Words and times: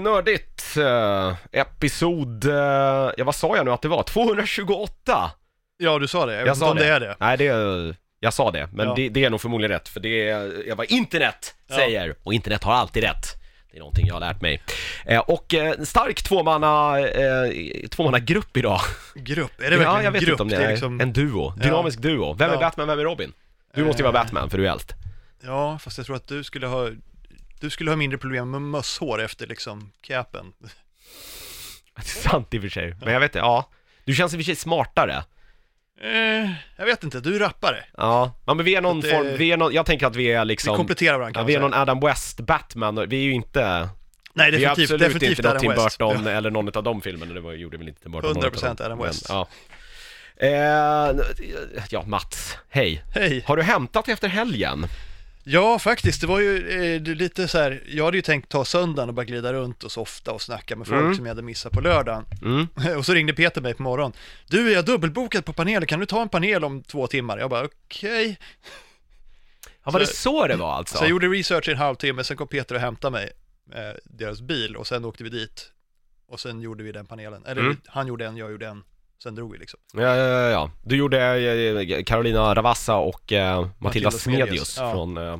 Nördigt, 0.00 0.76
eh, 0.76 1.34
episod, 1.52 2.44
eh, 2.44 2.54
ja 3.16 3.24
vad 3.24 3.34
sa 3.34 3.56
jag 3.56 3.64
nu 3.64 3.72
att 3.72 3.82
det 3.82 3.88
var? 3.88 4.02
228? 4.02 5.30
Ja, 5.78 5.98
du 5.98 6.08
sa 6.08 6.26
det. 6.26 6.32
Jag 6.32 6.38
vet 6.38 6.46
Jag 6.46 6.52
inte 6.54 6.60
sa 6.60 6.70
om 6.70 6.76
det. 6.76 6.84
det 6.84 6.90
är 6.90 7.00
det. 7.00 7.16
Nej, 7.20 7.36
det, 7.36 7.96
jag 8.20 8.32
sa 8.34 8.50
det, 8.50 8.68
men 8.72 8.88
Ja. 8.88 8.94
det, 8.94 9.08
det 9.08 9.24
är 9.24 9.30
nog 9.30 9.40
förmodligen 9.40 9.70
rätt, 9.72 9.88
för 9.88 10.00
det 10.00 10.28
är 10.30 10.74
vad 10.74 10.86
internet 10.90 11.54
Ja. 11.68 11.76
säger, 11.76 12.14
och 12.22 12.34
internet 12.34 12.64
har 12.64 12.72
alltid 12.72 13.02
rätt. 13.02 13.26
Det 13.70 13.76
är 13.76 13.78
någonting 13.78 14.06
jag 14.06 14.14
har 14.14 14.20
lärt 14.20 14.40
mig. 14.42 14.62
Eh, 15.06 15.18
och 15.20 15.54
eh, 15.54 15.80
stark 15.82 16.22
tvåmanna, 16.22 17.00
eh, 17.00 17.50
tvåmannagrupp 17.90 18.56
idag. 18.56 18.80
Grupp, 19.14 19.60
är 19.60 19.70
det 19.70 19.76
ja, 19.76 19.78
verkligen 19.78 20.04
jag 20.04 20.12
vet 20.12 20.20
grupp? 20.22 20.30
inte 20.32 20.42
om 20.42 20.48
det 20.48 20.56
är, 20.56 20.70
liksom... 20.70 21.00
en 21.00 21.12
duo, 21.12 21.50
dynamisk 21.56 21.98
duo. 21.98 22.34
Vem 22.38 22.50
är 22.50 22.54
Ja. 22.54 22.60
Batman, 22.60 22.88
vem 22.88 22.98
är 22.98 23.04
Robin? 23.04 23.32
Du 23.74 23.84
måste 23.84 24.02
ju 24.02 24.04
vara. 24.04 24.12
Batman, 24.12 24.50
för 24.50 24.58
du 24.58 24.66
är 24.66 24.70
äldst. 24.72 24.92
Ja, 25.44 25.78
fast 25.78 25.98
jag 25.98 26.06
tror 26.06 26.16
att 26.16 26.28
du 26.28 26.44
skulle 26.44 26.66
ha... 26.66 26.88
Du 27.60 27.70
skulle 27.70 27.90
ha 27.90 27.96
mindre 27.96 28.18
problem 28.18 28.50
med 28.50 28.62
mösshår 28.62 29.22
efter 29.22 29.46
liksom 29.46 29.92
capen. 30.00 30.52
Det 31.96 32.02
är 32.02 32.04
sant 32.28 32.54
i 32.54 32.58
och 32.58 32.62
för 32.62 32.68
sig, 32.68 32.96
men 33.00 33.12
jag 33.12 33.20
vet 33.20 33.28
inte, 33.30 33.38
ja. 33.38 33.70
Du 34.04 34.14
känns 34.14 34.32
i 34.32 34.36
och 34.36 34.38
för 34.38 34.44
sig 34.44 34.56
smartare. 34.56 35.24
Eh, 36.00 36.50
jag 36.76 36.86
vet 36.86 37.04
inte, 37.04 37.20
du 37.20 37.36
är 37.36 37.38
rappare. 37.38 37.84
Ja, 37.96 38.32
ja 38.46 38.54
men 38.54 38.64
vi 38.64 38.74
är 38.74 38.80
någon 38.80 39.00
det- 39.00 39.10
form, 39.10 39.36
vi 39.36 39.52
är 39.52 39.56
någon, 39.56 39.72
jag 39.72 39.86
tänker 39.86 40.06
att 40.06 40.16
vi 40.16 40.32
är 40.32 40.40
Vi 40.40 40.44
liksom 40.44 40.76
kompletterar 40.76 41.18
varandra 41.18 41.40
Ja, 41.40 41.42
kan 41.42 41.46
vi 41.46 41.54
är 41.54 41.60
någon. 41.60 41.74
Adam 41.74 42.00
West 42.00 42.40
Batman, 42.40 43.08
vi 43.08 43.16
är 43.16 43.22
ju 43.22 43.32
inte, 43.32 43.88
Nej, 44.32 44.50
vi 44.50 44.56
är 44.64 44.68
definitivt, 44.68 44.70
absolut 44.84 45.00
definitivt 45.00 45.30
inte 45.38 45.42
någon 45.42 45.50
Adam 45.50 45.60
Tim 45.60 45.84
West. 45.84 45.98
Burton 45.98 46.26
eller 46.26 46.50
någon 46.50 46.76
av 46.76 46.82
de 46.82 47.00
filmerna, 47.00 47.34
det 47.34 47.40
var, 47.40 47.52
gjorde 47.52 47.76
väl 47.76 47.88
inte 47.88 48.02
Tim 48.02 48.12
Burton? 48.12 48.32
någon 48.34 48.42
100% 48.42 48.46
utav 48.56 48.76
dem. 48.76 48.86
Adam 48.86 48.98
West. 48.98 49.28
Men, 49.28 49.36
ja. 49.36 49.48
Eh, 50.38 51.16
ja, 51.90 52.02
Mats, 52.06 52.56
hej. 52.68 53.02
Ja. 53.14 53.20
Hej! 53.20 53.44
Har 53.46 53.56
du 53.56 53.62
hämtat 53.62 54.08
efter 54.08 54.28
helgen? 54.28 54.86
Ja, 55.48 55.78
faktiskt, 55.78 56.20
det 56.20 56.26
var 56.26 56.40
ju 56.40 56.68
eh, 56.96 57.02
lite 57.02 57.48
så 57.48 57.58
här, 57.58 57.82
jag 57.86 58.04
hade 58.04 58.16
ju 58.18 58.22
tänkt 58.22 58.48
ta 58.48 58.64
söndagen 58.64 59.08
och 59.08 59.14
bara 59.14 59.24
glida 59.24 59.52
runt 59.52 59.84
och 59.84 59.92
softa 59.92 60.32
och 60.32 60.42
snacka 60.42 60.76
med 60.76 60.86
folk 60.86 61.00
Mm. 61.00 61.14
som 61.14 61.26
jag 61.26 61.30
hade 61.30 61.42
missat 61.42 61.72
på 61.72 61.80
lördagen. 61.80 62.24
Mm. 62.42 62.66
Och 62.98 63.06
så 63.06 63.14
ringde 63.14 63.32
Peter 63.32 63.60
mig 63.60 63.74
på 63.74 63.82
morgonen. 63.82 64.12
Du, 64.48 64.70
jag 64.72 64.78
är 64.78 64.82
dubbelbokad 64.86 65.44
på 65.44 65.52
panelen, 65.52 65.86
kan 65.86 66.00
du 66.00 66.06
ta 66.06 66.22
en 66.22 66.28
panel 66.28 66.64
om 66.64 66.82
två 66.82 67.06
timmar? 67.06 67.38
Jag 67.38 67.50
bara, 67.50 67.64
okej. 67.64 68.38
Ja, 69.84 69.90
var 69.90 70.00
det 70.00 70.06
Så- 70.06 70.46
det 70.46 70.56
var 70.56 70.72
alltså? 70.74 70.96
Så 70.98 71.04
jag 71.04 71.10
gjorde 71.10 71.28
research 71.28 71.68
i 71.68 71.72
en 71.72 71.78
halvtimme, 71.78 72.24
sen 72.24 72.36
kom 72.36 72.48
Peter 72.48 72.74
och 72.74 72.80
hämtade 72.80 73.12
mig 73.12 73.30
med 73.70 73.98
deras 74.04 74.40
bil 74.40 74.76
och 74.76 74.86
sen 74.86 75.04
åkte 75.04 75.24
vi 75.24 75.30
dit. 75.30 75.72
Och 76.28 76.40
sen 76.40 76.60
gjorde 76.60 76.84
vi 76.84 76.92
den 76.92 77.06
panelen. 77.06 77.44
Eller 77.46 77.62
Mm. 77.62 77.76
han 77.86 78.06
gjorde 78.06 78.26
en, 78.26 78.36
jag 78.36 78.50
gjorde 78.50 78.66
en. 78.66 78.82
Sen 79.22 79.34
drog 79.34 79.52
vi 79.52 79.58
liksom. 79.58 79.80
Ja, 79.92 80.00
ja, 80.02 80.16
ja, 80.16 80.48
ja. 80.50 80.70
Du 80.84 80.96
gjorde 80.96 81.20
eh, 81.90 82.02
Carolina 82.04 82.54
Ravassa 82.54 82.96
och 82.96 83.32
eh, 83.32 83.60
Matilda 83.60 83.74
Matilda 83.78 84.10
Smedius 84.10 84.46
Smedius, 84.48 84.76
ja. 84.78 84.92
från 84.92 85.16
eh, 85.16 85.38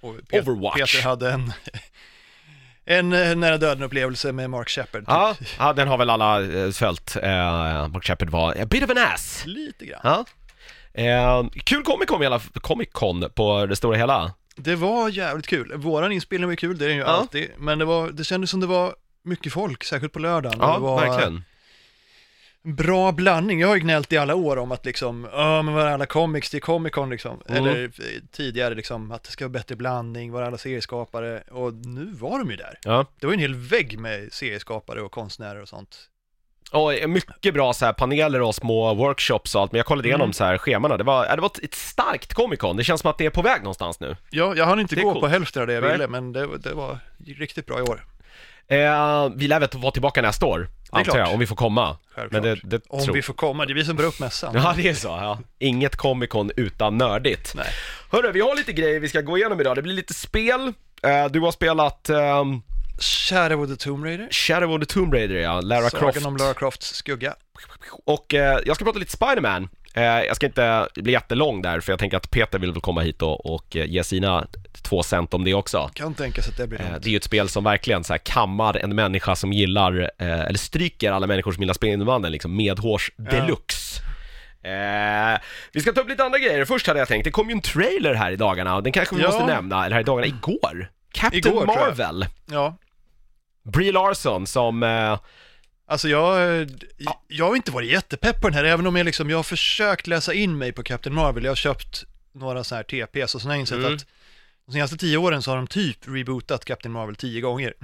Och 0.00 0.14
Pe- 0.14 0.40
Overwatch. 0.42 0.76
Peter 0.96 1.08
hade 1.08 1.30
en, 1.32 1.52
en 2.84 3.12
eh, 3.12 3.36
nära 3.36 3.58
döden-upplevelse 3.58 4.32
med 4.32 4.50
Mark 4.50 4.68
Shepard. 4.68 5.00
typ. 5.00 5.08
Ja, 5.08 5.34
ja, 5.58 5.72
den 5.72 5.88
har 5.88 5.98
väl 5.98 6.10
alla 6.10 6.42
eh, 6.42 6.70
följt. 6.70 7.16
Eh, 7.22 7.88
Mark 7.88 8.04
Shepard 8.04 8.30
var 8.30 8.52
a 8.62 8.66
bit 8.66 8.84
of 8.84 8.90
an 8.90 8.98
ass. 8.98 9.42
Lite 9.46 9.86
grann. 9.86 10.00
Ja. 10.04 10.24
Eh, 11.02 11.46
kul 11.64 11.82
Comic 11.82 12.08
Con, 12.08 12.22
i 12.22 12.26
alla, 12.26 12.40
Comic 12.54 12.88
Con 12.92 13.30
på 13.34 13.66
det 13.66 13.76
stora 13.76 13.96
hela. 13.96 14.32
Det 14.56 14.74
var 14.76 15.08
jävligt 15.08 15.46
kul. 15.46 15.72
Våran 15.76 16.12
inspelning 16.12 16.48
var 16.48 16.56
kul, 16.56 16.78
det 16.78 16.84
är 16.84 16.88
den 16.88 16.96
ju 16.96 17.02
Ja. 17.02 17.08
alltid. 17.08 17.50
Men 17.58 17.78
det, 17.78 17.84
var, 17.84 18.08
det 18.10 18.24
kändes 18.24 18.50
som 18.50 18.60
det 18.60 18.66
var 18.66 18.94
mycket 19.24 19.52
folk, 19.52 19.84
särskilt 19.84 20.12
på 20.12 20.18
lördagen. 20.18 20.58
Ja, 20.60 20.78
var 20.78 21.00
verkligen. 21.00 21.44
Bra 22.74 23.12
blandning. 23.12 23.60
Jag 23.60 23.68
har 23.68 23.74
ju 23.74 23.80
gnällt 23.80 24.12
i 24.12 24.16
alla 24.18 24.34
år 24.34 24.56
om 24.56 24.72
att 24.72 24.84
liksom, 24.86 25.28
ja 25.32 25.62
men 25.62 25.74
var 25.74 25.86
alla 25.86 26.06
comics 26.06 26.50
till 26.50 26.62
Comic 26.62 26.92
Con 26.92 27.10
liksom. 27.10 27.40
Mm. 27.48 27.64
Eller 27.64 27.84
eh, 27.84 27.90
tidigare 28.32 28.74
liksom, 28.74 29.12
att 29.12 29.24
det 29.24 29.30
ska 29.30 29.44
vara 29.44 29.52
bättre 29.52 29.76
blandning, 29.76 30.32
var 30.32 30.42
alla 30.42 30.58
serieskapare. 30.58 31.42
Och 31.50 31.74
nu 31.74 32.04
var 32.12 32.38
de 32.38 32.50
ju 32.50 32.56
där. 32.56 32.78
Ja. 32.82 33.06
Det 33.20 33.26
var 33.26 33.32
ju 33.32 33.34
en 33.34 33.40
hel 33.40 33.54
vägg 33.54 33.98
med 33.98 34.32
serieskapare 34.32 35.00
och 35.02 35.12
konstnärer 35.12 35.62
och 35.62 35.68
sånt. 35.68 35.96
Eh, 37.00 37.08
mycket 37.08 37.54
bra 37.54 37.72
så 37.72 37.84
här 37.84 37.92
paneler 37.92 38.42
och 38.42 38.54
små 38.54 38.94
workshops 38.94 39.54
och 39.54 39.60
allt, 39.60 39.72
men 39.72 39.76
jag 39.76 39.86
kollade 39.86 40.08
igenom 40.08 40.24
Mm. 40.24 40.32
så 40.32 40.44
här 40.44 40.58
schemana. 40.58 40.96
Det 40.96 41.04
var, 41.04 41.26
ja, 41.26 41.36
det 41.36 41.42
var 41.42 41.50
ett, 41.62 41.74
starkt 41.74 42.34
Comic 42.34 42.60
Con. 42.60 42.76
Det 42.76 42.84
känns 42.84 43.00
som 43.00 43.10
att 43.10 43.18
det 43.18 43.26
är 43.26 43.30
på 43.30 43.42
väg 43.42 43.58
någonstans 43.62 44.00
nu. 44.00 44.16
Ja, 44.30 44.54
jag 44.56 44.64
hann 44.66 44.80
inte 44.80 44.94
gå 44.96 45.02
coolt. 45.02 45.20
på 45.20 45.26
hälften 45.26 45.62
av 45.62 45.66
det 45.68 45.74
jag 45.74 45.82
ville, 45.82 46.08
men 46.08 46.32
det, 46.32 46.58
det 46.58 46.74
var 46.74 46.98
riktigt 47.26 47.66
bra 47.66 47.78
i 47.78 47.82
år. 47.82 48.06
Eh, 48.68 49.30
vi 49.36 49.48
lär 49.48 49.60
väl 49.60 49.68
vara 49.72 49.92
tillbaka 49.92 50.22
nästa 50.22 50.46
år, 50.46 50.68
är 50.92 50.98
antar 50.98 51.18
jag, 51.18 51.26
klart. 51.26 51.34
om 51.34 51.40
vi 51.40 51.46
får 51.46 51.56
komma. 51.56 51.96
Självklart. 52.14 52.42
Men 52.42 52.54
det, 52.54 52.60
det 52.76 52.82
Om 52.88 53.04
tror 53.04 53.14
vi 53.14 53.22
får 53.22 53.34
komma, 53.34 53.66
det 53.66 53.72
är 53.72 53.74
vi 53.74 53.84
som 53.84 53.96
drar 53.96 54.04
upp 54.04 54.20
mässan. 54.20 54.54
Ja, 54.54 54.74
det 54.76 54.88
är 54.88 54.94
så. 54.94 55.08
Ja. 55.08 55.38
Inget 55.58 55.96
Comic 55.96 56.30
Con 56.30 56.50
utan 56.56 56.98
nördigt. 56.98 57.52
Nej. 57.54 57.66
Hörru, 58.10 58.32
vi 58.32 58.40
har 58.40 58.56
lite 58.56 58.72
grejer 58.72 59.00
vi 59.00 59.08
ska 59.08 59.20
gå 59.20 59.38
igenom 59.38 59.60
idag. 59.60 59.76
Det 59.76 59.82
blir 59.82 59.94
lite 59.94 60.14
spel. 60.14 60.72
Eh, 61.02 61.26
du 61.26 61.40
har 61.40 61.52
spelat 61.52 62.08
ehm, 62.08 62.62
Shadow 63.00 63.62
of 63.62 63.68
the 63.68 63.76
Tomb 63.84 64.04
Raider. 64.04 64.28
Shadow 64.30 64.74
of 64.74 64.80
the 64.80 64.86
Tomb 64.86 65.14
Raider, 65.14 65.34
ja. 65.34 65.60
Lara 65.60 65.90
Sagan 65.90 66.12
Croft. 66.12 66.26
om 66.26 66.36
Lara 66.36 66.54
Crofts 66.54 66.94
skugga. 66.94 67.34
Och 68.06 68.34
eh, 68.34 68.58
jag 68.66 68.76
ska 68.76 68.84
prata 68.84 68.98
lite 68.98 69.16
Spider-Man. 69.16 69.68
Eh, 69.94 70.02
jag 70.02 70.36
ska 70.36 70.46
inte 70.46 70.88
bli 70.94 71.12
jättelång 71.12 71.62
där, 71.62 71.80
för 71.80 71.92
jag 71.92 71.98
tänker 71.98 72.16
att 72.16 72.30
Peter 72.30 72.58
vill 72.58 72.72
väl 72.72 72.80
komma 72.80 73.00
hit 73.00 73.22
och, 73.22 73.54
och 73.54 73.76
eh, 73.76 73.84
ge 73.86 74.04
sina 74.04 74.46
två 74.82 75.02
cent 75.02 75.34
om 75.34 75.44
det 75.44 75.54
också. 75.54 75.90
Kan 75.94 76.14
tänka 76.14 76.42
sig 76.42 76.50
att 76.50 76.56
det 76.58 76.66
blir 76.66 76.80
Eh, 76.80 76.86
det 77.00 77.08
är 77.08 77.10
ju 77.10 77.16
ett 77.16 77.24
spel 77.24 77.48
som 77.48 77.64
verkligen 77.64 78.04
så 78.04 78.12
här 78.12 78.18
kammar 78.18 78.76
en 78.76 78.94
människa 78.94 79.36
som 79.36 79.52
gillar, 79.52 80.10
eh, 80.18 80.40
eller 80.40 80.58
stryker 80.58 81.12
alla 81.12 81.26
människor 81.26 81.52
som 81.52 81.62
gillar 81.62 81.74
Spindelmannen 81.74 82.32
liksom 82.32 82.56
medhårs 82.56 83.10
deluxe. 83.16 84.02
Eh, 84.62 85.40
vi 85.72 85.80
ska 85.80 85.92
ta 85.92 86.00
upp 86.00 86.08
lite 86.08 86.24
andra 86.24 86.38
grejer. 86.38 86.64
Först 86.64 86.86
hade 86.86 86.98
jag 86.98 87.08
tänkt, 87.08 87.24
det 87.24 87.30
kom 87.30 87.48
ju 87.48 87.52
en 87.52 87.60
trailer 87.60 88.14
här 88.14 88.30
i 88.30 88.36
dagarna, 88.36 88.76
och 88.76 88.82
den 88.82 88.92
kanske 88.92 89.14
vi 89.16 89.22
Ja. 89.22 89.28
måste 89.28 89.46
nämna, 89.46 89.84
eller 89.86 89.94
här 89.94 90.00
i 90.00 90.04
dagarna, 90.04 90.26
igår. 90.26 90.90
Captain 91.12 91.46
Igår. 91.46 91.66
Marvel, 91.66 92.26
Ja, 92.50 92.76
Brie 93.72 93.92
Larson 93.92 94.46
som, 94.46 94.82
eh, 94.82 95.18
alltså 95.86 96.08
jag, 96.08 96.60
eh, 96.60 96.68
jag 97.28 97.48
har 97.48 97.56
inte 97.56 97.70
varit 97.70 97.90
jättepepp 97.90 98.40
på 98.40 98.48
den 98.48 98.54
här, 98.54 98.64
även 98.64 98.86
om 98.86 98.96
jag 98.96 99.04
liksom, 99.04 99.30
jag 99.30 99.38
har 99.38 99.42
försökt 99.42 100.06
läsa 100.06 100.34
in 100.34 100.58
mig 100.58 100.72
på 100.72 100.82
Captain 100.82 101.14
Marvel. 101.14 101.44
Jag 101.44 101.50
har 101.50 101.56
köpt 101.56 102.04
några 102.32 102.64
så 102.64 102.74
här 102.74 102.82
TPs 102.82 103.34
och 103.34 103.40
sen 103.42 103.48
har 103.50 103.56
jag 103.56 103.60
insett 103.60 103.78
Mm. 103.78 103.94
att 103.94 104.06
de 104.66 104.72
senaste 104.72 104.96
tio 104.96 105.16
åren 105.16 105.42
så 105.42 105.50
har 105.50 105.56
de 105.56 105.66
typ 105.66 105.98
rebootat 106.08 106.64
Captain 106.64 106.92
Marvel 106.92 107.16
tio 107.16 107.40
gånger. 107.40 107.74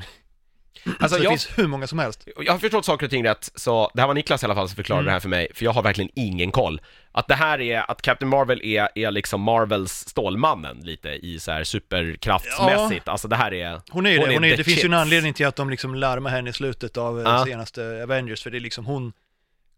Alltså 0.85 1.09
så 1.09 1.17
det 1.17 1.23
jag, 1.25 1.31
finns 1.33 1.59
hur 1.59 1.67
många 1.67 1.87
som 1.87 1.99
helst. 1.99 2.29
jag 2.37 2.53
har 2.53 2.59
förstått 2.59 2.85
saker 2.85 3.07
och 3.07 3.11
ting 3.11 3.25
rätt, 3.25 3.51
så 3.55 3.91
det 3.95 4.01
här 4.01 4.07
var 4.07 4.15
Niklas 4.15 4.43
i 4.43 4.47
alla 4.47 4.55
fall 4.55 4.69
som 4.69 4.77
förklarade 4.77 5.01
Mm. 5.03 5.07
det 5.07 5.13
här 5.13 5.21
för 5.21 5.29
mig, 5.29 5.49
för 5.55 5.65
jag 5.65 5.73
har 5.73 5.83
verkligen 5.83 6.11
ingen 6.15 6.51
koll. 6.53 6.81
Att 7.13 7.29
det 7.29 7.35
här 7.35 7.61
är, 7.61 7.91
att 7.91 8.03
Captain 8.03 8.29
Marvel 8.31 8.61
är, 8.65 8.89
är 8.95 9.11
liksom 9.11 9.41
Marvels 9.41 9.93
Stålmannen 9.93 10.81
lite 10.81 11.09
i 11.09 11.41
så 11.41 11.53
här 11.53 11.65
superkraftsmässigt, 11.65 13.09
alltså 13.09 13.29
det 13.29 13.37
här 13.37 13.55
är 13.55 13.81
Hon 13.91 14.07
är 14.07 14.11
ju 14.11 14.19
det, 14.19 14.35
hon 14.35 14.45
är, 14.45 14.51
the 14.51 14.57
det 14.57 14.65
finns 14.65 14.85
ju 14.85 14.87
en 14.87 14.95
anledning 14.95 15.35
till 15.35 15.47
att 15.47 15.57
de 15.57 15.71
liksom 15.71 15.95
larmar 15.95 16.31
henne 16.31 16.51
i 16.51 16.53
slutet 16.53 16.97
av 16.97 17.19
eh, 17.21 17.25
Ja. 17.25 17.45
senaste 17.47 18.03
Avengers, 18.03 18.43
för 18.43 18.51
det 18.51 18.59
är 18.59 18.61
liksom 18.61 18.87
hon 18.87 19.13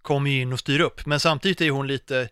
kommer 0.03 0.31
ju 0.31 0.41
in 0.41 0.53
och 0.53 0.59
styr 0.61 0.81
upp. 0.81 1.07
Men 1.07 1.21
samtidigt 1.21 1.61
är 1.61 1.71
hon 1.71 1.87
lite 1.87 2.29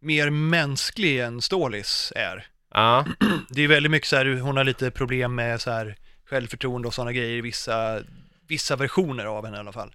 mer 0.00 0.30
mänsklig 0.30 1.20
än 1.20 1.42
Stålis 1.42 2.12
är. 2.16 2.46
Ja, 2.74 3.04
Det 3.50 3.62
är 3.62 3.68
väldigt 3.68 3.90
mycket 3.92 4.08
så 4.08 4.16
här, 4.16 4.26
hon 4.40 4.56
har 4.56 4.64
lite 4.64 4.90
problem 4.90 5.34
med 5.34 5.60
så 5.60 5.70
här 5.70 5.96
självförtroende 6.30 6.88
och 6.88 6.94
sådana 6.94 7.12
grejer 7.12 7.36
i 7.36 7.40
vissa, 7.40 8.00
vissa 8.48 8.76
versioner 8.76 9.24
av 9.24 9.44
henne 9.44 9.56
i 9.56 9.60
alla 9.60 9.72
fall. 9.72 9.94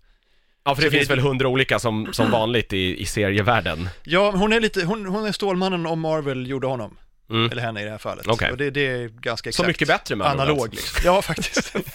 ja 0.65 0.75
för 0.75 0.81
Så 0.81 0.85
det 0.85 0.91
det- 0.91 0.97
finns 0.97 1.09
väl 1.09 1.19
hundra 1.19 1.47
olika 1.47 1.79
som, 1.79 2.13
som 2.13 2.31
vanligt 2.39 2.73
i, 2.73 3.01
i 3.01 3.05
serievärlden. 3.05 3.89
Ja, 4.03 4.31
hon 4.31 4.53
är 4.53 4.59
lite, 4.59 4.85
hon, 4.85 5.05
hon 5.05 5.25
är 5.25 5.31
Stålmannen 5.31 5.85
om 5.85 5.99
Marvel 5.99 6.47
gjorde 6.49 6.67
honom. 6.67 6.97
Mm. 7.29 7.51
Eller 7.51 7.61
henne 7.61 7.81
i 7.81 7.83
det 7.83 7.89
här 7.91 7.97
fallet. 7.97 8.27
Okej. 8.27 8.51
Och 8.51 8.57
det, 8.57 8.69
det 8.69 8.87
är 8.87 9.07
ganska 9.07 9.49
exakt 9.49 9.63
Så 9.63 9.67
mycket 9.67 9.87
bättre 9.87 10.15
med 10.15 10.27
analog 10.27 10.57
alltså. 10.59 10.71
liksom. 10.71 11.01
Ja, 11.05 11.21
faktiskt. 11.21 11.75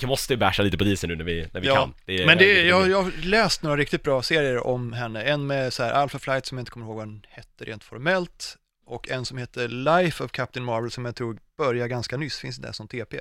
Vi 0.00 0.06
måste 0.06 0.32
ju 0.32 0.36
basha 0.36 0.62
lite 0.62 0.78
på 0.78 0.84
diesel 0.84 1.08
nu 1.08 1.16
när 1.16 1.24
vi, 1.24 1.46
när 1.52 1.60
vi 1.60 1.66
ja. 1.66 1.74
kan. 1.74 1.94
är- 2.06 2.26
Men 2.26 2.38
det, 2.38 2.60
är- 2.60 2.64
jag, 2.68 2.90
jag 2.90 3.02
har 3.02 3.12
läst 3.22 3.62
några 3.62 3.76
riktigt 3.76 4.02
bra 4.02 4.22
serier 4.22 4.66
om 4.66 4.92
henne. 4.92 5.22
En 5.22 5.46
med 5.46 5.72
så 5.72 5.82
här 5.82 5.92
Alpha 5.92 6.18
Flight 6.18 6.46
som 6.46 6.58
jag 6.58 6.62
inte 6.62 6.70
kommer 6.70 6.86
ihåg 6.86 6.96
vad 6.96 7.06
den 7.06 7.24
hette 7.30 7.64
rent 7.64 7.84
formellt. 7.84 8.56
Och 8.86 9.08
en 9.08 9.24
som 9.24 9.38
heter 9.38 9.68
Life 9.68 10.24
of 10.24 10.30
Captain 10.32 10.64
Marvel 10.64 10.90
som 10.90 11.04
jag 11.04 11.16
tror 11.16 11.38
börjar 11.58 11.86
ganska 11.86 12.16
nyss, 12.16 12.38
finns 12.38 12.56
det 12.56 12.66
där 12.66 12.72
som 12.72 12.88
TP. 12.88 13.20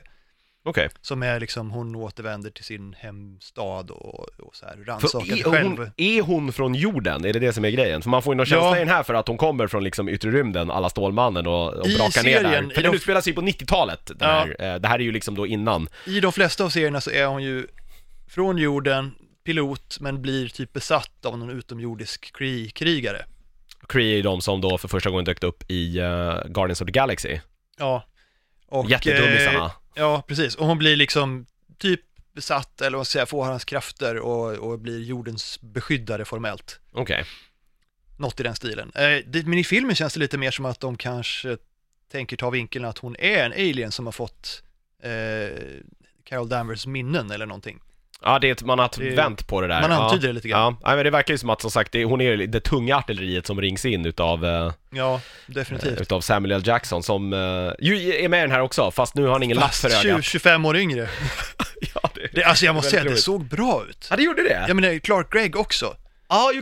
Okej. 0.66 0.90
Som 1.02 1.24
är 1.24 1.40
liksom, 1.40 1.72
hon 1.72 1.96
återvänder 1.96 2.50
till 2.50 2.64
sin 2.64 2.96
hemstad 3.00 3.92
och, 3.92 4.20
och 4.40 4.56
så 4.56 4.66
här 4.66 4.76
För 4.76 4.84
rannsakar 4.84 5.26
sig 5.26 5.40
är 5.40 5.44
själv. 5.44 5.78
hon, 5.78 5.92
är 5.98 6.22
hon 6.22 6.54
från 6.54 6.76
jorden? 6.76 7.26
Är 7.26 7.34
det 7.34 7.40
det 7.40 7.54
som 7.54 7.66
är 7.66 7.70
grejen? 7.70 8.02
För 8.02 8.10
man 8.10 8.22
får 8.22 8.34
ju 8.34 8.38
någon 8.38 8.46
känsla 8.46 8.68
Ja. 8.70 8.76
i 8.76 8.80
den 8.80 8.90
här 8.90 9.04
för 9.04 9.14
att 9.14 9.28
hon 9.28 9.38
kommer 9.38 9.68
från 9.68 9.84
liksom 9.84 10.10
yttre 10.10 10.32
rymden, 10.32 10.72
alla 10.72 10.90
Stålmannen 10.90 11.48
och, 11.48 11.74
och 11.74 11.88
I 11.88 11.96
brakar 11.98 12.24
ner 12.24 12.34
där. 12.34 12.44
serien, 12.44 12.70
För 12.70 12.80
i 12.80 12.84
den 12.84 12.92
de- 12.92 12.96
utspelar 12.98 13.22
sig 13.22 13.34
på 13.34 13.42
90-talet, 13.42 14.06
den 14.06 14.16
Ja. 14.20 14.28
här. 14.60 14.74
Eh, 14.74 14.80
Det 14.80 14.88
här 14.88 15.00
är 15.00 15.04
ju 15.04 15.12
liksom 15.12 15.36
då 15.36 15.48
innan. 15.48 15.88
I 16.08 16.20
de 16.20 16.32
flesta 16.32 16.64
av 16.64 16.70
serierna 16.70 17.02
så 17.02 17.12
är 17.12 17.26
hon 17.26 17.44
ju 17.44 17.68
från 18.28 18.58
jorden, 18.58 19.12
pilot, 19.46 19.98
men 20.00 20.22
blir 20.22 20.48
typ 20.48 20.74
besatt 20.74 21.26
av 21.26 21.38
någon 21.38 21.50
utomjordisk 21.50 22.32
kri- 22.38 22.70
krigare. 22.70 23.26
Kree 23.90 24.12
är 24.12 24.16
ju 24.16 24.22
de 24.22 24.42
som 24.42 24.62
då 24.62 24.78
för 24.78 24.88
första 24.88 25.10
gången 25.10 25.26
dök 25.26 25.44
upp 25.44 25.64
i 25.72 26.00
eh, 26.00 26.06
Guardians 26.46 26.82
of 26.82 26.86
the 26.86 26.92
Galaxy. 26.92 27.40
Ja. 27.80 28.04
Och, 28.68 28.90
Jättedummisarna. 28.90 29.72
Ja, 29.94 30.24
precis. 30.28 30.56
Och 30.56 30.68
hon 30.68 30.78
blir 30.78 30.96
liksom 30.96 31.46
typ 31.78 32.02
besatt, 32.34 32.82
eller 32.82 32.92
vad 32.92 33.00
man 33.00 33.06
ska 33.06 33.12
säga, 33.12 33.26
får 33.26 33.46
hans 33.46 33.66
krafter 33.66 34.20
och, 34.20 34.52
och 34.52 34.80
blir 34.80 35.00
jordens 35.04 35.62
beskyddare 35.62 36.26
formellt. 36.26 36.80
Okej. 36.92 37.26
Något 38.18 38.40
i 38.40 38.44
den 38.44 38.56
stilen. 38.56 38.92
Eh, 38.96 39.44
men 39.46 39.54
i 39.54 39.64
filmen 39.64 39.96
känns 39.96 40.14
det 40.14 40.20
lite 40.20 40.38
mer 40.38 40.52
som 40.52 40.66
att 40.66 40.80
de 40.80 40.98
kanske 40.98 41.58
tänker 42.12 42.38
ta 42.38 42.50
vinkeln 42.50 42.86
att 42.86 42.98
hon 42.98 43.16
är 43.20 43.46
en 43.46 43.52
alien 43.52 43.92
som 43.92 44.06
har 44.06 44.12
fått 44.12 44.64
eh, 45.04 45.60
Carol 46.24 46.50
Danvers 46.50 46.86
minnen 46.86 47.32
eller 47.32 47.46
någonting. 47.46 47.80
Ja, 48.26 48.40
det 48.40 48.48
är 48.48 48.52
ett, 48.52 48.64
man 48.64 48.80
har 48.80 48.90
Det- 48.98 49.10
vänt 49.16 49.48
på 49.48 49.62
det 49.62 49.68
där. 49.68 49.82
man 49.82 49.92
antyder 49.92 50.24
ja. 50.24 50.28
det 50.28 50.34
lite 50.34 50.48
grann. 50.48 50.76
Ja, 50.84 50.96
men 50.96 51.04
det 51.06 51.10
verkar 51.12 51.34
ju 51.34 51.38
som 51.38 51.50
att 51.50 51.62
som 51.62 51.72
sagt, 51.72 51.92
det, 51.92 52.04
hon 52.06 52.22
är 52.22 52.38
det 52.38 52.60
tunga 52.60 52.96
artilleriet 52.98 53.48
som 53.48 53.62
rings 53.62 53.86
in 53.86 54.06
utav, 54.06 54.46
eh, 54.46 54.72
Ja, 54.92 55.22
definitivt. 55.48 56.02
utav 56.02 56.22
Samuel 56.22 56.52
L. 56.52 56.62
Jackson 56.66 57.04
som 57.04 57.34
eh, 57.34 57.40
ju 57.80 58.16
är 58.24 58.30
med 58.30 58.38
i 58.38 58.42
den 58.42 58.52
här 58.52 58.62
också, 58.62 58.92
fast 58.92 59.16
nu 59.16 59.24
har 59.26 59.32
han 59.32 59.44
ingen 59.44 59.58
lapp 59.58 59.66
Fast 59.66 59.82
för 59.82 59.90
20, 59.90 60.10
ögat. 60.10 60.24
25 60.24 60.66
år 60.66 60.78
yngre. 60.78 61.10
Ja, 61.96 62.10
det, 62.16 62.28
Det, 62.34 62.44
alltså 62.44 62.66
jag 62.66 62.76
måste 62.76 62.90
säga, 62.92 63.00
Väldigt 63.04 63.26
det 63.26 63.32
roligt. 63.32 63.50
såg 63.50 63.58
bra 63.58 63.84
ut. 63.90 64.08
ja, 64.10 64.16
det 64.16 64.24
gjorde 64.24 64.44
det? 64.44 64.66
Jag 64.68 64.76
menar, 64.76 65.00
Clark 65.00 65.34
Gregg 65.34 65.56
också. 65.56 65.96
Ja, 66.30 66.52
ju 66.54 66.62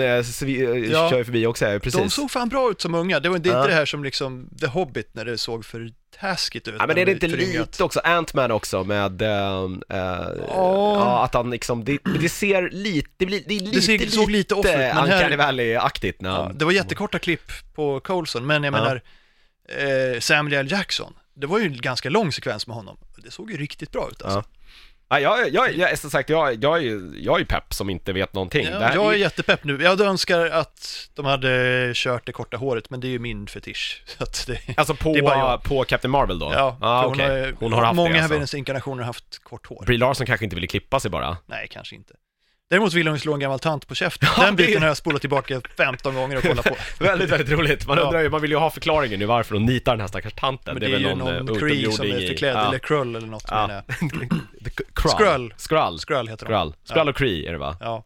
eh, 0.00 0.22
svi, 0.22 0.64
eh, 0.64 0.70
Ja. 0.92 1.10
kör 1.10 1.18
ju 1.18 1.24
förbi 1.24 1.46
också, 1.46 1.66
ja, 1.66 1.78
precis. 1.78 2.00
De 2.00 2.10
såg 2.10 2.30
fan 2.30 2.48
bra 2.48 2.70
ut 2.70 2.80
som 2.80 2.94
unga. 2.94 3.20
Det 3.20 3.28
var 3.28 3.38
det 3.38 3.48
är 3.48 3.52
Ja. 3.52 3.58
inte 3.58 3.70
det 3.70 3.74
här 3.74 3.86
som 3.86 4.04
liksom 4.04 4.48
The 4.60 4.66
Hobbit 4.66 5.08
när 5.14 5.24
det 5.24 5.38
såg 5.38 5.64
för 5.64 5.90
taskigt 6.20 6.68
ut. 6.68 6.74
Ja, 6.78 6.86
men 6.86 6.98
är 6.98 7.06
det 7.06 7.14
de 7.14 7.26
inte 7.26 7.28
föryngat. 7.28 7.66
lite 7.66 7.84
också, 7.84 8.00
Ant-Man 8.04 8.50
också 8.50 8.84
med, 8.84 9.22
eh, 9.22 9.28
eh, 9.28 9.68
Ja. 9.88 10.34
ja, 10.48 11.24
att 11.24 11.34
han 11.34 11.50
liksom, 11.50 11.84
det, 11.84 11.98
det 12.20 12.28
ser 12.28 12.70
lite, 12.70 13.08
det, 13.16 13.26
blir, 13.26 13.42
det 13.46 13.56
är 13.56 13.60
lite, 13.60 13.82
ser- 13.82 14.06
såg 14.06 14.30
lite 14.30 14.54
off 14.54 14.66
ut, 14.66 14.72
men 14.72 14.80
här- 15.10 15.36
Valley-aktigt 15.36 16.16
när 16.22 16.30
Ja, 16.30 16.50
det 16.54 16.64
var 16.64 16.72
jättekorta 16.72 17.18
klipp 17.18 17.52
på 17.74 18.00
Coulson, 18.00 18.46
men 18.46 18.64
jag 18.64 18.74
Ja. 18.74 18.78
menar 18.80 19.02
eh, 20.14 20.20
Samuel 20.20 20.54
L. 20.54 20.70
Jackson. 20.70 21.12
Det 21.34 21.46
var 21.46 21.58
ju 21.58 21.64
en 21.66 21.76
ganska 21.80 22.10
lång 22.10 22.32
sekvens 22.32 22.66
med 22.66 22.76
honom. 22.76 22.96
Det 23.16 23.30
såg 23.30 23.50
ju 23.50 23.56
riktigt 23.56 23.92
bra 23.92 24.08
ut 24.12 24.22
alltså. 24.22 24.38
Ja, 24.38 24.59
jag, 25.18 25.50
jag, 25.50 25.72
jag, 25.76 25.98
som 25.98 26.10
sagt, 26.10 26.28
jag, 26.30 26.64
jag, 26.64 26.82
jag 27.16 27.40
är 27.40 27.44
pepp 27.44 27.74
som 27.74 27.90
inte 27.90 28.12
vet 28.12 28.34
någonting. 28.34 28.66
Ja, 28.72 28.78
här- 28.78 28.94
jag 28.94 29.12
är 29.14 29.18
jättepepp 29.18 29.64
nu. 29.64 29.82
Jag 29.82 30.00
önskar 30.00 30.46
att 30.46 31.08
de 31.14 31.26
hade 31.26 31.92
kört 31.94 32.26
det 32.26 32.32
korta 32.32 32.56
håret, 32.56 32.90
men 32.90 33.00
det 33.00 33.06
är 33.06 33.10
ju 33.10 33.18
min 33.18 33.46
fetisch. 33.46 34.02
Det, 34.46 34.60
Alltså 34.76 34.94
på, 34.94 35.60
på 35.64 35.84
Captain 35.84 36.10
Marvel 36.10 36.38
då? 36.38 36.52
ja, 36.54 36.76
ah, 36.80 37.04
okej. 37.04 37.26
hon, 37.28 37.30
har, 37.40 37.52
hon 37.60 37.72
har 37.72 37.84
haft 37.84 37.96
många 37.96 38.12
det 38.12 38.18
alltså. 38.18 38.34
hennes 38.34 38.54
inkarnationer 38.54 38.98
har 39.02 39.06
haft 39.06 39.44
kort 39.44 39.66
hår. 39.66 39.84
Brie 39.86 39.98
Larson 39.98 40.26
kanske 40.26 40.44
inte 40.44 40.56
ville 40.56 40.66
klippa 40.66 41.00
sig 41.00 41.10
bara. 41.10 41.36
Nej, 41.46 41.68
kanske 41.70 41.96
inte. 41.96 42.14
Däremot 42.70 42.94
vill 42.94 43.08
hon 43.08 43.18
slå 43.18 43.34
en 43.34 43.40
gammal 43.40 43.58
tant 43.58 43.88
på 43.88 43.94
käften. 43.94 44.28
Ja, 44.36 44.44
Den 44.44 44.56
biten 44.56 44.82
har 44.82 44.88
jag 44.88 44.96
spolat 44.96 45.20
tillbaka 45.20 45.60
15 45.76 46.14
gånger 46.14 46.36
och 46.36 46.42
kollat 46.42 46.64
på. 46.64 46.76
väldigt, 47.04 47.30
väldigt 47.30 47.50
roligt. 47.50 47.86
Man 47.86 47.96
Ja. 47.98 48.02
undrar 48.04 48.20
ju, 48.20 48.28
man 48.30 48.40
vill 48.42 48.50
ju 48.50 48.56
ha 48.56 48.70
förklaringen 48.70 49.18
nu 49.20 49.26
varför 49.26 49.54
hon 49.54 49.66
nitar 49.66 49.92
den 49.92 50.00
här 50.00 50.08
stackars 50.08 50.32
tanten. 50.32 50.74
Men 50.74 50.80
det 50.80 50.86
är, 50.86 50.90
väl 51.08 51.18
någon, 51.18 51.48
eh, 51.48 51.54
Cree 51.58 51.92
som 51.92 52.06
är 52.06 52.26
förklädd, 52.28 52.56
ja. 52.56 52.68
eller 52.68 52.78
Krull 52.78 53.16
eller 53.16 53.26
något 53.26 53.44
Ja. 53.48 53.82
Skrull. 55.08 55.54
Skrull. 55.56 55.98
Skrull. 55.98 56.28
heter 56.28 56.46
de. 56.46 56.52
Skrull. 56.52 56.74
Skrull 56.84 57.08
och 57.08 57.16
Cree 57.16 57.46
är 57.48 57.52
det 57.52 57.58
va? 57.58 57.76
Ja, 57.80 58.04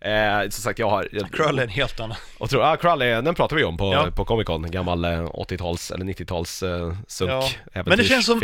Eh, 0.00 0.40
som 0.42 0.50
sagt, 0.62 0.78
jag 0.78 0.90
har... 0.90 1.08
Krull 1.32 1.58
är 1.58 1.62
en 1.62 1.68
helt 1.68 2.00
annan. 2.00 2.16
Och 2.38 2.50
tror, 2.50 2.62
ah, 2.62 2.76
Krull 2.76 3.02
är, 3.02 3.22
den 3.22 3.34
pratar 3.34 3.56
vi 3.56 3.64
om 3.64 3.76
på, 3.76 3.92
Ja. 3.92 4.08
på 4.16 4.24
Comic 4.24 4.46
Con, 4.46 4.70
gammal 4.70 5.04
eh, 5.04 5.10
80-tals 5.10 5.90
eller 5.90 6.04
90-tals 6.04 6.62
eh, 6.62 6.94
sunk 7.08 7.30
Ja. 7.30 7.82
Men 7.86 7.98
det 7.98 8.04
känns 8.04 8.26
som-. 8.26 8.40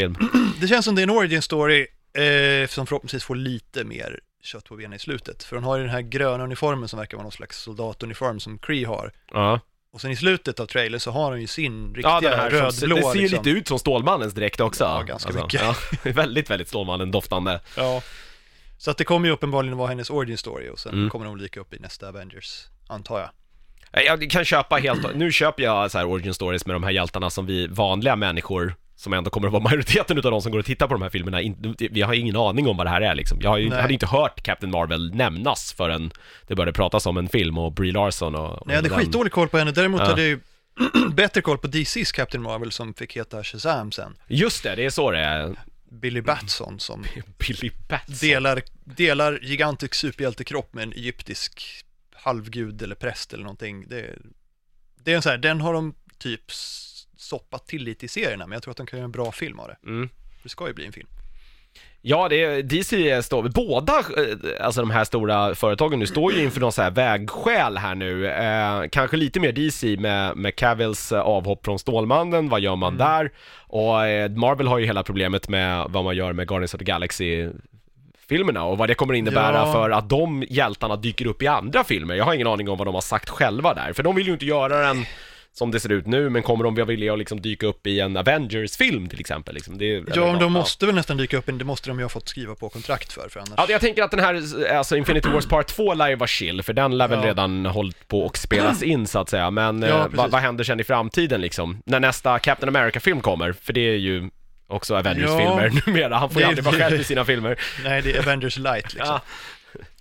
Det 0.61 0.69
känns 0.69 0.85
som 0.85 0.95
det 0.95 1.01
är 1.01 1.05
en 1.05 1.11
origin 1.11 1.43
story 1.43 1.81
eh, 2.19 2.69
som 2.69 2.87
förhoppningsvis 2.87 3.25
får 3.25 3.35
lite 3.35 3.85
mer 3.85 4.21
kött 4.43 4.65
på 4.65 4.77
benen 4.77 4.93
i 4.93 4.99
slutet. 4.99 5.43
För 5.45 5.57
hon 5.57 5.65
har 5.65 5.77
ju 5.77 5.83
den 5.83 5.93
här 5.93 6.01
gröna 6.01 6.45
uniformen 6.45 6.89
som 6.89 6.99
verkar 6.99 7.17
vara 7.17 7.23
någon 7.23 7.33
slags 7.33 7.59
soldatuniform 7.59 8.41
som 8.41 8.59
Cree 8.59 8.85
har. 8.85 9.13
Ja. 9.33 9.61
Och 9.93 10.01
sen 10.01 10.11
i 10.11 10.17
slutet 10.17 10.61
av 10.61 10.67
trailern 10.67 11.01
så 11.01 11.11
har 11.11 11.31
hon 11.31 11.41
ju 11.41 11.47
sin 11.47 11.95
riktiga 11.95 12.21
Ja, 12.23 12.49
rödblå 12.51 12.97
det 12.97 13.03
ser 13.03 13.15
ju 13.15 13.21
liksom. 13.23 13.39
lite 13.45 13.51
ut 13.51 13.69
som 13.69 13.79
Stålmannens 13.79 14.35
direkt 14.35 14.61
också. 14.61 14.85
Ja, 14.85 15.03
ganska 15.03 15.33
mycket. 15.33 15.61
Ja, 15.63 15.75
väldigt, 16.13 16.51
väldigt 16.51 16.69
Stålmannen-doftande. 16.69 17.61
Ja. 17.77 18.03
Så 18.79 18.91
att 18.91 18.97
det 18.97 19.05
kommer 19.05 19.29
ju 19.29 19.35
uppenbarligen 19.35 19.77
vara 19.79 19.89
hennes 19.89 20.11
origin 20.11 20.39
story 20.39 20.69
och 20.69 20.79
sen 20.79 20.93
Mm. 20.95 21.11
kommer 21.11 21.27
hon 21.27 21.39
dyka 21.39 21.61
upp 21.61 21.75
i 21.75 21.79
nästa 21.79 22.09
Avengers, 22.09 22.65
antar 22.89 23.19
jag. 23.21 23.31
Jag 24.05 24.31
kan 24.31 24.45
köpa 24.45 24.77
helt, 24.77 25.15
nu 25.15 25.33
köper 25.33 25.63
jag 25.63 25.91
så 25.91 25.99
här 25.99 26.07
origin 26.07 26.35
stories 26.35 26.67
med 26.67 26.77
de 26.77 26.83
här 26.83 26.91
hjältarna 26.91 27.31
som 27.31 27.47
vi 27.47 27.67
vanliga 27.67 28.17
människor 28.17 28.75
som 28.99 29.13
ändå 29.13 29.31
kommer 29.31 29.47
att 29.47 29.53
vara 29.53 29.63
majoriteten 29.71 30.19
utav 30.19 30.31
de 30.31 30.43
som 30.43 30.53
går 30.53 30.59
och 30.59 30.65
tittar 30.65 30.87
på 30.89 30.95
de 30.95 31.03
här 31.03 31.11
filmerna, 31.11 31.41
in, 31.43 31.75
vi 31.91 32.03
har 32.03 32.15
ingen 32.15 32.37
aning 32.37 32.69
om 32.69 32.77
vad 32.77 32.87
det 32.87 32.91
här 32.91 33.01
är 33.01 33.15
liksom. 33.15 33.39
Jag 33.43 33.61
ju, 33.61 33.71
hade 33.75 33.93
inte 33.93 34.07
hört 34.07 34.43
Captain 34.43 34.71
Marvel 34.71 35.15
nämnas 35.15 35.73
förrän 35.73 36.11
det 36.47 36.55
började 36.55 36.73
pratas 36.73 37.07
om 37.07 37.17
en 37.17 37.29
film 37.29 37.59
och 37.59 37.73
Brie 37.73 37.93
Larson 37.93 38.35
och... 38.35 38.59
och 38.61 38.67
Nej, 38.67 38.77
jag 38.77 38.83
hade 38.83 38.89
den- 38.95 38.99
skitdålig 38.99 39.33
koll 39.33 39.49
på 39.49 39.59
henne, 39.59 39.71
däremot 39.73 40.01
Ja. 40.01 40.07
hade 40.07 40.23
jag 40.23 40.29
ju 40.29 40.41
bättre 41.15 41.41
koll 41.41 41.59
på 41.59 41.69
DC's 41.69 42.15
Captain 42.15 42.43
Marvel 42.43 42.73
som 42.73 42.95
fick 42.95 43.17
heta 43.17 43.45
Shazam 43.45 43.93
sen. 43.93 44.15
Just 44.29 44.63
det, 44.63 44.75
det 44.77 44.85
är 44.85 44.91
så 44.91 45.11
det 45.11 45.19
är. 45.19 45.55
Billy 45.91 46.21
Batson 46.21 46.81
som 46.81 47.05
Billy 47.39 47.71
Batson. 47.89 48.15
delar, 48.21 48.63
delar 48.85 49.39
gigantisk 49.43 49.95
superhjältekropp 49.95 50.75
med 50.75 50.83
en 50.83 50.93
egyptisk 50.93 51.63
halvgud 52.15 52.83
eller 52.83 52.95
präst 52.95 53.33
eller 53.33 53.45
någonting. 53.45 53.89
Det, 53.89 54.15
det 55.05 55.13
är 55.13 55.17
en 55.17 55.23
så 55.23 55.29
här, 55.31 55.39
den 55.39 55.61
har 55.61 55.73
de 55.73 55.95
typ 56.19 56.41
soppat 57.21 57.67
till 57.67 57.83
lite 57.85 58.05
i 58.05 58.09
serierna, 58.09 58.47
men 58.47 58.53
jag 58.57 58.63
tror 58.63 58.71
att 58.71 58.77
de 58.77 58.87
kan 58.87 58.99
göra 58.99 59.05
en 59.05 59.13
bra 59.13 59.33
film 59.33 59.59
av 59.59 59.69
det. 59.69 59.77
Mm. 59.89 60.09
Det 60.43 60.49
ska 60.49 60.67
ju 60.67 60.73
bli 60.75 60.87
en 60.87 60.93
film. 60.93 61.09
Ja, 62.03 62.29
det 62.29 62.45
är, 62.45 62.63
DC 62.63 63.23
står, 63.23 63.49
båda, 63.49 63.93
eh, 63.99 64.67
alltså 64.67 64.81
de 64.81 64.91
här 64.91 65.05
stora 65.05 65.55
företagen 65.55 65.99
nu 65.99 66.07
står 66.07 66.33
ju 66.33 66.43
inför 66.43 66.61
någon 66.61 66.73
så 66.73 66.83
här 66.83 66.91
vägskäl 66.91 67.77
här 67.79 67.95
nu. 67.95 68.27
Eh, 68.29 68.83
kanske 68.93 69.17
lite 69.17 69.41
mer 69.41 69.53
DC 69.53 69.97
med, 69.97 70.37
med 70.37 70.57
Cavills 70.57 71.13
eh, 71.13 71.21
avhopp 71.21 71.65
från 71.65 71.79
Stålmannen, 71.79 72.49
vad 72.49 72.61
gör 72.61 72.77
man 72.77 72.95
Mm. 72.95 73.07
där? 73.09 73.31
Och 73.57 74.07
eh, 74.07 74.31
Marvel 74.31 74.67
har 74.69 74.79
ju 74.79 74.87
hela 74.87 75.03
problemet 75.03 75.49
med 75.49 75.87
vad 75.89 76.05
man 76.05 76.17
gör 76.17 76.33
med 76.33 76.49
Guardians 76.49 76.75
of 76.75 76.79
the 76.79 76.85
Galaxy 76.85 77.49
filmerna 78.29 78.65
och 78.65 78.79
vad 78.79 78.89
det 78.89 78.95
kommer 78.95 79.15
innebära 79.15 79.57
Ja. 79.57 79.73
för 79.73 79.91
att 79.91 80.09
de 80.09 80.45
hjältarna 80.49 80.97
dyker 80.97 81.27
upp 81.27 81.43
i 81.43 81.47
andra 81.47 81.85
filmer. 81.85 82.15
Jag 82.15 82.25
har 82.25 82.35
ingen 82.35 82.47
aning 82.47 82.69
om 82.69 82.79
vad 82.79 82.87
de 82.87 82.95
har 82.95 83.01
sagt 83.01 83.29
själva 83.29 83.75
där, 83.75 83.93
för 83.93 84.03
de 84.03 84.15
vill 84.17 84.27
ju 84.27 84.33
inte 84.33 84.47
göra 84.47 84.87
den 84.87 85.05
som 85.59 85.71
det 85.71 85.81
ser 85.81 85.93
ut 85.93 86.07
nu, 86.07 86.29
men 86.31 86.43
kommer 86.43 86.65
de 86.65 86.87
vilja 86.87 87.17
liksom 87.17 87.41
dyka 87.41 87.67
upp 87.67 87.87
i 87.87 88.01
en 88.01 88.17
Avengers-film 88.17 89.09
till 89.09 89.21
exempel? 89.21 89.55
Liksom? 89.55 89.79
Det, 89.79 90.05
Ja, 90.15 90.37
de 90.41 90.53
måste 90.53 90.87
väl 90.87 90.95
nästan 90.95 91.17
dyka 91.17 91.37
upp, 91.39 91.45
det 91.47 91.65
måste 91.65 91.91
de 91.91 91.99
ju 91.99 92.05
ha 92.05 92.09
fått 92.09 92.29
skriva 92.29 92.55
på 92.55 92.69
kontrakt 92.69 93.13
för, 93.13 93.29
för 93.29 93.41
annars... 93.41 93.55
Ja, 93.57 93.67
jag 93.69 93.81
tänker 93.81 94.03
att 94.03 94.11
den 94.11 94.21
här, 94.21 94.43
alltså 94.77 94.97
Infinity 94.97 95.29
Wars 95.29 95.47
Part 95.47 95.67
2 95.67 95.95
lär 95.95 96.09
ju 96.09 96.17
vara 96.17 96.27
chill, 96.27 96.63
för 96.63 96.73
den 96.73 96.99
lär 96.99 97.09
väl 97.09 97.19
Ja. 97.23 97.27
redan 97.27 97.67
hållit 97.67 98.09
på 98.09 98.21
och 98.23 98.39
spelas 98.39 98.83
in 98.83 99.07
så 99.07 99.19
att 99.19 99.29
säga, 99.29 99.51
men 99.51 99.83
Ja, 99.83 99.89
eh, 99.89 100.07
vad, 100.11 100.31
vad 100.31 100.41
händer 100.41 100.65
sen 100.65 100.81
i 100.81 100.85
framtiden 100.85 101.41
liksom? 101.41 101.83
När 101.87 102.01
nästa 102.01 102.39
Captain 102.39 102.77
America-film 102.77 103.21
kommer, 103.21 103.53
för 103.53 103.73
det 103.73 103.81
är 103.81 103.97
ju 103.97 104.31
också 104.67 104.95
Avengers-filmer 104.97 105.83
numera, 105.87 106.17
han 106.19 106.31
får 106.31 106.43
ju 106.43 106.49
aldrig 106.49 106.65
vara 106.65 106.75
själv 106.77 107.01
i 107.01 107.05
sina 107.13 107.25
filmer. 107.25 107.59
Nej, 107.85 108.03
det 108.03 108.17
är 108.17 108.19
Avengers 108.19 108.59
light 108.59 108.95
liksom. 108.95 109.15
Ja. 109.15 109.21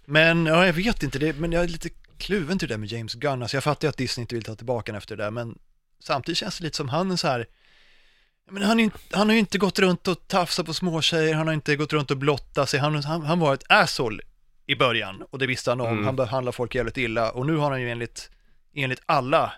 Men, 0.06 0.46
ja, 0.46 0.66
jag 0.66 0.74
vet 0.74 1.04
inte, 1.04 1.20
det, 1.20 1.40
men 1.40 1.52
jag 1.52 1.64
är 1.64 1.68
lite 1.68 1.90
kluven 2.18 2.60
till 2.60 2.68
det 2.68 2.74
där 2.74 2.80
med 2.80 2.92
James 2.92 3.14
Gunn. 3.14 3.42
Alltså 3.42 3.58
jag 3.58 3.64
fattar 3.64 3.88
ju 3.88 3.90
att 3.90 3.98
Disney 3.98 4.22
inte 4.24 4.36
vill 4.36 4.44
ta 4.44 4.56
tillbaka 4.56 4.92
den 4.92 4.98
efter 4.98 5.16
det 5.16 5.24
där, 5.24 5.32
men 5.32 5.58
samtidigt 6.00 6.38
känns 6.38 6.58
det 6.58 6.64
lite 6.64 6.78
som 6.78 6.90
han 6.90 7.12
är 7.12 7.16
så 7.16 7.28
här, 7.28 7.46
menar, 8.52 8.68
han, 8.68 8.80
inte- 8.80 8.98
han 9.12 9.28
har 9.28 9.34
ju 9.34 9.40
inte 9.40 9.58
gått 9.58 9.80
runt 9.80 10.08
och 10.08 10.28
tafsat 10.28 10.66
på 10.66 10.74
småtjejer, 10.74 11.34
han 11.34 11.48
har 11.48 11.54
inte 11.54 11.76
gått 11.76 11.94
runt 11.94 12.12
och 12.12 12.18
blottat 12.18 12.70
sig, 12.70 12.80
han, 12.80 13.04
han, 13.04 13.22
han 13.22 13.40
var 13.40 13.54
ett 13.54 13.64
asshole 13.70 14.24
i 14.66 14.76
början 14.76 15.24
och 15.30 15.40
det 15.40 15.48
visste 15.48 15.72
han 15.72 15.82
om, 15.82 15.88
Mm. 15.88 16.06
han 16.06 16.16
behandlar 16.16 16.52
folk 16.52 16.76
jävligt 16.76 16.98
illa 16.98 17.32
och 17.32 17.46
nu 17.46 17.56
har 17.56 17.72
han 17.72 17.82
ju 17.82 17.92
enligt, 17.92 18.30
enligt 18.74 19.02
alla 19.06 19.54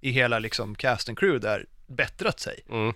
i 0.00 0.10
hela 0.10 0.38
liksom 0.38 0.74
cast 0.74 1.08
and 1.08 1.18
crew 1.18 1.38
där 1.48 1.66
bättrat 1.86 2.40
sig. 2.40 2.60
Mm. 2.70 2.94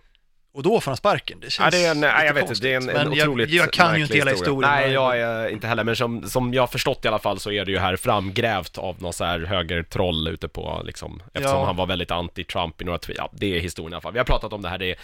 Och 0.55 0.63
då 0.63 0.81
får 0.81 0.91
han 0.91 0.97
sparken, 0.97 1.41
det 1.41 1.47
Ja, 1.47 1.51
känns 1.51 1.75
det 1.75 1.85
är 1.85 1.91
en, 1.91 2.01
nej, 2.01 2.27
jag 2.27 2.35
vet 2.35 2.49
inte, 2.49 2.63
det 2.63 2.73
är 2.73 2.77
en, 2.77 2.89
en 2.89 2.95
Men 2.95 3.09
otroligt 3.09 3.51
jag, 3.51 3.65
jag 3.67 3.73
kan 3.73 3.97
ju 3.97 4.03
inte 4.03 4.17
hela 4.17 4.31
historien. 4.31 4.71
Nej, 4.71 4.93
jag 4.93 5.21
är 5.21 5.49
inte 5.49 5.67
heller, 5.67 5.85
men 5.85 5.97
som, 5.97 6.29
som 6.29 6.55
jag 6.55 6.63
har 6.63 6.67
förstått 6.67 7.05
i 7.05 7.09
alla 7.09 7.19
fall 7.19 7.39
så 7.41 7.51
är 7.53 7.65
det 7.65 7.71
ju 7.73 7.79
här 7.79 7.97
framgrävt 7.97 8.79
av 8.79 9.03
någon 9.03 9.13
så 9.13 9.25
här 9.25 9.41
högertroll 9.41 10.29
ute 10.29 10.49
på 10.49 10.83
liksom, 10.85 11.23
eftersom 11.33 11.59
Ja. 11.59 11.65
han 11.67 11.77
var 11.77 11.87
väldigt 11.87 12.11
anti-Trump 12.11 12.83
i 12.83 12.85
några 12.85 12.99
tweets, 12.99 13.19
ja, 13.19 13.31
det 13.33 13.57
är 13.57 13.61
historien 13.61 13.93
i 13.93 13.95
alla 13.95 14.01
fall. 14.01 14.13
Vi 14.13 14.19
har 14.19 14.25
pratat 14.27 14.53
om 14.53 14.63
det 14.63 14.69
här, 14.69 14.79
det 14.79 14.91
är, 14.91 14.97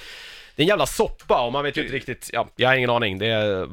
det 0.56 0.62
är 0.62 0.64
en 0.64 0.68
jävla 0.68 0.86
soppa 0.86 1.40
och 1.46 1.52
man 1.52 1.64
vet 1.64 1.76
ju 1.76 1.82
inte 1.82 1.94
riktigt, 1.94 2.30
ja, 2.32 2.48
jag 2.56 2.68
har 2.68 2.76
ingen 2.76 2.90
aning, 2.90 3.18
det 3.18 3.26
är 3.26 3.68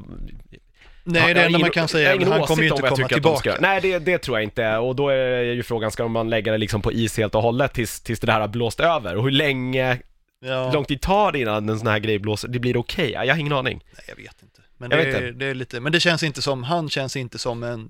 Nej, 1.03 1.27
Jag 1.27 1.35
det 1.35 1.43
enda 1.43 1.59
man 1.59 1.69
kan 1.69 1.87
säga 1.87 2.13
är 2.13 2.21
att 2.21 2.27
han 2.27 2.41
kommer 2.41 2.63
ju 2.63 2.69
inte 2.69 2.89
komma 2.89 3.07
tillbaka. 3.07 3.51
Ska. 3.51 3.61
Nej, 3.61 3.81
det, 3.81 3.99
det 3.99 4.17
tror 4.17 4.37
jag 4.37 4.43
inte. 4.43 4.77
Och 4.77 4.95
då 4.95 5.09
är 5.09 5.43
ju 5.43 5.63
frågan, 5.63 5.91
ska 5.91 6.07
man 6.07 6.29
lägga 6.29 6.51
det 6.51 6.57
liksom 6.57 6.81
på 6.81 6.91
is 6.91 7.17
helt 7.17 7.35
och 7.35 7.41
hållet 7.41 7.73
tills, 7.73 8.01
tills 8.01 8.19
det 8.19 8.31
här 8.31 8.39
har 8.41 8.47
blåst 8.47 8.79
över? 8.79 9.15
Och 9.15 9.23
hur 9.23 9.31
länge, 9.31 9.97
Ja, 10.39 10.65
hur 10.65 10.73
lång 10.73 10.85
tid 10.85 11.01
tar 11.01 11.31
det 11.31 11.39
innan 11.39 11.69
en 11.69 11.79
sån 11.79 11.87
här 11.87 11.99
grej 11.99 12.19
blåser? 12.19 12.47
Det 12.47 12.59
blir 12.59 12.77
okej? 12.77 13.11
Jag 13.11 13.33
har 13.33 13.39
ingen 13.39 13.53
aning. 13.53 13.83
nej, 13.95 14.03
jag 14.07 14.15
vet 14.15 14.41
inte. 14.43 14.61
Men 14.77 14.89
det, 14.89 14.95
är, 15.01 15.31
det 15.31 15.45
är 15.45 15.53
lite, 15.55 15.79
men 15.79 15.91
det 15.91 15.99
känns 15.99 16.23
inte 16.23 16.41
som, 16.41 16.63
han 16.63 16.89
känns 16.89 17.15
inte 17.15 17.37
som 17.39 17.63
en 17.63 17.89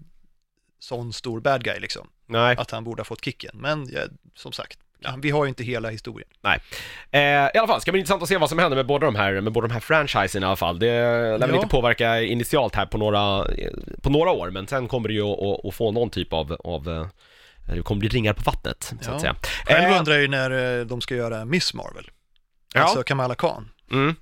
sån 0.80 1.14
stor 1.14 1.40
bad 1.42 1.64
guy 1.64 1.80
liksom. 1.80 2.08
Nej. 2.26 2.56
Att 2.60 2.72
han 2.72 2.84
borde 2.84 3.00
ha 3.00 3.06
fått 3.06 3.26
kicken. 3.26 3.52
Men 3.54 3.90
ja, 3.94 4.02
som 4.36 4.52
sagt, 4.52 4.80
vi 5.22 5.30
har 5.32 5.46
ju 5.46 5.50
inte 5.50 5.64
hela 5.64 5.90
historien. 5.90 6.30
Eh, 7.12 7.22
I 7.22 7.50
alla 7.58 7.68
fall, 7.68 7.82
ska 7.82 7.92
bli 7.92 8.00
intressant 8.00 8.24
att 8.24 8.30
se 8.30 8.38
vad 8.38 8.50
som 8.50 8.60
händer 8.60 8.76
med 8.76 8.86
båda 8.86 9.06
de 9.06 9.16
här, 9.16 9.42
med 9.42 9.54
båda 9.54 9.68
de 9.68 9.74
här 9.74 9.80
franchisen 9.80 10.44
i 10.44 10.46
alla 10.46 10.56
fall. 10.56 10.80
Det 10.80 10.86
lär 10.88 11.38
väl 11.38 11.50
Ja. 11.50 11.56
inte 11.56 11.68
påverka 11.68 12.22
initialt 12.22 12.76
här 12.76 12.86
på 12.86 12.98
några, 12.98 13.48
på 14.02 14.10
några 14.10 14.32
år, 14.32 14.50
men 14.50 14.68
sen 14.68 14.88
kommer 14.88 15.08
det 15.08 15.14
ju 15.14 15.24
att, 15.24 15.66
att, 15.66 15.76
få 15.76 15.92
någon 15.92 16.10
typ 16.10 16.34
av, 16.34 16.54
av 16.64 16.90
eh, 16.90 17.08
det 17.76 17.82
kommer 17.82 18.00
bli 18.00 18.10
ringar 18.10 18.34
på 18.34 18.42
vattnet, 18.46 18.84
så 19.02 19.10
Ja. 19.10 19.16
att 19.16 19.22
säga. 19.22 19.36
Själv 19.66 19.92
Eh, 19.94 20.00
undrar 20.00 20.14
jag 20.14 20.22
ju 20.22 20.28
när 20.28 20.80
eh, 20.80 20.86
de 20.86 21.02
ska 21.02 21.16
göra 21.16 21.46
Miss 21.46 21.74
Marvel. 21.74 22.10
Ja. 22.74 22.82
Alltså 22.82 23.04
Kamala 23.04 23.36
Khan. 23.36 23.70
mm, 23.92 24.16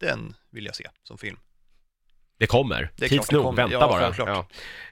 Den 0.00 0.34
vill 0.50 0.66
jag 0.66 0.76
se 0.76 0.88
som 1.02 1.18
film. 1.18 1.36
det 2.38 2.46
kommer. 2.46 2.90
Det 2.96 3.08
Tids 3.08 3.30
nog, 3.30 3.56
vänta 3.56 3.72
Ja, 3.74 3.88
bara. 3.88 4.14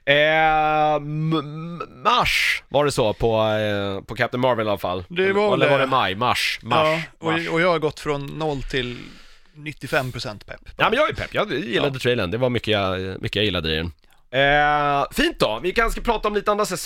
Ja. 0.05 0.13
Eh, 0.13 0.99
mars 2.03 2.63
var 2.69 2.85
det 2.85 2.91
så 2.91 3.13
på, 3.13 3.41
eh, 3.43 4.01
på 4.05 4.15
Captain 4.15 4.41
Marvel 4.41 4.65
i 4.67 4.69
alla 4.69 4.77
fall. 4.77 5.03
Det 5.09 5.33
var 5.33 5.53
Eller 5.53 5.65
det. 5.65 5.71
var 5.71 5.79
det 5.79 5.85
maj? 5.87 6.15
Mars? 6.15 6.59
Mars? 6.63 6.77
ja, 6.87 7.01
och, 7.19 7.31
mars. 7.33 7.49
och 7.49 7.61
jag 7.61 7.69
har 7.69 7.79
gått 7.79 7.99
från 7.99 8.25
noll 8.25 8.61
till 8.63 8.97
95% 9.55 10.45
pepp. 10.45 10.61
Ja, 10.77 10.89
men 10.89 10.93
jag 10.99 11.09
är 11.09 11.13
pepp. 11.13 11.33
Jag 11.33 11.53
gillade 11.53 11.93
Ja. 11.93 11.99
trailern. 11.99 12.31
Det 12.31 12.37
var 12.37 12.49
mycket 12.49 12.67
jag, 12.67 13.21
mycket 13.21 13.35
jag 13.35 13.45
gillade 13.45 13.73
i 13.73 13.75
den. 13.77 13.91
Eh, 14.33 15.05
fint 15.11 15.39
då, 15.39 15.59
vi 15.63 15.71
kanske 15.71 16.01
ska 16.01 16.11
prata 16.11 16.27
om 16.27 16.35
lite 16.35 16.51
andra 16.51 16.65
så 16.65 16.77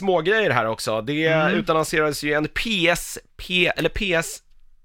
här 0.51 0.65
också. 0.65 1.01
Det 1.01 1.25
Mm. 1.27 1.53
utannonserades 1.53 2.23
ju 2.23 2.33
en 2.33 2.47
PSP, 2.47 3.67
eller 3.77 3.89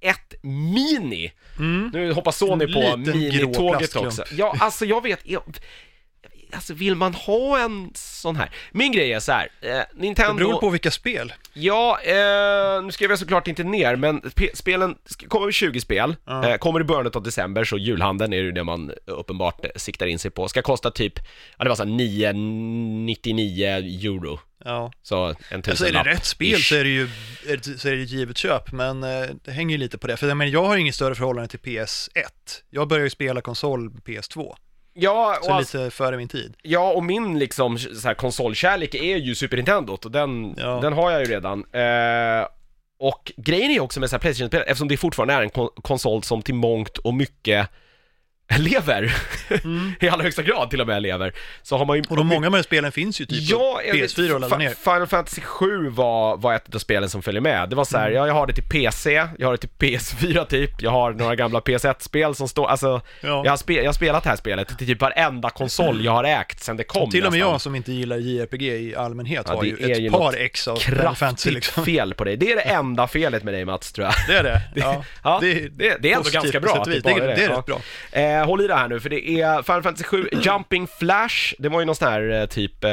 PS1 0.02 0.36
Mini. 0.74 1.32
Mm. 1.58 1.90
Nu 1.92 2.12
hoppar 2.12 2.32
Sony 2.32 2.64
En 2.64 2.72
på 2.72 2.96
minitåget 2.96 3.96
också. 3.96 4.24
Ja, 4.36 4.56
alltså 4.60 4.84
jag 4.84 5.02
vet, 5.02 5.20
jag, 5.24 5.42
alltså 6.52 6.74
vill 6.74 6.94
man 6.94 7.14
ha 7.14 7.58
en 7.58 7.90
sån 7.94 8.36
här? 8.36 8.50
Min 8.72 8.92
grej 8.92 9.12
är 9.12 9.20
så 9.20 9.32
här, 9.32 9.48
eh, 9.60 9.80
Nintendo... 9.94 10.32
Det 10.32 10.38
beror 10.44 10.60
på 10.60 10.70
vilka 10.70 10.90
spel. 10.90 11.32
Ja, 11.52 11.98
eh, 12.04 12.82
nu 12.82 12.92
skrev 12.92 13.10
jag 13.10 13.18
såklart 13.18 13.48
inte 13.48 13.64
ner, 13.64 13.96
men 13.96 14.30
spelen, 14.54 14.96
kommer 15.28 15.46
med 15.46 15.54
20 15.54 15.80
spel, 15.80 16.16
Ja. 16.26 16.48
eh, 16.50 16.56
kommer 16.56 16.80
i 16.80 16.84
början 16.84 17.10
av 17.14 17.22
december, 17.22 17.64
så 17.64 17.78
julhandeln 17.78 18.32
är 18.32 18.36
ju 18.36 18.52
det 18.52 18.64
man 18.64 18.92
uppenbart 19.06 19.64
eh, 19.64 19.70
siktar 19.76 20.06
in 20.06 20.18
sig 20.18 20.30
på. 20.30 20.48
Ska 20.48 20.62
kosta 20.62 20.90
typ, 20.90 21.18
ja 21.58 21.64
det 21.64 21.68
var 21.68 21.76
såhär 21.76 21.90
9,99 21.90 24.06
euro. 24.06 24.40
Ja. 24.64 24.92
Så 25.02 25.16
en 25.24 25.28
Alltså 25.30 25.56
är 25.56 25.60
tusenlapp. 25.60 26.04
det 26.04 26.10
rätt 26.10 26.24
spel 26.24 26.54
ish. 26.60 26.68
så 26.68 26.74
är 26.74 26.84
det 26.84 26.90
ju 26.90 27.08
så 27.78 27.88
är 27.88 27.96
det 27.96 28.02
ett 28.02 28.10
givet 28.10 28.36
köp, 28.38 28.72
men 28.72 29.02
eh, 29.02 29.28
det 29.44 29.52
hänger 29.52 29.72
ju 29.72 29.78
lite 29.78 29.98
på 29.98 30.06
det. 30.06 30.16
För 30.16 30.28
jag, 30.28 30.36
menar, 30.36 30.52
jag 30.52 30.64
har 30.64 30.76
inget 30.76 30.94
större 30.94 31.14
förhållande 31.14 31.48
till 31.48 31.58
PS1. 31.60 32.08
Jag 32.70 32.88
började 32.88 33.06
ju 33.06 33.10
spela 33.10 33.40
konsol 33.40 33.90
på 33.90 34.00
PS2, 34.00 34.54
Ja, 34.94 35.38
så 35.42 35.48
och 35.50 35.56
alltså, 35.56 35.78
lite 35.84 35.90
före 35.96 36.16
min 36.16 36.28
tid. 36.28 36.54
ja, 36.62 36.92
och 36.92 37.02
min 37.04 37.38
liksom 37.38 37.78
så 37.78 38.08
här, 38.08 38.14
konsolkärlek 38.14 38.94
är 38.94 39.16
ju 39.16 39.34
Super 39.34 39.56
Nintendo 39.56 39.92
och 40.04 40.10
den, 40.10 40.54
Ja. 40.58 40.78
den 40.82 40.92
har 40.92 41.10
jag 41.10 41.20
ju 41.20 41.26
redan. 41.32 41.58
Eh, 41.72 42.46
och 42.98 43.32
grejen 43.36 43.70
är 43.70 43.74
ju 43.74 43.80
också 43.80 44.00
med 44.00 44.10
så 44.10 44.16
här 44.16 44.20
Playstation-spel, 44.20 44.62
eftersom 44.66 44.88
det 44.88 44.96
fortfarande 44.96 45.34
är 45.34 45.42
en 45.42 45.50
kon- 45.50 45.70
konsol 45.82 46.22
som 46.22 46.42
till 46.42 46.54
mångt 46.54 46.98
och 46.98 47.14
mycket 47.14 47.68
lever, 48.58 49.14
i 50.00 50.08
allra 50.08 50.22
högsta 50.22 50.42
grad 50.42 50.70
till 50.70 50.80
och 50.80 50.86
med 50.86 51.02
lever, 51.02 51.32
så 51.62 51.76
har 51.78 51.84
man 51.84 51.96
ju... 51.96 52.02
Och 52.08 52.16
de 52.16 52.26
många 52.26 52.46
av 52.46 52.52
de 52.52 52.62
spelen 52.62 52.92
finns 52.92 53.20
ju 53.20 53.26
typ 53.26 53.38
Ja, 53.50 53.58
på 53.82 53.88
jag 53.88 53.94
vet, 53.94 54.16
PS4 54.16 54.30
och 54.32 54.40
ladda 54.40 54.56
ner. 54.56 54.70
Final 54.84 55.06
Fantasy 55.06 55.40
7 55.40 55.88
var, 55.88 56.36
var 56.36 56.54
ett 56.54 56.74
av 56.74 56.78
spelen 56.78 57.08
som 57.10 57.22
följer 57.22 57.40
med. 57.40 57.68
Det 57.70 57.76
var 57.76 57.84
så 57.84 57.96
Mm. 57.96 58.04
här, 58.08 58.16
ja, 58.16 58.26
jag 58.26 58.34
har 58.34 58.46
det 58.46 58.52
till 58.52 58.64
PC, 58.64 59.26
jag 59.38 59.46
har 59.48 59.52
det 59.52 59.58
till 59.58 59.68
PS4 59.78 60.44
typ, 60.46 60.82
jag 60.82 60.90
har 60.90 61.12
några 61.12 61.34
gamla 61.36 61.60
PS1-spel 61.60 62.34
som 62.34 62.48
står, 62.48 62.68
alltså, 62.68 63.00
Ja. 63.20 63.42
jag, 63.44 63.52
har 63.52 63.56
spe, 63.56 63.72
jag 63.74 63.84
har 63.84 63.92
spelat 63.92 64.22
det 64.22 64.28
här 64.30 64.36
spelet 64.36 64.78
till 64.78 64.86
typ 64.86 65.00
varenda 65.00 65.50
konsol 65.50 66.04
jag 66.04 66.12
har 66.12 66.24
ägt 66.24 66.60
sen 66.62 66.76
det 66.76 66.84
kom 66.84 67.10
Till 67.10 67.26
och 67.26 67.32
med 67.32 67.38
nästan. 67.38 67.52
jag 67.52 67.60
som 67.60 67.74
inte 67.74 67.92
gillar 67.92 68.16
JRPG 68.16 68.62
i 68.62 68.96
allmänhet 68.96 69.44
Ja, 69.48 69.54
har 69.54 69.62
det 69.62 69.68
ju 69.68 69.92
ett 69.92 69.98
ju 70.00 70.10
par 70.10 70.34
ex 70.36 70.68
av 70.68 70.76
Final 70.76 71.16
Fantasy 71.16 71.50
liksom. 71.50 71.84
fel 71.84 72.14
på 72.14 72.24
dig. 72.24 72.36
Det 72.36 72.52
är 72.52 72.56
det 72.56 72.62
enda 72.80 73.06
felet 73.08 73.42
med 73.44 73.54
dig 73.54 73.64
Mats, 73.64 73.92
tror 73.92 74.04
jag. 74.06 74.14
Det 74.28 74.38
är 74.38 74.42
det. 74.42 74.60
Ja, 74.74 75.04
Ja, 75.24 75.38
det, 75.42 75.68
det, 75.68 76.12
är 76.12 76.16
ändå 76.16 76.30
ganska 76.30 76.60
bra 76.60 76.72
och 76.72 76.88
Det, 76.90 76.96
är- 76.96 77.00
det 77.36 77.44
är 77.44 77.48
rätt 77.56 77.66
bra. 77.66 77.80
Eh, 78.12 78.39
håll 78.44 78.60
i 78.60 78.66
det 78.66 78.74
här 78.74 78.88
nu, 78.88 79.00
för 79.00 79.08
det 79.10 79.28
är 79.40 79.62
Final 79.62 79.82
Fantasy 79.82 80.04
7 80.04 80.28
Jumping 80.32 80.86
Flash, 80.98 81.54
det 81.58 81.68
var 81.68 81.80
ju 81.80 81.86
någon 81.86 81.94
sån 81.94 82.08
här 82.08 82.40
eh, 82.40 82.46
typ 82.46 82.84
eh, 82.84 82.90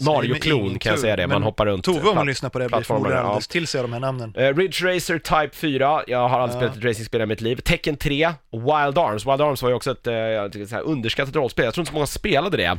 Mario-klon 0.00 0.78
kan 0.78 0.90
jag 0.90 0.98
säga 1.00 1.16
det, 1.16 1.26
man 1.26 1.42
hoppar 1.42 1.66
runt 1.66 1.84
Tove 1.84 2.08
om 2.08 2.16
hon 2.16 2.26
lyssnar 2.26 2.50
på 2.50 2.58
det 2.58 2.68
blir 2.68 2.80
förmodligen 2.80 3.24
alldeles 3.24 3.48
till 3.48 3.66
sig 3.66 3.78
av 3.78 3.84
de 3.84 3.92
här 3.92 4.00
namnen. 4.00 4.34
Eh, 4.36 4.56
Ridge 4.56 4.94
Racer 4.94 5.18
Type 5.18 5.50
4, 5.56 6.02
jag 6.06 6.28
har 6.28 6.40
aldrig 6.40 6.56
Ja. 6.56 6.60
spelat 6.60 6.76
ett 6.76 6.84
racingspel 6.84 7.20
i 7.20 7.26
mitt 7.26 7.40
liv. 7.40 7.56
Tekken 7.56 7.96
3, 7.96 8.32
och 8.50 8.60
Wild 8.60 8.98
Arms. 8.98 9.26
Wild 9.26 9.40
Arms 9.40 9.62
var 9.62 9.68
ju 9.68 9.74
också 9.74 9.90
ett 9.90 10.06
eh, 10.06 10.80
underskattat 10.84 11.34
rollspel, 11.36 11.64
jag 11.64 11.74
tror 11.74 11.82
inte 11.82 11.90
så 11.90 11.94
många 11.94 12.06
spelade 12.06 12.56
det. 12.56 12.78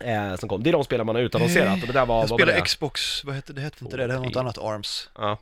Eh, 0.00 0.36
som 0.36 0.48
kom. 0.48 0.62
Det 0.62 0.70
är 0.70 0.72
de 0.72 0.84
spelen 0.84 1.06
man 1.06 1.14
har 1.14 1.22
utannonserat 1.22 1.80
och 1.80 1.86
det 1.86 1.92
där 1.92 2.06
var, 2.06 2.20
Jag 2.20 2.28
var 2.28 2.46
det? 2.46 2.60
Xbox, 2.60 3.24
vad 3.24 3.34
hette 3.34 3.52
det? 3.52 3.60
hette 3.60 3.84
inte 3.84 3.96
det? 3.96 4.06
Det 4.06 4.14
är 4.14 4.18
något 4.18 4.36
annat 4.36 4.58
ARMS. 4.58 5.10
Ja. 5.18 5.38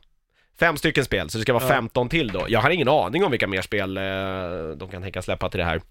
Fem 0.59 0.77
stycken 0.77 1.05
spel, 1.05 1.29
så 1.29 1.37
det 1.37 1.41
ska 1.41 1.53
vara 1.53 1.63
Ja. 1.63 1.69
15 1.69 2.09
till 2.09 2.27
då. 2.27 2.45
Jag 2.49 2.59
har 2.61 2.69
ingen 2.69 2.87
aning 2.89 3.23
om 3.23 3.31
vilka 3.31 3.47
mer 3.47 3.61
spel 3.61 3.97
eh, 3.97 4.03
de 4.77 4.89
kan 4.91 5.01
tänka 5.01 5.21
släppa 5.21 5.49
till 5.49 5.57
det 5.59 5.65
här. 5.65 5.81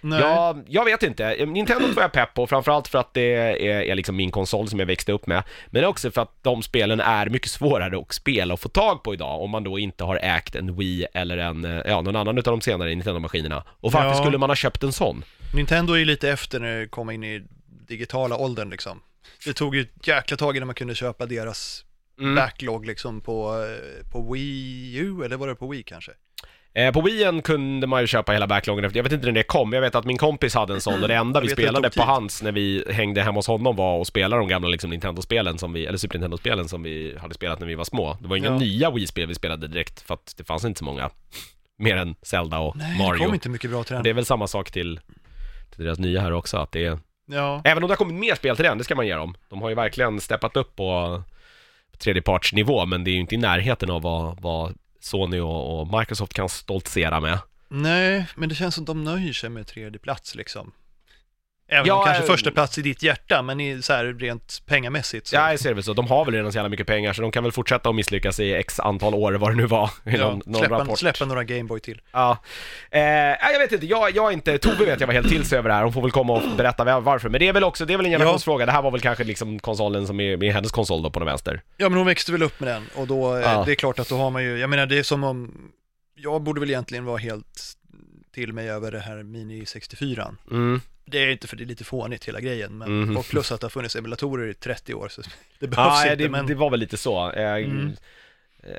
Nej. 0.00 0.20
Ja, 0.20 0.56
jag 0.68 0.84
vet 0.84 1.02
inte. 1.02 1.46
Nintendo 1.46 1.86
var 1.94 2.02
jag 2.02 2.12
pepp 2.12 2.34
på, 2.34 2.46
framförallt 2.46 2.88
för 2.88 2.98
att 2.98 3.14
det 3.14 3.34
är, 3.34 3.56
är 3.82 3.94
liksom 3.94 4.16
min 4.16 4.30
konsol 4.30 4.68
som 4.68 4.78
jag 4.78 4.86
växte 4.86 5.12
upp 5.12 5.26
med. 5.26 5.42
Men 5.66 5.84
också 5.84 6.10
för 6.10 6.22
att 6.22 6.42
de 6.42 6.62
spelen 6.62 7.00
är 7.00 7.26
mycket 7.28 7.50
svårare 7.50 7.98
att 7.98 8.12
spela 8.14 8.54
och 8.54 8.60
få 8.60 8.68
tag 8.68 9.02
på 9.02 9.14
idag 9.14 9.42
om 9.42 9.50
man 9.50 9.64
då 9.64 9.78
inte 9.78 10.04
har 10.04 10.16
ägt 10.16 10.54
en 10.54 10.76
Wii 10.76 11.06
eller 11.14 11.38
en, 11.38 11.64
eh, 11.64 11.82
ja, 11.86 12.00
någon 12.00 12.16
annan 12.16 12.38
utav 12.38 12.52
de 12.52 12.60
senare 12.60 12.88
Nintendo-maskinerna. 12.94 13.64
Och 13.80 13.92
varför 13.92 14.08
Ja. 14.08 14.14
skulle 14.14 14.38
man 14.38 14.50
ha 14.50 14.54
köpt 14.56 14.82
en 14.82 14.92
sån? 14.92 15.24
Nintendo 15.54 15.92
är 15.92 15.98
ju 15.98 16.04
lite 16.04 16.30
efter 16.30 16.60
när 16.60 16.80
det 16.80 16.86
kom 16.88 17.10
in 17.10 17.24
i 17.24 17.42
digitala 17.88 18.36
åldern 18.36 18.70
liksom. 18.70 19.00
Det 19.44 19.52
tog 19.52 19.74
ju 19.76 19.80
ett 19.82 20.06
jäkla 20.08 20.36
tag 20.36 20.56
innan 20.56 20.66
man 20.66 20.74
kunde 20.74 20.94
köpa 20.94 21.26
deras 21.26 21.84
Mm. 22.20 22.34
backlog 22.34 22.86
liksom 22.86 23.20
på, 23.20 23.64
eh, 23.64 24.10
på 24.12 24.32
Wii 24.32 24.96
U, 24.96 25.24
eller 25.24 25.36
var 25.36 25.48
det 25.48 25.54
på 25.54 25.68
Wii 25.68 25.82
kanske? 25.82 26.12
Eh, 26.76 26.92
på 26.92 27.00
Wien 27.00 27.42
kunde 27.42 27.86
man 27.86 28.00
ju 28.00 28.06
köpa 28.06 28.32
hela 28.32 28.46
backloggen 28.46 28.84
efter, 28.84 28.98
jag 28.98 29.04
vet 29.04 29.12
inte 29.12 29.26
när 29.26 29.32
det 29.32 29.42
kom, 29.42 29.72
jag 29.72 29.80
vet 29.80 29.94
att 29.94 30.04
min 30.04 30.18
kompis 30.18 30.54
hade 30.54 30.74
en 30.74 30.80
sån 30.80 31.02
och 31.02 31.08
det 31.08 31.14
enda 31.14 31.40
vi 31.40 31.48
spelade 31.48 31.90
på 31.90 32.02
hans 32.02 32.42
när 32.42 32.52
vi 32.52 32.84
hängde 32.90 33.22
hemma 33.22 33.38
hos 33.38 33.46
honom 33.46 33.76
var 33.76 34.00
att 34.00 34.06
spela 34.06 34.36
de 34.36 34.48
gamla 34.48 34.68
liksom 34.68 34.90
Nintendo-spelen 34.90 35.58
som 35.58 35.72
vi, 35.72 35.86
eller 35.86 35.98
Super 35.98 36.18
Nintendo-spelen 36.18 36.68
som 36.68 36.82
vi 36.82 37.16
hade 37.18 37.34
spelat 37.34 37.60
när 37.60 37.66
vi 37.66 37.74
var 37.74 37.84
små. 37.84 38.16
Det 38.20 38.28
var 38.28 38.36
inga 38.36 38.48
Ja. 38.48 38.58
nya 38.58 38.90
Wii-spel 38.90 39.26
vi 39.28 39.34
spelade 39.34 39.68
direkt 39.68 40.00
för 40.00 40.14
att 40.14 40.34
det 40.36 40.44
fanns 40.44 40.64
inte 40.64 40.78
så 40.78 40.84
många. 40.84 41.10
Mer 41.78 41.96
än 41.96 42.14
Zelda 42.22 42.58
och 42.58 42.76
Nej, 42.76 42.98
Mario. 42.98 43.12
det 43.18 43.24
kom 43.24 43.34
inte 43.34 43.48
mycket 43.48 43.70
bra 43.70 43.84
till 43.84 43.94
den. 43.94 44.02
det 44.02 44.10
är 44.10 44.14
väl 44.14 44.24
samma 44.26 44.46
sak 44.46 44.70
till, 44.70 45.00
till 45.74 45.84
deras 45.84 45.98
nya 45.98 46.20
här 46.20 46.32
också, 46.32 46.56
att 46.56 46.72
det 46.72 46.84
är... 46.84 46.98
Ja, 47.26 47.60
Även 47.64 47.82
om 47.82 47.88
det 47.88 47.92
har 47.92 47.96
kommit 47.96 48.14
mer 48.20 48.34
spel 48.34 48.56
till 48.56 48.64
den, 48.64 48.78
det 48.78 48.84
ska 48.84 48.94
man 48.94 49.06
ge 49.06 49.14
dem. 49.14 49.34
De 49.48 49.62
har 49.62 49.68
ju 49.68 49.74
verkligen 49.74 50.20
steppat 50.20 50.56
upp 50.56 50.76
på 50.76 51.22
tredjepartsnivå, 51.98 52.86
men 52.86 53.04
det 53.04 53.10
är 53.10 53.12
ju 53.12 53.20
inte 53.20 53.34
i 53.34 53.38
närheten 53.38 53.90
av 53.90 54.02
vad, 54.02 54.40
vad 54.40 54.74
Sony 55.00 55.40
och, 55.40 55.80
och 55.80 55.98
Microsoft 55.98 56.34
kan 56.34 56.48
stoltsera 56.48 57.20
med. 57.20 57.38
nej, 57.68 58.26
men 58.36 58.48
det 58.48 58.54
känns 58.54 58.74
som 58.74 58.84
de 58.84 59.04
nöjer 59.04 59.32
sig 59.32 59.50
med 59.50 59.66
tredje 59.66 59.98
plats 59.98 60.34
liksom. 60.34 60.72
Även 61.68 61.86
Ja, 61.86 61.94
om 61.94 62.04
kanske 62.04 62.22
eh, 62.22 62.26
första 62.26 62.50
plats 62.50 62.78
i 62.78 62.82
ditt 62.82 63.02
hjärta, 63.02 63.42
men 63.42 63.60
i, 63.60 63.82
så 63.82 63.92
här 63.92 64.04
rent 64.04 64.62
pengamässigt 64.66 65.26
så. 65.26 65.36
Ja, 65.36 65.50
jag 65.50 65.60
ser 65.60 65.68
det 65.68 65.74
väl 65.74 65.84
så. 65.84 65.92
De 65.92 66.06
har 66.06 66.24
väl 66.24 66.34
redan 66.34 66.52
så 66.52 66.58
jävla 66.58 66.68
mycket 66.68 66.86
pengar, 66.86 67.12
så 67.12 67.22
de 67.22 67.30
kan 67.30 67.42
väl 67.42 67.52
fortsätta 67.52 67.88
att 67.88 67.94
misslyckas 67.94 68.40
i 68.40 68.52
x 68.54 68.80
antal 68.80 69.14
år, 69.14 69.32
vad 69.32 69.50
det 69.50 69.54
nu 69.56 69.66
var, 69.66 69.86
i 70.04 70.10
Ja, 70.10 70.18
någon, 70.18 70.42
någon 70.46 70.54
släppa, 70.60 70.78
rapport. 70.78 70.98
släppa 70.98 71.24
några 71.24 71.44
Gameboy 71.44 71.80
till. 71.80 72.00
Ja. 72.12 72.38
Eh, 72.90 73.00
ja, 73.02 73.36
jag 73.52 73.58
vet 73.58 73.72
inte, 73.72 73.86
jag, 73.86 74.16
jag 74.16 74.28
är 74.28 74.32
inte, 74.32 74.58
Tove 74.58 74.84
vet 74.84 75.00
jag 75.00 75.06
var 75.06 75.14
helt 75.14 75.28
till 75.28 75.44
sig 75.44 75.58
över 75.58 75.68
det 75.68 75.74
här, 75.74 75.82
hon 75.82 75.92
får 75.92 76.02
väl 76.02 76.10
komma 76.10 76.32
och 76.32 76.42
berätta 76.56 76.84
var- 76.84 77.00
varför. 77.00 77.28
Men 77.28 77.40
det 77.40 77.48
är 77.48 77.52
väl 77.52 77.64
också, 77.64 77.84
det 77.86 77.92
är 77.92 77.96
väl 77.96 78.06
en 78.06 78.12
generationsfråga, 78.12 78.66
det 78.66 78.72
här 78.72 78.82
var 78.82 78.90
väl 78.90 79.00
kanske 79.00 79.24
liksom 79.24 79.58
konsolen 79.58 80.06
som 80.06 80.20
är, 80.20 80.44
är 80.44 80.52
hennes 80.52 80.72
konsol 80.72 81.02
då 81.02 81.10
på 81.10 81.18
den 81.20 81.26
vänster. 81.26 81.62
Ja, 81.76 81.88
men 81.88 81.98
hon 81.98 82.06
växte 82.06 82.32
väl 82.32 82.42
upp 82.42 82.60
med 82.60 82.68
den 82.68 82.86
och 82.96 83.06
då, 83.06 83.36
eh, 83.36 83.40
Ja. 83.42 83.62
det 83.66 83.72
är 83.72 83.76
klart 83.76 83.98
att 83.98 84.08
då 84.08 84.16
har 84.16 84.30
man 84.30 84.44
ju, 84.44 84.58
jag 84.58 84.70
menar 84.70 84.86
det 84.86 84.98
är 84.98 85.02
som 85.02 85.24
om, 85.24 85.54
jag 86.16 86.42
borde 86.42 86.60
väl 86.60 86.70
egentligen 86.70 87.04
vara 87.04 87.18
helt 87.18 87.62
till 88.34 88.52
mig 88.52 88.70
över 88.70 88.92
det 88.92 89.00
här 89.00 89.22
Mini 89.22 89.66
64. 89.66 90.34
Mm. 90.50 90.80
Det 91.06 91.18
är 91.18 91.28
inte 91.28 91.46
för 91.48 91.56
det 91.56 91.64
är 91.64 91.66
lite 91.66 91.84
fånigt 91.84 92.28
hela 92.28 92.40
grejen, 92.40 92.78
men, 92.78 93.00
Mhm. 93.02 93.16
och 93.16 93.24
plus 93.24 93.52
att 93.52 93.60
det 93.60 93.64
har 93.64 93.70
funnits 93.70 93.96
emulatorer 93.96 94.46
i 94.48 94.54
30 94.54 94.94
år, 94.94 95.08
så 95.08 95.22
det 95.58 95.66
behövs 95.68 95.86
Ja, 95.94 96.02
inte, 96.12 96.16
det, 96.24 96.28
men 96.28 96.46
det 96.46 96.54
var 96.54 96.70
väl 96.70 96.80
lite 96.80 96.96
så. 96.96 97.32
Jag 97.36 97.62
Mm. 97.62 97.92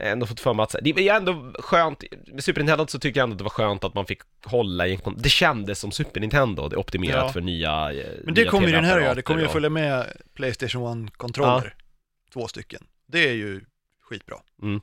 ändå 0.02 0.26
fått 0.26 0.40
för 0.40 0.54
mig 0.54 0.64
att, 0.64 0.76
det 0.82 0.90
är 1.10 1.16
ändå 1.16 1.54
skönt, 1.60 2.04
med 2.28 2.44
Super 2.44 2.62
Nintendo 2.62 2.88
så 2.88 3.00
tycker 3.00 3.20
jag 3.20 3.24
ändå 3.24 3.34
att 3.34 3.38
det 3.38 3.44
var 3.44 3.50
skönt 3.50 3.84
att 3.84 3.94
man 3.94 4.06
fick 4.06 4.22
hålla 4.46 4.88
i 4.88 4.94
en 5.06 5.16
Det 5.18 5.30
kändes 5.30 5.80
som 5.80 5.92
Super 5.92 6.20
Nintendo, 6.22 6.70
det 6.70 6.76
är 6.76 6.80
optimerat 6.80 7.16
Ja. 7.16 7.30
för 7.34 7.42
nya 7.42 7.92
eh, 7.94 8.10
Men 8.24 8.34
det 8.34 8.46
kommer 8.46 8.68
ju 8.68 8.74
den 8.74 8.84
här 8.86 8.98
att 8.98 9.04
göra, 9.04 9.14
det 9.16 9.22
kommer 9.22 9.42
ju 9.42 9.48
följa 9.48 9.70
med 9.70 10.06
Playstation 10.34 11.10
1-kontroller. 11.10 11.76
Två 12.34 12.48
stycken. 12.48 12.84
Det 13.08 13.30
är 13.30 13.34
ju 13.34 13.62
skitbra. 14.02 14.36
Mm. 14.62 14.82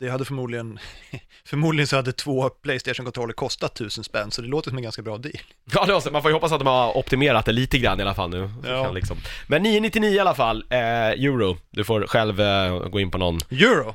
Det 0.00 0.08
hade 0.10 0.24
förmodligen, 0.24 0.78
förmodligen 1.44 1.86
så 1.86 1.96
hade 1.96 2.12
två 2.12 2.48
Playstation-kontroller 2.50 3.32
kostat 3.32 3.74
tusen 3.74 4.04
spänn, 4.04 4.30
så 4.30 4.42
det 4.42 4.48
låter 4.48 4.70
som 4.70 4.76
en 4.76 4.82
ganska 4.82 5.02
bra 5.02 5.18
deal. 5.18 5.34
Ja, 5.74 5.86
det 5.86 5.92
var 5.92 6.00
så, 6.00 6.10
man 6.10 6.22
får 6.22 6.30
ju 6.30 6.34
hoppas 6.34 6.52
att 6.52 6.58
de 6.58 6.66
har 6.66 6.96
optimerat 6.96 7.44
det 7.46 7.52
lite 7.52 7.78
grann 7.78 8.00
i 8.00 8.02
alla 8.02 8.14
fall 8.14 8.30
nu. 8.30 8.50
Ja. 8.64 8.92
liksom. 8.92 9.16
Men 9.46 9.62
999 9.62 10.10
i 10.10 10.18
alla 10.18 10.34
fall, 10.34 10.64
eh, 10.70 10.78
euro. 11.08 11.56
Du 11.70 11.84
får 11.84 12.06
själv 12.06 12.40
eh, 12.40 12.78
gå 12.88 13.00
in 13.00 13.10
på 13.10 13.18
någon. 13.18 13.38
Euro, 13.50 13.94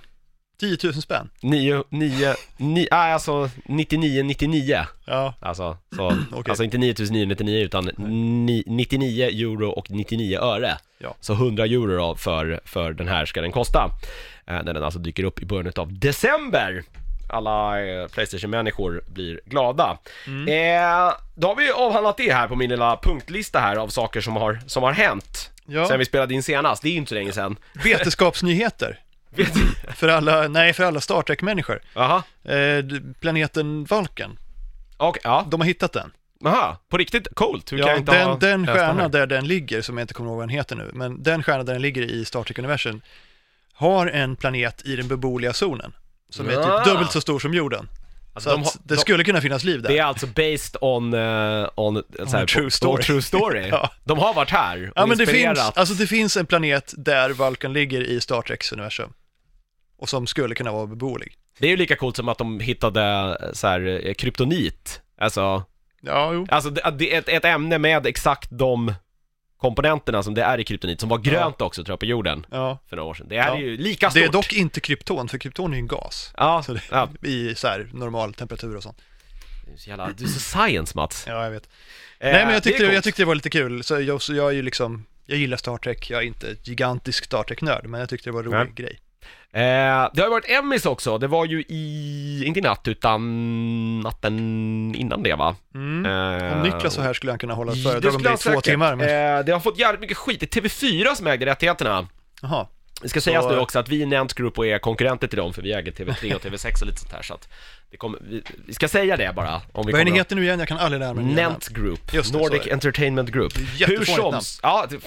10 0.59 0.77
000 0.83 0.93
spänn. 0.93 1.29
9, 1.41 1.83
9, 1.89 2.35
9, 2.57 2.87
nej 2.91 3.13
alltså 3.13 3.49
9999. 3.65 4.85
Ja, 5.05 5.33
Alltså, 5.39 5.77
så, 5.95 6.07
Okej. 6.31 6.49
alltså 6.51 6.63
inte 6.63 6.77
9999 6.77 7.65
utan 7.65 7.85
ni, 8.45 8.63
99 8.67 9.25
euro 9.25 9.69
och 9.69 9.91
99 9.91 10.39
öre. 10.39 10.77
Ja. 10.97 11.15
Så 11.19 11.33
100 11.33 11.65
euro 11.65 11.97
då 11.97 12.15
för, 12.15 12.59
för 12.65 12.93
den 12.93 13.07
här 13.07 13.25
ska 13.25 13.41
den 13.41 13.51
kosta. 13.51 13.89
Eh, 14.47 14.63
när 14.63 14.73
den 14.73 14.83
alltså 14.83 14.99
dyker 14.99 15.23
upp 15.23 15.41
i 15.41 15.45
början 15.45 15.73
av 15.75 15.99
december. 15.99 16.83
Alla 17.29 17.85
eh, 17.85 18.07
Playstation-människor 18.07 19.03
blir 19.07 19.41
glada. 19.45 19.97
Mm. 20.27 20.47
Eh, 20.47 21.13
då 21.35 21.47
har 21.47 21.55
vi 21.55 21.71
avhandlat 21.71 22.17
det 22.17 22.33
här 22.33 22.47
på 22.47 22.55
min 22.55 22.69
lilla 22.69 22.97
punktlista 23.03 23.59
här 23.59 23.75
av 23.75 23.87
saker 23.87 24.21
som 24.21 24.35
har, 24.35 24.59
som 24.67 24.83
har 24.83 24.91
hänt 24.91 25.51
ja. 25.65 25.87
sen 25.87 25.99
vi 25.99 26.05
spelade 26.05 26.33
in 26.33 26.43
senast. 26.43 26.81
Det 26.83 26.89
är 26.89 26.91
ju 26.91 26.97
inte 26.97 27.09
så 27.09 27.15
länge 27.15 27.31
sedan. 27.31 27.55
vetenskapsnyheter. 27.83 28.99
För 29.95 30.07
alla, 30.07 30.47
nej 30.47 30.73
för 30.73 30.83
alla 30.83 31.01
Star 31.01 31.21
Trek-människor. 31.21 31.79
Jaha, 31.93 32.23
Eh, 32.45 32.85
planeten 33.19 33.83
Vulcan, 33.85 34.39
okej, 34.97 35.21
ja. 35.23 35.47
de 35.51 35.61
har 35.61 35.67
hittat 35.67 35.93
den. 35.93 36.11
Aha, 36.45 36.77
på 36.89 36.97
riktigt 36.97 37.27
coolt. 37.35 37.71
Hur 37.71 37.77
kan 37.77 37.87
jag 37.87 37.95
Ja, 37.95 37.99
inte 37.99 38.11
den, 38.11 38.27
ha 38.27 38.37
den 38.37 38.67
stjärna 38.67 39.09
där 39.09 39.27
den 39.27 39.47
ligger, 39.47 39.81
som 39.81 39.97
jag 39.97 40.03
inte 40.03 40.13
kommer 40.13 40.29
ihåg 40.29 40.37
vad 40.37 40.47
den 40.47 40.55
heter 40.55 40.75
nu, 40.75 40.89
men 40.93 41.23
den 41.23 41.43
stjärna 41.43 41.63
där 41.63 41.73
den 41.73 41.81
ligger 41.81 42.01
i 42.01 42.25
Star 42.25 42.43
Trek-universum 42.43 43.01
har 43.73 44.07
en 44.07 44.35
planet 44.35 44.81
i 44.85 44.95
den 44.95 45.07
beboeliga 45.07 45.53
zonen, 45.53 45.93
som 46.29 46.49
är 46.49 46.57
Ah. 46.57 46.83
typ 46.83 46.93
dubbelt 46.93 47.11
så 47.11 47.21
stor 47.21 47.39
som 47.39 47.53
jorden. 47.53 47.89
Alltså, 48.33 48.49
så 48.49 48.55
de 48.55 48.61
att 48.63 48.77
det 48.83 48.95
de- 48.95 49.01
skulle 49.01 49.23
kunna 49.23 49.41
finnas 49.41 49.63
liv 49.63 49.81
där. 49.81 49.89
Det 49.89 49.97
är 49.99 50.03
alltså 50.03 50.27
based 50.27 50.75
on, 50.81 51.13
eh, 51.13 51.69
on, 51.75 52.03
så 52.27 52.37
här, 52.37 52.45
true 52.45 52.65
on 52.65 52.71
story. 52.71 53.03
true 53.03 53.21
story. 53.21 53.67
Ja. 53.71 53.89
De 54.03 54.17
har 54.19 54.33
varit 54.33 54.49
här 54.49 54.87
och 54.87 54.93
Ja 54.95 55.05
men 55.05 55.17
det 55.17 55.25
finns, 55.25 55.37
inspirerat. 55.37 55.77
alltså 55.77 55.93
det 55.93 56.07
finns 56.07 56.37
en 56.37 56.45
planet 56.45 56.93
där 56.97 57.29
Vulcan 57.29 57.73
ligger 57.73 58.01
i 58.01 58.21
Star 58.21 58.41
Treks 58.41 58.71
universum. 58.71 59.13
Och 59.97 60.09
som 60.09 60.27
skulle 60.27 60.55
kunna 60.55 60.71
vara 60.71 60.87
beboelig. 60.87 61.37
Det 61.59 61.67
är 61.67 61.71
ju 61.71 61.77
lika 61.77 61.95
coolt 61.95 62.15
som 62.15 62.29
att 62.29 62.37
de 62.37 62.59
hittade 62.59 63.37
eh, 63.41 63.51
så 63.53 63.67
här 63.67 64.01
eh, 64.07 64.13
kryptonit. 64.13 65.01
Alltså, 65.17 65.63
Ja, 66.01 66.33
jo. 66.33 66.47
alltså 66.49 66.69
det, 66.69 66.91
det 66.97 67.13
är 67.15 67.19
ett, 67.19 67.29
ett 67.29 67.45
ämne 67.45 67.77
med 67.77 68.05
exakt 68.07 68.49
de 68.51 68.93
komponenterna 69.57 70.23
som 70.23 70.33
det 70.33 70.43
är 70.43 70.57
i 70.59 70.63
kryptonit, 70.63 70.99
som 70.99 71.09
var 71.09 71.17
grönt 71.17 71.61
också 71.61 71.83
tror 71.83 71.93
jag 71.93 71.99
på 71.99 72.05
jorden 72.05 72.45
Ja. 72.51 72.79
för 72.89 72.95
några 72.95 73.09
år 73.09 73.13
sedan. 73.13 73.27
Det 73.29 73.41
här 73.41 73.49
Ja. 73.49 73.55
är 73.55 73.59
ju 73.59 73.77
lika 73.77 74.09
stort. 74.09 74.21
Det 74.21 74.27
är 74.27 74.31
dock 74.31 74.53
inte 74.53 74.79
krypton, 74.79 75.27
för 75.29 75.37
krypton 75.37 75.71
är 75.71 75.75
ju 75.75 75.79
en 75.81 75.87
gas. 75.87 76.33
Ja, 76.37 76.63
Så 76.63 76.73
det, 76.73 76.81
ja. 76.91 77.09
I 77.27 77.55
så 77.55 77.67
här 77.67 77.89
normal 77.93 78.33
temperatur 78.33 78.75
och 78.75 78.83
sånt. 78.83 79.01
Du 79.67 79.73
är 79.73 79.77
så 79.77 79.89
jävla, 79.89 80.09
du 80.17 80.23
är 80.23 80.27
så 80.27 80.39
science 80.39 80.93
Mats. 80.97 81.25
Ja, 81.27 81.43
jag 81.43 81.51
vet. 81.51 81.63
Eh, 82.19 82.31
Nej, 82.31 82.33
men 82.33 82.41
jag 82.41 82.49
det 82.49 82.55
är 82.55 82.59
tyckte, 82.59 82.79
coolt. 82.83 82.93
jag 82.93 83.03
tyckte 83.03 83.21
det 83.21 83.25
var 83.25 83.35
lite 83.35 83.49
kul. 83.49 83.83
Så 83.83 84.01
jag, 84.01 84.21
så 84.21 84.33
jag 84.33 84.47
är 84.49 84.53
ju 84.53 84.61
liksom, 84.61 85.05
jag 85.25 85.37
gillar 85.37 85.57
Star 85.57 85.77
Trek, 85.77 86.09
jag 86.09 86.21
är 86.23 86.27
inte 86.27 86.55
gigantisk 86.63 87.25
Star 87.25 87.43
Trek-nörd, 87.43 87.85
men 87.87 87.99
jag 87.99 88.09
tyckte 88.09 88.29
det 88.29 88.33
var 88.33 88.43
en 88.43 88.51
rolig 88.51 88.75
grej. 88.75 88.99
Eh, 89.51 89.61
det 90.13 90.21
har 90.21 90.23
ju 90.23 90.29
varit 90.29 90.49
Emmys 90.49 90.85
också, 90.85 91.17
det 91.17 91.27
var 91.27 91.45
ju 91.45 91.61
i, 91.61 92.43
inte 92.45 92.59
i 92.59 92.63
natt 92.63 92.87
utan 92.87 93.99
natten 93.99 94.35
innan 94.97 95.23
det 95.23 95.33
va? 95.35 95.55
Mm. 95.75 96.05
Eh, 96.05 96.53
Om 96.53 96.63
Niklas 96.63 96.97
var 96.97 97.03
här 97.03 97.13
skulle 97.13 97.31
han 97.31 97.39
kunna 97.39 97.53
hålla 97.53 97.71
ett 97.71 97.77
det 97.83 97.89
föredrag 97.89 98.15
om 98.15 98.23
det 98.23 98.33
i 98.33 98.37
två 98.37 98.61
timmar. 98.61 98.95
Men... 98.95 99.37
Eh, 99.39 99.45
det 99.45 99.51
har 99.51 99.59
fått 99.59 99.79
jävligt 99.79 100.01
mycket 100.01 100.17
skit, 100.17 100.39
det 100.39 100.57
är 100.57 100.61
TV4 100.61 101.15
som 101.15 101.27
ägde 101.27 101.45
rättigheterna. 101.45 102.07
Jaha. 102.41 102.67
Det 103.01 103.09
ska 103.09 103.21
sägas 103.21 103.43
Så- 103.43 103.51
nu 103.51 103.57
också 103.57 103.79
att 103.79 103.89
vi 103.89 104.01
i 104.01 104.05
Nent 104.05 104.33
Group 104.33 104.57
och 104.57 104.67
är 104.67 104.79
konkurrenter 104.79 105.27
till 105.27 105.37
dem, 105.37 105.53
för 105.53 105.61
vi 105.61 105.73
äger 105.73 105.91
TV3 105.91 106.35
och 106.35 106.41
TV6 106.41 106.81
och 106.81 106.87
lite 106.87 106.99
sånt 106.99 107.13
här 107.13 107.21
så 107.21 107.33
att 107.33 107.49
det 107.91 107.97
kommer, 107.97 108.19
vi, 108.21 108.43
vi 108.67 108.73
ska 108.73 108.87
säga 108.87 109.17
det 109.17 109.33
bara. 109.35 109.61
Om 109.71 109.85
vi 109.85 109.91
Vad 109.91 110.01
är 110.01 110.05
ni 110.05 110.11
heter 110.11 110.35
nu 110.35 110.43
igen? 110.43 110.59
Jag 110.59 110.67
kan 110.67 110.77
aldrig 110.77 110.99
lära 110.99 111.13
mig. 111.13 111.25
Nent 111.25 111.67
Group, 111.67 112.13
Just 112.13 112.33
Nordic. 112.33 112.67
Entertainment 112.67 113.29
Group. 113.29 113.57
Hur 113.87 114.05
som, 114.05 114.41
ja, 114.63 114.85
det, 114.89 114.97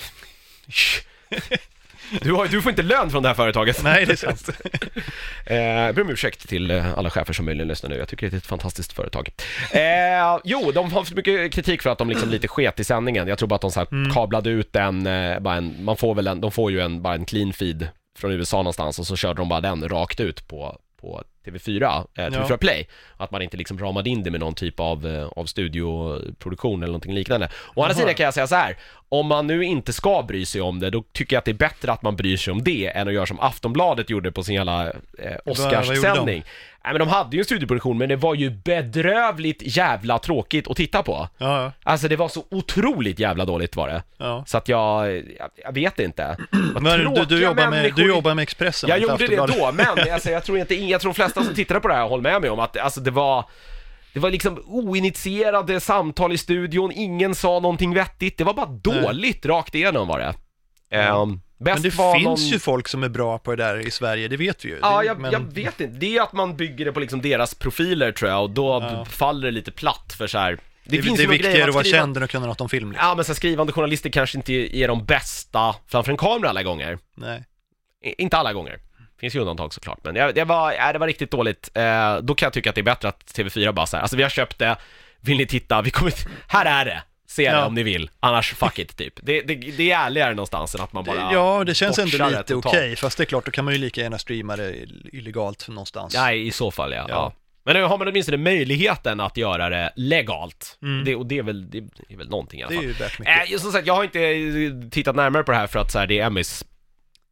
du, 2.23 2.33
har, 2.33 2.47
du 2.47 2.63
får 2.63 2.71
inte 2.71 2.83
lön 2.83 3.11
från 3.11 3.23
det 3.23 3.29
här 3.29 3.35
företaget. 3.37 3.81
Nej, 3.85 4.07
det 4.07 4.13
är 4.13 4.17
sant. 4.17 4.49
Eh, 5.51 5.57
jag 5.57 5.95
ber 5.95 6.03
om 6.03 6.11
ursäkt 6.11 6.49
till 6.49 6.71
eh, 6.71 6.99
alla 6.99 7.11
chefer 7.11 7.33
som 7.33 7.45
möjligen 7.45 7.69
lyssnar 7.69 7.91
nu, 7.91 7.97
jag 7.97 8.09
tycker 8.09 8.31
det 8.31 8.37
är 8.37 8.39
ett 8.39 8.47
fantastiskt 8.47 8.93
företag. 8.93 9.31
Eh, 9.73 10.39
jo, 10.45 10.73
de 10.73 10.93
har 10.93 11.05
fått 11.05 11.15
mycket 11.17 11.53
kritik 11.53 11.83
för 11.83 11.91
att 11.91 11.99
de 11.99 12.09
liksom 12.11 12.29
lite 12.31 12.49
sket 12.49 12.81
i 12.81 12.85
sändningen. 12.85 13.29
Jag 13.29 13.39
tror 13.39 13.49
bara 13.49 13.55
att 13.55 13.61
de 13.61 13.71
så 13.71 13.87
Mm. 13.93 14.15
kablade 14.15 14.51
ut 14.51 14.77
en, 14.77 15.07
eh, 15.07 15.39
bara 15.41 15.55
en, 15.55 15.85
man 15.85 15.97
får 15.97 16.15
väl 16.15 16.27
en, 16.27 16.41
de 16.41 16.53
får 16.53 16.71
ju 16.73 16.81
en, 16.81 17.03
bara 17.03 17.15
en 17.15 17.25
clean 17.25 17.53
feed 17.53 17.89
från 18.19 18.33
USA 18.33 18.57
någonstans 18.57 18.99
och 18.99 19.07
så 19.07 19.17
körde 19.17 19.35
de 19.41 19.49
bara 19.49 19.61
den 19.61 19.89
rakt 19.89 20.21
ut 20.21 20.49
på, 20.49 20.79
på 21.01 21.23
TV4, 21.47 22.07
eh, 22.15 22.21
TV4 22.25 22.47
Ja. 22.51 22.57
Play. 22.57 22.89
Att 23.17 23.31
man 23.31 23.43
inte 23.43 23.57
liksom 23.57 23.79
ramade 23.79 24.11
in 24.11 24.23
det 24.23 24.31
med 24.31 24.41
någon 24.41 24.55
typ 24.55 24.81
av, 24.81 25.07
eh, 25.07 25.29
av 25.37 25.45
studioproduktion 25.47 26.83
eller 26.83 26.87
någonting 26.93 27.15
liknande. 27.15 27.49
Å 27.75 27.83
andra 27.83 27.95
sidan 27.95 28.15
kan 28.15 28.25
jag 28.25 28.35
säga 28.35 28.47
så 28.47 28.55
här. 28.55 28.77
om 29.11 29.27
man 29.27 29.47
nu 29.47 29.65
inte 29.65 29.93
ska 29.93 30.23
bry 30.23 30.45
sig 30.47 30.61
om 30.61 30.81
det, 30.81 30.91
då 30.91 31.05
tycker 31.13 31.37
jag 31.37 31.39
att 31.39 31.45
det 31.45 31.51
är 31.51 31.55
bättre 31.55 31.93
att 31.93 32.03
man 32.03 32.17
bryr 32.17 32.37
sig 32.37 32.53
om 32.53 32.63
det 32.65 32.87
än 32.97 33.09
att 33.09 33.15
göra 33.15 33.27
som 33.27 33.41
Aftonbladet 33.41 34.11
gjorde 34.11 34.33
på 34.33 34.43
sin 34.43 34.55
jävla 34.55 34.87
eh? 34.87 34.93
Oscarssändning. 35.45 36.45
Nej 36.85 36.93
men 36.93 36.99
de 36.99 37.09
hade 37.09 37.37
ju 37.37 37.39
en 37.41 37.45
studioproduktion, 37.45 37.99
men 37.99 38.09
det 38.09 38.17
var 38.17 38.35
ju 38.35 38.51
bedrövligt 38.51 39.77
jävla 39.77 40.19
tråkigt 40.19 40.69
att 40.69 40.77
titta 40.77 41.03
på. 41.03 41.29
Ja, 41.39 41.63
ja. 41.63 41.73
Alltså 41.83 42.09
det 42.09 42.17
var 42.17 42.29
så 42.29 42.45
otroligt 42.51 43.19
jävla 43.19 43.45
dåligt 43.45 43.77
var 43.77 43.89
det. 43.89 44.03
ja. 44.17 44.45
Så 44.47 44.59
att 44.59 44.69
jag, 44.69 45.17
jag, 45.17 45.51
jag 45.65 45.73
vet 45.73 45.99
inte. 46.01 46.37
Vad 46.75 46.83
Men 46.83 47.15
du, 47.15 47.25
du, 47.25 47.43
jobbar 47.43 47.71
med, 47.71 47.93
du 47.97 48.09
jobbar 48.09 48.35
med 48.35 48.43
Expressen. 48.43 48.91
jag 48.91 48.99
gjorde 48.99 49.27
det 49.27 49.37
då, 49.37 49.73
men 49.73 50.13
alltså, 50.13 50.31
jag, 50.31 50.45
tror 50.45 50.59
inte, 50.59 50.75
jag 50.75 51.01
tror 51.01 51.13
de 51.13 51.15
flesta 51.29 51.45
som 51.45 51.55
tittade 51.55 51.81
på 51.81 51.89
det 51.89 51.95
här 51.95 52.09
håller 52.09 52.23
med 52.23 52.41
mig 52.41 52.51
om 52.51 52.59
att 52.61 52.77
alltså, 52.77 53.01
det 53.01 53.11
var 53.11 53.45
det 54.13 54.21
var 54.21 54.31
liksom 54.31 54.63
oinitierade 54.67 55.81
samtal 55.81 56.33
i 56.33 56.39
studion, 56.39 56.93
ingen 56.95 57.35
sa 57.35 57.61
någonting 57.61 57.95
vettigt, 57.95 58.39
det 58.39 58.45
var 58.45 58.55
bara 58.55 58.67
dåligt 58.67 59.47
rakt 59.47 59.75
igenom 59.75 60.09
var 60.09 60.19
det. 60.19 60.35
Um, 61.11 61.41
Men 61.59 61.83
det 61.83 61.91
finns 61.91 62.25
någon... 62.25 62.37
ju 62.37 62.59
folk 62.59 62.89
som 62.89 63.03
är 63.03 63.09
bra 63.09 63.39
på 63.39 63.55
det 63.55 63.65
där 63.65 63.87
i 63.87 63.91
Sverige, 63.91 64.29
det 64.29 64.37
vet 64.37 64.65
vi 64.65 64.69
ju. 64.69 64.79
Ja, 64.83 64.99
Det- 65.01 65.07
jag, 65.07 65.19
men... 65.21 65.33
jag 65.33 65.41
vet 65.41 65.81
inte. 65.81 65.99
Det 65.99 66.17
är 66.17 66.23
att 66.23 66.33
man 66.33 66.57
bygger 66.57 66.85
det 66.85 66.93
på 66.93 67.01
liksom 67.01 67.23
deras 67.23 67.55
profiler 67.55 68.13
tror 68.13 68.31
jag 68.31 68.43
och 68.43 68.51
då 68.51 68.79
Ja. 68.83 69.05
faller 69.05 69.45
det 69.47 69.51
lite 69.51 69.71
platt 69.71 70.15
för 70.19 70.27
så 70.27 70.39
här. 70.39 70.51
Det, 70.85 70.97
Det, 70.97 71.03
finns 71.03 71.19
det 71.19 71.25
är 71.25 71.29
viktigare 71.29 71.69
att 71.69 71.75
vara 71.75 71.85
skriva- 71.85 71.99
känd 71.99 72.17
än 72.17 72.23
att 72.23 72.31
kunna 72.31 72.47
något 72.47 72.61
om 72.61 72.69
film. 72.69 72.91
Liksom. 72.93 73.09
Ja 73.09 73.15
men 73.15 73.25
så 73.25 73.33
här, 73.33 73.35
skrivande 73.37 73.73
journalister 73.73 74.11
kanske 74.11 74.39
inte 74.39 74.53
är 74.77 74.89
de 74.89 75.05
bästa 75.05 75.75
framför 75.87 76.11
en 76.11 76.17
kamera 76.19 76.51
alla 76.51 76.63
gånger. 76.63 76.99
Nej. 77.15 77.45
I- 78.05 78.23
Inte 78.23 78.37
alla 78.37 78.53
gånger. 78.53 78.79
Finns 79.21 79.35
ju 79.37 79.41
undantag 79.41 79.75
såklart, 79.75 79.99
men 80.05 80.15
det, 80.15 80.33
det, 80.33 80.45
var, 80.45 80.73
ja, 80.73 80.93
det 80.93 80.99
var 80.99 81.07
riktigt 81.07 81.31
dåligt. 81.31 81.71
Eh, 81.75 82.17
då 82.19 82.35
kan 82.35 82.47
jag 82.47 82.53
tycka 82.53 82.69
att 82.71 82.75
det 82.75 82.81
är 82.81 82.83
bättre 82.83 83.09
att 83.09 83.25
TV4 83.37 83.73
bara 83.73 83.87
så 83.87 83.97
här, 83.97 84.03
alltså 84.03 84.17
vi 84.17 84.23
har 84.23 84.31
köpt 84.31 84.59
det, 84.59 84.77
vill 85.21 85.37
ni 85.37 85.47
titta, 85.47 85.83
vi 85.83 85.91
kommer, 85.91 86.13
här 86.49 86.65
är 86.65 86.85
det, 86.85 87.03
se 87.27 87.43
det 87.51 87.57
Ja. 87.57 87.65
om 87.67 87.75
ni 87.75 87.83
vill, 87.83 88.11
annars 88.21 88.55
fuck 88.55 88.79
it 88.79 88.97
typ. 88.97 89.15
Det, 89.23 89.41
det, 89.41 89.55
det 89.55 89.91
är 89.93 89.99
ärligare 90.07 90.31
någonstans 90.35 90.75
än 90.75 90.81
att 90.81 90.93
man 90.93 91.05
bara 91.05 91.33
ja, 91.33 91.65
det 91.65 91.75
känns 91.75 91.99
ändå 91.99 92.11
lite 92.29 92.41
okej, 92.41 92.45
totalt. 92.63 92.99
fast 92.99 93.17
det 93.19 93.23
är 93.23 93.27
klart, 93.27 93.45
då 93.45 93.51
kan 93.51 93.65
man 93.65 93.75
ju 93.75 93.81
lika 93.81 94.01
gärna 94.01 94.19
streama 94.19 94.57
det 94.57 94.75
illegalt 95.13 95.69
någonstans. 95.69 96.15
Nej, 96.15 96.47
i 96.47 96.51
så 96.51 96.71
fall 96.71 96.93
ja. 96.93 96.99
ja. 96.99 97.05
Ja. 97.09 97.33
Men 97.65 97.77
nu 97.77 97.83
har 97.83 97.99
man 97.99 98.09
åtminstone 98.09 98.37
möjligheten 98.39 99.21
att 99.21 99.37
göra 99.37 99.69
det 99.69 99.93
legalt. 99.97 100.79
Mm. 100.83 101.05
Det, 101.05 101.17
och 101.17 101.27
det 101.27 101.39
är 101.39 101.43
väl, 101.43 101.71
det 101.71 101.79
är 102.09 102.17
väl 102.17 102.29
någonting 102.31 102.61
i 102.61 102.63
alla 102.63 102.71
Det 102.71 102.77
är 102.77 102.79
fall. 102.79 102.87
ju 102.87 102.93
värt 102.93 103.19
mycket. 103.19 103.53
Eh, 103.53 103.59
som 103.59 103.73
sagt, 103.73 103.87
jag 103.87 103.95
har 103.95 104.05
inte 104.05 104.91
tittat 104.91 105.17
närmare 105.17 105.43
på 105.43 105.53
det 105.53 105.59
här 105.59 105.67
för 105.67 105.79
att 105.79 105.93
så 105.93 105.99
här, 105.99 106.07
det 106.07 106.19
är 106.19 106.27
Emmys 106.27 106.65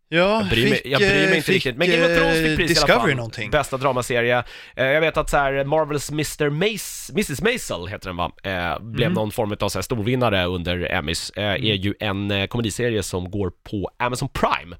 Ja, 0.08 0.18
Jag 0.40 0.48
bryr, 0.48 0.70
mig, 0.70 0.82
jag 0.84 0.98
bryr 1.00 1.08
mig 1.08 1.30
eh, 1.30 1.36
inte 1.36 1.52
riktigt, 1.52 1.76
men 1.76 1.90
Game 1.90 2.02
of 2.02 2.18
Thrones 2.18 2.36
fick 2.38 2.46
eh, 2.50 2.56
pris 2.56 2.70
i 2.70 2.74
Discovery 2.74 2.94
alla 2.98 3.02
fall. 3.08 3.16
någonting. 3.16 3.50
Bästa 3.50 3.76
dramaserie. 3.76 4.44
Eh, 4.76 4.84
jag 4.86 5.00
vet 5.00 5.16
att 5.16 5.30
så 5.30 5.36
här, 5.36 5.64
Marvels 5.64 6.10
Mr. 6.10 6.50
Mace, 6.50 7.12
Mrs. 7.12 7.40
Maisel 7.42 7.86
heter 7.86 8.08
den 8.08 8.16
va, 8.16 8.32
blev 8.80 9.06
Mm. 9.06 9.12
någon 9.12 9.32
form 9.32 9.56
av 9.60 9.68
så 9.68 9.78
här, 9.78 9.82
storvinnare 9.82 10.44
under 10.44 10.92
Emmys. 10.92 11.32
Är 11.36 11.56
ju 11.56 11.94
en 12.00 12.48
komediserie 12.48 13.02
som 13.02 13.30
går 13.30 13.52
på 13.70 13.90
Amazon 13.98 14.28
Prime. 14.28 14.76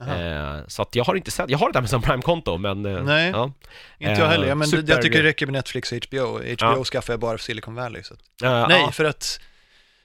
Aha. 0.00 0.62
Så 0.68 0.82
att 0.82 0.94
jag 0.94 1.04
har 1.04 1.14
inte 1.14 1.30
sett, 1.30 1.50
jag 1.50 1.58
har 1.58 1.70
ett 1.70 1.76
Amazon 1.76 2.02
Prime-konto 2.02 2.58
men... 2.58 2.82
Nej. 2.82 3.30
Ja. 3.30 3.52
Inte 3.98 4.12
jag 4.20 4.28
heller, 4.28 4.54
men 4.54 4.68
super- 4.68 4.90
jag 4.92 5.02
tycker 5.02 5.22
det 5.22 5.28
räcker 5.28 5.46
med 5.46 5.52
Netflix 5.52 5.92
och 5.92 5.98
HBO. 6.10 6.26
HBO 6.38 6.54
Ja. 6.58 6.84
skaffar 6.84 7.12
jag 7.12 7.20
bara 7.20 7.38
för 7.38 7.44
Silicon 7.44 7.74
Valley. 7.74 8.02
Så. 8.02 8.14
Eh, 8.46 8.68
Nej, 8.68 8.80
ja. 8.80 8.90
för 8.92 9.04
att 9.04 9.40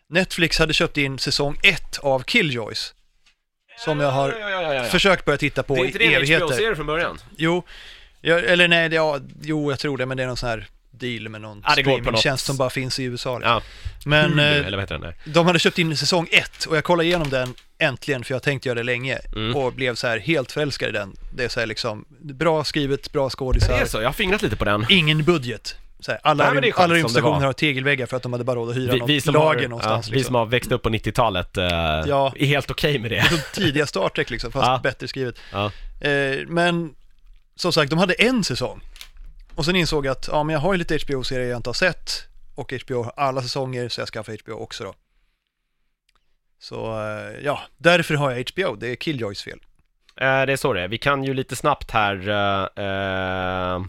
Netflix 0.09 0.59
hade 0.59 0.73
köpt 0.73 0.97
in 0.97 1.19
säsong 1.19 1.57
ett 1.63 1.99
av 1.99 2.19
Killjoys. 2.19 2.93
Som 3.77 3.99
jag 3.99 4.11
har 4.11 4.35
Ja, 4.39 4.49
ja, 4.49 4.73
ja, 4.73 4.83
försökt 4.83 5.25
börja 5.25 5.37
titta 5.37 5.63
på 5.63 5.75
Det 5.75 5.81
är 5.81 5.83
i 5.83 5.87
inte 5.87 5.99
det 5.99 6.05
en 6.05 6.13
evigheter. 6.13 6.45
HBO-serie 6.45 6.75
från 6.75 6.85
början? 6.85 7.17
Jo, 7.37 7.63
jag, 8.21 8.43
eller 8.43 8.67
nej, 8.67 8.89
det, 8.89 8.95
ja, 8.95 9.19
jo, 9.41 9.71
jag 9.71 9.79
tror 9.79 9.97
det, 9.97 10.05
men 10.05 10.17
det 10.17 10.23
är 10.23 10.27
någon 10.27 10.37
sån 10.37 10.49
här 10.49 10.67
deal 10.91 11.29
med 11.29 11.41
någon 11.41 11.61
det 11.61 11.67
något- 11.67 11.73
streamingtjänst 11.79 12.45
som 12.45 12.57
bara 12.57 12.69
finns 12.69 12.99
i 12.99 13.03
USA. 13.03 13.37
liksom. 13.37 13.51
Ja, 13.53 13.61
Men 14.05 14.29
Hulu, 14.29 14.41
eh, 14.41 14.57
eller 14.67 14.71
vad 14.77 14.79
heter 14.83 14.97
den 14.97 15.13
de 15.33 15.47
hade 15.47 15.59
köpt 15.59 15.79
in 15.79 15.97
säsong 15.97 16.27
ett 16.31 16.65
och 16.65 16.77
jag 16.77 16.83
kollade 16.83 17.07
igenom 17.07 17.29
den 17.29 17.53
äntligen, 17.77 18.23
för 18.23 18.33
jag 18.33 18.43
tänkte 18.43 18.69
göra 18.69 18.77
det 18.79 18.83
länge 18.83 19.19
Mm. 19.35 19.55
och 19.55 19.73
blev 19.73 19.95
så 19.95 20.07
här 20.07 20.19
helt 20.19 20.51
förälskad 20.51 20.89
i 20.89 20.91
den. 20.91 21.15
Det 21.35 21.43
är 21.43 21.49
så 21.49 21.59
här 21.59 21.67
liksom, 21.67 22.05
bra 22.19 22.63
skrivet, 22.63 23.11
bra 23.11 23.23
Det 23.25 23.29
skådisar, 23.29 23.79
är 23.79 23.85
så, 23.85 24.01
jag 24.01 24.07
har 24.07 24.13
fingrat 24.13 24.41
lite 24.41 24.55
på 24.55 24.65
den. 24.65 24.85
ingen 24.89 25.23
budget. 25.23 25.75
Här, 26.07 26.19
alla, 26.23 26.51
Nej, 26.53 26.61
skönt 26.71 26.83
alla 26.83 26.93
rymdstationer 26.93 27.45
har 27.45 27.53
tegelväggar 27.53 28.05
för 28.05 28.17
att 28.17 28.23
de 28.23 28.31
hade 28.33 28.43
bara 28.45 28.55
råd 28.55 28.69
att 28.69 28.75
hyra 28.75 28.93
Vi, 28.93 28.99
något 28.99 29.09
vi, 29.09 29.21
som 29.21 29.33
lager 29.33 29.61
har, 29.61 29.67
någonstans. 29.67 30.07
ja, 30.07 30.11
vi 30.11 30.17
liksom. 30.17 30.27
som 30.27 30.35
har 30.35 30.45
växt 30.45 30.71
upp 30.71 30.81
på 30.81 30.89
90-talet 30.89 31.57
eh, 31.57 31.65
Ja. 32.07 32.33
är 32.35 32.45
helt 32.45 32.71
okej 32.71 32.99
med 32.99 33.11
det. 33.11 33.23
Tidiga 33.53 33.85
Star 33.87 34.09
Trek 34.09 34.29
liksom, 34.29 34.51
fast 34.51 34.67
Ja. 34.67 34.79
bättre 34.83 35.07
skrivet. 35.07 35.35
Ja. 35.51 35.71
Eh, 36.07 36.39
men 36.47 36.95
som 37.55 37.73
sagt, 37.73 37.89
de 37.89 37.99
hade 37.99 38.13
en 38.13 38.43
säsong. 38.43 38.81
Och 39.55 39.65
sen 39.65 39.75
insåg 39.75 40.05
jag 40.05 40.11
att 40.11 40.27
ja, 40.31 40.43
men 40.43 40.53
jag 40.53 40.59
har 40.59 40.73
ju 40.73 40.77
lite 40.77 40.97
HBO-serier 41.07 41.49
jag 41.49 41.57
inte 41.59 41.69
har 41.69 41.73
sett 41.73 42.11
och 42.55 42.73
HBO 42.87 43.03
har 43.03 43.13
alla 43.17 43.41
säsonger 43.41 43.89
så 43.89 44.01
jag 44.01 44.07
skaffar 44.07 44.37
HBO 44.45 44.53
också 44.53 44.83
då. 44.83 44.93
Så 46.59 46.99
eh, 47.01 47.39
ja, 47.45 47.59
därför 47.77 48.13
har 48.15 48.31
jag 48.31 48.49
HBO. 48.55 48.75
Det 48.75 48.87
är 48.87 48.95
Killjoys 48.95 49.43
fel. 49.43 49.59
Eh, 50.21 50.25
det 50.45 50.53
är 50.53 50.55
så 50.57 50.73
det 50.73 50.81
är. 50.81 50.87
Vi 50.87 50.97
kan 50.97 51.23
ju 51.23 51.33
lite 51.33 51.55
snabbt 51.55 51.91
här 51.91 52.29
eh, 52.79 53.81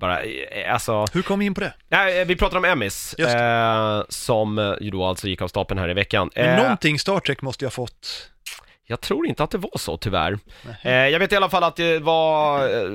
bara, 0.00 0.22
eh, 0.22 0.72
alltså, 0.72 1.04
Hur 1.12 1.22
kom 1.22 1.38
vi 1.38 1.44
in 1.46 1.54
på 1.54 1.60
det? 1.60 1.74
nej, 1.88 2.20
eh, 2.20 2.26
vi 2.26 2.36
pratar 2.36 2.56
om 2.56 2.64
Emmys, 2.64 3.14
eh, 3.14 4.02
som 4.08 4.58
eh, 4.58 4.74
ju 4.80 4.90
då 4.90 5.04
alltså 5.04 5.28
gick 5.28 5.42
av 5.42 5.48
stapeln 5.48 5.80
här 5.80 5.90
i 5.90 5.94
veckan. 5.94 6.30
Men 6.34 6.44
Eh, 6.44 6.62
någonting 6.62 6.98
Star 6.98 7.20
Trek 7.20 7.42
måste 7.42 7.64
jag 7.64 7.70
ha 7.70 7.74
fått. 7.74 8.30
Jag 8.86 9.00
tror 9.00 9.26
inte 9.26 9.44
att 9.44 9.50
det 9.50 9.58
var 9.58 9.78
så 9.78 9.96
tyvärr. 9.96 10.38
Eh, 10.82 10.92
jag 10.92 11.18
vet 11.18 11.32
i 11.32 11.36
alla 11.36 11.48
fall 11.48 11.64
att 11.64 11.76
det 11.76 11.98
var, 11.98 12.68
eh, 12.68 12.88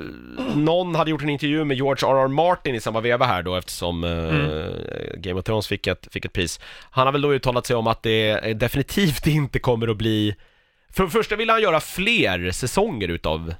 någon 0.56 0.96
hade 0.96 1.12
gjort 1.12 1.22
en 1.22 1.30
intervju 1.30 1.64
med 1.66 1.78
George 1.78 2.08
R.R. 2.10 2.28
Martin 2.28 2.76
i 2.76 2.80
samma 2.80 3.02
veva 3.02 3.26
här 3.26 3.44
då 3.44 3.56
eftersom 3.56 4.04
eh, 4.04 4.10
Mm. 4.12 4.74
Game 5.18 5.40
of 5.40 5.46
Thrones 5.46 5.68
fick 5.68 5.88
ett, 5.88 6.08
fick 6.12 6.26
ett 6.26 6.34
pris. 6.34 6.60
Han 6.92 7.06
har 7.08 7.12
väl 7.12 7.22
då 7.22 7.34
uttalat 7.34 7.66
sig 7.66 7.76
om 7.76 7.88
att 7.88 8.04
det 8.04 8.40
definitivt 8.54 9.28
inte 9.28 9.60
kommer 9.60 9.88
att 9.88 9.98
bli, 9.98 10.36
för 10.94 11.04
det 11.04 11.10
första 11.10 11.36
vill 11.36 11.50
han 11.50 11.62
göra 11.62 11.80
fler 11.80 12.52
säsonger 12.52 13.08
utav 13.08 13.54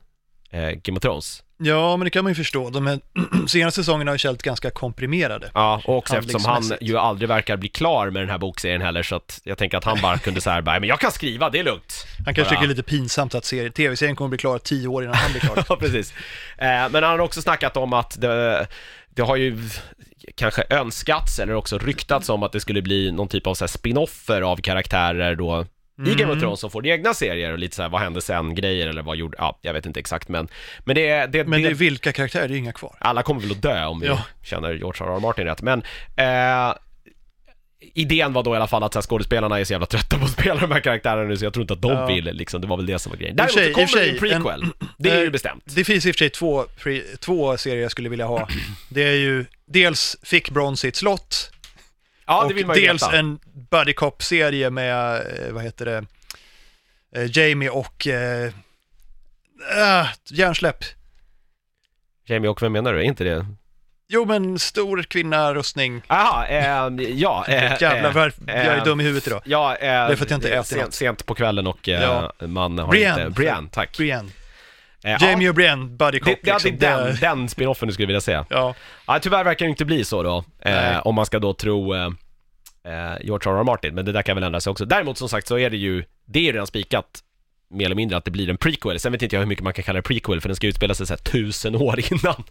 Game 0.52 0.98
of 0.98 1.02
Thrones. 1.02 1.44
Ja, 1.62 1.98
men 1.98 2.06
det 2.06 2.10
kan 2.10 2.24
man 2.24 2.32
ju 2.32 2.36
förstå. 2.36 2.70
De 2.70 2.88
här 2.88 3.00
senaste 3.48 3.82
säsongerna 3.82 4.12
har 4.12 4.16
ju 4.16 4.20
känts 4.20 4.44
ganska 4.44 4.72
komprimerade. 4.72 5.52
Ja, 5.54 5.82
och 5.86 5.98
också 5.98 6.16
eftersom 6.18 6.46
han 6.46 6.64
ju 6.82 6.98
aldrig 6.98 7.30
verkar 7.30 7.58
bli 7.58 7.70
klar 7.70 8.10
med 8.10 8.22
den 8.22 8.30
här 8.30 8.38
bokserien 8.38 8.82
heller, 8.82 9.04
så 9.04 9.16
att 9.16 9.42
jag 9.44 9.58
tänker 9.58 9.78
att 9.78 9.84
han 9.84 9.98
bara 10.02 10.18
kunde 10.18 10.42
säga 10.42 10.62
bara, 10.62 10.80
men 10.80 10.90
jag 10.90 11.00
kan 11.00 11.12
skriva, 11.12 11.50
det 11.50 11.60
är 11.60 11.64
lugnt. 11.64 12.06
Han 12.26 12.34
kanske 12.36 12.54
tycker 12.54 12.62
det 12.68 12.74
är 12.74 12.76
lite 12.76 12.84
pinsamt 12.90 13.36
att 13.36 13.46
serie- 13.46 13.72
tv-serien 13.72 14.16
kommer 14.16 14.30
bli 14.30 14.38
klar 14.38 14.58
tio 14.58 14.88
år 14.88 15.04
innan 15.04 15.16
han 15.16 15.32
blir 15.32 15.42
klar. 15.42 15.64
Ja, 15.70 15.76
precis. 15.76 16.14
Eh, 16.58 16.68
men 16.68 16.94
han 16.94 17.04
har 17.04 17.20
också 17.20 17.42
snackat 17.42 17.78
om 17.78 17.94
att 17.94 18.22
det, 18.22 18.68
det 19.16 19.22
har 19.22 19.36
ju 19.36 19.58
kanske 20.36 20.64
önskats 20.70 21.40
eller 21.40 21.54
också 21.54 21.78
ryktats 21.78 22.30
om 22.30 22.44
att 22.44 22.52
det 22.52 22.60
skulle 22.60 22.82
bli 22.82 23.12
någon 23.12 23.28
typ 23.28 23.48
av 23.48 23.54
så 23.54 23.64
här 23.64 23.68
spin-offer 23.70 24.42
av 24.42 24.58
karaktärer 24.58 25.36
då 25.36 25.66
i 26.08 26.16
Game 26.16 26.34
of 26.34 26.40
Thrones 26.40 26.60
som 26.60 26.72
får 26.72 26.88
egna 26.88 27.14
serier 27.14 27.52
och 27.52 27.60
lite 27.60 27.76
så 27.76 27.82
här, 27.82 27.90
vad 27.90 28.02
hände 28.02 28.22
sen-grejer 28.22 28.88
eller 28.88 29.02
vad 29.02 29.18
gjorde, 29.18 29.38
ja, 29.40 29.60
jag 29.62 29.74
vet 29.74 29.86
inte 29.86 30.00
exakt 30.00 30.28
men, 30.30 30.48
men 30.80 30.96
det, 30.96 31.26
det, 31.26 31.46
Men 31.46 31.62
det 31.62 31.70
är 31.70 31.74
vilka 31.74 32.12
karaktärer? 32.12 32.48
Det 32.48 32.56
är 32.56 32.58
inga 32.58 32.74
kvar. 32.74 32.96
alla 33.00 33.24
kommer 33.24 33.42
väl 33.42 33.52
att 33.52 33.62
dö 33.62 33.86
om 33.86 34.00
vi 34.00 34.08
Ja. 34.08 34.24
känner 34.44 34.74
George 34.74 35.06
R. 35.08 35.16
R. 35.16 35.20
Martin 35.20 35.46
rätt, 35.46 35.62
men 35.62 35.84
eh, 36.16 36.74
Idén 37.94 38.34
var 38.34 38.44
då 38.44 38.54
i 38.54 38.56
alla 38.56 38.68
fall 38.68 38.84
att 38.84 38.94
så 38.94 39.00
här, 39.00 39.04
skådespelarna 39.04 39.60
är 39.60 39.64
så 39.64 39.74
jävla 39.74 39.86
trötta 39.86 40.18
på 40.18 40.26
att 40.26 40.32
spela 40.32 40.62
de 40.62 40.72
här 40.72 40.80
karaktärerna 40.80 41.24
nu 41.30 41.38
så 41.38 41.46
jag 41.46 41.54
tror 41.54 41.62
inte 41.62 41.74
att 41.74 41.82
de 41.82 41.92
Ja. 41.92 42.06
vill 42.06 42.26
liksom, 42.26 42.62
det 42.62 42.68
var 42.68 42.78
väl 42.78 42.86
det 42.86 43.00
som 43.00 43.10
var 43.10 43.18
grejen. 43.18 43.36
Däremot 43.36 43.52
så 43.54 43.60
kommer 43.74 44.06
det 44.06 44.10
en 44.10 44.20
prequel, 44.20 44.66
det 44.98 45.10
är 45.10 45.20
ju 45.20 45.26
eh, 45.26 45.32
bestämt. 45.32 45.64
Det 45.66 45.84
finns 45.84 46.06
i 46.06 46.12
och 46.12 46.16
för 46.16 46.18
sig 46.20 46.30
två, 46.30 46.66
två 47.20 47.58
serier 47.58 47.82
jag 47.82 47.92
skulle 47.92 48.10
vilja 48.10 48.26
ha. 48.26 48.48
Det 48.90 49.04
är 49.04 49.14
ju 49.14 49.46
dels 49.66 50.18
Fick 50.24 50.50
Bron 50.50 50.78
sitt 50.78 50.96
slott 50.96 51.52
Ja, 52.30 52.40
det 52.40 52.46
och 52.46 52.58
vill 52.58 52.66
man 52.68 52.76
ju 52.76 52.82
dels 52.88 53.04
veta. 53.04 53.18
en 53.18 53.40
Buddy 53.72 53.94
Cop-serie 53.94 54.70
med, 54.70 55.16
eh, 55.16 55.52
vad 55.54 55.64
heter 55.64 55.86
det, 55.86 56.06
eh, 57.16 57.38
Jamie 57.38 57.70
och 57.70 58.08
eh, 58.08 58.52
äh, 59.78 60.08
hjärnsläpp. 60.30 60.84
Jamie 62.26 62.50
och 62.50 62.62
vem 62.64 62.72
menar 62.72 62.94
du? 62.94 63.00
Är 63.00 63.04
inte 63.04 63.24
det? 63.24 63.46
Jo 64.12 64.26
men 64.26 64.60
stor 64.60 65.04
kvinna, 65.04 65.54
rustning. 65.54 66.02
Jaha, 66.08 66.48
eh, 66.48 67.04
ja. 67.10 67.46
Eh, 67.48 67.78
Jävlar 67.82 68.10
eh, 68.10 68.14
vad 68.14 68.32
jag 68.48 68.56
är 68.56 68.78
eh, 68.78 68.84
dum 68.84 69.00
i 69.02 69.04
huvudet 69.04 69.28
idag. 69.28 69.42
Ja, 69.46 69.76
eh, 69.76 69.90
är 69.90 70.16
för 70.16 70.26
att 70.26 70.32
jag 70.32 70.38
inte 70.38 70.50
äter 70.50 70.64
sent, 70.64 70.82
något. 70.82 70.94
sent 70.94 71.26
på 71.26 71.36
kvällen 71.36 71.68
och 71.68 71.90
eh, 71.90 72.02
Ja. 72.02 72.34
man 72.48 72.80
har 72.80 72.88
Brienne. 72.88 73.22
inte... 73.22 73.34
Brienne, 73.36 73.68
tack. 73.72 73.98
Brienne. 73.98 74.30
Eh, 75.04 75.18
Jamie 75.24 75.50
och 75.50 75.56
Brienne, 75.56 75.86
Buddy 75.86 76.18
ja, 76.18 76.26
Cop 76.26 76.40
det, 76.44 76.50
ja, 76.50 76.58
det 76.64 76.70
liksom. 76.70 76.90
är 76.90 76.98
den, 76.98 77.06
Det- 77.16 77.20
den 77.22 77.50
spin-offen 77.50 77.88
du 77.88 77.94
skulle 77.94 78.06
vilja 78.08 78.22
säga. 78.22 78.46
Ja, 78.50 78.76
Ja, 79.08 79.20
tyvärr 79.20 79.44
verkar 79.44 79.66
det 79.66 79.70
inte 79.70 79.86
bli 79.86 80.04
så 80.06 80.24
då, 80.24 80.44
eh, 80.60 80.98
om 81.08 81.16
man 81.16 81.26
ska 81.26 81.40
då 81.40 81.54
tro 81.54 81.96
eh, 81.96 82.02
eh, 82.86 83.18
George 83.22 83.52
R. 83.52 83.60
R. 83.60 83.64
Martin, 83.64 83.96
men 83.96 84.06
det 84.06 84.12
där 84.12 84.22
kan 84.22 84.36
väl 84.36 84.44
ändra 84.44 84.60
sig 84.60 84.72
också. 84.72 84.86
Däremot 84.86 85.18
som 85.18 85.30
sagt 85.30 85.48
så 85.48 85.58
är 85.60 85.70
det 85.70 85.78
ju, 85.78 86.04
det 86.26 86.40
är 86.40 86.44
ju 86.44 86.52
redan 86.52 86.68
spikat 86.68 87.06
mer 87.72 87.86
eller 87.86 87.96
mindre 87.96 88.18
att 88.18 88.26
det 88.26 88.32
blir 88.32 88.50
en 88.50 88.58
prequel. 88.58 89.00
Sen 89.00 89.12
vet 89.12 89.22
inte 89.22 89.36
jag 89.36 89.42
hur 89.42 89.48
mycket 89.48 89.64
man 89.64 89.74
kan 89.74 89.84
kalla 89.84 89.98
det 89.98 90.02
prequel, 90.04 90.42
för 90.42 90.50
den 90.50 90.56
ska 90.56 90.68
utspela 90.68 90.94
sig 90.94 91.08
så 91.08 91.14
här 91.14 91.18
tusen 91.20 91.76
år 91.76 92.00
innan, 92.12 92.44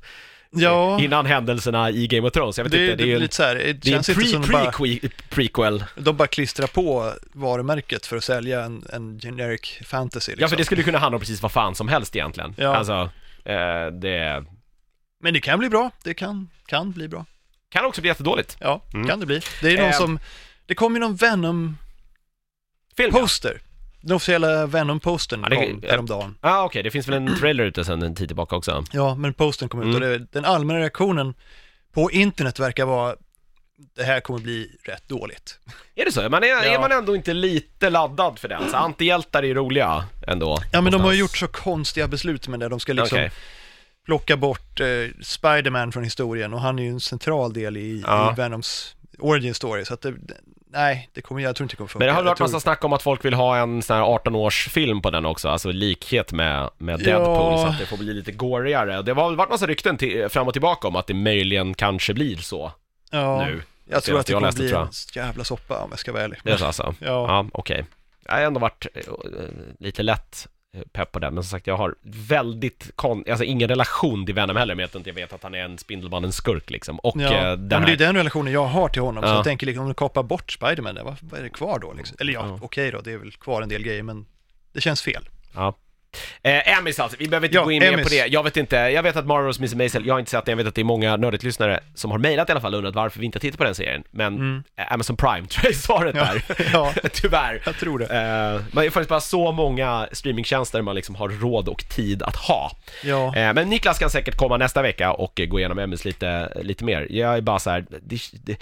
ja 0.50 1.00
innan 1.00 1.26
händelserna 1.26 1.90
i 1.90 2.06
Game 2.06 2.26
of 2.28 2.32
Thrones. 2.32 2.56
Jag 2.58 2.64
vet 2.64 2.72
det, 2.72 2.78
inte, 2.90 2.92
är 2.92 2.96
det 2.96 3.02
är 3.02 3.06
ju 3.06 3.18
lite 3.18 3.34
så 3.34 3.42
här, 3.42 3.54
det 3.54 3.72
det 3.72 3.90
är 3.92 3.96
en 3.96 4.02
känns 4.02 4.30
som 4.30 4.42
de 4.42 4.52
bara, 4.52 4.70
pre-prequel. 4.70 5.84
de 5.96 6.16
bara 6.16 6.28
klistrar 6.28 6.66
på 6.66 7.12
varumärket 7.32 8.06
för 8.06 8.16
att 8.16 8.24
sälja 8.24 8.64
en, 8.64 8.84
en 8.92 9.20
generic 9.20 9.78
fantasy. 9.84 10.32
Liksom. 10.32 10.42
Ja, 10.42 10.48
för 10.48 10.56
det 10.56 10.64
skulle 10.64 10.82
kunna 10.82 10.98
handla 10.98 11.16
om 11.16 11.20
precis 11.20 11.42
vad 11.42 11.52
fan 11.52 11.74
som 11.74 11.88
helst 11.88 12.16
egentligen. 12.16 12.54
Ja. 12.58 12.76
Alltså, 12.76 13.11
eh, 13.44 13.87
det 14.00 14.44
Men 15.20 15.34
det 15.34 15.40
kan 15.40 15.58
bli 15.58 15.68
bra, 15.68 15.90
det 16.04 16.14
kan, 16.14 16.50
kan 16.66 16.92
bli 16.92 17.08
bra. 17.08 17.24
kan 17.70 17.84
också 17.84 18.00
bli 18.00 18.08
jättedåligt. 18.08 18.56
Ja, 18.61 18.82
Mm. 18.94 19.08
kan 19.08 19.20
det 19.20 19.26
bli. 19.26 19.40
Det 19.62 19.68
är 19.72 19.76
någon 19.78 19.87
Eh. 19.87 19.92
som, 19.98 20.18
det 20.66 20.74
kom 20.74 20.94
ju 20.94 21.00
någon. 21.00 21.16
Venom-poster. 22.96 23.61
Den 24.00 24.16
officiella 24.16 24.66
Venom-postern 24.66 25.40
Ja, 25.42 25.48
det- 25.48 25.56
kom 25.56 25.82
häromdagen. 25.88 26.34
Ah, 26.40 26.64
okej, 26.64 26.82
det 26.82 26.90
finns 26.90 27.08
väl 27.08 27.14
en 27.14 27.37
trailer 27.38 27.64
ute 27.64 27.84
sedan 27.84 28.02
en 28.02 28.14
tid 28.14 28.28
tillbaka 28.28 28.56
också. 28.56 28.84
Ja, 28.92 29.14
men 29.14 29.34
postern 29.34 29.68
kom 29.68 29.80
ut 29.80 29.84
Mm. 29.84 29.94
och 29.94 30.00
det, 30.00 30.26
den 30.32 30.44
allmänna 30.44 30.80
reaktionen 30.80 31.34
på 31.92 32.11
internet 32.11 32.58
verkar 32.58 32.84
vara 32.84 33.14
det 33.96 34.02
här 34.02 34.20
kommer 34.20 34.38
bli 34.40 34.70
rätt 34.84 35.08
dåligt. 35.08 35.58
Är 35.94 36.04
det 36.04 36.12
så? 36.12 36.28
Man 36.28 36.42
är, 36.44 36.48
Ja. 36.48 36.62
är 36.64 36.78
man 36.80 36.92
ändå 36.92 37.16
inte 37.16 37.34
lite 37.34 37.90
laddad 37.90 38.38
för 38.38 38.48
den? 38.48 38.70
Så 38.70 38.76
antihjältar 38.76 39.42
är 39.42 39.46
ju 39.46 39.54
roliga 39.54 40.04
ändå. 40.26 40.58
Ja, 40.72 40.80
men 40.80 40.92
de 40.92 41.00
har 41.00 41.12
ju 41.12 41.18
gjort 41.18 41.37
så 41.37 41.46
konstiga 41.48 42.08
beslut 42.08 42.48
med 42.48 42.61
det. 42.61 42.68
De 42.68 42.80
ska 42.80 42.92
liksom 42.92 43.18
Okej. 43.18 43.30
plocka 44.06 44.37
bort 44.37 44.80
eh, 44.80 44.87
Spider-Man 45.22 45.92
från 45.92 46.04
historien 46.04 46.54
och 46.54 46.61
han 46.61 46.78
är 46.78 46.82
ju 46.82 46.88
en 46.88 47.00
central 47.00 47.52
del 47.52 47.76
i, 47.76 48.02
Ja. 48.06 48.32
i 48.32 48.34
Venoms 48.37 48.96
origin 49.18 49.54
story. 49.54 49.84
Så 49.84 49.94
att 49.94 50.00
det, 50.02 50.14
nej, 50.70 51.11
det 51.12 51.20
kommer, 51.20 51.40
jag 51.42 51.57
tror 51.57 51.64
inte 51.64 51.72
det 51.72 51.76
kommer 51.76 51.88
funka. 51.88 51.98
Men 51.98 52.09
det 52.09 52.12
har 52.14 52.22
varit 52.22 52.37
tror- 52.37 52.44
massa 52.46 52.61
snack 52.61 52.85
om 52.85 52.92
att 52.92 53.02
folk 53.02 53.24
vill 53.24 53.35
ha 53.35 53.57
en 53.57 53.83
sån 53.83 53.96
här 53.96 54.02
18-års 54.02 54.68
film 54.68 55.02
på 55.02 55.11
den 55.11 55.26
också, 55.26 55.48
alltså 55.48 55.70
likhet 55.72 56.33
med, 56.33 56.70
med 56.78 57.00
Ja. 57.00 57.04
Deadpool, 57.04 57.59
så 57.59 57.66
att 57.66 57.78
det 57.78 57.87
får 57.87 57.96
bli 57.96 58.14
lite 58.14 58.33
gårigare. 58.33 59.02
Det 59.02 59.12
har 59.12 59.28
väl 59.28 59.37
varit 59.37 59.50
massa 59.50 59.66
rykten 59.66 59.96
till, 59.96 60.28
fram 60.28 60.46
och 60.46 60.52
tillbaka 60.52 60.88
om 60.88 60.96
att 60.96 61.07
det 61.07 61.14
möjligen 61.14 61.74
kanske 61.74 62.14
blir 62.14 62.37
så 62.37 62.72
ja, 63.11 63.44
nu. 63.46 63.62
Jag 63.90 64.02
tror 64.02 64.18
att 64.20 64.26
det 64.26 64.33
kommer 64.33 64.46
läste, 64.48 64.62
bli 64.62 64.72
en 64.72 64.88
jävla 65.14 65.44
soppa 65.44 65.78
om 65.78 65.90
jag 65.90 65.98
ska 65.98 66.12
vara 66.12 66.22
ärlig. 66.22 66.38
Det 66.44 66.50
är 66.52 66.57
så 66.57 66.66
alltså? 66.66 66.94
Ja. 66.98 67.07
Ja, 67.07 67.46
okej. 67.52 67.85
Jag 68.24 68.33
har 68.33 68.40
ändå 68.40 68.61
varit 68.61 68.87
eh, 68.94 69.02
lite 69.78 70.02
lätt 70.02 70.48
pepp 70.92 71.12
på 71.12 71.18
den, 71.18 71.35
men 71.35 71.42
som 71.44 71.50
sagt 71.50 71.66
jag 71.66 71.76
har 71.76 71.94
väldigt 72.02 72.90
kon- 72.96 73.24
alltså 73.31 73.44
ingen 73.44 73.68
relation 73.68 74.26
till 74.26 74.35
Venom 74.35 74.57
heller, 74.57 74.74
med 74.74 74.85
att 74.96 75.07
jag 75.07 75.14
vet 75.14 75.33
att 75.33 75.42
han 75.42 75.54
är 75.54 75.59
en 75.59 75.78
Spindelmannen 75.78 76.28
en 76.28 76.33
skurk 76.33 76.70
liksom. 76.70 76.98
Och 76.98 77.14
Ja, 77.20 77.28
eh, 77.28 77.35
ja, 77.35 77.57
den 77.57 77.68
men 77.68 77.68
det 77.68 77.76
här... 77.87 77.92
är 77.92 77.96
den 77.96 78.16
relationen 78.16 78.52
jag 78.52 78.64
har 78.66 78.88
till 78.88 79.02
honom, 79.02 79.22
så 79.22 79.28
Ja. 79.28 79.35
jag 79.35 79.44
tänker 79.44 79.66
liksom 79.66 79.83
om 79.83 79.88
du 79.88 79.94
koppar 79.94 80.22
bort 80.22 80.52
Spiderman, 80.52 80.98
vad, 81.04 81.16
vad 81.20 81.40
är 81.40 81.44
det 81.44 81.50
kvar 81.50 81.78
då 81.78 81.92
liksom? 81.92 82.16
Eller 82.20 82.33
ja, 82.33 82.46
Ja. 82.46 82.59
okej 82.62 82.90
då, 82.90 83.00
det 83.00 83.12
är 83.12 83.18
väl 83.18 83.33
kvar 83.33 83.62
en 83.62 83.68
del 83.68 83.83
grejer, 83.83 84.02
men 84.02 84.26
det 84.72 84.81
känns 84.81 85.02
fel. 85.02 85.28
Ja. 85.54 85.74
Eh, 86.42 86.78
Emmys 86.78 87.00
alltså, 87.00 87.16
vi 87.20 87.28
behöver 87.28 87.46
inte 87.46 87.57
Ja, 87.59 87.64
gå 87.64 87.72
in 87.72 87.81
mer 87.83 87.92
Emmys. 87.92 88.02
på 88.04 88.11
det. 88.14 88.26
Jag 88.26 88.42
vet 88.44 88.57
inte, 88.57 88.76
jag 88.76 89.02
vet 89.02 89.16
att 89.16 89.26
Marvelous 89.26 89.59
Miss 89.61 89.74
Maisel, 89.74 90.07
jag 90.07 90.14
har 90.14 90.18
inte 90.18 90.31
sett 90.31 90.44
den, 90.44 90.52
jag 90.52 90.57
vet 90.57 90.66
att 90.66 90.74
det 90.74 90.81
är 90.83 90.85
många 90.85 91.16
nördigt-lyssnare 91.16 91.81
som 91.94 92.11
har 92.11 92.18
mejlat 92.18 92.48
i 92.48 92.52
alla 92.52 92.61
fall 92.61 92.74
och 92.74 92.78
undrat 92.78 92.94
varför 92.94 93.20
vi 93.20 93.26
inte 93.26 93.38
tittar 93.38 93.59
på 93.59 93.64
den 93.64 93.74
serien. 93.74 94.02
Men 94.11 94.35
Mm. 94.35 94.62
eh, 94.78 94.92
Amazon 94.92 95.16
Prime 95.16 95.46
tror 95.46 95.64
jag 95.64 95.72
är 95.72 95.76
svaret 95.76 96.14
Ja, 96.16 96.24
där. 96.24 96.42
ja, 96.72 96.92
Tyvärr. 97.12 97.62
jag 97.66 97.76
tror 97.76 97.98
det. 97.98 98.04
Eh, 98.04 98.62
men 98.72 98.85
det 98.85 98.90
finns 98.90 99.09
bara 99.09 99.20
så 99.20 99.52
många 99.52 100.09
streamingtjänster 100.12 100.83
man 100.83 100.94
liksom 100.94 101.14
har 101.14 101.28
råd 101.28 101.68
och 101.68 101.85
tid 101.88 102.22
att 102.22 102.37
ha. 102.37 102.70
Ja, 103.04 103.37
Eh, 103.37 103.54
men 103.54 103.68
Niklas 103.68 103.98
kan 103.98 104.11
säkert 104.11 104.37
komma 104.37 104.57
nästa 104.57 104.83
vecka 104.83 105.12
och 105.12 105.40
gå 105.48 105.59
igenom 105.59 105.78
Emmys 105.78 106.04
lite, 106.04 106.52
lite 106.62 106.85
mer. 106.85 107.07
Jag 107.11 107.37
är 107.37 107.40
bara 107.40 107.59
så 107.59 107.70
här, 107.70 107.85
det, 108.02 108.18
det, 108.44 108.57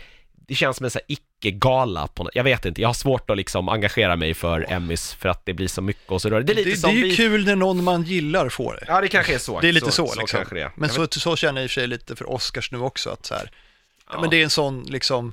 det 0.47 0.55
känns 0.55 0.77
som 0.77 0.85
en 0.85 0.91
så 0.91 0.99
här 0.99 1.07
icke-gala 1.09 2.07
på 2.07 2.25
något, 2.25 2.35
jag 2.35 2.45
vet 2.45 2.65
inte, 2.65 2.81
jag 2.81 2.89
har 2.89 2.95
svårt 2.95 3.31
att 3.31 3.37
liksom 3.37 3.69
engagera 3.69 4.17
mig 4.17 4.35
för 4.35 4.73
Emmys 4.73 5.15
för 5.15 5.29
att 5.29 5.47
det 5.47 5.55
blir 5.55 5.69
så 5.69 5.83
mycket 5.83 6.11
och 6.11 6.23
så 6.23 6.31
rör 6.31 6.41
det. 6.41 6.53
är 6.53 6.55
det, 6.55 6.65
lite 6.65 6.71
det 6.71 6.77
som 6.77 6.91
är 6.91 6.95
ju 6.95 7.03
vi... 7.03 7.17
kul 7.17 7.45
när 7.45 7.57
någon 7.57 7.85
man 7.85 8.03
gillar 8.03 8.49
får 8.49 8.75
det. 8.75 8.85
Ja, 8.89 9.01
det 9.01 9.09
kanske 9.09 9.35
är 9.35 9.39
så. 9.39 9.61
Det 9.61 9.69
är 9.69 9.73
lite 9.73 9.93
så, 9.93 10.07
så 10.07 10.21
liksom. 10.21 10.45
det 10.51 10.63
är. 10.63 10.71
Men 10.77 10.91
Jag 10.95 11.15
så, 11.15 11.21
så 11.21 11.37
känner 11.37 11.61
jag 11.61 11.65
i 11.65 11.67
och 11.67 11.71
för 11.71 11.81
sig 11.81 11.87
lite 11.87 12.17
för 12.17 12.31
Oscars 12.31 12.73
nu 12.73 12.79
också, 12.79 13.11
att 13.11 13.27
så 13.27 13.35
här, 13.35 13.51
ja. 13.53 14.13
Ja. 14.13 14.21
men 14.21 14.31
det 14.31 14.37
är 14.37 14.45
en 14.45 14.51
sån 14.51 14.83
liksom 14.83 15.33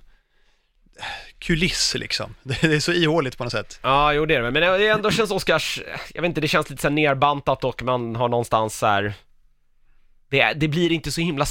kuliss 1.39 1.95
liksom. 1.95 2.35
Det 2.43 2.63
är 2.63 2.79
så 2.79 2.91
ihåligt 2.91 3.37
på 3.37 3.43
något 3.43 3.53
sätt. 3.53 3.79
Ja, 3.81 4.13
jo 4.13 4.25
det 4.25 4.35
är 4.35 4.41
det, 4.41 4.51
men 4.51 4.61
det 4.61 4.87
ändå 4.87 5.11
känns 5.11 5.31
Oscars, 5.31 5.81
jag 6.13 6.21
vet 6.21 6.29
inte, 6.29 6.41
det 6.41 6.47
känns 6.47 6.69
lite 6.69 6.81
så 6.81 6.89
nerbantat 6.89 7.63
och 7.63 7.83
man 7.83 8.15
har 8.15 8.29
någonstans 8.29 8.77
så 8.77 8.85
här. 8.85 9.13
Det, 10.29 10.53
det 10.53 10.67
blir 10.67 10.91
inte 10.91 11.11
så 11.11 11.21
himla 11.21 11.45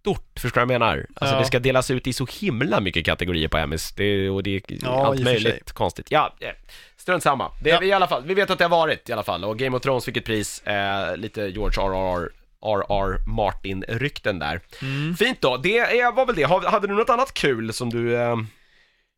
stort, 0.00 0.38
förstår 0.40 0.60
du 0.60 0.66
vad 0.66 0.74
jag 0.74 0.80
menar? 0.80 1.06
Alltså 1.14 1.34
Ja. 1.34 1.38
det 1.40 1.46
ska 1.46 1.58
delas 1.58 1.90
ut 1.90 2.06
i 2.06 2.12
så 2.12 2.26
himla 2.40 2.80
mycket 2.80 3.04
kategorier 3.06 3.48
på 3.48 3.58
Emmys, 3.58 3.92
det, 3.92 4.30
och 4.30 4.42
det 4.42 4.56
är 4.56 4.62
Ja, 4.68 5.06
allt 5.06 5.22
möjligt 5.22 5.72
konstigt. 5.72 6.06
Ja, 6.10 6.34
eh, 6.40 6.48
strunt 6.96 7.22
samma. 7.22 7.50
Det, 7.62 7.70
Ja. 7.70 7.82
i 7.82 7.92
alla 7.92 8.06
fall, 8.08 8.22
vi 8.26 8.34
vet 8.34 8.50
att 8.50 8.58
det 8.58 8.64
har 8.64 8.70
varit 8.70 9.08
i 9.08 9.12
alla 9.12 9.22
fall, 9.22 9.44
och 9.44 9.58
Game 9.58 9.76
of 9.76 9.82
Thrones 9.82 10.04
fick 10.04 10.16
ett 10.16 10.24
pris, 10.24 10.60
eh, 10.66 11.16
lite 11.16 11.40
George 11.42 11.82
R.R. 11.82 12.28
R.R. 12.62 13.18
Martin-rykten 13.26 14.38
där. 14.38 14.60
Mm. 14.82 15.16
Fint 15.16 15.40
då, 15.40 15.56
det 15.56 15.78
är, 15.78 16.12
var 16.12 16.26
väl 16.26 16.36
det. 16.36 16.44
Hade 16.70 16.86
du 16.86 16.94
något 16.94 17.10
annat 17.10 17.34
kul 17.34 17.72
som 17.72 17.90
du... 17.90 18.16
Eh, 18.16 18.36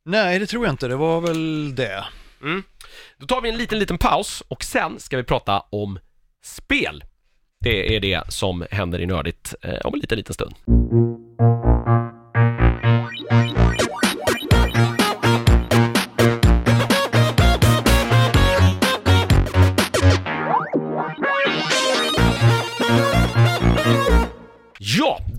Nej, 0.04 0.38
det 0.38 0.46
tror 0.46 0.64
jag 0.66 0.72
inte. 0.72 0.88
Det 0.88 0.96
var 0.96 1.20
väl 1.20 1.74
det. 1.74 2.04
Mm. 2.42 2.62
Då 3.18 3.26
tar 3.26 3.40
vi 3.40 3.48
en 3.48 3.56
liten, 3.56 3.78
liten 3.78 3.98
paus 3.98 4.42
och 4.48 4.64
sen 4.64 5.00
ska 5.00 5.16
vi 5.16 5.22
prata 5.22 5.60
om 5.70 5.98
spel. 6.44 7.04
Det 7.62 7.96
är 7.96 8.00
det 8.00 8.22
som 8.28 8.64
händer 8.70 9.00
i 9.00 9.06
Nördigt 9.06 9.54
eh, 9.62 9.78
om 9.84 9.94
en 9.94 10.00
liten, 10.00 10.18
liten 10.18 10.34
stund. 10.34 10.54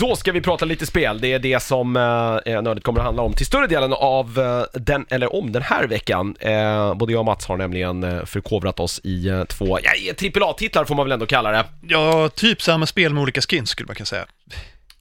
Då 0.08 0.16
ska 0.16 0.32
vi 0.32 0.42
prata 0.42 0.66
lite 0.66 0.86
spel. 0.86 1.22
Det 1.22 1.34
är 1.34 1.40
det 1.40 1.64
som 1.64 1.96
eh, 1.96 2.62
Nördigt 2.62 2.86
kommer 2.86 3.00
att 3.00 3.06
handla 3.06 3.24
om 3.24 3.34
till 3.34 3.46
större 3.46 3.68
delen 3.68 3.94
av 3.94 4.40
eh, 4.40 4.80
den, 4.80 5.06
eller 5.10 5.36
om 5.36 5.52
den 5.52 5.62
här 5.62 5.88
veckan. 5.88 6.36
Eh, 6.40 6.94
både 6.94 7.14
jag 7.14 7.20
och 7.20 7.26
Mats 7.26 7.46
har 7.46 7.58
nämligen 7.58 8.04
eh, 8.04 8.26
förkovrat 8.26 8.80
oss 8.80 9.02
i 9.04 9.28
eh, 9.28 9.44
två, 9.44 9.80
ja, 9.84 10.14
AAA-titlar 10.42 10.86
får 10.86 10.96
man 10.96 11.06
väl 11.06 11.12
ändå 11.12 11.26
kalla 11.26 11.52
det. 11.52 11.66
Ja, 11.88 12.30
typ 12.30 12.62
samma 12.62 12.86
spel 12.86 13.14
med 13.14 13.22
olika 13.22 13.42
skins 13.42 13.70
skulle 13.70 13.88
man 13.88 13.96
kunna 13.96 14.06
säga. 14.06 14.26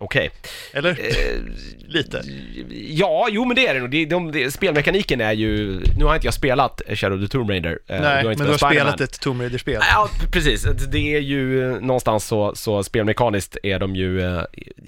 Okej. 0.02 0.30
Eller? 0.72 0.90
Eh, 0.90 1.40
Lite. 1.86 2.22
Ja, 2.70 3.28
jo 3.30 3.44
men 3.44 3.56
det 3.56 3.66
är 3.66 3.74
det 3.74 3.80
nog. 3.80 3.90
Det, 3.90 4.04
de, 4.04 4.32
det, 4.32 4.50
spelmekaniken 4.50 5.20
är 5.20 5.32
ju... 5.32 5.80
Nu 5.98 6.04
har 6.04 6.14
inte 6.14 6.26
jag 6.26 6.34
spelat 6.34 6.82
Shadow 6.88 7.18
of 7.18 7.24
the 7.24 7.28
Tomb 7.38 7.50
Raider. 7.50 7.78
eh, 7.86 8.00
Nej, 8.00 8.16
har 8.16 8.22
men 8.22 8.32
inte 8.32 8.44
du 8.44 8.50
har 8.50 8.58
spelat 8.58 9.00
ett 9.00 9.20
Tomb 9.20 9.40
Raider-spel. 9.40 9.80
Ja, 9.90 10.08
precis. 10.32 10.62
Det 10.92 11.14
är 11.16 11.20
ju 11.20 11.70
någonstans 11.80 12.24
så, 12.24 12.54
så 12.54 12.82
spelmekaniskt 12.82 13.56
är 13.62 13.78
de 13.78 13.96
ju 13.96 14.20
eh, 14.22 14.42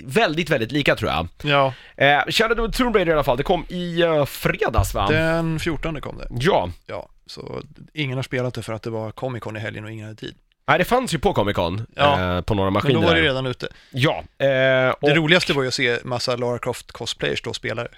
väldigt, 0.04 0.50
väldigt 0.50 0.72
lika 0.72 0.96
tror 0.96 1.10
jag. 1.10 1.28
Ja, 1.42 1.74
Eh, 1.96 2.20
Shadow 2.28 2.64
of 2.64 2.72
the 2.72 2.82
Tomb 2.82 2.96
Raider 2.96 3.10
i 3.12 3.14
alla 3.14 3.24
fall, 3.24 3.36
det 3.36 3.42
kom 3.42 3.64
i 3.68 4.02
eh, 4.02 4.24
fredags 4.24 4.94
va? 4.94 5.06
den 5.10 5.58
14 5.60 6.00
kom 6.00 6.18
det. 6.18 6.26
Ja. 6.30 6.70
Ja, 6.86 7.08
så 7.26 7.62
ingen 7.92 8.16
har 8.16 8.22
spelat 8.22 8.54
det 8.54 8.62
för 8.62 8.72
att 8.72 8.82
det 8.82 8.90
var 8.90 9.10
Comic 9.10 9.42
Con 9.42 9.56
i 9.56 9.60
helgen 9.60 9.84
och 9.84 9.90
ingen 9.90 10.04
hade 10.06 10.20
tid. 10.20 10.34
Nej, 10.66 10.78
det 10.78 10.84
fanns 10.84 11.14
ju 11.14 11.18
på 11.18 11.34
Comic 11.34 11.56
Con, 11.56 11.86
Ja. 11.96 12.36
eh, 12.36 12.40
på 12.40 12.54
några 12.54 12.66
Men 12.70 12.72
maskiner 12.72 12.94
då 12.94 13.00
var 13.00 13.14
det 13.14 13.20
där. 13.20 13.26
redan 13.28 13.46
ute. 13.46 13.68
Ja. 13.90 14.24
Eh, 14.38 14.88
och... 14.90 15.08
Det 15.08 15.14
roligaste 15.14 15.52
var 15.52 15.62
ju 15.62 15.68
att 15.68 15.74
se 15.74 15.98
massa 16.04 16.36
Lara 16.36 16.58
Croft 16.58 16.92
cosplayers 16.92 17.42
då 17.42 17.52
spela 17.52 17.82
det. 17.82 17.88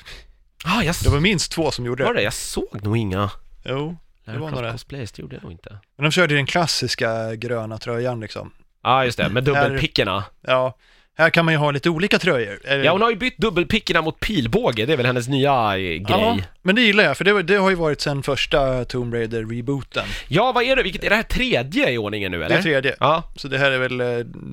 Ah, 0.64 0.82
jag 0.82 0.94
Det 1.04 1.08
var 1.10 1.20
minst 1.20 1.52
två 1.52 1.70
som 1.70 1.86
gjorde 1.86 2.04
var 2.04 2.14
det. 2.14 2.20
det? 2.20 2.24
Jag 2.24 2.32
såg 2.32 2.82
nog 2.84 2.96
inga 2.96 3.30
Jo, 3.64 3.96
det 4.24 4.38
var 4.38 4.50
några. 4.50 4.72
Cosplays, 4.72 5.12
det 5.12 5.20
gjorde 5.22 5.36
jag 5.36 5.42
nog 5.42 5.52
inte. 5.52 5.78
Men 5.96 6.04
de 6.04 6.10
körde 6.10 6.34
den 6.34 6.46
klassiska 6.46 7.34
gröna 7.34 7.78
tröjan 7.78 8.20
liksom. 8.20 8.52
Ja, 8.82 8.90
ah, 8.90 9.04
just 9.04 9.18
det, 9.18 9.28
med 9.28 9.44
dubbelpickorna. 9.44 10.24
Ja, 10.40 10.74
här 11.18 11.30
kan 11.30 11.44
man 11.44 11.54
ju 11.54 11.58
ha 11.58 11.70
lite 11.70 11.90
olika 11.90 12.18
tröjor. 12.18 12.58
Eller- 12.64 12.84
Ja, 12.84 12.92
hon 12.92 13.02
har 13.02 13.10
ju 13.10 13.16
bytt 13.16 13.38
dubbelpickorna 13.38 14.02
mot 14.02 14.20
pilbåge, 14.20 14.86
det 14.86 14.92
är 14.92 14.96
väl 14.96 15.06
hennes 15.06 15.28
nya 15.28 15.52
eh, 15.52 15.76
grej. 15.78 16.04
Ja, 16.08 16.38
men 16.62 16.74
det 16.74 16.82
gillar 16.82 17.04
jag, 17.04 17.16
för 17.16 17.24
det, 17.24 17.42
det 17.42 17.56
har 17.56 17.70
ju 17.70 17.76
varit 17.76 18.00
sen 18.00 18.22
första 18.22 18.84
Tomb 18.84 19.14
Raider-rebooten. 19.14 20.04
Ja, 20.28 20.52
vad 20.52 20.64
är 20.64 20.76
det? 20.76 20.82
Vilket, 20.82 21.04
är 21.04 21.10
det 21.10 21.16
här 21.16 21.22
tredje 21.22 21.90
i 21.90 21.98
ordningen 21.98 22.32
nu 22.32 22.36
eller? 22.44 22.48
Det 22.54 22.60
är 22.60 22.62
tredje. 22.62 22.94
Ja, 23.00 23.22
Så 23.36 23.48
det 23.48 23.58
här 23.58 23.70
är 23.70 23.78
väl 23.78 24.00
eh, 24.00 24.06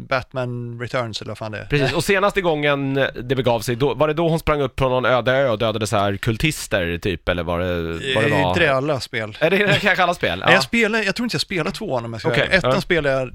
Batman 0.10 0.80
Returns 0.82 1.22
eller 1.22 1.30
vad 1.30 1.38
fan 1.38 1.52
det 1.52 1.58
är. 1.60 1.66
precis. 1.66 1.94
Och 1.94 2.04
senaste 2.04 2.42
gången 2.42 2.94
det 3.24 3.36
begav 3.36 3.60
sig, 3.60 3.76
då, 3.76 3.94
var 3.94 4.08
det 4.08 4.14
då 4.14 4.30
hon 4.30 4.40
sprang 4.40 4.62
upp 4.62 4.76
på 4.76 4.90
någon 4.90 5.06
öde 5.06 5.32
ö 5.32 5.50
och 5.50 5.60
dödade 5.60 5.88
så 5.88 5.98
här 5.98 6.18
kultister 6.18 6.98
typ, 6.98 7.30
eller 7.30 7.44
var 7.44 7.60
det, 7.60 7.82
vad 8.16 8.24
det 8.24 8.30
Eh, 8.30 8.42
var? 8.42 8.48
Inte 8.50 8.60
det 8.60 8.74
alla 8.76 9.00
spel. 9.00 9.38
Är 9.40 9.50
det 9.50 9.58
det 9.58 9.80
kanske 9.82 10.04
alla 10.04 10.14
spel? 10.14 10.44
Nej, 10.46 10.54
jag, 10.54 10.64
spelar, 10.64 11.02
jag 11.04 11.16
tror 11.16 11.26
inte 11.26 11.36
jag 11.36 11.42
spelar 11.42 11.72
tvåan 11.72 12.06
om 12.06 12.14
jag 12.14 12.20
ska 12.22 12.30
okay, 12.32 12.48
Ettan 12.52 12.72
ja. 12.74 12.82
spelade 12.82 13.16
jag 13.20 13.32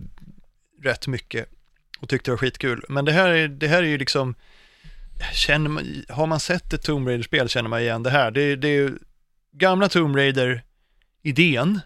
rätt 0.85 1.07
mycket 1.07 1.47
och 2.01 2.09
tyckte 2.09 2.31
det 2.31 2.33
var 2.33 2.39
skitkul. 2.39 2.85
Men 2.89 3.05
det 3.05 3.13
här 3.13 3.29
är, 3.29 3.49
det 3.49 3.69
här 3.69 3.83
är 3.83 3.87
ju 3.87 3.99
liksom, 3.99 4.35
känner 5.33 5.71
man, 5.71 6.05
har 6.09 6.27
man 6.27 6.41
sett 6.41 6.73
ett 6.73 6.83
Tomb 6.83 7.09
Raider-spel 7.09 7.49
känner 7.49 7.69
man 7.69 7.81
igen 7.81 8.03
det 8.03 8.11
här. 8.11 8.31
Det, 8.31 8.57
det 8.57 8.69
är 8.69 8.73
ju 8.73 8.99
gamla 9.53 9.89
Tomb 9.89 10.17
Raider-idén, 10.17 11.81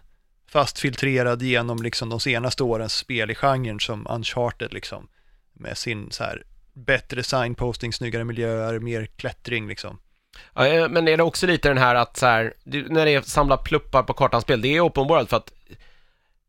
fast 0.47 0.79
filtrerad 0.79 1.41
genom 1.41 1.83
liksom 1.83 2.09
de 2.09 2.19
senaste 2.19 2.63
årens 2.63 2.93
spel 2.93 3.31
i 3.31 3.35
genren 3.35 3.79
som 3.79 4.07
Uncharted 4.09 4.73
liksom. 4.73 5.07
Med 5.53 5.77
sin 5.77 6.11
så 6.11 6.23
här 6.23 6.43
bättre 6.73 7.23
signposting, 7.23 7.93
snyggare 7.93 8.23
miljöer, 8.23 8.79
mer 8.79 9.05
klättring 9.05 9.67
liksom. 9.67 9.99
Ja, 10.53 10.67
eh, 10.67 10.89
men 10.89 11.07
är 11.07 11.17
det 11.17 11.23
också 11.23 11.47
lite 11.47 11.67
den 11.67 11.77
här 11.77 11.95
att 11.95 12.17
så 12.17 12.25
här, 12.25 12.53
när 12.63 13.05
det 13.05 13.11
är 13.11 13.21
samla 13.21 13.57
pluppar 13.57 14.03
på 14.03 14.13
kartan-spel, 14.13 14.61
det 14.61 14.67
är 14.67 14.87
open 14.87 15.07
world 15.07 15.29
för 15.29 15.37
att 15.37 15.53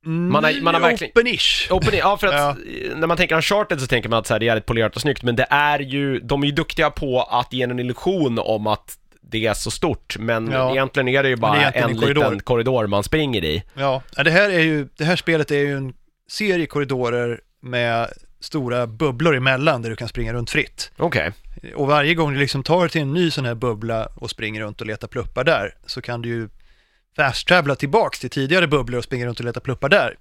man 0.04 0.44
har- 0.44 0.60
man 0.62 0.74
har 0.74 0.80
verkligen- 0.80 1.12
Open-ish. 1.12 1.70
Open, 1.72 1.94
ja, 1.98 2.16
för 2.16 2.26
att 2.26 2.34
Ja. 2.34 2.50
eh, 2.50 2.96
när 2.96 3.06
man 3.06 3.16
tänker 3.16 3.34
Uncharted 3.36 3.80
så 3.80 3.86
tänker 3.86 4.08
man 4.08 4.18
att 4.18 4.26
så 4.26 4.34
här, 4.34 4.38
det 4.40 4.44
är 4.44 4.46
jävligt 4.46 4.66
polerat 4.66 4.96
och 4.96 5.02
snyggt, 5.02 5.22
men 5.22 5.36
det 5.36 5.46
är 5.50 5.78
ju, 5.78 6.18
de 6.20 6.42
är 6.42 6.46
ju 6.46 6.52
duktiga 6.52 6.90
på 6.90 7.22
att 7.22 7.52
ge 7.52 7.62
en 7.62 7.78
illusion 7.78 8.38
om 8.38 8.66
att 8.66 8.98
det 9.20 9.46
är 9.46 9.54
så 9.54 9.70
stort, 9.70 10.16
men 10.18 10.50
Ja. 10.50 10.70
egentligen 10.72 11.08
är 11.08 11.22
det 11.22 11.28
ju 11.28 11.36
bara 11.36 11.54
det 11.58 11.64
en 11.64 11.90
en 11.90 11.96
korridor. 12.00 12.24
liten 12.24 12.40
korridor 12.40 12.86
man 12.86 13.02
springer 13.04 13.44
i. 13.44 13.62
Ja, 13.74 14.02
ja, 14.16 14.22
det 14.22 14.30
här 14.30 14.50
är 14.50 14.60
ju, 14.60 14.88
det 14.96 15.04
här 15.04 15.16
spelet 15.16 15.50
är 15.50 15.58
ju 15.58 15.76
en 15.76 15.94
serie 16.30 16.66
korridorer 16.66 17.40
med 17.60 18.08
stora 18.40 18.86
bubblor 18.86 19.36
emellan 19.36 19.82
där 19.82 19.90
du 19.90 19.96
kan 19.96 20.08
springa 20.08 20.32
runt 20.32 20.50
fritt. 20.50 20.90
Okej. 20.96 21.32
Och 21.74 21.86
varje 21.86 22.14
gång 22.14 22.32
du 22.32 22.38
liksom 22.40 22.62
tar 22.62 22.80
dig 22.80 22.88
till 22.88 23.00
en 23.00 23.12
ny 23.12 23.30
sån 23.30 23.44
här 23.44 23.54
bubbla 23.54 24.06
och 24.14 24.30
springer 24.30 24.60
runt 24.60 24.80
och 24.80 24.86
letar 24.86 25.08
pluppar 25.08 25.44
där 25.44 25.74
så 25.86 26.02
kan 26.02 26.22
du 26.22 26.28
ju 26.28 26.48
fast-travela 27.16 27.74
tillbaks 27.76 28.20
till 28.20 28.30
tidigare 28.30 28.66
bubblor 28.66 28.98
och 28.98 29.04
springa 29.04 29.26
runt 29.26 29.38
och 29.40 29.46
leta 29.46 29.60
pluppar 29.60 29.88
där. 29.88 30.16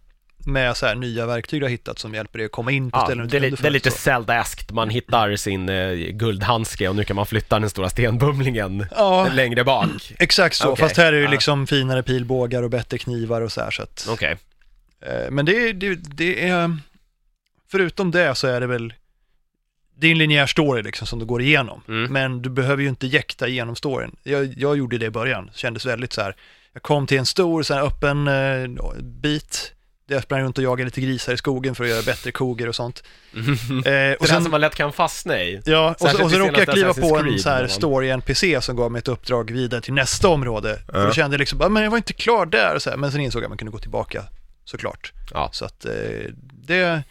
Med 0.46 0.78
så 0.78 0.86
här 0.86 0.96
nya 0.96 1.26
verktyg 1.26 1.62
du 1.62 1.66
har 1.66 1.70
hittat 1.72 2.00
som 2.00 2.14
hjälper 2.14 2.38
dig 2.40 2.46
att 2.46 2.52
komma 2.52 2.72
in 2.72 2.92
på 2.92 2.98
Ja, 2.98 3.06
ställen 3.06 3.28
du 3.28 3.40
det, 3.40 3.50
li- 3.50 3.56
det 3.62 3.68
är 3.68 3.72
lite. 3.72 3.92
Zelda-eskt, 3.92 4.72
man 4.72 4.90
hittar 4.90 5.36
sin 5.36 5.70
eh, 5.70 5.94
guldhandske 5.94 6.90
och 6.90 6.96
nu 6.96 7.04
kan 7.04 7.16
man 7.16 7.26
flytta 7.26 7.60
den 7.60 7.70
stora 7.70 7.90
stenbumlingen 7.90 8.86
Ja, 8.96 9.28
längre 9.34 9.64
bak. 9.64 9.90
exakt 10.20 10.56
så. 10.56 10.70
Okej, 10.72 10.84
Fast 10.86 10.98
här 10.98 11.14
är 11.14 11.22
det 11.22 11.28
liksom 11.28 11.68
finare 11.68 12.04
pilbågar 12.04 12.64
och 12.64 12.70
bättre 12.70 12.98
knivar 12.98 13.42
och 13.42 13.52
så 13.52 13.62
här. 13.62 13.72
Så 13.72 13.84
att, 13.84 14.08
Okej. 14.10 14.38
Eh, 15.02 15.32
Men 15.32 15.46
det, 15.46 15.74
det, 15.74 15.96
det 15.96 16.48
är, 16.50 16.78
förutom 17.72 18.12
det 18.12 18.36
så 18.36 18.48
är 18.48 18.60
det 18.62 18.68
väl, 18.68 18.94
det 19.98 20.08
är 20.08 20.12
en 20.12 20.18
linjär 20.18 20.46
story 20.46 20.82
liksom 20.82 21.08
som 21.08 21.20
du 21.20 21.26
går 21.26 21.42
igenom. 21.42 21.82
Mm. 21.88 22.14
Men 22.14 22.42
du 22.42 22.50
behöver 22.50 22.84
ju 22.84 22.90
inte 22.90 23.08
jäkta 23.08 23.48
igenom 23.48 23.76
storyn. 23.76 24.16
Jag, 24.24 24.54
jag 24.58 24.78
gjorde 24.78 24.98
det 24.98 25.06
i 25.06 25.10
början, 25.10 25.52
kändes 25.54 25.86
väldigt 25.86 26.14
så 26.14 26.22
här, 26.22 26.36
jag 26.74 26.84
kom 26.84 27.08
till 27.08 27.18
en 27.18 27.26
stor 27.26 27.64
så 27.64 27.74
här 27.74 27.82
öppen 27.82 28.28
eh, 28.28 28.84
bit, 29.02 29.74
där 30.08 30.16
jag 30.16 30.24
sprang 30.24 30.42
runt 30.42 30.58
och 30.58 30.64
jagade 30.64 30.84
lite 30.86 31.02
grisar 31.02 31.34
i 31.34 31.38
skogen 31.38 31.76
för 31.76 31.84
att 31.84 31.90
göra 31.90 32.02
bättre 32.02 32.32
koger 32.32 32.68
och 32.70 32.76
sånt. 32.76 33.04
Eh, 33.36 33.42
Det 33.84 34.16
och 34.16 34.26
den 34.26 34.36
sen, 34.36 34.44
som 34.44 34.52
man 34.52 34.62
lätt 34.62 34.76
kan 34.76 34.94
fastna 34.94 35.42
i. 35.42 35.62
ja, 35.66 35.96
och, 36.00 36.10
så, 36.10 36.24
och 36.24 36.32
så 36.32 36.38
råkade 36.40 36.60
jag 36.66 36.68
kliva 36.74 36.94
på 36.94 37.18
en 37.18 37.40
så 37.40 37.50
här 37.50 37.68
story-NPC 37.68 38.62
som 38.62 38.76
gav 38.76 38.92
mig 38.92 39.00
ett 39.00 39.08
uppdrag 39.08 39.52
vidare 39.52 39.82
till 39.82 39.94
nästa 39.94 40.28
område. 40.28 40.74
Och 40.88 40.96
Ja. 41.00 41.04
då 41.06 41.12
kände 41.12 41.34
jag 41.36 41.40
liksom, 41.40 41.60
bara, 41.60 41.70
men 41.70 41.84
jag 41.84 41.90
var 41.92 41.98
inte 41.98 42.14
klar 42.14 42.46
där, 42.46 42.80
så 42.80 42.90
här. 42.90 42.98
men 42.98 43.12
sen 43.12 43.22
insåg 43.22 43.42
jag 43.42 43.46
att 43.46 43.52
man 43.52 43.58
kunde 43.58 43.72
gå 43.72 43.80
tillbaka 43.80 44.24
såklart. 44.66 45.12
Ja. 45.34 45.50
Så 45.54 45.66
att 45.66 45.86
eh, 45.86 45.92
det, 46.68 47.04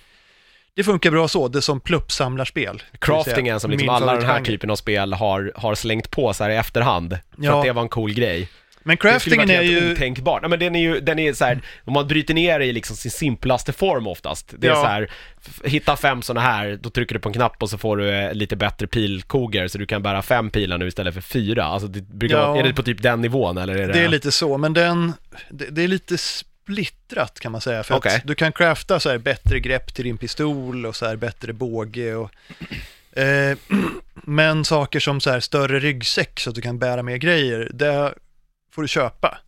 det 0.74 0.84
funkar 0.84 1.10
bra 1.10 1.28
så, 1.28 1.48
det 1.48 1.58
är 1.58 1.60
som 1.60 1.80
pluppsamlarspel. 1.80 2.82
Craftingen 2.98 3.60
som 3.60 3.70
liksom 3.70 3.88
alla 3.88 4.14
den 4.14 4.24
här 4.26 4.40
typen 4.40 4.70
av 4.70 4.76
spel 4.76 5.12
har, 5.12 5.52
har 5.54 5.74
slängt 5.74 6.10
på 6.10 6.32
så 6.34 6.44
här 6.44 6.50
i 6.50 6.56
efterhand. 6.56 7.10
För 7.36 7.44
Ja. 7.44 7.58
att 7.58 7.64
det 7.64 7.72
var 7.72 7.82
en 7.82 7.88
cool 7.88 8.12
grej. 8.12 8.48
Men 8.84 8.96
craftingen 8.96 9.50
är 9.50 9.62
ju, 9.62 9.92
otänkbart. 9.92 10.42
Nej, 10.42 10.48
men 10.50 10.58
den 10.58 10.74
är 10.76 10.80
ju, 10.80 11.00
den 11.00 11.18
är 11.18 11.32
så 11.32 11.44
här, 11.44 11.60
om 11.84 11.92
man 11.92 12.08
bryter 12.08 12.34
ner 12.34 12.58
det 12.58 12.64
i 12.64 12.72
liksom 12.72 12.96
sin 12.96 13.10
simplaste 13.10 13.72
form 13.72 14.06
oftast. 14.06 14.54
Det 14.58 14.66
är 14.66 14.70
Ja. 14.70 14.76
så 14.76 14.86
här, 14.86 15.10
hitta 15.64 15.96
fem 15.96 16.22
sådana 16.22 16.46
här, 16.46 16.78
då 16.82 16.90
trycker 16.90 17.14
du 17.14 17.20
på 17.20 17.28
en 17.28 17.32
knapp 17.32 17.62
och 17.62 17.70
så 17.70 17.78
får 17.78 17.96
du 17.96 18.10
eh, 18.10 18.32
lite 18.34 18.56
bättre 18.56 18.86
pilkoger 18.86 19.68
så 19.68 19.78
du 19.78 19.86
kan 19.86 20.02
bära 20.02 20.22
fem 20.22 20.50
pilar 20.50 20.78
nu 20.78 20.86
istället 20.88 21.14
för 21.14 21.20
fyra. 21.20 21.64
Alltså 21.64 21.88
det 21.88 22.00
brukar 22.02 22.36
Ja. 22.38 22.46
vara, 22.48 22.58
är 22.60 22.62
det 22.64 22.74
på 22.74 22.82
typ 22.82 23.02
den 23.02 23.20
nivån 23.20 23.58
eller 23.58 23.74
är 23.74 23.86
det? 23.86 23.92
det 23.92 24.00
är 24.00 24.08
lite 24.08 24.32
så, 24.32 24.58
men 24.58 24.72
den, 24.72 25.12
det, 25.50 25.66
det 25.70 25.82
är 25.84 25.88
lite 25.88 26.18
splittrat 26.18 27.40
kan 27.40 27.52
man 27.52 27.60
säga. 27.60 27.82
För 27.82 27.94
Okej. 27.94 28.16
att 28.16 28.26
du 28.26 28.34
kan 28.34 28.52
crafta 28.52 29.00
så 29.00 29.10
här 29.10 29.18
bättre 29.18 29.60
grepp 29.60 29.94
till 29.94 30.04
din 30.04 30.18
pistol 30.18 30.86
och 30.86 30.96
så 30.96 31.06
här 31.06 31.16
bättre 31.16 31.52
båge 31.52 32.14
och 32.14 32.30
eh, 33.18 33.56
men 34.14 34.64
saker 34.64 35.00
som 35.00 35.20
så 35.20 35.30
här 35.30 35.40
större 35.40 35.78
ryggsäck 35.78 36.40
så 36.40 36.50
att 36.50 36.56
du 36.56 36.62
kan 36.62 36.78
bära 36.78 37.02
mer 37.02 37.16
grejer, 37.16 37.70
det 37.74 38.14
får 38.74 38.82
du 38.82 38.88
köpa. 38.88 39.38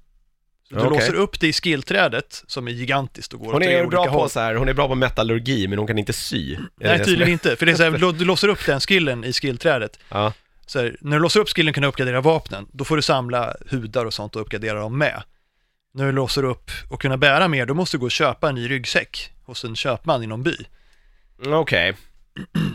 Så 0.69 0.75
du 0.75 0.81
Okej. 0.81 0.91
låser 0.99 1.15
upp 1.15 1.41
det 1.41 1.47
i 1.49 1.53
skillträdet 1.53 2.43
som 2.47 2.69
är 2.69 2.73
gigantiskt 2.73 3.33
och 3.33 3.41
går 3.41 3.47
Hon 3.47 3.55
åt 3.57 3.63
tre 3.63 3.75
är 3.75 3.81
olika 3.87 3.91
bra 3.91 4.05
på 4.07 4.11
håll. 4.11 4.31
så 4.31 4.41
här, 4.41 4.55
hon 4.55 4.69
är 4.69 4.75
bra 4.75 4.89
på 4.89 4.95
metallurgi 4.95 5.69
men 5.69 5.79
hon 5.79 5.87
kan 5.87 5.99
inte 5.99 6.13
sy. 6.13 6.55
Det 6.55 6.61
Nej, 6.79 7.05
tydligen 7.05 7.33
inte. 7.33 7.57
För 7.57 7.67
det 7.67 7.73
är 7.73 7.77
så 7.77 7.83
här, 7.83 8.13
du 8.13 8.25
låser 8.25 8.49
upp 8.49 8.67
den 8.67 8.81
skillen 8.81 9.25
i 9.25 9.33
skillträdet. 9.33 9.99
Ja. 10.09 10.33
Så 10.67 10.79
här, 10.79 10.97
när 11.01 11.17
du 11.17 11.23
låser 11.23 11.41
upp 11.41 11.49
skillen 11.49 11.75
kan 11.75 11.83
du 11.83 11.89
uppgradera 11.89 12.21
vapnen. 12.21 12.67
Då 12.73 12.85
får 12.85 12.97
du 12.97 13.03
samla 13.03 13.57
hudar 13.71 14.05
och 14.05 14.15
sånt 14.15 14.37
och 14.37 14.43
uppgradera 14.43 14.79
dem 14.79 14.99
med. 14.99 15.23
När 15.95 16.07
du 16.07 16.13
låser 16.13 16.45
upp 16.45 16.71
och 16.91 17.01
kunna 17.01 17.17
bära 17.17 17.49
mer, 17.49 17.67
då 17.67 17.75
måste 17.75 17.97
du 17.97 17.99
gå 18.01 18.05
och 18.07 18.11
köpa 18.13 18.49
en 18.49 18.55
ny 18.55 18.71
ryggsäck 18.71 19.33
hos 19.45 19.65
en 19.65 19.77
köpman 19.77 20.23
i 20.23 20.27
någon 20.27 20.43
by. 20.43 20.57
Okej. 21.47 21.95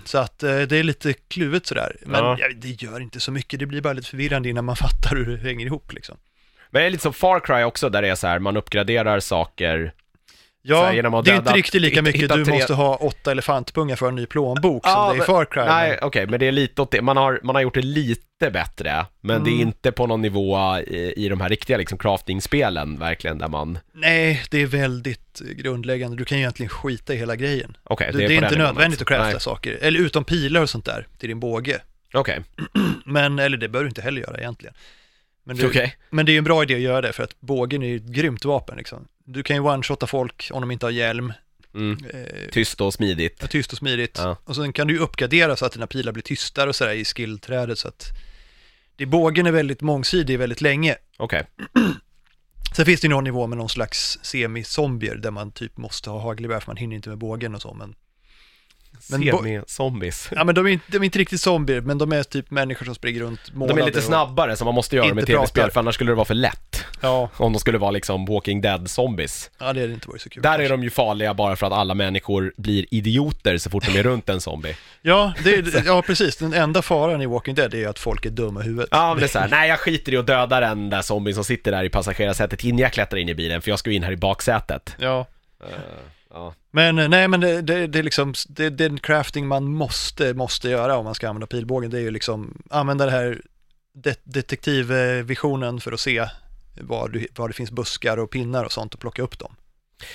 Så 0.05 0.17
att 0.17 0.43
eh, 0.43 0.59
det 0.61 0.77
är 0.77 0.83
lite 0.83 1.13
kluvet 1.13 1.65
sådär. 1.65 1.95
Men 2.05 2.23
Ja. 2.23 2.37
ja, 2.39 2.47
det 2.55 2.81
gör 2.81 2.99
inte 2.99 3.19
så 3.19 3.31
mycket, 3.31 3.59
det 3.59 3.65
blir 3.65 3.81
bara 3.81 3.93
lite 3.93 4.07
förvirrande 4.09 4.49
innan 4.49 4.65
man 4.65 4.75
fattar 4.75 5.15
hur 5.15 5.37
det 5.37 5.43
hänger 5.49 5.65
ihop 5.65 5.93
liksom. 5.93 6.17
Men 6.71 6.81
det 6.81 6.85
är 6.85 6.89
lite 6.91 7.03
som 7.03 7.13
Far 7.13 7.39
Cry 7.39 7.63
också 7.63 7.89
där 7.89 8.01
det 8.01 8.07
är 8.07 8.15
så 8.15 8.27
här, 8.27 8.39
man 8.39 8.57
uppgraderar 8.57 9.19
saker. 9.19 9.93
Ja, 10.61 10.85
här, 10.85 10.93
det 10.93 10.99
är 10.99 11.17
inte 11.17 11.31
döda- 11.31 11.53
riktigt 11.53 11.81
lika 11.81 12.01
mycket 12.01 12.33
du 12.33 12.45
tre- 12.45 12.53
måste 12.53 12.73
ha 12.73 12.95
åtta 12.95 13.31
elefantpungar 13.31 13.95
för 13.95 14.07
en 14.07 14.15
ny 14.15 14.25
plånbok 14.25 14.87
som 14.87 15.09
det 15.09 15.19
är 15.19 15.23
i 15.23 15.25
Far 15.25 15.45
Cry. 15.45 15.63
Nej, 15.65 15.99
okej, 16.01 16.27
men 16.27 16.39
det 16.39 16.45
är 16.47 16.51
lite 16.51 16.81
åt 16.81 16.91
det. 16.91 17.01
Man 17.01 17.17
har, 17.17 17.39
man 17.43 17.55
har 17.55 17.61
gjort 17.61 17.73
det 17.73 17.81
lite 17.81 18.51
bättre, 18.51 19.05
men 19.21 19.43
det 19.43 19.49
är 19.49 19.53
Mm. 19.53 19.67
inte 19.67 19.91
på 19.91 20.07
någon 20.07 20.21
nivå 20.21 20.77
i, 20.87 21.13
i 21.25 21.29
de 21.29 21.41
här 21.41 21.49
riktiga 21.49 21.77
liksom 21.77 21.97
crafting-spelen 21.97 22.99
verkligen 22.99 23.37
där 23.37 23.47
man, 23.47 23.79
Nej, 23.93 24.43
det 24.51 24.61
är 24.61 24.65
väldigt 24.65 25.39
grundläggande. 25.55 26.17
Du 26.17 26.25
kan 26.25 26.37
ju 26.37 26.41
egentligen 26.41 26.69
skita 26.69 27.13
i 27.13 27.17
hela 27.17 27.35
grejen. 27.35 27.77
okej, 27.83 28.09
Det, 28.11 28.17
det 28.17 28.27
det 28.27 28.35
är 28.37 28.43
inte 28.43 28.57
nödvändigt 28.57 29.01
att 29.01 29.07
crafta 29.07 29.29
Nej, 29.31 29.39
saker, 29.41 29.77
eller 29.81 29.99
utom 29.99 30.23
pilar 30.23 30.61
och 30.61 30.69
sånt 30.69 30.85
där 30.85 31.07
till 31.17 31.29
din 31.29 31.39
båge. 31.39 31.79
Okej, 32.13 32.39
Men, 33.05 33.39
eller 33.39 33.57
det 33.57 33.67
bör 33.69 33.81
du 33.81 33.87
inte 33.87 34.01
heller 34.01 34.21
göra 34.21 34.37
egentligen. 34.37 34.75
Men, 35.43 35.55
du, 35.57 35.67
okej. 35.67 35.95
men 36.09 36.25
det 36.25 36.31
är 36.31 36.33
ju 36.33 36.37
en 36.37 36.43
bra 36.43 36.63
idé 36.63 36.75
att 36.75 36.81
göra 36.81 37.01
det, 37.01 37.13
för 37.13 37.23
att 37.23 37.35
bågen 37.41 37.83
är 37.83 37.87
ju 37.87 37.95
ett 37.95 38.03
grymt 38.03 38.45
vapen 38.45 38.77
liksom. 38.77 39.07
Du 39.25 39.43
kan 39.43 39.55
ju 39.55 39.61
one-shotta 39.61 40.07
folk 40.07 40.49
om 40.53 40.61
de 40.61 40.71
inte 40.71 40.85
har 40.85 40.91
hjälm, 40.91 41.33
Mm. 41.73 42.05
eh, 42.13 42.49
Tyst 42.51 42.81
och 42.81 42.93
smidigt. 42.93 43.43
är 43.43 43.47
tyst 43.47 43.71
och 43.71 43.77
smidigt. 43.77 44.17
Ja. 44.17 44.37
Och 44.43 44.55
sen 44.55 44.73
kan 44.73 44.87
du 44.87 44.93
ju 44.93 44.99
uppgradera 44.99 45.55
så 45.55 45.65
att 45.65 45.71
dina 45.71 45.87
pilar 45.87 46.11
blir 46.11 46.23
tystare 46.23 46.69
och 46.69 46.75
sådär 46.75 46.93
i 46.93 47.05
skillträdet, 47.05 47.79
så 47.79 47.87
att 47.87 48.07
det, 48.95 49.05
bågen 49.05 49.45
är 49.47 49.51
väldigt 49.51 49.81
mångsidig 49.81 50.39
väldigt 50.39 50.61
länge. 50.61 50.95
Okej, 51.17 51.43
Sen 52.75 52.85
finns 52.85 53.01
det 53.01 53.05
ju 53.05 53.09
någon 53.09 53.23
nivå 53.23 53.47
med 53.47 53.57
någon 53.57 53.69
slags 53.69 54.19
semi-zombier 54.21 55.15
där 55.15 55.31
man 55.31 55.51
typ 55.51 55.77
måste 55.77 56.09
ha 56.09 56.19
hagelgevär 56.19 56.59
för 56.59 56.67
man 56.67 56.77
hinner 56.77 56.95
inte 56.95 57.09
med 57.09 57.17
bågen 57.17 57.55
och 57.55 57.61
så, 57.61 57.73
men 57.73 57.95
Men 59.11 59.63
zombies. 59.67 60.29
Ja 60.35 60.43
men 60.43 60.55
de 60.55 60.65
är, 60.65 60.69
inte, 60.69 60.85
de 60.91 60.97
är 60.97 61.03
inte 61.05 61.19
riktigt 61.19 61.41
zombier, 61.41 61.81
men 61.81 61.97
de 61.97 62.11
är 62.11 62.23
typ 62.23 62.51
människor 62.51 62.85
som 62.85 62.95
springer 62.95 63.19
runt 63.19 63.53
målade 63.53 63.73
De 63.79 63.81
är 63.81 63.85
lite 63.85 63.97
och- 63.97 64.03
snabbare 64.03 64.55
som 64.55 64.65
man 64.65 64.75
måste 64.75 64.95
göra 64.95 65.13
med 65.13 65.25
tv-spel, 65.25 65.71
för 65.71 65.79
annars 65.79 65.95
skulle 65.95 66.11
det 66.11 66.15
vara 66.15 66.25
för 66.25 66.33
lätt. 66.33 66.85
Ja, 67.01 67.29
Om 67.37 67.53
de 67.53 67.59
skulle 67.59 67.77
vara 67.77 67.91
liksom 67.91 68.25
Walking 68.25 68.61
Dead-zombies. 68.61 69.49
ja, 69.59 69.73
det 69.73 69.81
hade 69.81 69.93
inte 69.93 70.07
varit 70.09 70.21
så 70.21 70.29
kul. 70.29 70.43
Där 70.43 70.49
är 70.49 70.57
kanske. 70.57 70.73
de 70.73 70.83
ju 70.83 70.89
farliga 70.89 71.33
bara 71.33 71.55
för 71.55 71.67
att 71.67 71.73
alla 71.73 71.93
människor 71.93 72.53
blir 72.57 72.85
idioter 72.91 73.57
så 73.57 73.69
fort 73.69 73.85
de 73.85 73.99
är 73.99 74.03
runt 74.03 74.29
en 74.29 74.41
zombie. 74.41 74.75
Ja, 75.01 75.33
det, 75.43 75.53
är- 75.53 75.83
ja, 75.85 76.01
precis. 76.01 76.37
Den 76.37 76.53
enda 76.53 76.81
faran 76.81 77.21
i 77.21 77.25
Walking 77.25 77.55
Dead 77.55 77.73
är 77.73 77.87
att 77.87 77.99
folk 77.99 78.25
är 78.25 78.29
dumma 78.29 78.61
i 78.61 78.63
huvudet. 78.63 78.87
Ja, 78.91 79.09
men 79.13 79.19
det 79.19 79.25
är 79.25 79.27
såhär, 79.27 79.47
nej 79.49 79.69
jag 79.69 79.79
skiter 79.79 80.13
i 80.13 80.17
att 80.17 80.27
döda 80.27 80.59
den 80.59 80.89
där 80.89 81.01
zombien 81.01 81.35
som 81.35 81.43
sitter 81.43 81.71
där 81.71 81.83
i 81.83 81.89
passagerarsätet 81.89 82.63
innan 82.63 82.79
jag 82.79 82.93
klättrar 82.93 83.19
in 83.19 83.29
i 83.29 83.35
bilen, 83.35 83.61
för 83.61 83.69
jag 83.69 83.79
ska 83.79 83.89
ju 83.89 83.95
in 83.95 84.03
här 84.03 84.11
i 84.11 84.17
baksätet. 84.17 84.95
Ja. 84.99 85.25
ja. 86.33 86.53
Men 86.71 86.99
eh, 86.99 87.09
nej, 87.09 87.27
men 87.27 87.39
det, 87.39 87.61
det, 87.61 87.87
det 87.87 87.99
är 87.99 88.03
liksom, 88.03 88.33
det, 88.47 88.81
är 88.81 88.89
en 88.89 88.99
crafting 88.99 89.47
man 89.47 89.71
måste, 89.71 90.33
måste 90.33 90.69
göra 90.69 90.97
om 90.97 91.05
man 91.05 91.15
ska 91.15 91.29
använda 91.29 91.47
pilbågen. 91.47 91.91
Det 91.91 91.97
är 91.97 92.01
ju 92.01 92.11
liksom, 92.11 92.61
använda 92.69 93.05
det 93.05 93.11
här 93.11 93.41
det, 93.93 94.19
detektivvisionen 94.23 95.79
för 95.79 95.91
att 95.91 95.99
se 95.99 96.25
var, 96.81 97.09
du, 97.09 97.27
var 97.35 97.47
det 97.47 97.53
finns 97.53 97.71
buskar 97.71 98.17
och 98.17 98.29
pinnar 98.29 98.63
och 98.63 98.71
sånt 98.71 98.93
och 98.93 98.99
plocka 98.99 99.21
upp 99.21 99.39
dem. 99.39 99.55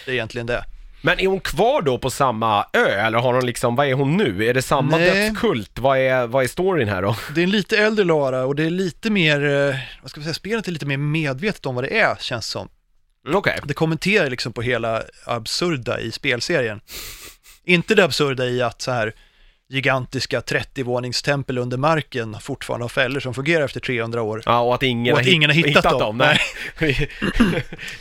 Det 0.05 0.11
är 0.11 0.14
egentligen 0.14 0.47
det. 0.47 0.64
Men 1.03 1.21
är 1.21 1.27
hon 1.27 1.40
kvar 1.40 1.83
då 1.83 1.99
på 1.99 2.11
samma 2.11 2.67
ö, 2.73 2.88
eller 2.88 3.19
har 3.19 3.35
hon 3.35 3.47
liksom, 3.47 3.77
vad 3.77 3.87
är 3.87 3.95
hon 3.95 4.17
nu? 4.17 4.45
Är 4.45 4.55
det 4.55 4.62
samma 4.62 4.97
Nej. 4.97 5.11
dödskult? 5.11 5.79
Vad 5.79 5.99
är, 5.99 6.27
vad 6.27 6.45
är 6.45 6.49
storyn 6.49 6.88
här 6.88 7.03
då? 7.03 7.17
Det 7.35 7.40
är 7.40 7.45
en 7.45 7.51
lite 7.51 7.79
äldre 7.79 8.05
Lara 8.05 8.45
och 8.45 8.55
det 8.55 8.64
är 8.64 8.71
lite 8.71 9.11
mer, 9.11 9.45
eh, 9.45 9.77
vad 10.03 10.11
ska 10.11 10.21
vi 10.21 10.25
säga, 10.25 10.35
spelet 10.35 10.69
är 10.69 10.73
lite 10.73 10.87
mer 10.87 10.97
medvetet 10.97 11.67
om 11.67 11.75
vad 11.75 11.85
det 11.85 12.01
är, 12.01 12.17
känns 12.21 12.47
som. 12.47 12.69
Mm, 13.25 13.37
Okej. 13.37 13.61
Det 13.65 13.75
kommenterar 13.75 14.31
liksom 14.31 14.53
på 14.53 14.63
hela 14.63 15.03
absurda 15.27 16.01
i 16.01 16.11
spelserien. 16.13 16.81
Inte 17.65 17.95
det 17.95 18.05
absurda 18.05 18.47
i 18.47 18.63
att 18.63 18.83
så 18.83 18.91
här 18.91 19.13
gigantiska 19.69 20.41
30-våningstempel 20.41 21.59
under 21.59 21.77
marken 21.77 22.37
fortfarande 22.41 22.85
har 22.85 22.89
fällor 22.89 23.21
som 23.21 23.35
fungerar 23.35 23.65
efter 23.65 23.81
300 23.81 24.23
år. 24.23 24.43
Ja, 24.47 24.61
och 24.61 24.75
att 24.75 24.83
ingen, 24.83 25.15
Och 25.15 25.21
att 25.21 25.27
ingen 25.27 25.51
har 25.51 25.55
hittat 25.55 25.85
dem. 25.99 26.19
Nej. 26.19 26.41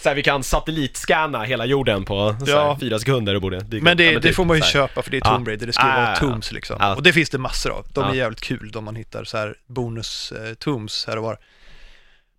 Så 0.02 0.10
här, 0.10 0.16
vi 0.16 0.24
kan 0.24 0.44
satellitscanna 0.44 1.44
hela 1.44 1.66
jorden 1.66 2.06
på 2.06 2.36
så 2.40 2.46
här, 2.46 2.52
Ja. 2.54 2.78
fyra 2.80 3.00
sekunder 3.00 3.36
och 3.36 3.42
borde 3.42 3.60
dyka 3.60 3.84
Men 3.84 3.98
det, 3.98 4.04
Ja, 4.04 4.20
det 4.20 4.28
typ 4.28 4.36
får 4.36 4.46
man 4.46 4.58
ju 4.58 4.64
köpa 4.64 5.02
för 5.02 5.12
det 5.12 5.18
är. 5.18 5.22
Tomb 5.22 5.48
Raider, 5.48 5.68
det 5.68 5.74
ska 5.74 5.84
ju 5.86 5.92
Ah, 5.92 5.96
vara 6.06 6.16
tombs 6.16 6.52
liksom. 6.52 6.78
Ja. 6.80 6.96
Och 6.96 7.04
det 7.04 7.14
finns 7.14 7.30
det 7.30 7.38
massor 7.38 7.72
av. 7.72 7.86
De 7.94 8.04
är 8.04 8.08
Ja. 8.08 8.16
jävligt 8.16 8.42
kul, 8.42 8.72
de 8.72 8.86
man 8.86 8.96
hittar 8.96 9.24
så 9.24 9.38
här 9.38 9.56
bonus 9.68 10.32
eh, 10.32 10.74
här 11.08 11.18
och 11.18 11.24
var. 11.24 11.38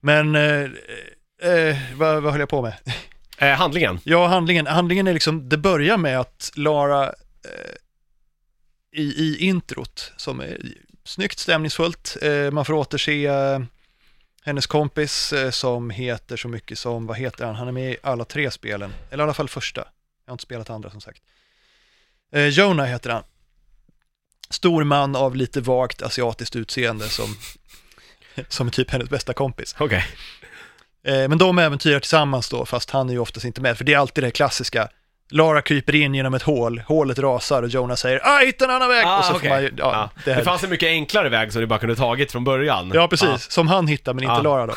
Men, 0.00 0.34
eh, 0.34 0.68
eh, 1.42 1.76
vad, 1.96 2.22
vad 2.22 2.32
höll 2.32 2.40
jag 2.40 2.48
på 2.48 2.62
med? 2.62 2.74
Eh, 3.38 3.48
handlingen. 3.52 4.00
Ja, 4.04 4.26
handlingen, 4.26 4.66
handlingen 4.66 5.06
är 5.06 5.12
liksom, 5.12 5.48
det 5.48 5.58
börjar 5.58 5.96
med 5.96 6.20
att 6.20 6.52
Lara 6.54 7.04
eh, 7.04 7.74
i, 8.92 9.02
i 9.02 9.36
introt, 9.38 10.12
som 10.16 10.40
är 10.40 10.58
snyggt 11.04 11.38
stämningsfullt, 11.38 12.16
eh, 12.22 12.50
man 12.50 12.64
får 12.64 12.74
återse 12.74 13.24
eh, 13.24 13.60
hennes 14.44 14.66
kompis 14.66 15.32
eh, 15.32 15.50
som 15.50 15.90
heter 15.90 16.36
så 16.36 16.48
mycket 16.48 16.78
som, 16.78 17.06
vad 17.06 17.16
heter 17.16 17.44
han, 17.44 17.54
han 17.54 17.68
är 17.68 17.72
med 17.72 17.92
i 17.92 17.96
alla 18.02 18.24
tre 18.24 18.50
spelen, 18.50 18.94
eller 19.10 19.22
i 19.22 19.24
alla 19.24 19.34
fall 19.34 19.48
första, 19.48 19.80
jag 20.24 20.30
har 20.30 20.34
inte 20.34 20.42
spelat 20.42 20.70
andra 20.70 20.90
som 20.90 21.00
sagt. 21.00 21.22
Eh, 22.32 22.48
Jonah 22.48 22.86
heter 22.86 23.10
han. 23.10 23.22
Stor 24.50 24.84
man 24.84 25.16
av 25.16 25.36
lite 25.36 25.60
vagt 25.60 26.02
asiatiskt 26.02 26.56
utseende 26.56 27.08
som, 27.08 27.36
som 28.48 28.66
är 28.66 28.70
typ 28.70 28.90
hennes 28.90 29.10
bästa 29.10 29.32
kompis. 29.32 29.76
Okej. 29.78 30.04
Eh, 31.04 31.28
men 31.28 31.38
de 31.38 31.58
äventyrar 31.58 32.00
tillsammans 32.00 32.48
då, 32.48 32.66
fast 32.66 32.90
han 32.90 33.08
är 33.08 33.12
ju 33.12 33.18
oftast 33.18 33.46
inte 33.46 33.60
med, 33.60 33.76
för 33.78 33.84
det 33.84 33.94
är 33.94 33.98
alltid 33.98 34.24
det 34.24 34.30
klassiska. 34.30 34.88
Lara 35.30 35.62
kryper 35.62 35.94
in 35.94 36.14
genom 36.14 36.34
ett 36.34 36.42
hål, 36.42 36.78
hålet 36.86 37.18
rasar 37.18 37.62
och 37.62 37.68
Jonah 37.68 37.96
säger 37.96 38.20
ah, 38.24 38.38
jag 38.38 38.46
hittade 38.46 38.72
en 38.72 38.76
annan 38.76 38.88
väg! 38.88 39.06
och 39.06 39.24
så 39.24 39.32
Ah, 39.32 39.36
okej. 39.36 39.40
får 39.40 39.48
man 39.48 39.62
ju, 39.62 39.72
ja, 39.78 40.10
Ja. 40.14 40.22
det 40.24 40.34
Det, 40.34 40.44
fanns 40.44 40.64
en 40.64 40.70
mycket 40.70 40.86
enklare 40.86 41.28
väg 41.28 41.52
som 41.52 41.60
du 41.60 41.66
bara 41.66 41.78
kunde 41.78 41.96
tagit 41.96 42.32
från 42.32 42.44
början. 42.44 42.90
ja, 42.94 43.08
precis, 43.08 43.50
som 43.50 43.68
han 43.68 43.86
hittar 43.86 44.14
men 44.14 44.24
inte 44.24 44.34
Ja. 44.34 44.42
Lara 44.42 44.66
då. 44.66 44.74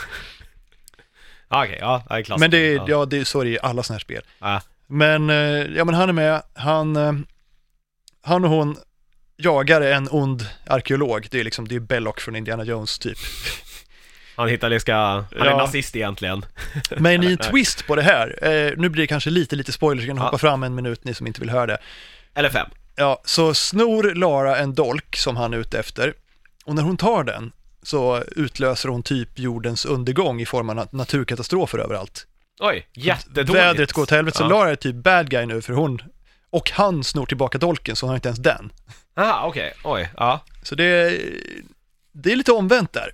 Ja, 1.50 1.63
Okej, 1.66 1.78
ja, 1.82 2.04
det 2.10 2.13
är 2.16 2.22
klassiskt. 2.22 2.40
Men 2.40 2.52
det 2.52 2.58
är, 2.58 2.76
ja. 2.76 2.86
ja, 2.88 3.06
det 3.06 3.18
är 3.18 3.24
så 3.24 3.42
är 3.42 3.46
det 3.46 3.52
i 3.52 3.60
alla 3.62 3.84
sådana 3.84 3.96
här 3.96 4.00
spel. 4.00 4.22
Ja. 4.40 4.62
Men, 4.88 5.30
eh, 5.30 5.36
ja 5.78 5.86
men 5.86 5.96
han 5.96 6.10
är 6.10 6.13
med, 6.13 6.42
han, 6.54 6.96
eh, 6.96 7.13
han 8.24 8.44
och 8.44 8.50
hon 8.50 8.78
jagar 9.38 9.82
en 9.82 10.08
ond 10.12 10.46
arkeolog, 10.68 11.28
det 11.32 11.40
är 11.40 11.44
liksom, 11.44 11.68
det 11.68 11.76
är 11.76 11.80
Belloc 11.80 12.16
från 12.18 12.36
Indiana 12.36 12.63
Jones 12.63 13.00
typ. 13.00 13.18
Han 14.38 14.50
hittar 14.50 14.80
ska, 14.80 14.93
han 14.95 15.26
är 15.32 15.45
Ja. 15.45 15.58
nazist 15.58 15.95
egentligen. 15.95 16.45
Men 16.97 17.23
i 17.23 17.32
en 17.32 17.38
twist 17.38 17.88
på 17.88 17.95
det 17.95 18.02
här, 18.02 18.39
eh, 18.41 18.73
nu 18.78 18.89
blir 18.89 19.04
det 19.04 19.08
kanske 19.08 19.30
lite, 19.30 19.56
lite 19.56 19.71
spoilers, 19.71 20.06
jag 20.06 20.10
kan 20.10 20.17
Ja. 20.17 20.23
hoppa 20.23 20.38
fram 20.38 20.63
en 20.63 20.76
minut 20.76 21.04
ni 21.04 21.13
som 21.13 21.28
inte 21.28 21.39
vill 21.41 21.50
höra 21.50 21.65
det. 21.65 21.78
Eller 22.36 22.50
fem. 22.50 22.67
Ja, 22.95 23.21
så 23.26 23.54
snor 23.54 24.04
Lara 24.15 24.58
en 24.58 24.73
dolk 24.76 25.15
som 25.15 25.38
han 25.38 25.54
är 25.54 25.58
ute 25.58 25.80
efter 25.80 26.13
och 26.65 26.76
när 26.76 26.84
hon 26.84 26.97
tar 26.97 27.23
den 27.23 27.52
så 27.84 28.23
utlöser 28.36 28.89
hon 28.89 29.04
typ 29.04 29.39
jordens 29.39 29.86
undergång 29.86 30.41
i 30.41 30.45
form 30.45 30.69
av 30.69 30.76
nat- 30.76 30.88
naturkatastrofer 30.95 31.78
överallt. 31.80 32.28
Oj, 32.60 32.88
jättedåligt. 32.93 33.56
Vädret 33.56 33.93
går 33.93 34.02
åt 34.04 34.12
helvete, 34.12 34.38
så 34.38 34.43
Ja. 34.43 34.47
Lara 34.47 34.69
är 34.71 34.76
typ 34.76 34.95
bad 34.95 35.30
guy 35.30 35.45
nu 35.45 35.62
för 35.62 35.73
hon 35.73 36.02
och 36.50 36.71
han 36.71 37.04
snor 37.04 37.26
tillbaka 37.26 37.58
dolken 37.58 37.95
så 37.95 38.06
hon 38.06 38.10
har 38.10 38.15
inte 38.15 38.28
ens 38.30 38.39
den. 38.39 38.71
Aha, 39.19 39.47
okej, 39.47 39.73
oj, 39.84 40.10
ja. 40.17 40.39
Så 40.63 40.76
det 40.76 40.84
är, 40.84 41.19
det 42.12 42.32
är 42.32 42.36
lite 42.36 42.52
omvänt 42.52 42.93
där. 42.93 43.12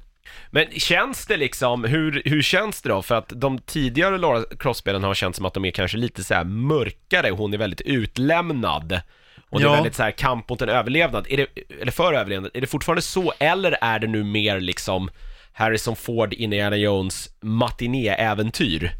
Men 0.51 0.65
känns 0.71 1.25
det 1.25 1.37
liksom, 1.37 1.83
hur, 1.83 2.21
hur 2.25 2.41
känns 2.41 2.81
det 2.81 2.89
då? 2.89 3.01
För 3.01 3.15
att 3.15 3.29
de 3.35 3.59
tidigare 3.59 4.17
Lara 4.17 4.43
Cross-spelen 4.59 5.03
har 5.03 5.13
känts 5.13 5.37
som 5.37 5.45
att 5.45 5.53
de 5.53 5.65
är 5.65 5.71
kanske 5.71 5.97
lite 5.97 6.23
så 6.23 6.33
här 6.33 6.43
mörkare, 6.43 7.29
hon 7.29 7.53
är 7.53 7.57
väldigt 7.57 7.81
utlämnad. 7.81 8.99
Och 9.49 9.59
det 9.59 9.65
är 9.65 9.69
Ja. 9.69 9.73
väldigt 9.75 9.95
så 9.95 10.03
här 10.03 10.11
kamp 10.11 10.49
mot 10.49 10.61
en 10.61 10.69
överlevnad, 10.69 11.25
är 11.29 11.37
det, 11.37 11.47
eller 11.81 11.91
för 11.91 12.13
överlevnad, 12.13 12.51
är 12.53 12.61
det 12.61 12.67
fortfarande 12.67 13.01
så 13.01 13.33
eller 13.39 13.77
är 13.81 13.99
det 13.99 14.07
nu 14.07 14.23
mer 14.23 14.59
liksom 14.59 15.09
Harrison 15.53 15.95
Ford, 15.95 16.33
Indiana 16.33 16.75
Jones, 16.75 17.29
matiné-äventyr? 17.41 18.91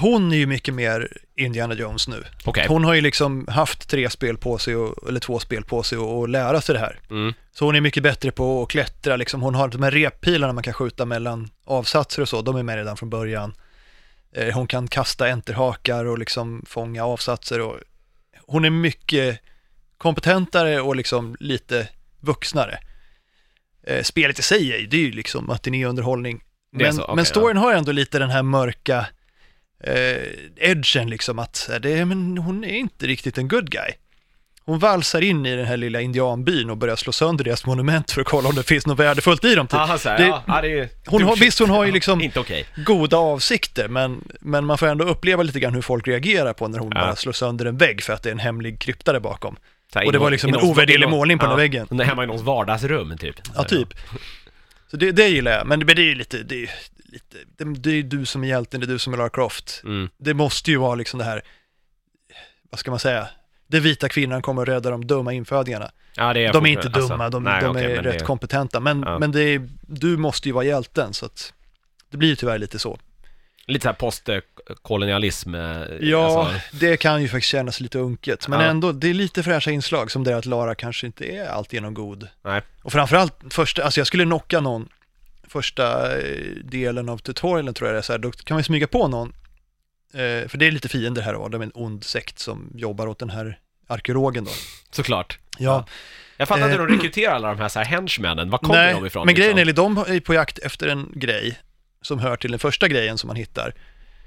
Hon 0.00 0.32
är 0.32 0.36
ju 0.36 0.46
mycket 0.46 0.74
mer 0.74 1.08
Indiana 1.36 1.74
Jones 1.74 2.08
nu. 2.08 2.24
Okej. 2.44 2.66
Hon 2.68 2.84
har 2.84 2.94
ju 2.94 3.00
liksom 3.00 3.46
haft 3.48 3.88
tre 3.88 4.10
spel 4.10 4.38
på 4.38 4.58
sig, 4.58 4.76
och, 4.76 5.08
eller 5.08 5.20
två 5.20 5.38
spel 5.38 5.64
på 5.64 5.82
sig 5.82 5.98
och, 5.98 6.18
och 6.18 6.28
lära 6.28 6.60
sig 6.60 6.72
det 6.72 6.78
här. 6.78 7.00
Mm. 7.10 7.34
Så 7.52 7.64
hon 7.64 7.76
är 7.76 7.80
mycket 7.80 8.02
bättre 8.02 8.30
på 8.30 8.62
att 8.62 8.68
klättra, 8.68 9.16
liksom. 9.16 9.42
hon 9.42 9.54
har 9.54 9.68
de 9.68 9.82
här 9.82 9.90
reppilarna 9.90 10.52
man 10.52 10.62
kan 10.62 10.74
skjuta 10.74 11.04
mellan 11.04 11.50
avsatser 11.64 12.22
och 12.22 12.28
så, 12.28 12.42
de 12.42 12.56
är 12.56 12.62
med 12.62 12.76
redan 12.76 12.96
från 12.96 13.10
början. 13.10 13.54
Eh, 14.32 14.54
hon 14.54 14.66
kan 14.66 14.88
kasta 14.88 15.26
enterhakar 15.26 16.04
och 16.04 16.18
liksom 16.18 16.64
fånga 16.68 17.04
avsatser 17.04 17.60
och 17.60 17.76
hon 18.46 18.64
är 18.64 18.70
mycket 18.70 19.40
kompetentare 19.98 20.80
och 20.80 20.96
liksom 20.96 21.36
lite 21.40 21.88
vuxnare. 22.20 22.78
Eh, 23.86 24.02
spelet 24.02 24.38
i 24.38 24.42
sig, 24.42 24.86
det 24.90 24.96
är 24.96 25.00
ju 25.00 25.12
liksom 25.12 25.46
matinéunderhållning. 25.46 26.40
Det 26.72 26.82
är 26.84 26.86
Men, 26.88 26.94
så, 26.96 27.02
okej, 27.02 27.16
men 27.16 27.24
storyn 27.24 27.56
har 27.56 27.72
ändå 27.72 27.92
lite 27.92 28.18
den 28.18 28.30
här 28.30 28.42
mörka 28.42 29.06
eh, 29.84 30.22
edgen 30.56 31.10
liksom 31.10 31.38
att 31.38 31.68
eh, 31.72 31.76
det, 31.76 32.04
men 32.04 32.38
hon 32.38 32.64
är 32.64 32.74
inte 32.76 33.06
riktigt 33.06 33.38
en 33.38 33.48
good 33.48 33.70
guy. 33.70 33.90
Hon 34.64 34.78
valsar 34.78 35.20
in 35.20 35.46
i 35.46 35.56
den 35.56 35.66
här 35.66 35.76
lilla 35.76 36.00
indianbyn 36.00 36.70
och 36.70 36.76
börjar 36.76 36.96
slå 36.96 37.12
sönder 37.12 37.44
deras 37.44 37.66
monument 37.66 38.10
för 38.12 38.20
att 38.20 38.26
kolla 38.26 38.48
om 38.48 38.54
det 38.54 38.62
finns 38.62 38.86
något 38.86 38.98
värdefullt 38.98 39.44
i 39.44 39.54
dem. 39.54 39.66
Typ. 39.66 39.74
Aha, 39.74 39.98
så 39.98 40.08
här, 40.08 40.18
Det- 40.18 40.24
ja, 40.26 40.42
ja, 40.46 40.60
det 40.62 40.68
är 40.78 40.88
hon 41.06 41.22
har- 41.22 41.36
visst, 41.36 41.58
hon 41.58 41.70
har 41.70 41.84
ju 41.84 41.90
Ja, 41.90 41.94
liksom- 41.94 42.20
Inte 42.20 42.40
okej. 42.40 42.66
Goda 42.76 43.16
avsikter, 43.16 43.88
men, 43.88 44.24
men 44.40 44.64
man 44.64 44.78
får 44.78 44.86
ändå 44.86 45.04
uppleva 45.04 45.42
lite 45.42 45.60
grann 45.60 45.74
hur 45.74 45.82
folk 45.82 46.08
reagerar 46.08 46.52
på 46.52 46.68
när 46.68 46.78
hon 46.78 46.92
Ja. 46.94 47.00
bara 47.00 47.16
slår 47.16 47.32
sönder 47.32 47.66
en 47.66 47.76
vägg 47.76 48.02
för 48.02 48.12
att 48.12 48.22
det 48.22 48.28
är 48.28 48.32
en 48.32 48.38
hemlig 48.38 48.78
krypta 48.80 49.12
där 49.12 49.20
bakom. 49.20 49.56
Här, 49.96 50.06
Och 50.06 50.12
det 50.12 50.18
var 50.18 50.30
liksom 50.30 50.54
en 50.54 50.60
ovärderlig 50.60 51.08
målning 51.08 51.38
på 51.38 51.44
den 51.44 51.50
här 51.50 51.56
väggen. 51.56 52.00
Är 52.00 52.04
hemma 52.04 52.24
i 52.24 52.26
någons 52.26 52.42
vardagsrum 52.42 53.18
typ. 53.18 53.36
Ja, 53.54 53.64
typ. 53.64 53.88
Så 54.90 54.96
det, 54.96 55.12
det 55.12 55.28
gillar 55.28 55.52
jag, 55.52 55.66
men 55.66 55.78
det, 55.80 55.84
men 55.86 55.96
det 55.96 56.02
är 56.02 56.06
ju 56.06 56.14
lite, 56.14 56.42
det 56.42 56.62
är, 56.62 56.70
lite, 57.04 57.36
det, 57.56 57.64
det 57.64 57.90
är 57.90 57.94
ju 57.94 58.02
du 58.02 58.26
som 58.26 58.44
är 58.44 58.48
hjälten, 58.48 58.80
det 58.80 58.86
är 58.86 58.88
du 58.88 58.98
som 58.98 59.12
är 59.12 59.16
Lara 59.16 59.28
Croft. 59.28 59.80
Mm. 59.84 60.08
Det 60.18 60.34
måste 60.34 60.70
ju 60.70 60.76
vara 60.76 60.94
liksom 60.94 61.18
det 61.18 61.24
här, 61.24 61.42
vad 62.70 62.78
ska 62.78 62.90
man 62.90 63.00
säga, 63.00 63.28
den 63.66 63.82
vita 63.82 64.08
kvinnan 64.08 64.42
kommer 64.42 64.62
att 64.62 64.68
rädda 64.68 64.90
de 64.90 65.06
dumma 65.06 65.32
infödingarna. 65.32 65.90
Ja, 66.16 66.32
det 66.32 66.44
är 66.44 66.52
De 66.52 66.66
är 66.66 66.70
inte 66.70 66.82
fortfarande- 66.82 67.08
dumma, 67.14 67.24
alltså, 67.24 67.40
de, 67.40 67.44
nej, 67.44 67.62
de 67.62 67.70
okej, 67.70 67.92
är 67.96 68.02
rätt 68.02 68.18
det- 68.18 68.24
kompetenta, 68.24 68.80
men, 68.80 69.02
Ja. 69.06 69.18
men 69.18 69.32
det 69.32 69.40
är, 69.42 69.68
du 69.80 70.16
måste 70.16 70.48
ju 70.48 70.52
vara 70.52 70.64
hjälten, 70.64 71.14
så 71.14 71.26
att 71.26 71.52
det 72.10 72.16
blir 72.16 72.28
ju 72.28 72.36
tyvärr 72.36 72.58
lite 72.58 72.78
så. 72.78 72.98
Lite 73.66 73.82
såhär 73.82 73.94
postkolonialism. 73.94 74.55
Eh, 75.54 75.96
Ja, 76.00 76.48
alltså. 76.48 76.60
det 76.72 76.96
kan 76.96 77.22
ju 77.22 77.28
faktiskt 77.28 77.50
kännas 77.50 77.80
lite 77.80 77.98
unket, 77.98 78.48
men 78.48 78.60
Ja. 78.60 78.66
ändå, 78.66 78.92
det 78.92 79.10
är 79.10 79.14
lite 79.14 79.42
fräscha 79.42 79.70
inslag 79.70 80.10
som 80.10 80.24
det 80.24 80.36
att 80.36 80.46
Lara 80.46 80.74
kanske 80.74 81.06
inte 81.06 81.24
är 81.36 81.48
alltigenom 81.48 81.94
god. 81.94 82.28
Nej. 82.42 82.62
Och 82.82 82.92
framförallt, 82.92 83.34
första, 83.50 83.84
alltså 83.84 84.00
jag 84.00 84.06
skulle 84.06 84.24
knocka 84.24 84.60
någon, 84.60 84.88
första 85.48 86.16
eh, 86.18 86.44
delen 86.64 87.08
av 87.08 87.18
tutorialen 87.18 87.74
tror 87.74 87.88
jag 87.88 87.94
det 87.94 87.98
är 87.98 88.02
så 88.02 88.12
här, 88.12 88.18
då 88.18 88.30
kan 88.30 88.54
man 88.54 88.64
smyga 88.64 88.86
på 88.86 89.08
någon, 89.08 89.32
eh, 90.12 90.48
för 90.48 90.56
det 90.58 90.66
är 90.66 90.70
lite 90.70 90.88
fiender 90.88 91.22
här 91.22 91.34
och 91.34 91.40
var, 91.40 91.48
de 91.48 91.60
är 91.60 91.64
en 91.66 91.72
ond 91.74 92.04
sekt 92.04 92.38
som 92.38 92.70
jobbar 92.74 93.06
åt 93.06 93.18
den 93.18 93.30
här 93.30 93.58
arkeologen 93.86 94.44
då. 94.44 94.50
Såklart. 94.90 95.38
Ja, 95.58 95.86
Jag 96.36 96.48
fattar 96.48 96.62
inte 96.62 96.74
Eh, 96.74 96.80
hur 96.80 96.88
de 96.88 96.94
rekryterar 96.96 97.34
alla 97.34 97.48
de 97.48 97.58
här, 97.58 97.68
så 97.68 97.78
här 97.78 97.86
henchmännen. 97.86 98.50
Var 98.50 98.58
kommer 98.58 98.92
de 98.92 99.06
ifrån? 99.06 99.26
men 99.26 99.34
grejen 99.34 99.58
är 99.58 99.64
liksom? 99.64 99.98
att 99.98 100.06
de 100.06 100.14
är 100.16 100.20
på 100.20 100.34
jakt 100.34 100.58
efter 100.58 100.88
en 100.88 101.12
grej 101.14 101.58
som 102.02 102.18
hör 102.18 102.36
till 102.36 102.50
den 102.50 102.60
första 102.60 102.88
grejen 102.88 103.18
som 103.18 103.28
man 103.28 103.36
hittar. 103.36 103.74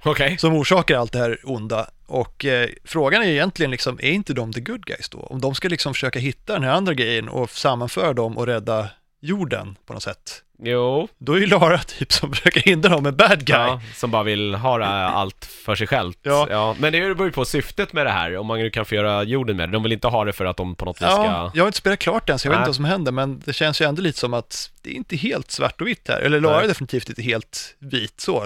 Okej. 0.03 0.37
som 0.37 0.55
orsakar 0.55 0.97
allt 0.97 1.11
det 1.11 1.19
här 1.19 1.39
onda. 1.43 1.89
Och 2.07 2.45
eh, 2.45 2.69
frågan 2.83 3.21
är 3.21 3.27
egentligen 3.27 3.71
liksom, 3.71 3.99
är 4.01 4.11
inte 4.11 4.33
de 4.33 4.53
the 4.53 4.61
good 4.61 4.85
guys 4.85 5.09
då? 5.09 5.19
Om 5.19 5.41
de 5.41 5.55
ska 5.55 5.67
liksom 5.67 5.93
försöka 5.93 6.19
hitta 6.19 6.53
den 6.53 6.63
här 6.63 6.71
andra 6.71 6.93
grejen 6.93 7.29
och 7.29 7.49
sammanföra 7.49 8.13
dem 8.13 8.37
och 8.37 8.45
rädda 8.47 8.87
jorden 9.21 9.77
på 9.85 9.93
något 9.93 10.03
sätt. 10.03 10.43
Jo. 10.63 11.07
Då 11.17 11.33
är 11.33 11.37
ju 11.39 11.45
Lara 11.47 11.77
typ 11.77 12.13
som 12.13 12.33
försöker 12.33 12.61
hindra 12.61 12.89
dem 12.89 13.03
med 13.03 13.15
bad 13.15 13.45
guy. 13.45 13.57
Ja, 13.57 13.81
som 13.95 14.11
bara 14.11 14.23
vill 14.23 14.55
ha 14.55 14.85
allt 14.85 15.45
för 15.45 15.75
sig 15.75 15.87
själv. 15.87 16.13
Ja. 16.21 16.75
Men 16.79 16.93
det 16.93 16.99
beror 16.99 17.25
ju 17.25 17.31
på 17.31 17.45
syftet 17.45 17.93
med 17.93 18.05
det 18.05 18.11
här, 18.11 18.37
om 18.37 18.47
man 18.47 18.59
nu 18.59 18.69
kan 18.69 18.85
få 18.85 18.95
göra 18.95 19.23
jorden 19.23 19.57
med 19.57 19.69
det. 19.69 19.73
De 19.73 19.83
vill 19.83 19.91
inte 19.91 20.07
ha 20.07 20.25
det 20.25 20.33
för 20.33 20.45
att 20.45 20.57
de 20.57 20.75
på 20.75 20.85
något 20.85 20.97
vis 20.97 21.07
Ja, 21.09 21.15
ska... 21.15 21.57
jag 21.57 21.63
har 21.63 21.67
inte 21.67 21.77
spelat 21.77 21.99
klart 21.99 22.29
än 22.29 22.39
så 22.39 22.47
jag 22.47 22.51
vet 22.51 22.57
Nej. 22.57 22.61
inte 22.63 22.69
vad 22.69 22.75
som 22.75 22.85
händer, 22.85 23.11
men 23.11 23.41
det 23.45 23.53
känns 23.53 23.81
ju 23.81 23.85
ändå 23.85 24.01
lite 24.01 24.19
som 24.19 24.33
att 24.33 24.71
det 24.81 24.89
är 24.89 24.93
inte 24.93 25.15
helt 25.15 25.51
svart 25.51 25.81
och 25.81 25.87
vitt 25.87 26.07
här. 26.07 26.19
Eller 26.19 26.39
Lara 26.41 26.55
Nej. 26.55 26.63
är 26.63 26.67
definitivt 26.67 27.09
inte 27.09 27.21
helt 27.21 27.75
vit 27.79 28.19
så 28.19 28.45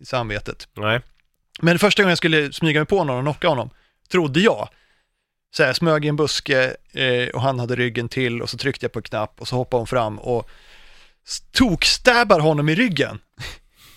i 0.00 0.04
samvetet. 0.04 0.68
Nej. 0.74 1.00
Men 1.60 1.78
första 1.78 2.02
gången 2.02 2.10
jag 2.10 2.18
skulle 2.18 2.52
smyga 2.52 2.80
mig 2.80 2.86
på 2.86 3.04
någon 3.04 3.16
och 3.16 3.22
knocka 3.24 3.48
honom, 3.48 3.70
trodde 4.08 4.40
jag. 4.40 4.68
Så 5.50 5.62
här, 5.62 5.72
smög 5.72 6.04
i 6.04 6.08
en 6.08 6.16
buske 6.16 6.76
eh, 6.92 7.28
och 7.28 7.42
han 7.42 7.58
hade 7.58 7.76
ryggen 7.76 8.08
till 8.08 8.42
och 8.42 8.50
så 8.50 8.58
tryckte 8.58 8.84
jag 8.84 8.92
på 8.92 8.98
en 8.98 9.02
knapp 9.02 9.40
och 9.40 9.48
så 9.48 9.56
hoppade 9.56 9.80
hon 9.80 9.86
fram 9.86 10.18
och 10.18 10.50
tokstäbar 11.52 12.40
honom 12.40 12.68
i 12.68 12.74
ryggen. 12.74 13.18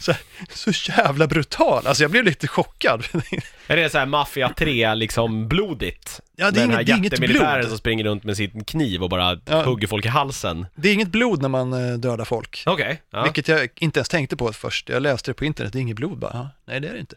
Så, 0.01 0.13
så 0.49 0.91
jävla 0.91 1.27
brutal, 1.27 1.87
alltså 1.87 2.03
jag 2.03 2.11
blev 2.11 2.23
lite 2.23 2.47
chockad. 2.47 3.03
Är 3.67 3.75
det 3.75 3.89
så 3.89 3.97
här 3.97 4.05
Mafia 4.05 4.49
3, 4.57 4.95
liksom 4.95 5.47
blodigt? 5.47 6.19
Ja, 6.35 6.51
det 6.51 6.59
är 6.59 6.61
den 6.67 6.71
här 6.71 6.77
inget- 6.81 6.87
det 6.87 6.93
är 6.93 6.97
inget 6.97 7.11
jättemilitären 7.11 7.59
blod. 7.59 7.69
som 7.69 7.77
springer 7.77 8.03
runt 8.03 8.23
med 8.23 8.37
sin 8.37 8.63
kniv 8.63 9.03
och 9.03 9.09
bara 9.09 9.39
Ja. 9.45 9.63
hugger 9.63 9.87
folk 9.87 10.05
i 10.05 10.07
halsen. 10.07 10.65
Det 10.75 10.89
är 10.89 10.93
inget 10.93 11.07
blod 11.11 11.41
när 11.41 11.49
man 11.49 11.73
eh, 11.73 11.97
dödar 11.97 12.25
folk. 12.25 12.63
Okej. 12.65 13.01
Ja. 13.11 13.23
Vilket 13.23 13.47
jag 13.47 13.67
inte 13.75 13.99
ens 13.99 14.09
tänkte 14.09 14.37
på 14.37 14.53
först. 14.53 14.89
Jag 14.89 15.01
läste 15.01 15.31
det 15.31 15.35
på 15.35 15.45
internet, 15.45 15.73
det 15.73 15.79
är 15.79 15.81
inget 15.81 15.95
blod 15.95 16.17
bara. 16.19 16.31
Ja, 16.33 16.49
nej, 16.65 16.79
det 16.79 16.87
är 16.87 16.93
det 16.93 16.99
inte. 16.99 17.15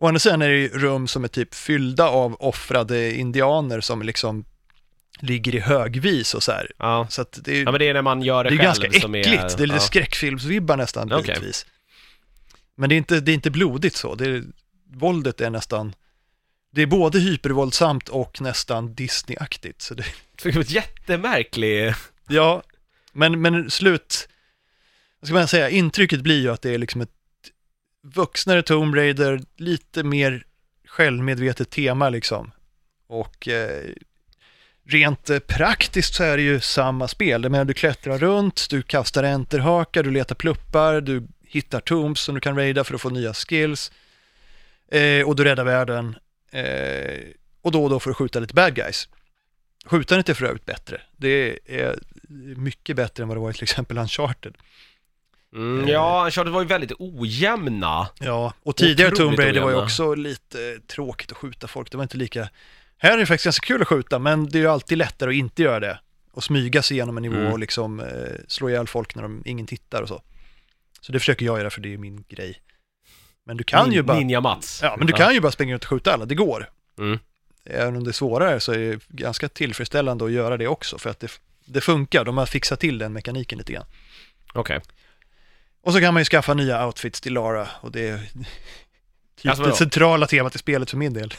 Å 0.00 0.06
andra 0.08 0.18
sidan 0.18 0.42
är 0.42 0.48
det 0.48 0.58
ju 0.58 0.68
rum 0.68 1.08
som 1.08 1.24
är 1.24 1.28
typ 1.28 1.54
fyllda 1.54 2.08
av 2.08 2.36
offrade 2.40 3.14
indianer 3.14 3.80
som 3.80 4.02
liksom 4.02 4.44
ligger 5.20 5.54
i 5.54 5.60
högvis 5.60 6.34
och 6.34 6.42
så 6.42 6.52
här. 6.52 6.70
Ja. 6.78 7.06
Så 7.10 7.22
att 7.22 7.38
det 7.44 7.56
är, 7.58 7.64
ja, 7.64 7.70
men 7.70 7.78
det 7.78 7.88
är 7.88 7.94
när 7.94 8.02
man 8.02 8.22
gör 8.22 8.44
det, 8.44 8.50
det 8.50 8.54
är 8.54 8.56
själv 8.56 8.64
ganska 8.64 8.86
äckligt. 8.86 9.02
som 9.02 9.12
det 9.12 9.18
är... 9.20 9.44
är 9.44 9.58
lite 9.58 9.74
ja. 9.74 9.78
skräckfilmsvibbar 9.80 10.76
nästan 10.76 11.12
Okej. 11.12 11.34
bitvis. 11.34 11.66
Men 12.80 12.88
det 12.88 12.94
är, 12.94 12.96
inte, 12.96 13.20
det 13.20 13.32
är 13.32 13.34
inte 13.34 13.50
blodigt 13.50 13.96
så. 13.96 14.14
Det 14.14 14.24
är, 14.24 14.44
våldet 14.92 15.40
är 15.40 15.50
nästan, 15.50 15.94
det 16.70 16.82
är 16.82 16.86
både 16.86 17.18
hypervåldsamt 17.18 18.08
och 18.08 18.40
nästan 18.40 18.94
Disney-aktigt. 18.94 19.82
Så 19.82 19.94
det, 19.94 20.04
Det 20.42 20.50
var 20.50 20.64
jättemärklig... 20.72 21.94
Ja, 22.28 22.62
men, 23.12 23.40
men 23.40 23.70
slut, 23.70 24.28
vad 25.20 25.28
ska 25.28 25.34
man 25.34 25.48
säga, 25.48 25.70
intrycket 25.70 26.20
blir 26.20 26.40
ju 26.40 26.50
att 26.50 26.62
det 26.62 26.74
är 26.74 26.78
liksom 26.78 27.00
ett 27.00 27.10
vuxnare 28.02 28.62
Tomb 28.62 28.94
Raider, 28.94 29.40
lite 29.56 30.02
mer 30.02 30.44
självmedvetet 30.86 31.70
tema 31.70 32.10
liksom. 32.10 32.50
Och 33.06 33.48
eh, 33.48 33.92
rent 34.86 35.30
eh, 35.30 35.38
praktiskt 35.38 36.14
så 36.14 36.24
är 36.24 36.36
det 36.36 36.42
ju 36.42 36.60
samma 36.60 37.08
spel. 37.08 37.42
Jag 37.42 37.52
menar, 37.52 37.64
du 37.64 37.74
klättrar 37.74 38.18
runt, 38.18 38.66
du 38.70 38.82
kastar 38.82 39.24
enterhakar, 39.24 40.02
du 40.02 40.10
letar 40.10 40.34
pluppar, 40.34 41.00
du 41.00 41.26
hittar 41.50 41.80
tombs 41.80 42.20
som 42.20 42.34
du 42.34 42.40
kan 42.40 42.56
raida 42.56 42.84
för 42.84 42.94
att 42.94 43.00
få 43.00 43.10
nya 43.10 43.34
skills. 43.34 43.92
Eh, 44.92 45.28
och 45.28 45.36
du 45.36 45.44
räddar 45.44 45.64
världen. 45.64 46.16
Eh, 46.50 47.20
och 47.62 47.72
då 47.72 47.84
och 47.84 47.90
då 47.90 48.00
får 48.00 48.10
du 48.10 48.14
skjuta 48.14 48.40
lite 48.40 48.54
bad 48.54 48.74
guys. 48.74 49.08
Skjutandet 49.86 50.28
är 50.28 50.34
för 50.34 50.44
övrigt 50.46 50.66
bättre. 50.66 51.00
Det 51.16 51.58
är 51.66 51.98
mycket 52.56 52.96
bättre 52.96 53.22
än 53.22 53.28
vad 53.28 53.36
det 53.36 53.40
var 53.40 53.50
i 53.50 53.54
till 53.54 53.62
exempel 53.62 53.98
Uncharted. 53.98 54.54
Mm, 55.54 55.88
ja, 55.88 56.24
Uncharted 56.24 56.52
var 56.52 56.60
ju 56.60 56.66
väldigt 56.66 56.92
ojämna. 56.98 58.08
Ja, 58.18 58.54
och 58.62 58.76
tidigare 58.76 59.12
Otroligt 59.12 59.36
Tomb 59.36 59.38
Raider 59.38 59.60
var 59.60 59.70
ju 59.70 59.76
också 59.76 60.14
lite 60.14 60.78
tråkigt 60.86 61.32
att 61.32 61.38
skjuta 61.38 61.66
folk. 61.66 61.90
Det 61.90 61.96
var 61.96 62.02
inte 62.04 62.16
lika... 62.16 62.48
Här 62.98 63.12
är 63.12 63.18
det 63.18 63.26
faktiskt 63.26 63.44
ganska 63.44 63.66
kul 63.66 63.82
att 63.82 63.88
skjuta, 63.88 64.18
men 64.18 64.48
det 64.48 64.58
är 64.58 64.60
ju 64.60 64.66
alltid 64.68 64.98
lättare 64.98 65.30
att 65.30 65.34
inte 65.36 65.62
göra 65.62 65.80
det. 65.80 66.00
Och 66.32 66.44
smyga 66.44 66.82
sig 66.82 66.96
igenom 66.96 67.16
en 67.16 67.22
nivå 67.22 67.36
Mm. 67.36 67.52
och 67.52 67.58
liksom 67.58 68.00
eh, 68.00 68.06
slå 68.48 68.68
ihjäl 68.70 68.86
folk 68.86 69.14
när 69.14 69.22
de, 69.22 69.42
ingen 69.46 69.66
tittar 69.66 70.02
och 70.02 70.08
så. 70.08 70.22
Så 71.00 71.12
det 71.12 71.18
försöker 71.18 71.46
jag 71.46 71.58
göra 71.58 71.70
för 71.70 71.80
det 71.80 71.94
är 71.94 71.98
min 71.98 72.24
grej. 72.28 72.60
Men 73.44 73.56
du 73.56 73.64
kan 73.64 73.88
Nin- 73.90 73.94
ju 73.94 74.02
bara... 74.02 74.18
Ninja-Mats. 74.18 74.80
Ja, 74.82 74.94
men 74.98 75.06
du 75.06 75.12
kan 75.12 75.34
ju 75.34 75.40
bara 75.40 75.52
springa 75.52 75.74
ut 75.74 75.82
och 75.82 75.88
skjuta 75.88 76.12
alla, 76.14 76.24
det 76.24 76.34
går. 76.34 76.70
Mm. 76.98 77.18
Även 77.64 77.96
om 77.96 78.04
det 78.04 78.10
är 78.10 78.12
svårare 78.12 78.60
så 78.60 78.72
är 78.72 78.78
det 78.78 79.00
ganska 79.08 79.48
tillfredsställande 79.48 80.24
att 80.24 80.32
göra 80.32 80.56
det 80.56 80.66
också, 80.66 80.98
för 80.98 81.10
att 81.10 81.20
det, 81.20 81.30
det 81.64 81.80
funkar. 81.80 82.24
De 82.24 82.38
har 82.38 82.46
fixat 82.46 82.80
till 82.80 82.98
den 82.98 83.12
mekaniken 83.12 83.58
lite 83.58 83.72
grann. 83.72 83.86
Okej. 84.54 84.80
Och 85.82 85.92
så 85.92 86.00
kan 86.00 86.14
man 86.14 86.20
ju 86.20 86.24
skaffa 86.24 86.54
nya 86.54 86.86
outfits 86.86 87.20
till 87.20 87.32
Lara 87.32 87.68
och 87.80 87.92
det 87.92 88.08
är 88.08 88.18
typ 89.36 89.50
Alltså 89.50 89.64
det 89.64 89.72
centrala 89.72 90.26
temat 90.26 90.54
i 90.54 90.58
spelet 90.58 90.90
för 90.90 90.96
min 90.96 91.12
del. 91.12 91.34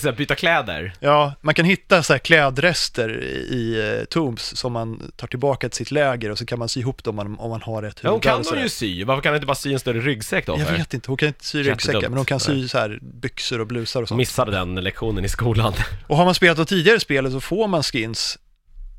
Så 0.00 0.12
Byta 0.12 0.34
kläder. 0.34 0.92
Ja, 1.00 1.34
man 1.40 1.54
kan 1.54 1.64
hitta 1.64 2.02
så 2.02 2.18
klädrester 2.18 3.22
i, 3.24 3.96
eh, 4.00 4.04
Tombs 4.04 4.56
som 4.56 4.72
man 4.72 5.12
tar 5.16 5.26
tillbaka 5.26 5.68
till 5.68 5.76
sitt 5.76 5.90
läger 5.90 6.30
och 6.30 6.38
så 6.38 6.46
kan 6.46 6.58
man 6.58 6.68
sy 6.68 6.80
ihop 6.80 7.04
dem 7.04 7.18
om 7.18 7.30
man, 7.30 7.38
om 7.38 7.50
man 7.50 7.62
har 7.62 7.82
ett 7.82 8.00
Ja, 8.02 8.10
hon 8.10 8.20
kan 8.20 8.44
hon 8.50 8.62
ju 8.62 8.68
sy. 8.68 9.04
Varför 9.04 9.22
kan 9.22 9.30
hon 9.30 9.36
inte 9.36 9.46
bara 9.46 9.54
sy 9.54 9.72
en 9.72 9.78
större 9.80 10.00
ryggsäck 10.00 10.46
då? 10.46 10.58
Jag 10.58 10.68
för? 10.68 10.76
vet 10.76 10.94
inte, 10.94 11.10
hon 11.10 11.16
kan 11.16 11.28
inte 11.28 11.44
sy 11.44 11.62
ryggsäckar 11.62 12.08
men 12.08 12.16
hon 12.16 12.24
kan 12.24 12.40
sy 12.40 12.52
Nej. 12.52 12.68
så 12.68 12.78
här 12.78 12.98
byxor 13.02 13.60
och 13.60 13.66
blusar 13.66 14.02
och 14.02 14.08
sånt. 14.08 14.18
missade 14.18 14.50
den 14.50 14.74
lektionen 14.74 15.24
i 15.24 15.28
skolan. 15.28 15.72
Och 16.06 16.16
har 16.16 16.24
man 16.24 16.34
spelat 16.34 16.56
de 16.56 16.66
tidigare 16.66 17.00
spelen 17.00 17.32
så 17.32 17.40
får 17.40 17.68
man 17.68 17.82
skins 17.82 18.38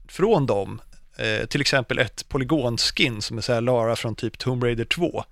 från 0.08 0.46
dem. 0.46 0.82
Eh, 1.18 1.46
till 1.46 1.62
exempel 1.62 2.00
ett 2.00 2.30
polygonskin 2.30 3.22
som 3.22 3.38
är 3.38 3.42
så 3.42 3.54
här 3.54 3.62
Lara 3.62 3.96
från 3.96 4.16
typ 4.16 4.38
Tomb 4.38 4.64
Raider 4.64 4.86
2. 4.86 5.24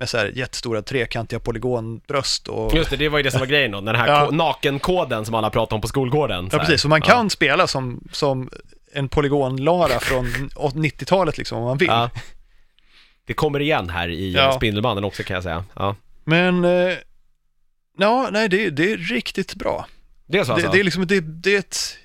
Med 0.00 0.08
så 0.08 0.18
här 0.18 0.26
jättestora 0.34 0.82
trekantiga 0.82 1.40
polygonbröst 1.40 2.48
och... 2.48 2.74
Just 2.74 2.90
det, 2.90 2.96
det 2.96 3.08
var 3.08 3.18
ju 3.18 3.22
det 3.22 3.30
som 3.30 3.40
var 3.40 3.46
grejen 3.46 3.70
då. 3.70 3.80
Den 3.80 3.94
här 3.96 4.08
Ja. 4.20 4.26
ko- 4.26 4.32
nakenkoden 4.32 5.24
som 5.24 5.34
alla 5.34 5.50
pratade 5.50 5.74
om 5.74 5.80
på 5.80 5.88
skolgården. 5.88 6.50
så 6.50 6.56
Ja, 6.56 6.60
precis. 6.60 6.80
Så 6.82 6.88
man 6.88 7.00
Ja. 7.04 7.06
kan 7.14 7.30
spela 7.30 7.66
som, 7.66 8.08
som 8.12 8.50
en 8.92 9.08
polygon-Lara 9.08 10.00
från 10.00 10.26
90-talet 10.26 11.38
liksom 11.38 11.58
om 11.58 11.64
man 11.64 11.76
vill. 11.78 11.88
Ja. 11.88 12.10
Det 13.24 13.34
kommer 13.34 13.60
igen 13.60 13.90
här 13.90 14.08
i 14.08 14.32
Ja. 14.32 14.42
ja. 14.42 14.52
Spindelmannen 14.52 15.04
också 15.04 15.22
kan 15.22 15.34
jag 15.34 15.42
säga. 15.42 15.64
Ja. 15.74 15.96
Men, 16.24 16.64
eh, 16.64 16.94
ja, 17.98 18.28
nej, 18.32 18.48
det, 18.48 18.70
det 18.70 18.92
är 18.92 18.96
riktigt 18.96 19.54
bra. 19.54 19.86
Det 20.26 20.38
är 20.38 20.44
så 20.44 20.52
alltså? 20.52 20.68
Det, 20.68 20.76
det, 20.76 20.80
är 20.80 20.84
liksom, 20.84 21.06
det, 21.06 21.20
det 21.20 21.54
är 21.54 21.58
ett 21.58 21.98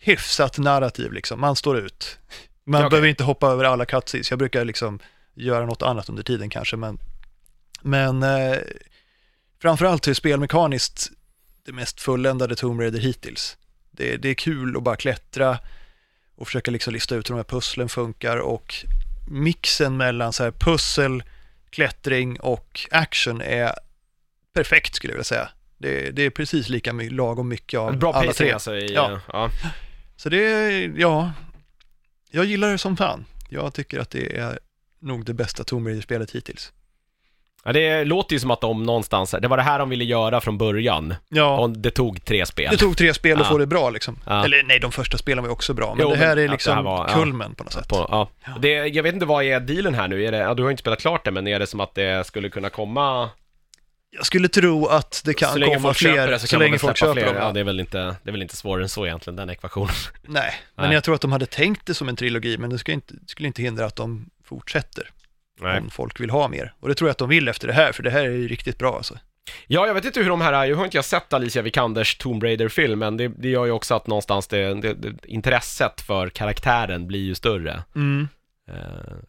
hyfsat 0.00 0.58
narrativ 0.58 1.12
liksom, 1.12 1.40
man 1.40 1.56
står 1.56 1.78
ut. 1.78 2.18
Man 2.64 2.80
Ja, 2.80 2.86
okej. 2.86 2.90
behöver 2.90 3.08
inte 3.08 3.24
hoppa 3.24 3.46
över 3.48 3.64
alla 3.64 3.84
cutscenes, 3.84 4.30
jag 4.30 4.38
brukar 4.38 4.64
liksom 4.64 4.98
göra 5.34 5.66
något 5.66 5.82
annat 5.82 6.08
under 6.08 6.22
tiden 6.22 6.50
kanske, 6.50 6.76
men, 6.76 6.98
men 7.82 8.22
eh, 8.22 8.56
framförallt 9.62 10.06
är 10.08 10.14
spelmekaniskt 10.14 11.10
det 11.64 11.72
mest 11.72 12.00
fulländade 12.00 12.56
Tomb 12.56 12.80
Raider 12.80 13.00
hittills. 13.00 13.56
Det, 13.90 14.16
det 14.16 14.28
är 14.28 14.34
kul 14.34 14.76
att 14.76 14.82
bara 14.82 14.96
klättra 14.96 15.58
och 16.36 16.46
försöka 16.46 16.70
liksom 16.70 16.92
lista 16.92 17.14
ut 17.16 17.30
hur 17.30 17.34
de 17.34 17.38
här 17.38 17.44
pusslen 17.44 17.88
funkar 17.88 18.36
och 18.36 18.74
mixen 19.30 19.96
mellan 19.96 20.32
så 20.32 20.42
här 20.44 20.50
pussel, 20.50 21.22
klättring 21.70 22.40
och 22.40 22.80
action 22.90 23.40
är 23.40 23.72
perfekt 24.52 24.94
skulle 24.94 25.12
jag 25.12 25.16
vilja 25.16 25.24
säga. 25.24 25.48
Det, 25.78 26.10
det 26.10 26.22
är 26.22 26.30
precis 26.30 26.68
lika 26.68 26.92
my- 26.92 27.10
lagom 27.10 27.48
mycket 27.48 27.80
av 27.80 27.96
Bra 27.98 28.12
alla 28.12 28.32
tre. 28.32 28.52
alltså 28.52 28.76
i, 28.76 28.94
Ja. 28.94 29.10
ja. 29.10 29.20
ja. 29.32 29.50
Så 30.16 30.28
det 30.28 30.44
är, 30.46 30.92
ja, 30.96 31.32
jag 32.30 32.44
gillar 32.44 32.70
det 32.72 32.78
som 32.78 32.96
fan. 32.96 33.24
Jag 33.48 33.74
tycker 33.74 33.98
att 34.00 34.10
det 34.10 34.36
är 34.36 34.58
nog 35.02 35.24
det 35.24 35.34
bästa 35.34 35.64
Tomb 35.64 35.86
Raider-spelet 35.86 36.30
hittills. 36.30 36.72
ja. 37.64 37.72
Det 37.72 38.04
låter 38.04 38.32
ju 38.34 38.40
som 38.40 38.50
att 38.50 38.60
de 38.60 38.82
någonstans, 38.82 39.34
det 39.42 39.48
var 39.48 39.56
det 39.56 39.62
här 39.62 39.78
de 39.78 39.88
ville 39.88 40.04
göra 40.04 40.40
från 40.40 40.58
början. 40.58 41.14
Ja, 41.28 41.58
Och 41.58 41.70
det 41.70 41.90
tog 41.90 42.24
tre 42.24 42.46
spel. 42.46 42.68
det 42.70 42.76
tog 42.76 42.96
tre 42.96 43.14
spel 43.14 43.38
att 43.40 43.44
Ja. 43.46 43.50
få 43.52 43.58
det 43.58 43.66
bra 43.66 43.90
liksom. 43.90 44.18
Ja. 44.26 44.44
Eller 44.44 44.62
nej, 44.62 44.78
de 44.80 44.92
första 44.92 45.18
spelen 45.18 45.42
var 45.44 45.48
ju 45.48 45.52
också 45.52 45.74
bra, 45.74 45.94
men 45.94 46.02
Jo, 46.06 46.10
det 46.10 46.16
här 46.16 46.36
men 46.36 46.44
är 46.44 46.48
liksom 46.48 46.74
här 46.76 46.82
var- 46.82 47.08
kulmen 47.08 47.54
på 47.54 47.64
något 47.64 47.72
sätt. 47.72 47.88
På, 47.88 47.96
ja. 48.10 48.28
Det, 48.60 48.68
jag 48.86 49.02
vet 49.02 49.14
inte 49.14 49.26
vad 49.26 49.44
är 49.44 49.60
dealen 49.60 49.94
här 49.94 50.08
nu? 50.08 50.24
Är 50.24 50.32
det, 50.32 50.38
ja, 50.38 50.54
du 50.54 50.62
har 50.62 50.70
inte 50.70 50.80
spelat 50.80 51.00
klart 51.00 51.24
det, 51.24 51.30
men 51.30 51.46
är 51.46 51.58
det 51.58 51.66
som 51.66 51.80
att 51.80 51.94
det 51.94 52.26
skulle 52.26 52.48
kunna 52.50 52.70
komma 52.70 53.30
Jag 54.12 54.26
skulle 54.26 54.48
tro 54.48 54.86
att 54.86 55.22
det 55.24 55.34
kan 55.34 55.60
komma 55.60 55.94
fler, 55.94 56.28
det 56.30 56.38
så, 56.38 56.46
så 56.46 56.58
länge 56.58 56.78
folk 56.78 56.96
köper 56.96 57.12
fler. 57.12 57.26
dem. 57.26 57.36
Ja, 57.36 57.52
det 57.52 57.60
är 57.60 57.64
väl 57.64 57.80
inte, 57.80 57.98
det 57.98 58.30
är 58.30 58.32
väl 58.32 58.42
inte 58.42 58.56
svårare 58.56 58.82
än 58.82 58.88
så 58.88 59.06
egentligen, 59.06 59.36
den 59.36 59.50
ekvationen. 59.50 59.94
Nej, 60.22 60.54
men 60.74 60.84
Nej. 60.86 60.94
jag 60.94 61.04
tror 61.04 61.14
att 61.14 61.20
de 61.20 61.32
hade 61.32 61.46
tänkt 61.46 61.86
det 61.86 61.94
som 61.94 62.08
en 62.08 62.16
trilogi, 62.16 62.58
men 62.58 62.70
det 62.70 62.78
skulle 62.78 62.94
inte, 62.94 63.14
det 63.14 63.28
skulle 63.28 63.46
inte 63.46 63.62
hindra 63.62 63.86
att 63.86 63.96
de 63.96 64.30
fortsätter 64.50 65.10
Nej. 65.60 65.80
om 65.80 65.90
folk 65.90 66.20
vill 66.20 66.30
ha 66.30 66.48
mer. 66.48 66.74
Och 66.80 66.88
det 66.88 66.94
tror 66.94 67.08
jag 67.08 67.12
att 67.12 67.18
de 67.18 67.28
vill 67.28 67.48
efter 67.48 67.66
det 67.66 67.72
här, 67.74 67.92
för 67.92 68.02
det 68.02 68.10
här 68.10 68.20
är 68.24 68.30
ju 68.30 68.48
riktigt 68.48 68.78
bra 68.78 68.96
alltså. 68.96 69.18
Ja, 69.66 69.86
jag 69.86 69.94
vet 69.94 70.04
inte 70.04 70.20
hur 70.20 70.28
de 70.28 70.40
här, 70.40 70.64
jag 70.64 70.76
har 70.76 70.84
inte 70.84 70.96
jag 70.96 71.04
sett 71.04 71.32
Alicia 71.32 71.62
Vikanders 71.62 72.16
Tomb 72.16 72.42
Raider-film, 72.42 72.98
men 72.98 73.16
det, 73.16 73.28
det 73.28 73.48
gör 73.48 73.64
ju 73.64 73.70
också 73.72 73.94
att 73.94 74.06
någonstans 74.06 74.46
det, 74.48 74.74
det, 74.74 74.94
det, 74.94 75.26
intresset 75.26 76.00
för 76.00 76.28
karaktären 76.28 77.06
blir 77.06 77.20
ju 77.20 77.34
större. 77.34 77.82
Mm. 77.94 78.28
Eh, 78.68 78.74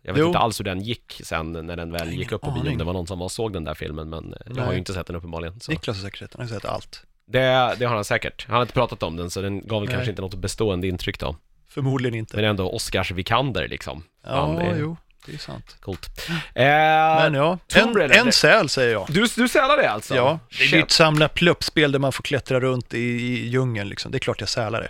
jag 0.02 0.14
vet 0.14 0.20
Jo. 0.22 0.28
inte 0.28 0.40
alls 0.40 0.60
hur 0.60 0.66
den 0.66 0.82
gick 0.82 1.22
sen 1.24 1.52
när 1.52 1.76
den 1.78 1.92
väl 1.92 2.14
gick 2.14 2.32
upp 2.32 2.42
på 2.42 2.52
bio, 2.52 2.72
om 2.72 2.78
det 2.78 2.84
var 2.84 2.94
någon 2.94 3.08
som 3.08 3.20
var 3.20 3.30
såg 3.30 3.54
den 3.54 3.64
där 3.64 3.74
filmen, 3.74 4.10
men 4.10 4.34
eh, 4.34 4.40
jag 4.46 4.56
har 4.56 4.64
Nej. 4.66 4.72
ju 4.74 4.78
inte 4.80 4.94
sett 4.94 5.08
den 5.08 5.16
uppenbarligen. 5.16 5.60
Så. 5.60 5.72
Niklas 5.72 5.98
har 5.98 6.04
säkert 6.04 6.20
sett, 6.20 6.34
han 6.34 6.42
har 6.42 6.56
sett 6.56 6.66
allt. 6.66 7.04
Det, 7.26 7.76
det 7.80 7.86
har 7.86 7.96
han 7.96 8.04
säkert. 8.06 8.46
Han 8.48 8.56
har 8.56 8.62
inte 8.62 8.74
pratat 8.74 9.04
om 9.04 9.16
den, 9.18 9.30
så 9.30 9.42
den 9.42 9.68
gav 9.68 9.82
väl 9.82 9.88
Nej. 9.88 9.96
kanske 9.96 10.10
inte 10.10 10.22
något 10.22 10.36
bestående 10.36 10.88
intryck 10.88 11.20
då. 11.20 11.36
Förmodligen 11.70 12.16
inte. 12.20 12.36
Men 12.36 12.46
ändå 12.46 12.72
Oscars 12.72 13.12
Vikander 13.12 13.68
liksom. 13.68 14.04
ja, 14.26 14.56
det 14.60 14.66
är- 14.66 14.80
jo. 14.80 14.98
Det 15.26 15.34
är 15.34 15.38
sant. 15.38 15.78
Coolt. 15.80 16.30
Men 16.56 17.34
Eh, 17.34 17.40
ja, 17.40 17.58
Tomb 17.68 17.98
en, 17.98 18.12
en 18.12 18.32
säl 18.32 18.70
säger 18.70 18.92
jag. 18.92 19.06
du, 19.10 19.26
du 19.36 19.48
sälar 19.48 19.78
det 19.78 19.90
alltså? 19.92 20.16
Ja, 20.16 20.40
det 20.58 20.64
är 20.64 20.68
ju 20.68 20.80
ett 20.80 20.92
samla 20.92 21.28
pluppspel 21.28 21.92
där 21.92 22.00
man 22.00 22.12
får 22.12 22.24
klättra 22.24 22.60
runt 22.60 22.94
i, 22.94 22.98
i 23.00 23.48
djungeln 23.48 23.90
liksom. 23.90 24.12
Det 24.12 24.18
är 24.18 24.20
klart 24.20 24.40
jag 24.40 24.50
sälar 24.50 24.82
det. 24.82 24.90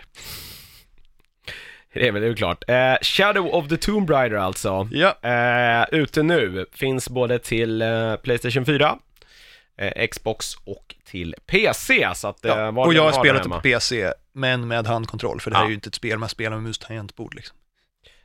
Det 1.93 2.07
är 2.07 2.11
väl 2.11 2.21
det 2.21 2.27
är 2.27 2.33
klart. 2.33 2.63
Eh, 2.69 2.95
Shadow 3.01 3.47
of 3.47 3.67
the 3.69 3.77
Tomb 3.77 4.09
Raider 4.09 4.37
alltså. 4.37 4.89
Ja, 4.91 5.17
Eh, 5.29 5.85
ute 5.91 6.23
nu, 6.23 6.65
finns 6.73 7.09
både 7.09 7.39
till 7.39 7.81
eh, 7.81 8.15
Playstation 8.15 8.65
4, 8.65 8.97
eh, 9.77 10.07
Xbox 10.07 10.55
och 10.65 10.95
till 11.05 11.35
PC. 11.47 12.09
Så 12.15 12.27
att, 12.27 12.45
eh, 12.45 12.51
ja. 12.57 12.71
var 12.71 12.85
och 12.85 12.93
jag 12.93 13.03
har 13.03 13.11
spelat 13.23 13.43
det 13.43 13.49
på. 13.49 13.59
PC, 13.61 14.13
men 14.33 14.67
med 14.67 14.87
handkontroll, 14.87 15.41
för 15.41 15.51
det 15.51 15.57
här 15.57 15.63
Ja. 15.63 15.67
är 15.67 15.69
ju 15.69 15.75
inte 15.75 15.87
ett 15.87 15.95
spel 15.95 16.17
man 16.17 16.29
spelar 16.29 16.51
med 16.57 16.63
mus 16.63 16.77
tangentbord 16.79 17.33
liksom. 17.35 17.57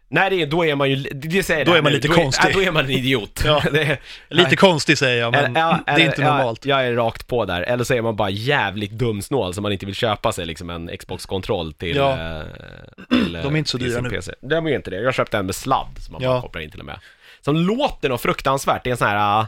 Nej, 0.09 0.31
det 0.31 0.43
är, 0.43 0.47
då 0.47 0.65
är 0.65 0.75
man 0.75 0.91
ju, 0.91 0.97
det, 0.97 1.43
säger 1.43 1.65
Då 1.65 1.73
det 1.73 1.79
är 1.79 1.83
man 1.83 1.93
nu. 1.93 1.97
lite 1.97 2.09
då 2.09 2.15
konstig. 2.15 2.49
Är, 2.49 2.53
då 2.55 2.63
är 2.63 2.71
man 2.71 2.85
en 2.85 2.91
idiot. 2.91 3.43
Ja. 3.45 3.63
det 3.73 3.83
är, 3.83 4.01
Lite 4.29 4.49
nej. 4.49 4.57
konstigt 4.57 4.99
säger 4.99 5.21
jag, 5.21 5.33
men 5.33 5.45
Eller- 5.45 5.61
ja, 5.61 5.81
det 5.87 5.91
är 5.93 5.95
eller- 5.95 6.07
inte 6.07 6.23
ja, 6.23 6.37
normalt. 6.37 6.65
Jag 6.65 6.87
är 6.87 6.95
rakt 6.95 7.27
på 7.27 7.45
där. 7.45 7.63
Eller 7.63 7.85
så 7.85 7.95
är 7.95 8.03
man 8.03 8.17
bara 8.17 8.31
jävligt 8.31 8.91
dumsnål 8.91 9.55
så 9.55 9.61
man 9.61 9.73
inte 9.73 9.87
vill 9.87 9.95
köpa 9.95 10.33
sig 10.33 10.47
liksom 10.47 10.71
en 10.71 10.91
Xbox-kontroll 10.99 11.73
till, 11.73 11.97
Ja. 11.97 12.11
eh, 12.11 12.43
till 13.09 13.37
eh, 13.37 13.43
De 13.43 13.55
är 13.55 13.59
inte 13.59 13.71
så 13.71 13.79
till 13.79 13.87
dyra 13.87 13.95
sin 13.97 14.05
nu. 14.05 14.11
PC. 14.11 14.33
De 14.41 14.67
är 14.67 14.75
inte 14.75 14.91
det. 14.91 15.01
Jag 15.03 15.15
köpte 15.15 15.39
en 15.39 15.47
med 15.47 15.55
sladd 15.55 15.99
som 15.99 16.13
man 16.13 16.23
Ja. 16.23 16.29
bara 16.29 16.41
kopplar 16.41 16.63
in 16.63 16.71
till 16.71 16.81
och 16.81 16.87
med. 16.87 16.99
Som 17.41 17.57
låter 17.57 18.09
något 18.09 18.21
fruktansvärt. 18.21 18.85
Det 18.85 18.91
är 18.91 18.93
en 18.93 18.97
sån 18.99 19.09
här... 19.09 19.47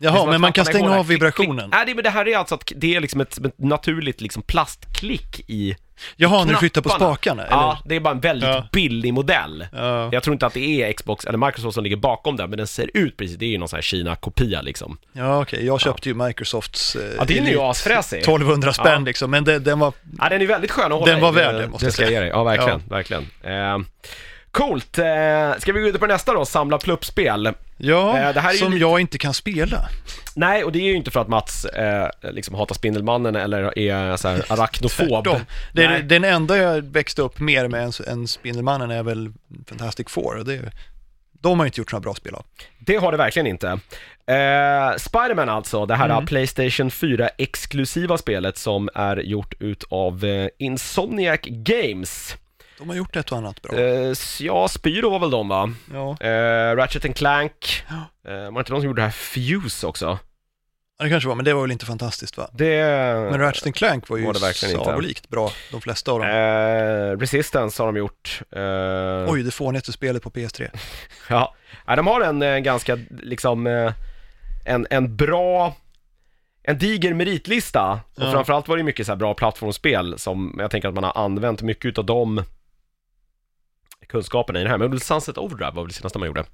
Jaha, 0.00 0.26
men 0.30 0.40
man 0.40 0.52
kan 0.52 0.64
stänga 0.64 0.98
av 0.98 1.06
vibrationen. 1.06 1.70
Nej, 1.70 1.86
det, 1.86 1.94
men 1.94 2.04
det 2.04 2.10
här 2.10 2.28
är 2.28 2.36
alltså 2.36 2.54
att 2.54 2.72
det 2.76 2.94
är 2.96 3.00
liksom 3.00 3.20
ett, 3.20 3.38
ett 3.46 3.58
naturligt 3.58 4.20
liksom 4.20 4.42
plastklick 4.42 5.40
i 5.46 5.76
Jaha, 6.16 6.44
när 6.44 6.52
du 6.52 6.58
flyttar 6.58 6.80
på 6.82 6.88
spakarna? 6.88 7.42
Eller? 7.46 7.56
Ja, 7.56 7.78
det 7.84 7.96
är 7.96 8.00
bara 8.00 8.14
en 8.14 8.20
väldigt 8.20 8.48
Ja. 8.48 8.68
billig 8.72 9.12
modell. 9.14 9.66
Ja. 9.72 10.08
Jag 10.12 10.22
tror 10.22 10.32
inte 10.34 10.46
att 10.46 10.54
det 10.54 10.82
är 10.82 10.92
Xbox 10.92 11.24
eller 11.24 11.38
Microsoft 11.38 11.74
som 11.74 11.84
ligger 11.84 11.96
bakom 11.96 12.36
den, 12.36 12.50
men 12.50 12.56
den 12.56 12.66
ser 12.66 12.90
ut 12.94 13.16
precis, 13.16 13.36
det 13.36 13.44
är 13.44 13.48
ju 13.50 13.58
någon 13.58 13.68
sån 13.68 13.76
här 13.76 13.82
Kina-kopia 13.82 14.62
liksom. 14.62 14.98
Ja, 15.12 15.42
okej. 15.42 15.66
Jag 15.66 15.80
köpte 15.80 16.08
ju 16.08 16.14
Microsofts 16.14 16.96
eh, 16.96 17.02
Ja, 17.18 17.24
den 17.24 17.46
är 17.46 17.50
ju 17.50 17.60
asfräsig. 17.60 18.18
1200 18.18 18.72
spänn 18.72 18.92
Ja. 18.92 18.98
liksom, 18.98 19.30
men 19.30 19.44
det, 19.44 19.58
den 19.58 19.78
var... 19.78 19.92
Ja, 20.18 20.28
den 20.28 20.42
är 20.42 20.46
väldigt 20.46 20.70
skön 20.70 20.84
att 20.92 20.92
hålla 20.92 21.06
Den 21.06 21.18
i. 21.18 21.22
var 21.22 21.32
värd 21.32 21.54
det, 21.54 21.68
måste 21.68 21.84
det 21.84 21.86
jag 21.86 21.92
ska 21.92 22.02
jag 22.02 22.08
säga. 22.08 22.18
ge 22.18 22.20
dig. 22.20 22.28
Ja, 22.28 22.44
verkligen, 22.44 22.82
verkligen. 22.88 23.22
Eh, 23.42 23.78
coolt. 24.50 24.98
Eh, 24.98 25.04
ska 25.58 25.72
vi 25.72 25.78
gå 25.80 25.84
vidare 25.84 25.98
på 26.00 26.06
nästa 26.06 26.32
då, 26.34 26.44
samla 26.44 26.78
pluppspel? 26.78 27.52
Ja, 27.76 28.18
Eh, 28.18 28.34
det 28.34 28.40
här 28.40 28.50
är 28.50 28.54
som 28.56 28.72
lite- 28.72 28.80
jag 28.80 29.00
inte 29.00 29.18
kan 29.18 29.34
spela. 29.34 29.88
Nej, 30.36 30.64
och 30.64 30.72
det 30.72 30.78
är 30.78 30.82
ju 30.84 30.94
inte 30.96 31.10
för 31.10 31.20
att 31.20 31.28
Mats 31.28 31.64
eh, 31.64 32.08
liksom 32.22 32.54
hatar 32.54 32.74
Spindelmannen 32.74 33.36
eller 33.36 33.78
är 33.78 34.16
så 34.16 34.28
här 34.28 34.44
arachnofob. 34.52 35.24
Tvärtom. 35.24 35.40
Det 35.72 35.84
är, 35.84 36.02
den 36.02 36.24
enda 36.24 36.56
jag 36.56 36.82
växte 36.82 37.22
upp 37.22 37.40
mer 37.40 37.68
med 37.68 37.82
än, 37.84 37.92
än 38.08 38.28
Spindelmannen 38.28 38.90
är 38.90 39.02
väl 39.02 39.32
Fantastic 39.68 40.06
Four. 40.08 40.38
Och 40.38 40.44
det, 40.44 40.60
de 41.40 41.58
har 41.58 41.66
inte 41.66 41.80
gjort 41.80 41.92
några 41.92 42.00
bra 42.02 42.14
spel 42.14 42.34
av. 42.34 42.44
Det 42.78 42.96
har 42.96 43.12
det 43.12 43.18
verkligen 43.18 43.46
inte. 43.46 43.68
Eh, 44.26 44.96
Spiderman 44.96 45.48
alltså, 45.48 45.86
det 45.86 45.94
här 45.94 46.08
Mm. 46.10 46.26
Playstation 46.26 46.88
4-exklusiva 46.90 48.16
spelet 48.16 48.58
som 48.58 48.88
är 48.94 49.16
gjort 49.16 49.54
utav 49.60 50.24
eh, 50.24 50.48
Insomniac 50.58 51.40
Games. 51.42 52.36
De 52.78 52.88
har 52.88 52.96
gjort 52.96 53.16
ett 53.16 53.32
och 53.32 53.38
annat 53.38 53.62
bra. 53.62 53.78
Eh, 53.78 54.12
ja, 54.40 54.68
Spyro 54.68 55.10
var 55.10 55.18
väl 55.18 55.30
de 55.30 55.48
va? 55.48 55.72
Ja, 55.92 56.16
Eh, 56.26 56.76
Ratchet 56.76 57.04
and 57.04 57.16
Clank. 57.16 57.84
Ja. 57.88 58.30
Eh, 58.30 58.36
var 58.44 58.52
det 58.52 58.58
inte 58.58 58.72
de 58.72 58.80
som 58.80 58.84
gjorde 58.86 59.00
det 59.02 59.06
här 59.06 59.10
Fuse 59.12 59.86
också? 59.86 60.18
Ja, 60.98 61.04
det 61.04 61.10
kanske 61.10 61.28
var, 61.28 61.36
men 61.36 61.44
det 61.44 61.52
var 61.54 61.62
väl 61.62 61.70
inte 61.70 61.86
fantastiskt 61.86 62.36
va? 62.36 62.50
Det... 62.52 62.82
Men 63.30 63.40
Ratchet 63.40 63.74
Clank 63.74 64.08
var 64.08 64.16
ju 64.16 64.24
var 64.26 64.32
det 64.34 64.40
verkligen 64.40 64.74
inte. 64.74 64.84
sagolikt 64.84 65.28
bra, 65.28 65.50
de 65.70 65.80
flesta 65.80 66.12
av 66.12 66.18
dem. 66.18 66.28
Eh, 66.28 67.18
Resistance 67.20 67.82
har 67.82 67.86
de 67.92 67.96
gjort. 67.96 68.40
Eh, 68.50 69.32
Oj, 69.32 69.42
det 69.42 69.50
fånigaste 69.50 69.92
spelet 69.92 70.22
på 70.22 70.30
PS3. 70.30 70.68
Ja, 71.28 71.54
ja 71.86 71.96
de 71.96 72.06
har 72.06 72.20
en 72.20 72.42
eh, 72.42 72.58
ganska, 72.58 72.98
liksom, 73.22 73.66
eh, 73.66 73.92
en, 74.64 74.86
en 74.90 75.16
bra, 75.16 75.74
en 76.62 76.78
diger 76.78 77.14
meritlista. 77.14 78.00
Och 78.16 78.22
Ja. 78.24 78.32
framförallt 78.32 78.68
var 78.68 78.76
det 78.76 78.82
mycket 78.82 79.06
så 79.06 79.16
bra 79.16 79.34
plattformsspel 79.34 80.18
som 80.18 80.56
jag 80.58 80.70
tänker 80.70 80.88
att 80.88 80.94
man 80.94 81.04
har 81.04 81.18
använt 81.24 81.62
mycket 81.62 81.84
utav 81.84 82.04
de 82.06 82.42
kunskaperna 84.08 84.60
i 84.60 84.62
det 84.62 84.68
här. 84.68 84.78
Men 84.78 85.00
Sunset 85.00 85.38
Overdrive 85.38 85.70
var 85.70 85.82
väl 85.82 85.88
det 85.88 85.94
senaste 85.94 86.18
man 86.18 86.26
gjorde. 86.28 86.44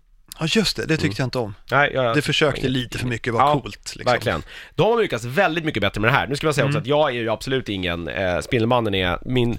Ja, 0.41 0.47
just 0.49 0.77
det, 0.77 0.87
det 0.87 0.97
tyckte 0.97 1.23
jag 1.23 1.27
inte 1.27 1.39
om. 1.39 1.55
Nej, 1.71 1.91
jag, 1.95 2.17
Det 2.17 2.23
försökte 2.23 2.61
ingen- 2.61 2.73
lite 2.73 2.99
för 2.99 3.07
mycket 3.07 3.33
vara 3.33 3.43
Ja, 3.45 3.61
coolt. 3.61 3.97
Liksom. 3.97 4.13
Verkligen. 4.13 4.43
De 4.75 4.83
har 4.93 5.03
lyckats 5.03 5.25
väldigt 5.25 5.65
mycket 5.65 5.81
bättre 5.81 6.01
med 6.01 6.09
det 6.11 6.15
här. 6.17 6.27
Nu 6.27 6.37
ska 6.37 6.47
jag 6.47 6.55
säga 6.55 6.65
också 6.65 6.79
Mm. 6.79 6.83
att 6.83 6.87
jag 6.87 7.09
är 7.11 7.15
ju 7.15 7.31
absolut 7.31 7.69
ingen, 7.69 8.09
eh, 8.09 8.41
Spindelmannen 8.41 8.95
är 8.95 9.19
min, 9.25 9.59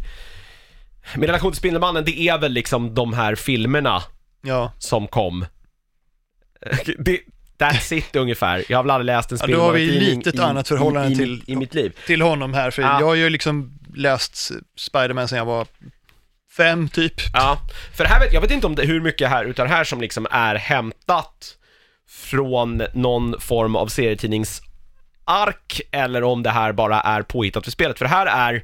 min 1.16 1.28
relation 1.28 1.52
till 1.52 1.58
Spindelmannen 1.60 2.06
det 2.06 2.20
är 2.20 2.38
väl 2.38 2.52
liksom 2.52 2.94
de 2.96 3.14
här 3.14 3.36
filmerna 3.36 4.04
Ja, 4.42 4.72
som 4.80 5.08
kom. 5.08 5.46
Det, 6.98 7.20
that's 7.58 7.94
it 7.94 8.16
ungefär. 8.16 8.64
Jag 8.70 8.78
har 8.78 8.84
väl 8.84 8.92
aldrig 8.92 9.06
läst 9.06 9.32
en 9.32 9.38
Ja, 9.42 9.48
då 9.48 9.62
har 9.62 9.74
vi 9.74 9.86
lite 9.92 10.30
ett 10.30 10.40
annat 10.40 10.68
förhållande 10.68 11.10
i, 11.10 11.14
i, 11.14 11.16
till- 11.18 11.44
i 11.48 11.56
mitt 11.56 11.74
liv. 11.74 11.98
till 12.08 12.22
honom 12.22 12.54
här, 12.54 12.72
för 12.72 12.82
Ja. 12.82 13.00
jag 13.00 13.08
har 13.08 13.16
ju 13.16 13.30
liksom 13.30 13.80
läst 13.96 14.52
Spiderman 14.78 15.28
sedan 15.28 15.38
jag 15.38 15.46
var 15.46 15.68
fem 16.58 16.89
typ. 16.89 17.14
Ja, 17.34 17.60
för 17.93 18.06
här 18.06 18.20
vet, 18.20 18.34
jag 18.34 18.41
vet 18.41 18.51
inte 18.51 18.68
om 18.68 18.76
det, 18.76 18.86
hur 18.86 19.01
mycket 19.01 19.30
här 19.30 19.53
det 19.56 19.68
här 19.68 19.84
som 19.84 20.01
liksom 20.01 20.28
är 20.32 20.56
hämtat 20.56 21.58
från 22.10 22.84
någon 22.93 23.39
form 23.39 23.76
av 23.76 23.88
serietidningsark 23.88 25.82
eller 25.91 26.24
om 26.24 26.43
det 26.43 26.49
här 26.49 26.74
bara 26.74 27.01
är 27.01 27.22
påhittat 27.22 27.64
för 27.64 27.72
spelet. 27.72 27.97
För 27.97 28.06
här 28.06 28.26
är, 28.26 28.64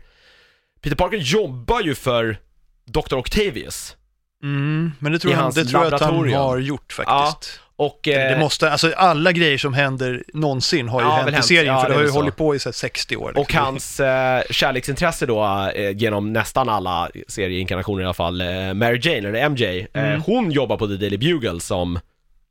Peter 0.82 0.96
Parker 0.96 1.18
jobbar 1.18 1.82
ju 1.82 1.96
för 1.96 2.38
Dr. 2.86 3.16
Octavius. 3.16 3.96
Mm, 4.44 4.92
men 5.00 5.12
det 5.12 5.20
tror, 5.20 5.34
hans 5.34 5.56
det 5.56 5.66
tror 5.66 5.84
jag 5.84 5.94
att 5.94 6.02
han 6.02 6.34
har 6.34 6.58
gjort 6.58 6.94
faktiskt. 6.94 7.60
Och... 7.86 8.08
eh, 8.08 8.34
Det 8.34 8.40
måste, 8.40 8.72
alltså 8.72 8.92
alla 8.96 9.32
grejer 9.32 9.58
som 9.58 9.74
händer 9.74 10.24
någonsin 10.34 10.88
har 10.90 11.02
ju 11.02 11.08
Ja, 11.08 11.14
hänt 11.16 11.40
i 11.40 11.42
serien, 11.48 11.66
Ja, 11.76 11.82
för 11.82 11.88
det 11.88 11.94
det 11.94 11.98
har 11.98 12.04
ju 12.04 12.08
så. 12.10 12.14
hållit 12.16 12.36
på 12.36 12.56
i 12.56 12.60
så 12.60 12.70
här 12.70 12.74
60 12.74 13.16
år. 13.16 13.30
Och 13.32 13.38
liksom. 13.38 13.60
hans 13.66 14.00
eh, 14.00 14.42
kärleksintresse 14.50 15.26
då, 15.26 15.70
eh, 15.76 15.92
genom 15.98 16.34
nästan 16.34 16.70
alla 16.70 17.10
serieinkarnationer 17.28 18.02
i 18.02 18.06
alla 18.06 18.14
fall, 18.14 18.42
eh, 18.42 18.74
Mary 18.74 19.00
Jane, 19.04 19.18
eller 19.30 19.50
MJ, 19.50 19.88
eh, 19.94 20.04
Mm. 20.04 20.22
hon 20.22 20.52
jobbar 20.52 20.78
på 20.78 20.88
The 20.88 20.94
Daily 20.96 21.18
Bugle 21.18 21.60
som, 21.60 22.00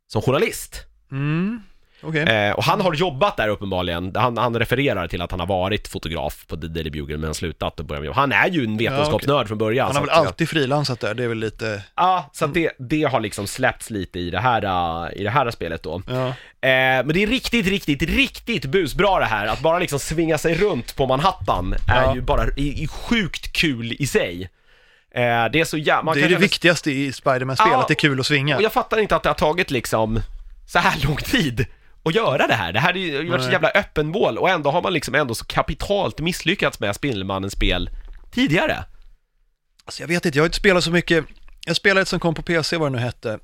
som 0.07 0.21
journalist. 0.21 0.85
Mm, 1.11 1.61
okej. 2.01 2.21
Eh, 2.23 2.51
och 2.53 2.63
han 2.63 2.81
har 2.81 2.93
jobbat 2.93 3.37
där 3.37 3.47
uppenbarligen, 3.47 4.11
han, 4.15 4.37
han 4.37 4.59
refererar 4.59 5.07
till 5.07 5.21
att 5.21 5.31
han 5.31 5.39
har 5.39 5.47
varit 5.47 5.87
fotograf 5.87 6.45
på 6.47 6.57
The 6.57 6.67
Daily 6.67 6.89
Bugle 6.89 7.17
men 7.17 7.33
slutat 7.33 7.79
och 7.79 7.85
börjat 7.85 8.05
jobba. 8.05 8.19
Han 8.19 8.31
är 8.31 8.47
ju 8.49 8.63
en 8.63 8.77
vetenskapsnörd 8.77 9.47
från 9.47 9.57
början. 9.57 9.87
Han 9.87 9.95
har 9.95 10.01
väl 10.01 10.09
att, 10.09 10.27
alltid 10.27 10.49
frilansat 10.49 10.99
där, 10.99 11.13
det 11.13 11.23
är 11.23 11.27
väl 11.27 11.37
lite, 11.37 11.81
Ja, 11.95 12.29
så 12.33 12.45
att 12.45 12.53
det, 12.53 12.71
det 12.79 13.03
har 13.03 13.19
liksom 13.19 13.47
släppts 13.47 13.89
lite 13.89 14.19
i 14.19 14.29
det 14.31 14.39
här, 14.39 14.63
eh, 14.63 15.19
i 15.19 15.23
det 15.23 15.29
här 15.29 15.51
spelet 15.51 15.83
då. 15.83 16.01
ja. 16.07 16.27
Eh, 16.63 17.05
men 17.05 17.07
det 17.07 17.23
är 17.23 17.27
riktigt, 17.27 17.67
riktigt, 17.67 18.01
riktigt 18.01 18.65
busbra 18.65 19.19
det 19.19 19.25
här. 19.25 19.47
Att 19.47 19.59
bara 19.59 19.79
liksom 19.79 19.99
svinga 19.99 20.37
sig 20.37 20.55
runt 20.55 20.95
på 20.95 21.07
Manhattan 21.07 21.73
är 21.87 22.01
Ja. 22.03 22.15
ju 22.15 22.21
bara 22.21 22.43
i, 22.57 22.83
i 22.83 22.87
sjukt 22.87 23.53
kul 23.53 23.95
i 23.99 24.07
sig. 24.07 24.49
Eh, 25.15 25.21
det 25.51 25.59
är 25.59 25.63
så 25.65 25.77
jävla... 25.77 26.13
Det 26.13 26.21
är 26.23 26.29
det 26.29 26.35
viktigaste 26.35 26.91
i 26.91 27.13
Spiderman-spel, 27.13 27.67
Ja, 27.71 27.79
att 27.81 27.87
det 27.87 27.93
är 27.93 27.95
kul 27.95 28.19
att 28.19 28.25
svinga. 28.25 28.55
Och 28.55 28.61
jag 28.61 28.73
fattar 28.73 28.97
inte 28.99 29.15
att 29.15 29.23
det 29.23 29.29
har 29.29 29.33
tagit 29.33 29.71
liksom 29.71 30.19
så 30.67 30.79
här 30.79 31.05
lång 31.07 31.15
tid 31.17 31.65
att 32.03 32.15
göra 32.15 32.47
det 32.47 32.53
här. 32.53 32.73
Det 32.73 32.79
här 32.79 32.93
är 32.93 32.97
ju 32.97 33.29
varit 33.29 33.43
så 33.43 33.51
jävla 33.51 33.69
öppen 33.69 34.07
mål 34.07 34.37
och 34.37 34.49
ändå 34.49 34.71
har 34.71 34.81
man 34.81 34.93
liksom 34.93 35.15
ändå 35.15 35.35
så 35.35 35.45
kapitalt 35.45 36.19
misslyckats 36.19 36.79
med 36.79 36.95
Spindelmannens 36.95 37.53
spel 37.53 37.89
tidigare. 38.31 38.83
Alltså 39.85 40.03
jag 40.03 40.07
vet 40.07 40.25
inte, 40.25 40.37
jag 40.37 40.43
har 40.43 40.47
inte 40.47 40.57
spelat 40.57 40.83
så 40.83 40.91
mycket. 40.91 41.25
Jag 41.65 41.75
spelade 41.75 42.01
ett 42.01 42.07
som 42.07 42.19
kom 42.19 42.35
på 42.35 42.41
PC, 42.41 42.77
vad 42.77 42.91
det 42.91 42.97
nu 42.97 43.03
hette, 43.03 43.39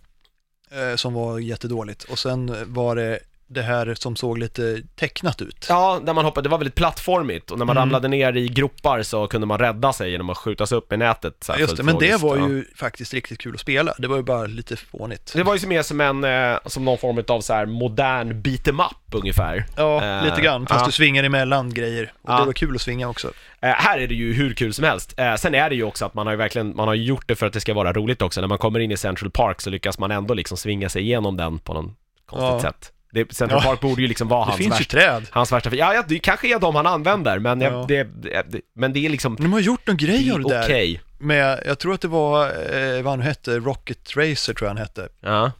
eh, 0.71 0.95
som 0.95 1.13
var 1.13 1.39
jättedåligt. 1.39 2.03
Och 2.03 2.19
sen 2.19 2.73
var 2.73 2.95
det 2.95 3.19
det 3.49 3.61
här 3.61 3.93
som 3.95 4.15
såg 4.15 4.37
lite 4.37 4.81
tecknat 4.95 5.41
ut. 5.41 5.65
Ja, 5.69 5.99
där 6.05 6.13
man 6.13 6.25
hoppade, 6.25 6.45
det 6.45 6.51
var 6.51 6.57
väldigt 6.57 6.75
plattformigt 6.75 7.51
och 7.51 7.57
när 7.57 7.65
man 7.65 7.77
Mm. 7.77 7.81
ramlade 7.81 8.07
ner 8.07 8.37
i 8.37 8.47
gropar 8.47 9.03
så 9.03 9.27
kunde 9.27 9.47
man 9.47 9.57
rädda 9.59 9.93
sig 9.93 10.11
genom 10.11 10.29
att 10.29 10.37
skjutas 10.37 10.71
upp 10.71 10.93
i 10.93 10.97
nätet. 10.97 11.43
Så 11.43 11.51
här 11.51 11.59
Just 11.59 11.77
det, 11.77 11.83
men 11.83 11.97
det 11.99 12.21
var 12.21 12.37
ja. 12.37 12.47
ju 12.47 12.65
faktiskt 12.75 13.13
riktigt 13.13 13.39
kul 13.39 13.53
att 13.55 13.59
spela. 13.61 13.93
Det 13.97 14.07
var 14.07 14.17
ju 14.17 14.23
bara 14.23 14.45
lite 14.45 14.75
fånigt. 14.75 15.33
Det 15.35 15.43
var 15.43 15.55
ju 15.55 15.67
mer 15.67 15.81
som 15.81 16.01
en, 16.01 16.23
eh, 16.23 16.57
som 16.65 16.85
någon 16.85 16.97
form 16.97 17.23
av 17.27 17.41
så 17.41 17.53
här 17.53 17.65
modern 17.65 18.41
beat 18.41 18.67
em 18.67 18.79
up 18.79 19.13
ungefär. 19.15 19.65
Ja, 19.75 20.03
Eh, 20.03 20.25
lite 20.25 20.41
grann, 20.41 20.67
fast 20.67 20.79
ja. 20.81 20.85
du 20.85 20.91
svingar 20.91 21.23
emellan 21.23 21.73
grejer. 21.73 22.11
Och 22.21 22.29
Ja. 22.31 22.39
det 22.39 22.45
var 22.45 22.53
kul 22.53 22.75
att 22.75 22.81
svinga 22.81 23.09
också. 23.09 23.27
Eh, 23.61 23.69
här 23.69 23.97
är 23.99 24.07
det 24.07 24.15
ju 24.15 24.33
hur 24.33 24.53
kul 24.53 24.73
som 24.73 24.83
helst. 24.85 25.13
Eh, 25.19 25.35
sen 25.35 25.55
är 25.55 25.69
det 25.69 25.75
ju 25.75 25.83
också 25.83 26.05
att 26.05 26.13
man 26.13 26.27
har 26.27 26.33
ju 26.33 26.37
verkligen, 26.37 26.75
man 26.75 26.87
har 26.87 26.95
gjort 26.95 27.27
det 27.27 27.35
för 27.35 27.45
att 27.45 27.53
det 27.53 27.59
ska 27.59 27.73
vara 27.73 27.93
roligt 27.93 28.21
också. 28.21 28.41
När 28.41 28.47
man 28.47 28.57
kommer 28.57 28.79
in 28.79 28.91
i 28.91 28.97
Central 28.97 29.31
Park 29.31 29.61
så 29.61 29.69
lyckas 29.69 29.99
man 29.99 30.11
ändå 30.11 30.33
liksom 30.33 30.57
svinga 30.57 30.89
sig 30.89 31.01
igenom 31.01 31.37
den 31.37 31.59
på 31.59 31.73
någon 31.73 31.95
konstigt 32.25 32.61
sätt. 32.61 32.91
Det, 33.25 33.33
Central. 33.35 33.61
Park 33.61 33.79
borde 33.79 34.01
ju 34.01 34.07
liksom 34.07 34.27
vara 34.27 34.39
Det 34.39 34.45
hans 34.45 34.57
finns 34.57 34.75
ju 34.75 34.77
värsta, 34.79 34.97
träd. 34.97 35.25
hans 35.31 35.51
värsta, 35.51 35.75
ja, 35.75 35.93
ja 35.93 36.03
det 36.07 36.19
kanske 36.19 36.47
är 36.55 36.59
de 36.59 36.75
han 36.75 36.87
använder 36.87 37.39
men, 37.39 37.61
jag, 37.61 37.73
Ja. 37.73 37.85
det, 37.87 38.03
det, 38.03 38.61
men 38.75 38.93
det 38.93 39.05
är 39.05 39.09
liksom, 39.09 39.33
Men 39.33 39.43
de 39.43 39.53
har 39.53 39.59
gjort 39.59 39.87
någon 39.87 39.97
grej 39.97 40.31
av 40.31 40.39
det 40.39 40.49
där. 40.49 40.63
okej. 40.63 41.01
Med, 41.19 41.63
jag 41.65 41.79
tror 41.79 41.93
att 41.93 42.01
det 42.01 42.07
var, 42.07 42.45
eh, 42.45 43.01
vad 43.03 43.11
han 43.13 43.21
hette, 43.21 43.59
Rocket 43.59 44.17
Racer 44.17 44.53
tror 44.53 44.61
jag 44.61 44.69
han 44.69 44.77
hette. 44.77 45.07
Ja. 45.21 45.51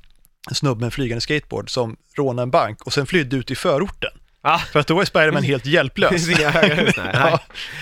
En 0.49 0.55
snubbe 0.55 0.79
med 0.79 0.85
en 0.85 0.91
flygande 0.91 1.21
skateboard 1.21 1.69
som 1.69 1.97
rånade 2.17 2.43
en 2.43 2.51
bank 2.51 2.81
och 2.83 2.93
sen 2.93 3.05
flydde 3.05 3.35
ut 3.35 3.51
i 3.51 3.55
förorten. 3.55 4.09
Ah. 4.41 4.57
För 4.57 4.79
att 4.79 4.87
då 4.87 5.01
är 5.01 5.05
Spiderman 5.05 5.43
helt 5.43 5.63
Det 5.63 5.69
hjälplös. 5.69 6.09
finns 6.09 6.39
inga 6.39 6.49
höga 6.49 6.75
hus, 6.75 6.93
nej. 6.97 7.05
nej. 7.13 7.21
Ja. 7.31 7.39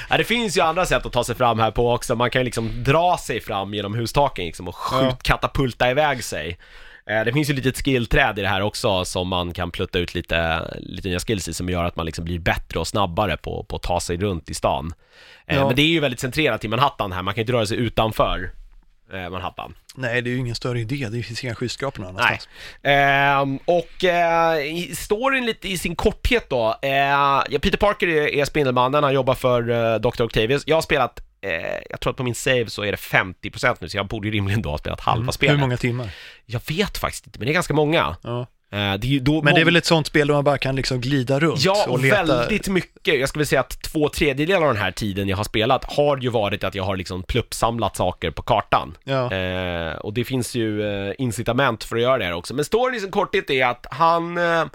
Ja, 0.10 0.18
det 0.18 0.24
finns 0.24 0.58
ju 0.58 0.62
andra 0.62 0.86
sätt 0.86 1.06
att 1.06 1.12
ta 1.14 1.24
sig 1.24 1.36
fram 1.36 1.60
här 1.60 1.72
på 1.72 1.94
också. 1.94 2.16
Man 2.16 2.30
kan 2.30 2.40
ju 2.42 2.44
liksom 2.46 2.84
dra 2.84 3.18
sig 3.18 3.42
fram 3.42 3.74
genom 3.74 3.94
hustaken 3.96 4.46
liksom 4.46 4.68
och 4.68 4.76
skjut, 4.76 5.02
Ja. 5.04 5.18
katapulta 5.22 5.92
iväg 5.92 6.24
sig. 6.24 6.58
Eh, 7.10 7.24
det 7.26 7.34
finns 7.34 7.50
ju 7.50 7.54
lite 7.54 7.72
skillträd 7.84 8.40
i 8.40 8.42
det 8.42 8.48
här 8.48 8.62
också 8.62 9.06
som 9.06 9.28
man 9.28 9.54
kan 9.54 9.72
plutta 9.72 10.00
ut 10.00 10.16
lite, 10.16 10.62
lite 10.80 11.08
nya 11.10 11.20
skills 11.20 11.48
i 11.48 11.54
som 11.54 11.70
gör 11.70 11.84
att 11.84 11.96
man 11.96 12.06
liksom 12.06 12.26
blir 12.26 12.40
bättre 12.40 12.80
och 12.80 12.88
snabbare 12.88 13.38
på, 13.38 13.64
på 13.64 13.76
att 13.76 13.84
ta 13.84 14.00
sig 14.00 14.18
runt 14.18 14.50
i 14.50 14.54
stan. 14.54 14.94
Eh, 15.46 15.56
Ja. 15.56 15.68
Men 15.68 15.76
det 15.76 15.82
är 15.82 15.88
ju 15.88 16.00
väldigt 16.00 16.20
centrerat 16.20 16.62
till 16.62 16.70
Manhattan 16.70 17.12
här, 17.12 17.22
man 17.22 17.34
kan 17.34 17.40
ju 17.40 17.44
inte 17.44 17.54
röra 17.54 17.66
sig 17.66 17.78
utanför 17.78 18.52
eh, 19.14 19.30
Manhattan. 19.30 19.74
Nej, 19.96 20.22
det 20.22 20.30
är 20.30 20.32
ju 20.32 20.38
ingen 20.38 20.56
större 20.56 20.80
idé. 20.80 21.08
Det 21.12 21.24
finns 21.24 21.44
inga 21.44 21.56
skyskrapor 21.56 22.04
någon 22.04 22.18
annanstans. 22.18 22.50
Ehm, 22.84 23.60
och 23.66 24.04
eh, 24.04 24.58
storyn 24.94 25.46
lite 25.46 25.68
i 25.70 25.78
sin 25.78 25.96
korthet 25.96 26.50
då. 26.50 26.76
Eh, 26.82 27.60
Peter 27.60 27.78
Parker 27.78 28.08
är, 28.08 28.28
är 28.28 28.46
Spindelmannen, 28.46 29.04
han 29.04 29.14
jobbar 29.14 29.34
för 29.34 29.70
eh, 29.70 30.00
Dr. 30.00 30.22
Octavius. 30.24 30.64
Jag 30.66 30.76
har 30.76 30.82
spelat, 30.82 31.22
eh, 31.46 31.82
jag 31.90 32.00
tror 32.00 32.12
att 32.12 32.18
på 32.18 32.24
min 32.24 32.36
save 32.36 32.66
så 32.70 32.84
är 32.84 32.92
det 32.92 32.98
50% 32.98 33.78
nu, 33.80 33.90
så 33.90 33.98
jag 33.98 34.08
borde 34.08 34.28
ju 34.28 34.34
rimligen 34.34 34.62
då 34.62 34.70
ha 34.70 34.78
spelat 34.78 35.02
halva 35.02 35.32
spelet. 35.32 35.52
Mm. 35.52 35.60
Hur 35.60 35.68
många 35.68 35.78
timmar? 35.78 36.10
Jag 36.46 36.62
vet 36.68 36.98
faktiskt 36.98 37.28
inte, 37.28 37.40
men 37.40 37.46
det 37.46 37.52
är 37.52 37.54
ganska 37.54 37.74
många. 37.74 38.16
Ja. 38.22 38.48
Eh, 38.72 38.94
det 38.94 39.20
då 39.20 39.42
Men 39.42 39.56
det 39.56 39.62
är 39.62 39.66
väl 39.66 39.76
ett 39.76 39.86
sånt 39.86 40.08
spel 40.08 40.28
där 40.28 40.34
man 40.34 40.44
bara 40.44 40.58
kan 40.58 40.76
liksom 40.76 41.02
glida 41.02 41.40
runt 41.40 41.66
Ja, 41.66 41.86
och 41.90 42.00
leta. 42.00 42.16
väldigt 42.26 42.68
mycket. 42.68 43.20
Jag 43.20 43.30
skulle 43.30 43.46
säga 43.46 43.62
att 43.62 43.82
två 43.82 44.10
tredjedelar 44.10 44.68
av 44.68 44.74
den 44.74 44.84
här 44.84 44.92
tiden 44.92 45.30
jag 45.30 45.38
har 45.38 45.44
spelat 45.44 45.94
har 45.94 46.18
ju 46.18 46.30
varit 46.30 46.64
att 46.64 46.76
jag 46.76 46.84
har 46.84 46.96
liksom 46.96 47.24
pluppsamlat 47.24 47.96
saker 47.96 48.32
på 48.32 48.42
kartan. 48.42 48.98
Ja. 49.04 49.34
Eh, 49.34 49.96
och 49.96 50.14
det 50.14 50.24
finns 50.24 50.56
ju 50.56 50.84
eh, 51.08 51.14
incitament 51.18 51.84
för 51.84 51.96
att 51.96 52.02
göra 52.02 52.18
det 52.18 52.26
här 52.26 52.34
också. 52.34 52.54
Men 52.54 52.66
storyn 52.66 52.96
i 52.96 53.00
sin 53.00 53.12
korthet 53.12 53.50
är 53.50 53.66
att 53.66 53.86
han 53.92 54.38
eh, 54.38 54.66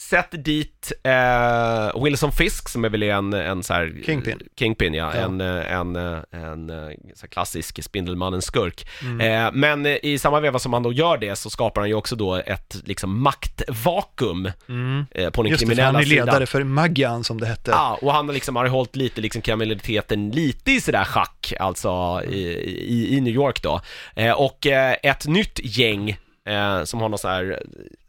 sätter 0.00 0.38
dit 0.38 0.92
eh, 1.04 2.02
Wilson 2.04 2.32
Fisk 2.32 2.68
som 2.68 2.84
är 2.84 2.88
väl 2.88 3.02
en, 3.02 3.32
en 3.32 3.62
så 3.62 3.74
här, 3.74 3.94
Kingpin. 4.06 4.38
Kingpin 4.58 4.94
ja, 4.94 5.12
Ja. 5.16 5.20
en, 5.22 5.40
eh, 5.40 5.72
en, 5.72 5.96
eh, 5.96 6.18
en, 6.30 6.70
eh, 6.70 6.76
så 7.14 7.20
här 7.22 7.28
klassisk 7.28 7.82
Spindelmannen-skurk. 7.82 8.86
Mm. 9.02 9.20
Eh, 9.46 9.50
men 9.52 9.86
eh, 9.86 9.96
i 10.02 10.18
samma 10.18 10.40
veva 10.40 10.58
som 10.58 10.72
han 10.72 10.82
då 10.82 10.92
gör 10.92 11.18
det 11.18 11.36
så 11.36 11.50
skapar 11.50 11.80
han 11.80 11.88
ju 11.88 11.94
också 11.94 12.16
då 12.16 12.34
ett 12.34 12.76
liksom 12.84 13.22
maktvakuum 13.22 14.50
Mm. 14.68 15.06
eh, 15.10 15.30
på 15.30 15.42
den 15.42 15.50
Just 15.50 15.60
det, 15.60 15.66
för 15.66 15.74
kriminella 15.74 15.86
han 15.92 15.96
är 16.02 16.06
sidan. 16.06 16.26
ledare 16.26 16.46
för 16.46 16.64
Magian 16.64 17.24
som 17.24 17.40
det 17.40 17.46
hette. 17.46 17.70
Ja, 17.70 17.98
och 18.02 18.12
han 18.12 18.26
liksom 18.26 18.56
har 18.56 18.66
hållit 18.66 18.96
lite 18.96 19.20
liksom 19.20 19.42
kriminaliteten 19.42 20.30
lite 20.30 20.72
i 20.72 20.80
sådär 20.80 21.04
schack, 21.04 21.52
alltså 21.60 22.22
i, 22.30 22.42
i, 22.88 23.16
i 23.16 23.20
New 23.20 23.34
York 23.34 23.62
då. 23.62 23.80
Eh, 24.16 24.32
och 24.32 24.66
eh, 24.66 24.96
ett 25.02 25.26
nytt 25.26 25.60
gäng 25.62 26.10
eh, 26.48 26.84
som 26.84 27.00
har 27.00 27.08
någon 27.08 27.18
så 27.18 27.28
här 27.28 27.62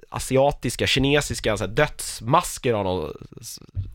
asiatiska, 0.09 0.87
kinesiska 0.87 1.57
så 1.57 1.63
här 1.63 1.71
dödsmasker 1.71 2.73
av 2.73 2.83
någon... 2.83 3.11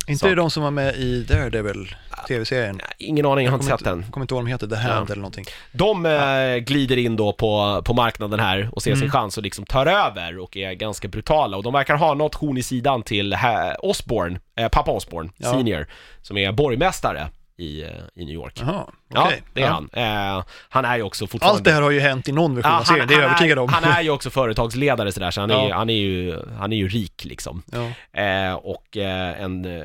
inte 0.08 0.18
sak. 0.18 0.28
det 0.28 0.34
de 0.34 0.50
som 0.50 0.62
var 0.62 0.70
med 0.70 0.94
i 0.96 1.22
Daredevil, 1.22 1.94
tv-serien? 2.28 2.80
Ingen 2.98 3.26
aning, 3.26 3.44
jag 3.44 3.52
har 3.52 3.58
inte 3.58 3.70
sett 3.70 3.84
den. 3.84 4.04
Kommer 4.10 4.24
inte 4.24 4.34
ihåg 4.34 4.42
vad 4.42 4.46
de 4.46 4.52
heter, 4.52 4.66
The 4.66 4.76
Hand 4.76 5.10
eller 5.10 5.22
någonting. 5.22 5.44
De 5.72 6.06
eh, 6.06 6.56
glider 6.56 6.96
in 6.96 7.16
då 7.16 7.32
på, 7.32 7.82
på 7.84 7.94
marknaden 7.94 8.40
här 8.40 8.68
och 8.72 8.82
ser 8.82 8.90
sin 8.94 9.02
Mm. 9.04 9.10
chans 9.12 9.36
och 9.36 9.42
liksom 9.42 9.66
tar 9.66 9.86
över 9.86 10.38
och 10.38 10.56
är 10.56 10.72
ganska 10.72 11.08
brutala 11.08 11.56
och 11.56 11.62
de 11.62 11.72
verkar 11.72 11.96
ha 11.96 12.14
något 12.14 12.34
horn 12.34 12.56
i 12.58 12.62
sidan 12.62 13.02
till 13.02 13.34
ha- 13.34 13.74
Osborn, 13.74 14.38
eh, 14.56 14.68
pappa 14.68 14.90
Osborn, 14.90 15.30
Ja. 15.36 15.50
senior, 15.52 15.86
som 16.22 16.36
är 16.38 16.52
borgmästare 16.52 17.28
i, 17.56 17.82
eh, 17.82 17.88
i 18.14 18.24
New 18.24 18.34
York. 18.34 18.60
Jaha, 18.60 18.86
Ja, 19.08 19.24
okej. 19.26 19.42
det 19.52 19.60
är 19.62 19.66
Ja. 19.66 19.72
han. 19.92 20.38
Eh, 20.38 20.44
han 20.68 20.84
är 20.84 20.96
ju 20.96 21.02
också 21.02 21.26
fortfarande... 21.26 21.56
Allt 21.56 21.64
det 21.64 21.72
här 21.72 21.82
har 21.82 21.90
ju 21.90 22.00
hänt 22.00 22.28
i 22.28 22.32
någon 22.32 22.54
version 22.54 22.72
Ja, 22.72 22.80
av 22.80 22.84
serien, 22.84 23.08
det 23.08 23.14
är 23.14 23.18
jag 23.18 23.24
övertygad 23.26 23.58
om. 23.58 23.68
Han 23.68 23.84
är 23.84 24.02
ju 24.02 24.10
också 24.10 24.30
företagsledare 24.30 25.12
sådär, 25.12 25.30
så 25.30 25.40
han 25.40 25.50
är, 25.50 25.54
Ja. 25.54 25.66
ju, 25.66 25.72
han 25.72 25.90
är 25.90 25.94
ju, 25.94 26.38
han 26.58 26.72
är 26.72 26.76
ju 26.76 26.88
rik 26.88 27.24
liksom. 27.24 27.62
Ja. 27.72 28.20
Eh, 28.22 28.54
och 28.54 28.96
eh, 28.96 29.42
en, 29.42 29.64
eh, 29.64 29.82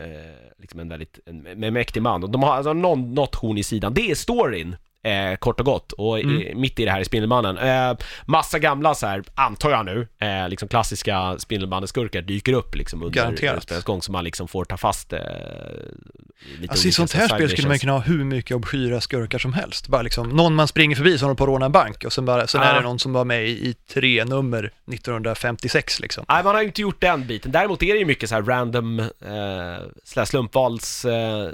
liksom 0.59 0.79
en 0.79 0.89
väldigt, 0.89 1.19
en, 1.25 1.63
en 1.63 1.73
mäktig 1.73 2.01
man. 2.01 2.23
Och 2.23 2.29
de 2.29 2.43
har 2.43 2.53
alltså 2.55 2.73
någon, 2.73 3.13
något 3.13 3.35
horn 3.35 3.57
i 3.57 3.63
sidan. 3.63 3.93
Det 3.93 4.11
är 4.11 4.15
storyn. 4.15 4.75
Eh, 5.03 5.35
kort 5.37 5.59
och 5.59 5.65
gott, 5.65 5.91
och 5.91 6.19
Mm. 6.19 6.41
i, 6.41 6.55
mitt 6.55 6.79
i 6.79 6.85
det 6.85 6.91
här 6.91 6.99
är 6.99 7.03
Spindelmannen. 7.03 7.57
Eh, 7.57 7.97
massa 8.25 8.59
gamla 8.59 8.95
så 8.95 9.07
här, 9.07 9.23
antar 9.35 9.69
jag 9.71 9.85
nu, 9.85 10.07
eh, 10.21 10.49
liksom 10.49 10.69
klassiska 10.69 11.35
Spindelmannen-skurkar 11.39 12.21
dyker 12.21 12.53
upp 12.53 12.75
liksom 12.75 13.03
under 13.03 13.21
Garanterat. 13.21 13.63
spelets 13.63 13.85
gång 13.85 14.01
som 14.01 14.11
man 14.13 14.23
liksom 14.23 14.47
får 14.47 14.65
ta 14.65 14.77
fast 14.77 15.13
eh, 15.13 15.19
lite 16.59 16.71
Alltså 16.71 16.87
i 16.87 16.91
sånt 16.91 17.13
här 17.13 17.27
spel 17.27 17.49
skulle 17.49 17.67
man 17.67 17.79
kunna 17.79 17.93
ha 17.93 17.99
hur 17.99 18.23
mycket 18.23 18.55
obskyra 18.57 19.01
skurkar 19.01 19.39
som 19.39 19.53
helst. 19.53 19.87
Bara 19.87 20.01
liksom, 20.01 20.29
någon 20.29 20.55
man 20.55 20.67
springer 20.67 20.95
förbi 20.95 21.17
som 21.17 21.25
håller 21.25 21.35
på 21.37 21.43
att 21.43 21.47
råna 21.47 21.65
en 21.65 21.71
bank 21.71 22.03
och 22.05 22.13
sen, 22.13 22.25
bara, 22.25 22.47
sen 22.47 22.61
Ja. 22.61 22.67
är 22.67 22.73
det 22.75 22.81
någon 22.81 22.99
som 22.99 23.13
var 23.13 23.25
med 23.25 23.47
i, 23.47 23.51
i 23.51 23.73
tre 23.93 24.25
nummer 24.25 24.71
1956 24.91 25.99
liksom. 25.99 26.25
Nej, 26.29 26.43
man 26.43 26.55
har 26.55 26.61
ju 26.61 26.67
inte 26.67 26.81
gjort 26.81 27.01
den 27.01 27.27
biten. 27.27 27.51
Däremot 27.51 27.83
är 27.83 27.93
det 27.93 27.99
ju 27.99 28.05
mycket 28.05 28.29
så 28.29 28.35
här 28.35 28.41
random, 28.41 28.99
eh, 28.99 30.25
slumpvals 30.25 31.05
eh, 31.05 31.49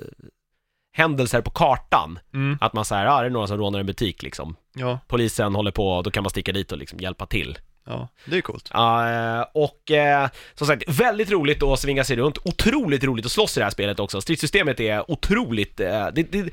händelser 0.96 1.42
på 1.42 1.52
kartan. 1.52 2.20
Mm. 2.34 2.58
Att 2.62 2.74
man 2.74 2.86
säger, 2.86 3.06
ja, 3.06 3.22
det 3.22 3.26
är 3.26 3.30
några 3.30 3.48
som 3.48 3.58
rånar 3.58 3.80
en 3.80 3.86
butik 3.86 4.24
liksom. 4.24 4.56
Ja, 4.76 5.00
Polisen 5.08 5.56
håller 5.56 5.72
på, 5.72 6.02
då 6.02 6.12
kan 6.12 6.24
man 6.24 6.30
sticka 6.30 6.52
dit 6.52 6.72
och 6.72 6.78
liksom 6.78 7.00
hjälpa 7.00 7.26
till. 7.26 7.58
ja, 7.88 8.08
det 8.26 8.38
är 8.38 8.42
coolt. 8.42 8.70
Eh, 8.74 9.46
och 9.54 9.92
eh, 9.92 10.30
som 10.54 10.68
sagt, 10.68 10.84
väldigt 10.88 11.32
roligt 11.32 11.64
att 11.64 11.80
svinga 11.80 12.04
sig 12.04 12.16
runt. 12.18 12.38
Otroligt 12.38 13.04
roligt 13.04 13.26
att 13.26 13.32
slåss 13.32 13.58
i 13.58 13.60
det 13.60 13.64
här 13.64 13.72
spelet 13.72 14.00
också. 14.00 14.22
Stridssystemet 14.22 14.80
är 14.80 15.12
otroligt, 15.12 15.80
eh, 15.80 16.08
det, 16.16 16.32
det, 16.32 16.50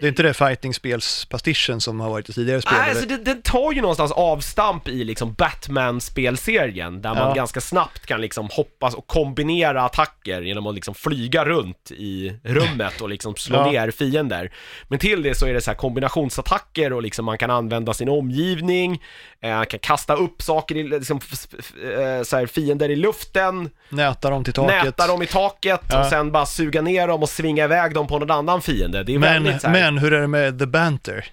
Det 0.00 0.06
är 0.06 0.08
inte 0.08 0.22
det 0.22 0.34
fighting-spelspastischen 0.34 1.80
som 1.80 2.00
har 2.00 2.10
varit 2.10 2.28
i 2.28 2.32
tidigare 2.32 2.62
spel? 2.62 2.78
Nej, 2.78 2.90
alltså 2.90 3.06
det, 3.06 3.16
det 3.16 3.42
tar 3.44 3.72
ju 3.72 3.80
någonstans 3.80 4.12
avstamp 4.12 4.88
i 4.88 5.04
liksom 5.04 5.32
Batman-spelserien 5.34 7.02
där 7.02 7.14
man 7.14 7.28
Ja. 7.28 7.34
ganska 7.34 7.60
snabbt 7.60 8.06
kan 8.06 8.20
liksom 8.20 8.48
hoppas 8.52 8.94
och 8.94 9.06
kombinera 9.06 9.82
attacker 9.82 10.42
genom 10.42 10.66
att 10.66 10.74
liksom 10.74 10.94
flyga 10.94 11.44
runt 11.44 11.90
i 11.90 12.32
rummet 12.44 13.00
och 13.00 13.08
liksom 13.08 13.36
slå 13.36 13.56
Ja. 13.66 13.70
ner 13.70 13.90
fiender. 13.90 14.52
Men 14.88 14.98
till 14.98 15.22
det 15.22 15.34
så 15.34 15.46
är 15.46 15.54
det 15.54 15.60
så 15.60 15.70
här 15.70 15.78
kombinationsattacker 15.78 16.92
och 16.92 17.02
liksom 17.02 17.24
man 17.24 17.38
kan 17.38 17.50
använda 17.50 17.94
sin 17.94 18.08
omgivning, 18.08 19.02
eh, 19.48 19.64
kan 19.64 19.80
kasta 19.80 20.14
upp 20.14 20.42
saker 20.42 20.76
i, 20.76 20.82
liksom, 20.82 21.16
eh, 21.16 22.22
så 22.22 22.36
här 22.36 22.46
fiender 22.46 22.88
i 22.88 22.96
luften, 22.96 23.70
Näta 23.88 24.30
dem 24.30 24.44
till 24.44 24.52
taket. 24.52 24.84
näta 24.84 25.06
dem 25.06 25.22
i 25.22 25.26
taket 25.26 25.80
Ja. 25.90 26.00
och 26.00 26.06
sen 26.06 26.32
bara 26.32 26.46
suga 26.46 26.82
ner 26.82 27.08
dem 27.08 27.22
och 27.22 27.28
svinga 27.28 27.64
iväg 27.64 27.94
dem 27.94 28.06
på 28.06 28.18
någon 28.18 28.30
annan 28.30 28.62
fiende. 28.62 29.02
Det 29.04 29.14
är 29.14 29.18
Men, 29.18 29.32
väldigt 29.44 29.60
så 29.62 29.68
här, 29.68 29.74
men 29.82 29.98
hur 29.98 30.12
är 30.12 30.20
det 30.20 30.26
med 30.26 30.58
The 30.58 30.66
Banter? 30.66 31.24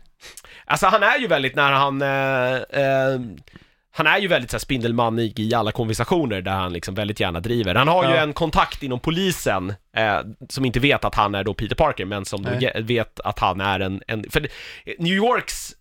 Alltså 0.66 0.88
han 0.88 1.04
är 1.04 1.18
ju 1.20 1.28
väldigt 1.28 1.56
när 1.56 1.72
han, 1.72 2.02
eh, 2.02 2.54
eh, 2.82 3.20
han 3.96 4.08
är 4.08 4.18
ju 4.18 4.28
väldigt 4.28 4.52
så 4.52 4.56
här, 4.58 4.60
spindelmanig 4.60 5.40
i 5.40 5.54
alla 5.54 5.72
konversationer 5.72 6.42
där 6.42 6.52
han 6.52 6.74
liksom 6.74 6.96
väldigt 6.96 7.20
gärna 7.20 7.40
driver. 7.40 7.76
Han 7.76 7.88
har 7.88 8.04
ju 8.04 8.10
Ja. 8.16 8.22
en 8.22 8.34
kontakt 8.34 8.84
inom 8.84 9.00
polisen 9.00 9.74
eh, 9.98 10.20
som 10.50 10.66
inte 10.66 10.80
vet 10.80 11.06
att 11.06 11.16
han 11.16 11.36
är 11.36 11.44
då 11.44 11.54
Peter 11.54 11.76
Parker, 11.76 12.06
men 12.06 12.26
som 12.26 12.44
då 12.44 12.52
vet 12.84 13.20
att 13.20 13.40
han 13.40 13.62
är 13.62 13.80
en, 13.80 14.02
en 14.08 14.26
för 14.30 14.48
New 15.00 15.14
Yorks 15.14 15.72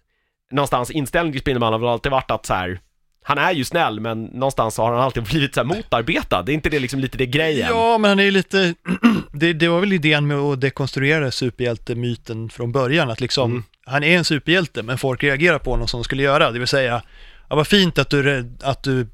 någonstans 0.53 0.91
inställning 0.91 1.33
till 1.33 1.41
Spindelmannen 1.41 1.73
har 1.73 1.79
väl 1.81 1.89
alltid 1.89 2.13
varit 2.13 2.31
att 2.31 2.47
så 2.47 2.55
här. 2.55 2.81
Han 3.25 3.39
är 3.39 3.53
ju 3.53 3.65
snäll, 3.65 4.01
men 4.01 4.25
någonstans 4.25 4.79
har 4.79 4.93
han 4.93 5.01
alltid 5.03 5.23
blivit 5.31 5.55
så 5.55 5.61
här 5.61 5.65
motarbetad. 5.65 6.43
Det 6.43 6.53
är 6.53 6.55
inte 6.55 6.69
det 6.71 6.79
liksom 6.79 7.01
lite 7.01 7.19
det 7.19 7.27
grejen? 7.27 7.69
Ja, 7.71 7.99
men 7.99 8.09
han 8.09 8.19
är 8.21 8.25
ju 8.25 8.31
lite, 8.31 8.75
det, 9.33 9.53
det 9.53 9.69
var 9.69 9.81
väl 9.81 9.93
idén 9.93 10.27
med 10.27 10.37
att 10.37 10.61
dekonstruera 10.61 11.31
superhjältemyten 11.31 12.49
från 12.51 12.73
början, 12.73 13.11
att 13.11 13.21
liksom, 13.21 13.51
Mm. 13.51 13.65
han 13.87 14.05
är 14.05 14.19
en 14.19 14.25
superhjälte, 14.25 14.83
men 14.83 14.99
folk 14.99 15.23
reagerar 15.23 15.59
på 15.59 15.71
honom 15.71 15.89
som 15.89 16.01
de 16.01 16.05
skulle 16.05 16.23
göra, 16.23 16.51
det 16.51 16.59
vill 16.59 16.69
säga, 16.69 17.03
ja, 17.49 17.57
vad 17.57 17.67
fint 17.67 17.99
att 17.99 18.11
du, 18.11 18.53
att 18.63 18.83
du 18.83 19.07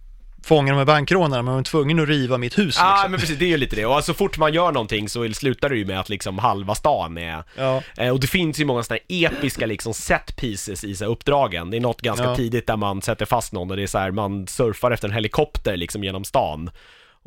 fångar 0.48 0.72
de 0.72 0.78
här 0.78 0.84
bankrånarna, 0.84 1.42
men 1.42 1.52
man 1.52 1.58
är 1.60 1.64
tvungen 1.64 2.00
att 2.00 2.08
riva 2.08 2.38
mitt 2.38 2.58
hus 2.58 2.76
Ja, 2.78 2.92
liksom. 2.94 3.10
men 3.10 3.20
precis, 3.20 3.38
det 3.38 3.44
är 3.44 3.48
ju 3.48 3.56
lite 3.56 3.76
det. 3.76 3.86
Och 3.86 4.04
så 4.04 4.14
fort 4.14 4.38
man 4.38 4.52
gör 4.54 4.72
någonting 4.72 5.08
så 5.08 5.32
slutar 5.32 5.68
det 5.68 5.76
ju 5.76 5.84
med 5.86 6.00
att 6.00 6.08
liksom 6.08 6.38
halva 6.38 6.74
stan 6.74 7.18
är 7.18 7.44
Ja, 7.56 7.82
Eh, 7.96 8.10
och 8.12 8.20
det 8.20 8.26
finns 8.26 8.60
ju 8.60 8.64
många 8.64 8.82
sådana 8.82 9.00
här 9.08 9.26
episka 9.26 9.66
liksom 9.66 9.94
set 9.94 10.36
pieces 10.36 10.84
i 10.84 10.94
så 10.94 11.04
här 11.04 11.10
uppdragen. 11.10 11.70
Det 11.70 11.76
är 11.76 11.80
något 11.80 12.00
ganska 12.00 12.24
Ja. 12.26 12.36
tidigt 12.36 12.66
där 12.66 12.76
man 12.76 13.02
sätter 13.02 13.26
fast 13.26 13.52
någon 13.52 13.70
och 13.70 13.76
det 13.76 13.82
är 13.82 13.86
så 13.86 13.98
här, 13.98 14.10
man 14.10 14.46
surfar 14.46 14.90
efter 14.90 15.08
en 15.08 15.14
helikopter 15.14 15.76
liksom 15.76 16.04
genom 16.04 16.24
stan 16.24 16.70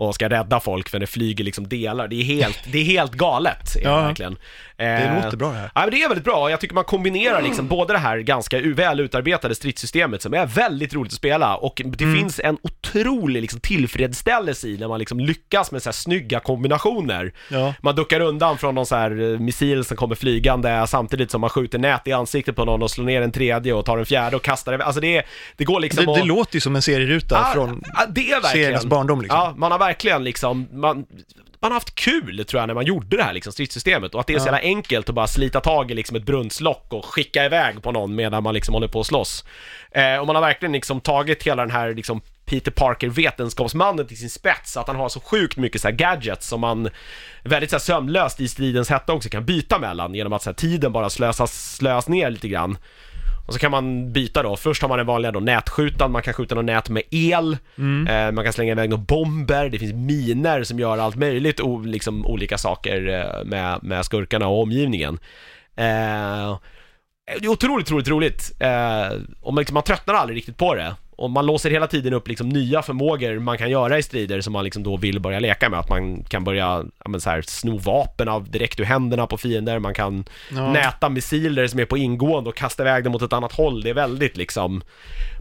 och 0.01 0.15
ska 0.15 0.29
rädda 0.29 0.59
folk 0.59 0.89
för 0.89 0.99
det 0.99 1.07
flyger 1.07 1.43
liksom 1.43 1.67
delar. 1.69 2.07
Det 2.07 2.15
är 2.15 2.23
helt, 2.23 2.59
det 2.71 2.77
är 2.79 2.83
helt 2.83 3.11
galet, 3.11 3.75
är 3.75 3.79
det 3.81 3.85
Ja. 3.89 4.01
verkligen. 4.01 4.37
det 4.77 4.83
Eh, 4.85 5.23
låter 5.23 5.37
bra 5.37 5.51
här. 5.51 5.71
Ja, 5.75 5.81
men 5.81 5.91
det 5.91 6.03
är 6.03 6.07
väldigt 6.09 6.25
bra. 6.25 6.49
Jag 6.49 6.59
tycker 6.59 6.75
man 6.75 6.83
kombinerar 6.83 7.41
liksom 7.41 7.67
både 7.67 7.93
det 7.93 7.99
här 7.99 8.17
ganska 8.17 8.59
väl 8.61 8.99
utarbetade 8.99 9.55
stridssystemet 9.55 10.21
som 10.21 10.33
är 10.33 10.45
väldigt 10.45 10.93
roligt 10.93 11.11
att 11.11 11.17
spela 11.17 11.55
och 11.55 11.81
det 11.85 12.03
Mm. 12.03 12.19
finns 12.19 12.39
en 12.43 12.57
otrolig 12.61 13.41
liksom 13.41 13.59
tillfredsställelse 13.59 14.67
i 14.67 14.77
när 14.77 14.87
man 14.87 14.99
liksom 14.99 15.19
lyckas 15.19 15.71
med 15.71 15.81
så 15.83 15.89
här 15.89 15.93
snygga 15.93 16.39
kombinationer. 16.39 17.33
Ja. 17.49 17.73
Man 17.81 17.95
duckar 17.95 18.19
undan 18.19 18.57
från 18.57 18.75
någon 18.75 18.85
så 18.85 18.95
här 18.95 19.33
eh, 19.33 19.39
missil 19.39 19.85
som 19.85 19.97
kommer 19.97 20.15
flygande 20.15 20.87
samtidigt 20.87 21.31
som 21.31 21.41
man 21.41 21.49
skjuter 21.49 21.79
nät 21.79 22.07
i 22.07 22.11
ansiktet 22.13 22.55
på 22.55 22.65
någon 22.65 22.83
och 22.83 22.91
slår 22.91 23.05
ner 23.05 23.21
en 23.21 23.31
tredje 23.31 23.73
och 23.73 23.85
tar 23.85 23.97
en 23.97 24.05
fjärde 24.05 24.35
och 24.35 24.43
kastar 24.43 24.77
det. 24.77 24.83
Alltså 24.85 25.01
det, 25.01 25.23
det 25.57 25.63
går 25.63 25.79
liksom 25.79 26.05
Det, 26.05 26.15
det 26.19 26.23
låter 26.25 26.55
ju 26.55 26.59
som 26.61 26.75
en 26.75 26.81
serieruta 26.81 27.39
Ah, 27.39 27.53
från 27.53 27.83
det 28.09 28.31
är 28.31 28.41
verkligen... 28.41 28.65
seriens 28.65 28.85
barndom 28.85 29.21
liksom. 29.21 29.39
Ja, 29.39 29.53
man 29.57 29.71
har 29.71 29.79
verkligen 29.91 30.23
liksom, 30.23 30.67
man, 30.71 31.05
man 31.59 31.71
har 31.71 31.73
haft 31.73 31.95
kul 31.95 32.45
tror 32.45 32.61
jag 32.61 32.67
när 32.67 32.73
man 32.73 32.85
gjorde 32.85 33.17
det 33.17 33.23
här 33.23 33.33
liksom, 33.33 33.53
stridssystemet 33.53 34.13
och 34.13 34.19
att 34.19 34.27
det 34.27 34.33
är 34.33 34.39
så 34.39 34.45
jävla 34.45 34.59
enkelt 34.59 35.09
att 35.09 35.15
bara 35.15 35.27
slita 35.27 35.59
tag 35.59 35.91
i 35.91 35.93
liksom 35.93 36.17
ett 36.17 36.25
brunnslock 36.25 36.93
och 36.93 37.05
skicka 37.05 37.45
iväg 37.45 37.83
på 37.83 37.91
någon 37.91 38.15
medan 38.15 38.43
man 38.43 38.53
liksom 38.53 38.73
håller 38.73 38.87
på 38.87 38.99
att 38.99 39.05
slåss. 39.05 39.45
Eh, 39.91 40.17
och 40.17 40.27
man 40.27 40.35
har 40.35 40.41
verkligen 40.41 40.71
liksom 40.71 41.01
tagit 41.01 41.43
hela 41.43 41.61
den 41.61 41.71
här 41.71 41.93
liksom 41.93 42.21
Peter 42.45 42.71
Parker 42.71 43.09
vetenskapsmannen 43.09 44.07
till 44.07 44.17
sin 44.17 44.29
spets, 44.29 44.77
att 44.77 44.87
han 44.87 44.95
har 44.95 45.09
så 45.09 45.19
sjukt 45.19 45.57
mycket 45.57 45.81
så 45.81 45.87
här 45.87 45.95
gadgets 45.95 46.47
som 46.47 46.61
man 46.61 46.89
väldigt 47.43 47.69
så 47.69 47.75
här 47.75 47.81
sömlöst 47.81 48.39
i 48.39 48.47
stridens 48.47 48.89
hetta 48.89 49.13
också 49.13 49.29
kan 49.29 49.45
byta 49.45 49.79
mellan 49.79 50.15
genom 50.15 50.33
att 50.33 50.43
så 50.43 50.49
här, 50.49 50.55
tiden 50.55 50.91
bara 50.91 51.09
slösas, 51.09 51.75
slös 51.75 52.07
ner 52.07 52.29
lite 52.29 52.47
grann. 52.47 52.77
Och 53.51 53.55
så 53.55 53.59
kan 53.59 53.71
man 53.71 54.11
byta 54.13 54.43
då. 54.43 54.55
Först 54.55 54.81
har 54.81 54.89
man 54.89 54.97
den 54.97 55.07
vanliga 55.07 55.31
då 55.31 55.39
nätskjutan, 55.39 56.11
man 56.11 56.21
kan 56.21 56.33
skjuta 56.33 56.55
något 56.55 56.65
nät 56.65 56.89
med 56.89 57.03
el, 57.11 57.57
Mm. 57.77 58.07
eh, 58.07 58.31
man 58.31 58.43
kan 58.43 58.53
slänga 58.53 58.71
iväg 58.71 58.89
några 58.89 59.03
bomber, 59.03 59.69
det 59.69 59.79
finns 59.79 59.93
miner 59.93 60.63
som 60.63 60.79
gör 60.79 60.97
allt 60.97 61.15
möjligt, 61.15 61.59
o, 61.59 61.79
liksom 61.81 62.25
olika 62.25 62.57
saker 62.57 63.07
eh, 63.07 63.45
med, 63.45 63.83
med 63.83 64.05
skurkarna 64.05 64.47
och 64.47 64.61
omgivningen. 64.61 65.19
Eh, 65.75 66.57
det 67.39 67.45
är 67.45 67.47
otroligt, 67.47 67.87
otroligt 67.87 68.07
roligt. 68.07 68.51
Eh, 68.59 69.17
och 69.41 69.53
man, 69.53 69.61
liksom, 69.61 69.73
man 69.73 69.83
tröttnar 69.83 70.13
aldrig 70.13 70.37
riktigt 70.37 70.57
på 70.57 70.75
det. 70.75 70.95
Och 71.21 71.29
man 71.29 71.45
låser 71.45 71.69
hela 71.69 71.87
tiden 71.87 72.13
upp 72.13 72.27
liksom 72.27 72.49
nya 72.49 72.81
förmågor 72.81 73.39
man 73.39 73.57
kan 73.57 73.69
göra 73.69 73.97
i 73.97 74.03
strider 74.03 74.41
som 74.41 74.53
man 74.53 74.63
liksom 74.63 74.83
då 74.83 74.97
vill 74.97 75.19
börja 75.19 75.39
leka 75.39 75.69
med. 75.69 75.79
Att 75.79 75.89
man 75.89 76.23
kan 76.23 76.43
börja 76.43 76.83
ja, 77.03 77.09
men 77.09 77.21
så 77.21 77.29
här, 77.29 77.41
sno 77.41 77.77
vapen 77.77 78.27
av 78.29 78.51
direkt 78.51 78.79
ur 78.79 78.83
händerna 78.83 79.27
på 79.27 79.37
fiender, 79.37 79.79
man 79.79 79.93
kan 79.93 80.25
Ja. 80.51 80.71
näta 80.71 81.09
missiler 81.09 81.67
som 81.67 81.79
är 81.79 81.85
på 81.85 81.97
ingående 81.97 82.49
och 82.49 82.55
kasta 82.55 82.83
iväg 82.83 83.03
dem 83.03 83.11
mot 83.11 83.21
ett 83.21 83.33
annat 83.33 83.51
håll. 83.53 83.81
Det 83.81 83.89
är 83.89 83.93
väldigt 83.93 84.37
liksom, 84.37 84.81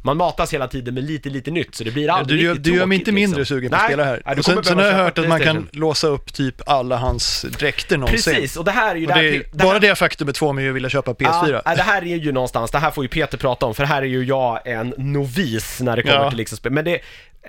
man 0.02 0.16
matas 0.16 0.54
hela 0.54 0.68
tiden 0.68 0.94
med 0.94 1.04
lite, 1.04 1.30
lite 1.30 1.50
nytt 1.50 1.74
så 1.74 1.84
det 1.84 1.90
blir 1.90 2.10
aldrig 2.10 2.38
du, 2.38 2.44
gör, 2.44 2.52
riktigt 2.54 2.72
du 2.72 2.78
gör 2.78 2.86
mig 2.86 2.98
inte 2.98 3.12
mindre 3.12 3.38
liksom. 3.38 3.56
sugen 3.56 3.70
på 3.70 3.76
att 3.76 3.84
spela 3.84 4.04
här. 4.04 4.22
nej, 4.26 4.36
och 4.38 4.44
sen, 4.44 4.64
sen 4.64 4.78
har 4.78 4.84
jag 4.84 4.94
hört 4.94 5.18
att 5.18 5.28
man 5.28 5.40
kan 5.40 5.68
låsa 5.72 6.06
upp 6.06 6.32
typ 6.32 6.68
alla 6.68 6.96
hans 6.96 7.42
dräkter 7.58 7.98
någonsin. 7.98 8.34
Precis, 8.34 8.56
och 8.56 8.64
det 8.64 8.70
här 8.70 8.94
är 8.94 8.98
ju 8.98 9.06
Och 9.06 9.12
där, 9.12 9.22
det, 9.22 9.30
det, 9.30 9.52
bara 9.52 9.72
här, 9.72 9.80
det 9.80 9.94
faktumet 9.94 10.38
får 10.38 10.52
mig 10.52 10.68
att 10.68 10.74
vilja 10.74 10.88
köpa 10.88 11.12
PS4. 11.12 11.62
Ja, 11.64 11.74
det 11.74 11.82
här 11.82 12.02
är 12.02 12.16
ju 12.16 12.32
någonstans, 12.32 12.70
det 12.70 12.78
här 12.78 12.90
får 12.90 13.04
ju 13.04 13.08
Peter 13.08 13.38
prata 13.38 13.66
om, 13.66 13.74
för 13.74 13.84
här 13.84 14.02
är 14.02 14.06
ju 14.06 14.24
jag 14.24 14.60
en 14.64 14.94
novis 14.96 15.80
när 15.80 15.96
det 15.96 16.02
kommer 16.02 16.14
Ja. 16.14 16.28
till 16.28 16.38
liksom 16.38 16.56
spel. 16.56 16.72
Men 16.72 16.84
det, 16.84 17.00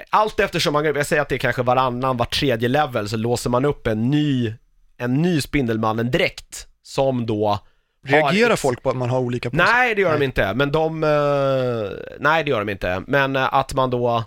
allt 0.10 0.40
eftersom 0.40 0.74
man, 0.74 0.86
jag 0.86 1.06
säger 1.06 1.22
att 1.22 1.30
det 1.30 1.36
är 1.36 1.40
kanske 1.40 1.64
varannan, 1.64 2.18
var 2.18 2.26
tredje 2.26 2.68
level, 2.68 3.10
så 3.10 3.18
låser 3.18 3.50
man 3.50 3.66
upp 3.66 3.88
en 3.88 4.10
ny, 4.10 4.54
en 4.98 5.22
ny 5.22 5.42
Spindelmannen 5.42 6.12
direkt 6.12 6.68
som 6.84 7.26
då 7.26 7.60
Reagerar 8.08 8.56
folk 8.56 8.84
på 8.84 8.90
att 8.90 8.96
man 8.96 9.10
har 9.10 9.20
olika 9.20 9.50
på 9.50 9.58
sig? 9.58 9.66
Nej, 9.66 9.96
det 9.96 10.02
gör 10.02 10.20
de 10.20 10.26
inte, 10.26 10.54
men 10.54 10.72
de... 10.72 11.04
eh, 11.04 12.14
nej, 12.20 12.44
det 12.44 12.50
gör 12.50 12.60
de 12.60 12.70
inte, 12.70 13.04
men 13.08 13.36
eh, 13.36 13.54
att 13.54 13.74
man 13.74 13.90
då... 13.90 14.24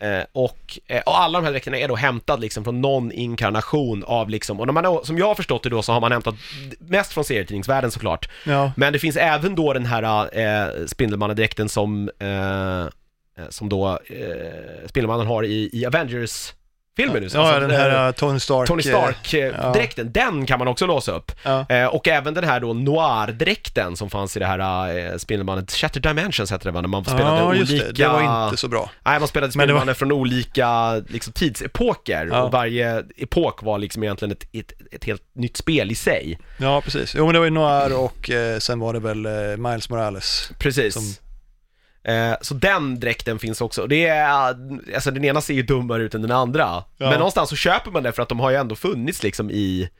eh, 0.00 0.24
och, 0.32 0.78
eh, 0.86 1.02
och 1.06 1.20
alla 1.20 1.38
de 1.38 1.44
här 1.44 1.52
dräkterna 1.52 1.78
är 1.78 1.88
då 1.88 1.96
hämtad 1.96 2.40
liksom 2.40 2.64
från 2.64 2.80
någon 2.80 3.12
inkarnation 3.12 4.04
av 4.06 4.30
liksom, 4.30 4.60
och 4.60 4.66
när 4.66 4.72
man, 4.72 4.84
har- 4.84 5.02
som 5.04 5.18
jag 5.18 5.26
har 5.26 5.34
förstått 5.34 5.62
det 5.62 5.68
då 5.68 5.82
så 5.82 5.92
har 5.92 6.00
man 6.00 6.12
hämtat 6.12 6.34
mest 6.78 7.12
från 7.12 7.24
serietidningsvärlden 7.24 7.90
såklart. 7.90 8.28
Ja. 8.46 8.72
Men 8.76 8.92
det 8.92 8.98
finns 8.98 9.16
även 9.16 9.54
då 9.54 9.72
den 9.72 9.86
här 9.86 10.02
eh, 10.38 10.86
Spindelmannen-dräkten 10.86 11.68
som, 11.68 12.10
eh, 12.18 12.80
eh, 12.80 12.88
som 13.48 13.68
då 13.68 13.88
eh, 13.88 14.86
Spindelmannen 14.88 15.26
har 15.26 15.42
i, 15.44 15.70
i 15.72 15.84
Avengers-filmen 16.98 17.22
nu. 17.22 17.28
Ja, 17.34 17.40
alltså, 17.46 17.60
den 17.60 17.70
eh, 17.70 17.76
här 17.76 18.06
uh, 18.08 18.12
Tony 18.12 18.40
Stark. 18.40 18.68
Tony 18.68 18.82
eh, 18.82 18.86
Stark-dräkten, 18.88 20.12
den 20.12 20.46
kan 20.46 20.58
man 20.58 20.68
också 20.68 20.86
låsa 20.86 21.12
upp. 21.12 21.32
Ja. 21.42 21.66
Eh, 21.68 21.86
och 21.86 22.08
även 22.08 22.34
den 22.34 22.44
här 22.44 22.60
då 22.60 22.72
Noir-dräkten 22.74 23.96
som 23.96 24.10
fanns 24.10 24.36
i 24.36 24.40
det 24.40 24.46
här 24.46 24.96
eh, 25.12 25.16
Spindelmannen, 25.16 25.66
Shattered 25.66 26.02
Dimensions 26.16 26.50
hette 26.50 26.68
det 26.68 26.72
va, 26.72 26.80
när 26.80 26.88
man 26.88 27.04
spelade 27.04 27.36
Ja, 27.40 27.54
just 27.54 27.72
olika... 27.72 27.86
det. 27.86 27.92
Det 27.92 28.08
var 28.08 28.44
inte 28.44 28.56
så 28.56 28.68
bra. 28.68 28.90
Nej, 29.04 29.18
man 29.18 29.28
spelade 29.28 29.46
det 29.52 29.58
var- 29.58 29.62
Spindelmannen 29.64 29.94
från 29.94 30.12
olika 30.12 30.94
liksom, 31.08 31.32
tidsepoker 31.32 32.28
Ja. 32.32 32.42
och 32.42 32.52
varje 32.52 33.04
epok 33.16 33.62
var 33.62 33.78
liksom 33.78 34.02
egentligen 34.02 34.32
ett, 34.32 34.46
ett, 34.52 34.72
ett 34.92 35.04
helt 35.04 35.22
nytt 35.32 35.56
spel 35.56 35.90
i 35.90 35.94
sig. 35.94 36.38
Ja, 36.58 36.80
precis. 36.80 37.14
Jo, 37.16 37.24
men 37.24 37.32
det 37.32 37.38
var 37.38 37.46
ju 37.46 37.50
Noir 37.50 37.96
och 37.98 38.30
eh, 38.30 38.58
sen 38.58 38.80
var 38.80 38.92
det 38.92 39.00
väl 39.00 39.26
eh, 39.26 39.32
Miles 39.56 39.90
Morales. 39.90 40.50
Precis. 40.58 40.94
Som- 40.94 41.27
Eh, 42.08 42.34
så 42.40 42.54
den 42.54 43.00
dräkten 43.00 43.38
finns 43.38 43.60
också. 43.60 43.86
Det 43.86 44.06
är, 44.06 44.56
alltså 44.94 45.10
den 45.10 45.24
ena 45.24 45.40
ser 45.40 45.54
ju 45.54 45.62
dummare 45.62 46.02
ut 46.02 46.14
än 46.14 46.22
den 46.22 46.30
andra. 46.30 46.84
Ja. 46.96 47.10
Men 47.10 47.12
någonstans 47.18 47.50
så 47.50 47.56
köper 47.56 47.90
man 47.90 48.02
det 48.02 48.12
för 48.12 48.22
att 48.22 48.28
de 48.28 48.40
har 48.40 48.50
ju 48.50 48.56
ändå 48.56 48.74
funnits 48.74 49.22
liksom 49.22 49.50
i... 49.50 49.90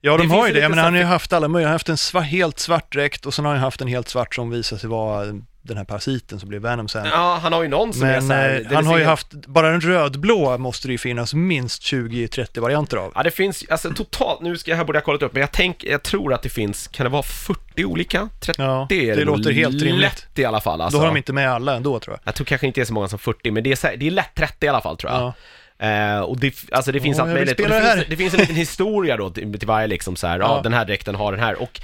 Ja, 0.00 0.12
Det 0.12 0.18
de 0.18 0.22
finns 0.22 0.32
har 0.32 0.46
ju 0.46 0.52
det. 0.52 0.68
Men 0.68 0.78
han 0.78 0.92
har 0.92 1.00
ju 1.00 1.06
haft 1.06 1.32
alla 1.32 1.48
möjliga. 1.48 1.66
Han 1.66 1.70
har 1.70 1.74
haft 1.74 1.88
en 1.88 1.96
sva, 1.96 2.20
helt 2.20 2.58
svart 2.58 2.92
dräkt 2.92 3.26
och 3.26 3.34
sen 3.34 3.44
har 3.44 3.52
han 3.52 3.60
haft 3.60 3.80
en 3.80 3.88
helt 3.88 4.08
svart 4.08 4.34
som 4.34 4.50
visar 4.50 4.76
sig 4.76 4.90
vara 4.90 5.24
den 5.64 5.76
här 5.76 5.84
parasiten 5.84 6.40
som 6.40 6.48
blir 6.48 6.58
Venom 6.58 6.88
sen. 6.88 7.06
Ja, 7.06 7.38
han 7.42 7.52
har 7.52 7.62
ju 7.62 7.68
någon 7.68 7.92
som 7.92 8.02
är 8.02 8.12
Men 8.12 8.28
så 8.28 8.32
här, 8.32 8.54
eh, 8.54 8.68
det 8.68 8.74
han 8.74 8.86
har 8.86 8.98
ju 8.98 9.04
haft, 9.04 9.32
bara 9.32 9.70
den 9.70 9.80
rödblå 9.80 10.58
måste 10.58 10.88
det 10.88 10.92
ju 10.92 10.98
finnas 10.98 11.34
minst 11.34 11.82
20-30 11.82 12.60
varianter 12.60 12.96
av. 12.96 13.12
Ja 13.14 13.22
det 13.22 13.30
finns, 13.30 13.64
alltså 13.70 13.90
totalt, 13.90 14.40
nu 14.40 14.56
ska 14.56 14.70
jag, 14.70 14.76
här 14.76 14.84
borde 14.84 14.96
jag 14.96 15.04
kollat 15.04 15.22
upp, 15.22 15.32
men 15.32 15.40
jag 15.40 15.52
tänk, 15.52 15.84
jag 15.84 16.02
tror 16.02 16.32
att 16.34 16.42
det 16.42 16.48
finns, 16.48 16.88
kan 16.88 17.04
det 17.04 17.10
vara 17.10 17.22
40 17.22 17.84
olika? 17.84 18.28
30 18.40 18.62
Ja, 18.62 18.86
är 18.90 19.16
det 19.16 19.24
låter 19.24 19.52
helt 19.52 19.82
rimligt. 19.82 20.00
lätt 20.00 20.38
i 20.38 20.44
alla 20.44 20.60
fall 20.60 20.80
alltså. 20.80 20.98
Då 20.98 21.02
har 21.04 21.08
de 21.08 21.16
inte 21.16 21.32
med 21.32 21.50
alla 21.50 21.76
ändå 21.76 22.00
tror 22.00 22.14
jag. 22.14 22.20
Jag 22.24 22.34
tror 22.34 22.44
kanske 22.44 22.66
inte 22.66 22.80
det 22.80 22.82
är 22.82 22.86
så 22.86 22.92
många 22.94 23.08
som 23.08 23.18
40, 23.18 23.50
men 23.50 23.62
det 23.64 23.72
är, 23.72 23.76
så 23.76 23.86
här, 23.86 23.96
det 23.96 24.06
är 24.06 24.10
lätt 24.10 24.34
30 24.34 24.66
i 24.66 24.68
alla 24.68 24.80
fall 24.80 24.96
tror 24.96 25.12
jag. 25.12 25.20
Ja. 25.22 25.34
Eh, 25.78 26.20
och 26.20 26.40
det, 26.40 26.54
alltså 26.72 26.92
det 26.92 27.00
finns 27.00 27.18
Åh, 27.18 27.24
allt 27.24 27.32
möjligt. 27.34 27.56
Det, 27.56 27.62
det 27.68 27.94
finns, 27.94 28.06
det 28.08 28.16
finns 28.16 28.34
en 28.34 28.40
liten 28.40 28.56
historia 28.56 29.16
då 29.16 29.30
till, 29.30 29.58
till 29.58 29.68
varje 29.68 29.86
liksom 29.86 30.16
så 30.16 30.26
här, 30.26 30.38
ja. 30.38 30.56
Ja. 30.56 30.62
den 30.62 30.72
här 30.72 30.84
dräkten 30.84 31.14
har 31.14 31.32
den 31.32 31.40
här. 31.40 31.62
Och 31.62 31.80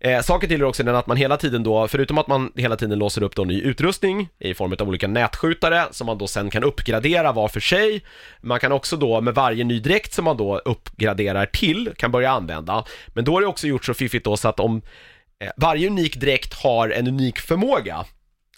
eh, 0.00 0.22
saken 0.22 0.48
till 0.48 0.60
är 0.60 0.64
också 0.64 0.82
den 0.82 0.94
att 0.94 1.06
man 1.06 1.16
hela 1.16 1.36
tiden 1.36 1.62
då, 1.62 1.88
förutom 1.88 2.18
att 2.18 2.26
man 2.26 2.52
hela 2.56 2.76
tiden 2.76 2.98
låser 2.98 3.22
upp 3.22 3.36
då 3.36 3.44
ny 3.44 3.60
utrustning 3.60 4.28
i 4.38 4.54
form 4.54 4.72
av 4.80 4.88
olika 4.88 5.08
nätskjutare 5.08 5.84
som 5.90 6.06
man 6.06 6.18
då 6.18 6.26
sen 6.26 6.50
kan 6.50 6.64
uppgradera 6.64 7.32
var 7.32 7.48
för 7.48 7.60
sig. 7.60 8.02
Man 8.40 8.60
kan 8.60 8.72
också 8.72 8.96
då 8.96 9.20
med 9.20 9.34
varje 9.34 9.64
ny 9.64 9.80
dräkt 9.80 10.12
som 10.12 10.24
man 10.24 10.36
då 10.36 10.58
uppgraderar 10.58 11.46
till 11.46 11.90
kan 11.96 12.10
börja 12.12 12.30
använda. 12.30 12.84
Men 13.08 13.24
då 13.24 13.36
är 13.36 13.40
det 13.40 13.46
också 13.46 13.66
gjort 13.66 13.84
så 13.84 13.94
fiffigt 13.94 14.24
då 14.24 14.36
så 14.36 14.48
att 14.48 14.60
om 14.60 14.82
eh, 15.44 15.50
varje 15.56 15.86
unik 15.86 16.16
dräkt 16.16 16.54
har 16.54 16.88
en 16.88 17.08
unik 17.08 17.38
förmåga 17.38 18.04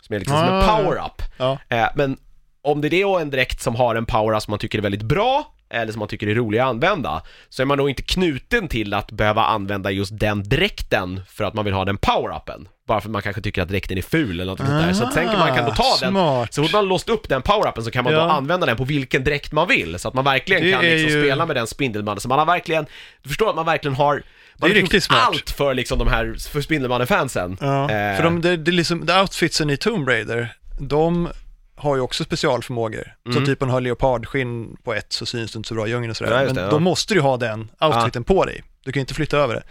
som 0.01 0.15
är 0.15 0.19
liksom 0.19 0.37
som 0.39 0.49
en 0.49 0.55
Ah. 0.55 0.77
power-up. 0.77 1.23
Ja. 1.37 1.59
Eh, 1.69 1.87
men 1.95 2.17
om 2.65 2.81
det 2.81 2.89
är 2.89 2.91
det 2.91 3.05
och 3.05 3.21
en 3.21 3.31
dräkt 3.31 3.61
som 3.63 3.75
har 3.77 3.95
en 3.95 4.07
power 4.07 4.41
som 4.41 4.53
man 4.53 4.59
tycker 4.59 4.79
är 4.79 4.83
väldigt 4.83 5.03
bra, 5.03 5.45
eller 5.71 5.93
som 5.93 5.99
man 5.99 6.09
tycker 6.09 6.27
är 6.27 6.35
rolig 6.35 6.59
att 6.59 6.67
använda, 6.69 7.23
så 7.49 7.63
är 7.63 7.67
man 7.67 7.79
nog 7.79 7.89
inte 7.91 8.03
knuten 8.03 8.69
till 8.69 8.95
att 8.95 9.13
behöva 9.13 9.45
använda 9.45 9.91
just 9.91 10.19
den 10.19 10.43
dräkten 10.49 11.21
för 11.29 11.45
att 11.45 11.55
man 11.55 11.65
vill 11.65 11.75
ha 11.75 11.85
den 11.85 11.99
power-upen. 11.99 12.69
Bara 12.89 13.01
för 13.01 13.09
att 13.09 13.13
man 13.13 13.23
kanske 13.23 13.43
tycker 13.43 13.63
att 13.63 13.69
dräkten 13.69 13.99
är 13.99 14.03
ful 14.03 14.31
eller 14.41 14.45
något 14.53 14.59
sånt 14.59 14.71
där. 14.71 14.93
Så 14.93 15.05
att 15.05 15.13
sen 15.15 15.27
kan 15.29 15.39
man 15.39 15.55
kan 15.57 15.65
då 15.65 15.71
ta 15.75 15.97
den, 16.01 16.11
smart. 16.11 16.55
så 16.55 16.63
fort 16.63 16.73
man 16.73 16.89
låst 16.89 17.09
upp 17.09 17.29
den 17.29 17.43
power-upen 17.43 17.83
så 17.85 17.91
kan 17.91 18.05
man 18.05 18.13
då 18.13 18.19
Ja. 18.19 18.31
använda 18.33 18.67
den 18.67 18.77
på 18.77 18.85
vilken 18.85 19.25
dräkt 19.25 19.53
man 19.53 19.69
vill. 19.69 19.99
Så 19.99 20.09
att 20.09 20.15
man 20.15 20.25
verkligen 20.25 20.63
Det 20.63 20.73
kan 20.73 20.85
är 20.85 20.91
liksom 20.97 21.11
ju- 21.21 21.25
spela 21.25 21.47
med 21.47 21.57
den 21.57 21.67
Spindelmannen. 21.67 22.21
Så 22.21 22.29
man 22.29 22.39
har 22.39 22.47
verkligen, 22.47 22.87
du 23.23 23.29
förstår 23.29 23.51
att 23.51 23.57
man 23.57 23.67
verkligen 23.67 23.95
har 23.95 24.23
man 24.59 24.71
är 24.71 24.75
har 24.75 24.81
riktigt 24.83 25.05
smart. 25.05 25.21
allt 25.27 25.51
för 25.51 25.75
liksom 25.75 25.99
de 25.99 26.09
här, 26.09 26.35
för 26.53 26.61
Spindelmannen-fansen. 26.61 27.57
Ja, 27.61 27.83
Eh, 27.91 28.17
för 28.17 28.23
de, 28.23 28.41
det, 28.41 28.57
det 28.57 28.71
är 28.71 28.73
liksom, 28.73 29.09
outfitsen 29.21 29.71
i 29.71 29.77
Tomb 29.77 30.09
Raider, 30.09 30.49
de 30.81 31.29
har 31.77 31.97
ju 31.97 32.01
också 32.03 32.25
specialförmågor. 32.25 33.15
Så 33.25 33.31
Mm. 33.31 33.45
typ 33.47 33.63
om 33.63 33.69
du 33.69 33.73
har 33.75 33.81
leopardskinn 33.81 34.77
på 34.85 34.95
ett 34.95 35.13
så 35.13 35.27
syns 35.27 35.53
det 35.53 35.57
inte 35.57 35.69
så 35.69 35.75
bra 35.75 35.87
i 35.87 35.91
djungeln 35.91 36.11
och 36.11 36.17
sådär. 36.17 36.33
Ja, 36.41 36.45
Men 36.47 36.55
det, 36.55 36.61
ja. 36.61 36.71
då 36.71 36.79
måste 36.79 37.15
du 37.15 37.21
ha 37.21 37.37
den 37.37 37.71
outfiten 37.81 38.25
på 38.25 38.45
dig. 38.45 38.63
Du 38.85 38.93
kan 38.93 39.01
ju 39.01 39.03
inte 39.03 39.15
flytta 39.15 39.39
över 39.39 39.55
det. 39.55 39.63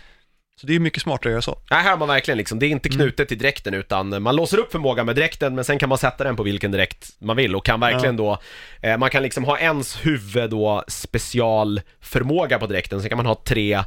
Så 0.55 0.67
det 0.67 0.71
är 0.71 0.73
ju 0.73 0.79
mycket 0.79 1.01
smartare 1.01 1.29
att 1.29 1.31
göra 1.33 1.41
så. 1.41 1.57
Nej, 1.71 1.83
här 1.83 1.89
har 1.91 1.97
man 1.97 2.07
verkligen 2.07 2.37
liksom, 2.37 2.59
det 2.59 2.65
är 2.65 2.69
inte 2.69 2.89
knutet 2.89 3.27
till 3.27 3.37
dräkten 3.37 3.73
utan 3.73 4.21
man 4.23 4.35
låser 4.35 4.57
upp 4.57 4.71
förmågan 4.71 5.05
med 5.05 5.15
dräkten 5.15 5.55
men 5.55 5.65
sen 5.65 5.79
kan 5.79 5.89
man 5.89 5.97
sätta 5.97 6.23
den 6.23 6.35
på 6.35 6.43
vilken 6.43 6.71
dräkt 6.71 7.09
man 7.19 7.35
vill 7.37 7.55
och 7.55 7.65
kan 7.65 7.79
verkligen 7.79 8.17
då, 8.17 8.37
eh, 8.81 8.97
man 8.97 9.09
kan 9.09 9.23
liksom 9.23 9.43
ha 9.43 9.59
ens 9.59 10.05
huvud 10.05 10.49
då 10.49 10.83
specialförmåga 10.87 12.59
på 12.59 12.67
dräkten, 12.67 13.01
sen 13.01 13.09
kan 13.09 13.17
man 13.17 13.25
ha 13.25 13.35
tre 13.45 13.79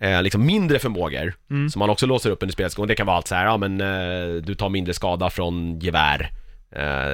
eh, 0.00 0.22
liksom 0.22 0.46
mindre 0.46 0.78
förmågor 0.78 1.34
som 1.70 1.78
man 1.78 1.90
också 1.90 2.06
låser 2.06 2.30
upp 2.30 2.42
under 2.42 2.52
spelets 2.52 2.74
gång. 2.74 2.86
Det 2.86 2.94
kan 2.94 3.06
vara 3.06 3.16
allt 3.16 3.28
så 3.28 3.34
här, 3.34 3.44
ja 3.44 3.56
men 3.56 3.80
eh, 3.80 4.42
du 4.42 4.54
tar 4.54 4.68
mindre 4.68 4.94
skada 4.94 5.30
från 5.30 5.78
gevär, 5.80 6.30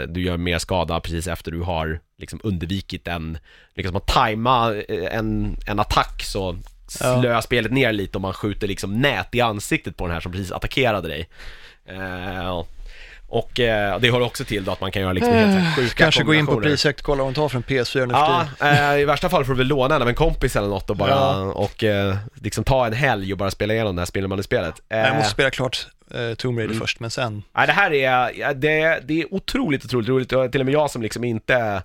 du 0.08 0.22
gör 0.22 0.36
mer 0.36 0.58
skada 0.58 1.00
precis 1.00 1.26
efter 1.26 1.50
du 1.50 1.60
har 1.60 2.00
liksom 2.18 2.40
undvikit 2.42 3.08
en, 3.08 3.38
liksom 3.74 3.96
att 3.96 4.06
tajma 4.06 4.74
eh, 4.74 5.16
en, 5.18 5.56
en 5.66 5.80
attack 5.80 6.22
så 6.22 6.58
Ja. 7.00 7.20
slöar 7.20 7.40
spelet 7.40 7.72
ner 7.72 7.92
lite 7.92 8.18
om 8.18 8.22
man 8.22 8.32
skjuter 8.34 8.68
liksom 8.68 9.00
nät 9.00 9.34
i 9.34 9.40
ansiktet 9.40 9.96
på 9.96 10.06
den 10.06 10.14
här 10.14 10.20
som 10.20 10.32
precis 10.32 10.52
attackerade 10.52 11.08
dig. 11.08 11.28
Eh, 11.84 12.64
och 13.32 13.60
eh, 13.60 13.98
det 14.00 14.10
hör 14.10 14.20
också 14.20 14.44
till 14.44 14.64
då 14.64 14.72
att 14.72 14.80
man 14.80 14.92
kan 14.92 15.02
göra 15.02 15.12
liksom 15.12 15.32
helt 15.34 15.52
så 15.52 15.58
här 15.58 15.76
sjuka 15.76 15.94
Kanske 16.04 16.22
gå 16.22 16.34
in 16.34 16.46
på 16.46 16.60
prisjakt, 16.60 17.02
kolla 17.02 17.22
vad 17.24 17.32
de 17.32 17.36
tar 17.36 17.48
för 17.48 17.56
en 17.56 17.62
PS4 17.62 18.06
nu 18.06 18.14
Ja, 18.14 18.46
eh, 18.94 19.00
i 19.00 19.04
värsta 19.04 19.28
fall 19.28 19.44
får 19.44 19.52
du 19.52 19.58
väl 19.58 19.66
låna 19.66 19.94
en 19.96 20.02
av 20.02 20.08
en 20.08 20.14
kompis 20.14 20.56
eller 20.56 20.68
något 20.68 20.90
och 20.90 20.96
bara, 20.96 21.10
Ja. 21.10 21.40
och 21.40 21.84
eh, 21.84 22.16
liksom 22.34 22.64
ta 22.64 22.86
en 22.86 22.92
helg 22.92 23.32
och 23.32 23.38
bara 23.38 23.50
spela 23.50 23.74
igenom 23.74 23.96
det 23.96 24.00
här 24.00 24.06
Spindelmannen-spelet. 24.06 24.74
Eh, 24.88 24.98
Jag 24.98 25.16
måste 25.16 25.30
spela 25.30 25.50
klart 25.50 25.86
eh, 26.14 26.34
Tomb 26.34 26.58
Raider 26.58 26.74
först, 26.74 27.00
men 27.00 27.10
sen. 27.10 27.42
Nej, 27.56 27.66
det 27.66 27.72
här 27.72 27.92
är, 27.92 28.54
det, 28.54 29.00
det 29.04 29.22
är 29.22 29.34
otroligt, 29.34 29.84
otroligt 29.84 30.08
roligt 30.08 30.32
och 30.32 30.52
till 30.52 30.60
och 30.60 30.64
med 30.66 30.74
jag 30.74 30.90
som 30.90 31.02
liksom 31.02 31.24
inte 31.24 31.82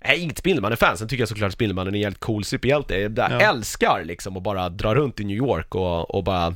är 0.00 0.14
inget 0.14 0.38
Spindelmannen-fan, 0.38 0.96
sen 0.96 1.08
tycker 1.08 1.20
jag 1.22 1.28
såklart 1.28 1.52
Spindelmannen 1.52 1.94
är 1.94 1.98
en 1.98 2.02
jävligt 2.02 2.20
cool 2.20 2.44
superhjälte. 2.44 2.98
Jag 2.98 3.18
Ja. 3.18 3.40
älskar 3.40 4.04
liksom 4.04 4.36
att 4.36 4.42
bara 4.42 4.68
dra 4.68 4.94
runt 4.94 5.20
i 5.20 5.24
New 5.24 5.36
York 5.36 5.74
och, 5.74 6.14
och 6.14 6.24
bara, 6.24 6.54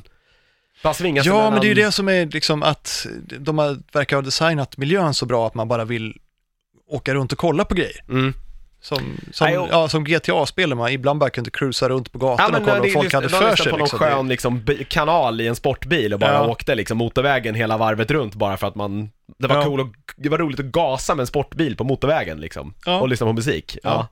bara 0.85 0.93
svinga 0.93 1.23
sig 1.23 1.29
Ja, 1.31 1.35
mellan- 1.37 1.51
men 1.53 1.61
det 1.61 1.67
är 1.67 1.69
ju 1.69 1.75
det 1.75 1.91
som 1.91 2.07
är 2.09 2.25
liksom 2.25 2.63
att 2.63 3.07
de 3.39 3.57
har, 3.57 3.77
verkar 3.93 4.15
ha 4.17 4.21
designat 4.21 4.77
miljön 4.77 5.13
så 5.13 5.25
bra 5.25 5.47
att 5.47 5.55
man 5.55 5.67
bara 5.67 5.85
vill 5.85 6.17
åka 6.89 7.13
runt 7.13 7.31
och 7.31 7.37
kolla 7.37 7.65
på 7.65 7.75
grejer. 7.75 8.03
Mm. 8.09 8.33
Som, 8.81 8.97
som, 9.31 9.47
Nej, 9.47 9.57
och- 9.57 9.67
ja, 9.71 9.87
som 9.89 10.03
GTA-spel, 10.03 10.75
man 10.75 10.91
ibland 10.91 11.19
bara 11.19 11.29
kunde 11.29 11.49
cruisa 11.51 11.89
runt 11.89 12.11
på 12.11 12.17
gatan 12.19 12.55
och 12.55 12.61
kolla 12.65 12.79
det- 12.79 12.89
folk 12.91 13.13
hade 13.13 13.27
de 13.27 13.29
för 13.29 13.37
lyssnade 13.51 13.57
sig. 13.57 13.71
på 13.71 13.77
någon 13.77 13.83
Liksom. 13.85 13.99
skön 13.99 14.27
liksom, 14.27 14.63
bi- 14.63 14.83
kanal 14.89 15.41
i 15.41 15.47
en 15.47 15.55
sportbil 15.55 16.13
och 16.13 16.19
bara 16.19 16.33
Ja. 16.33 16.47
åkte 16.47 16.75
liksom 16.75 16.97
motorvägen 16.97 17.55
hela 17.55 17.77
varvet 17.77 18.11
runt 18.11 18.35
bara 18.35 18.57
för 18.57 18.67
att 18.67 18.75
man 18.75 19.09
Det 19.37 19.47
var 19.47 19.55
Ja. 19.55 19.63
cool 19.63 19.79
och 19.79 19.87
det 20.15 20.29
var 20.29 20.37
roligt 20.37 20.59
att 20.59 20.65
gasa 20.65 21.15
med 21.15 21.23
en 21.23 21.27
sportbil 21.27 21.75
på 21.77 21.83
motorvägen 21.83 22.39
liksom 22.39 22.73
Ja. 22.85 22.99
och 23.01 23.09
lyssna 23.09 23.25
på 23.27 23.33
musik. 23.33 23.77
Ja. 23.83 23.89
Ja. 23.89 24.07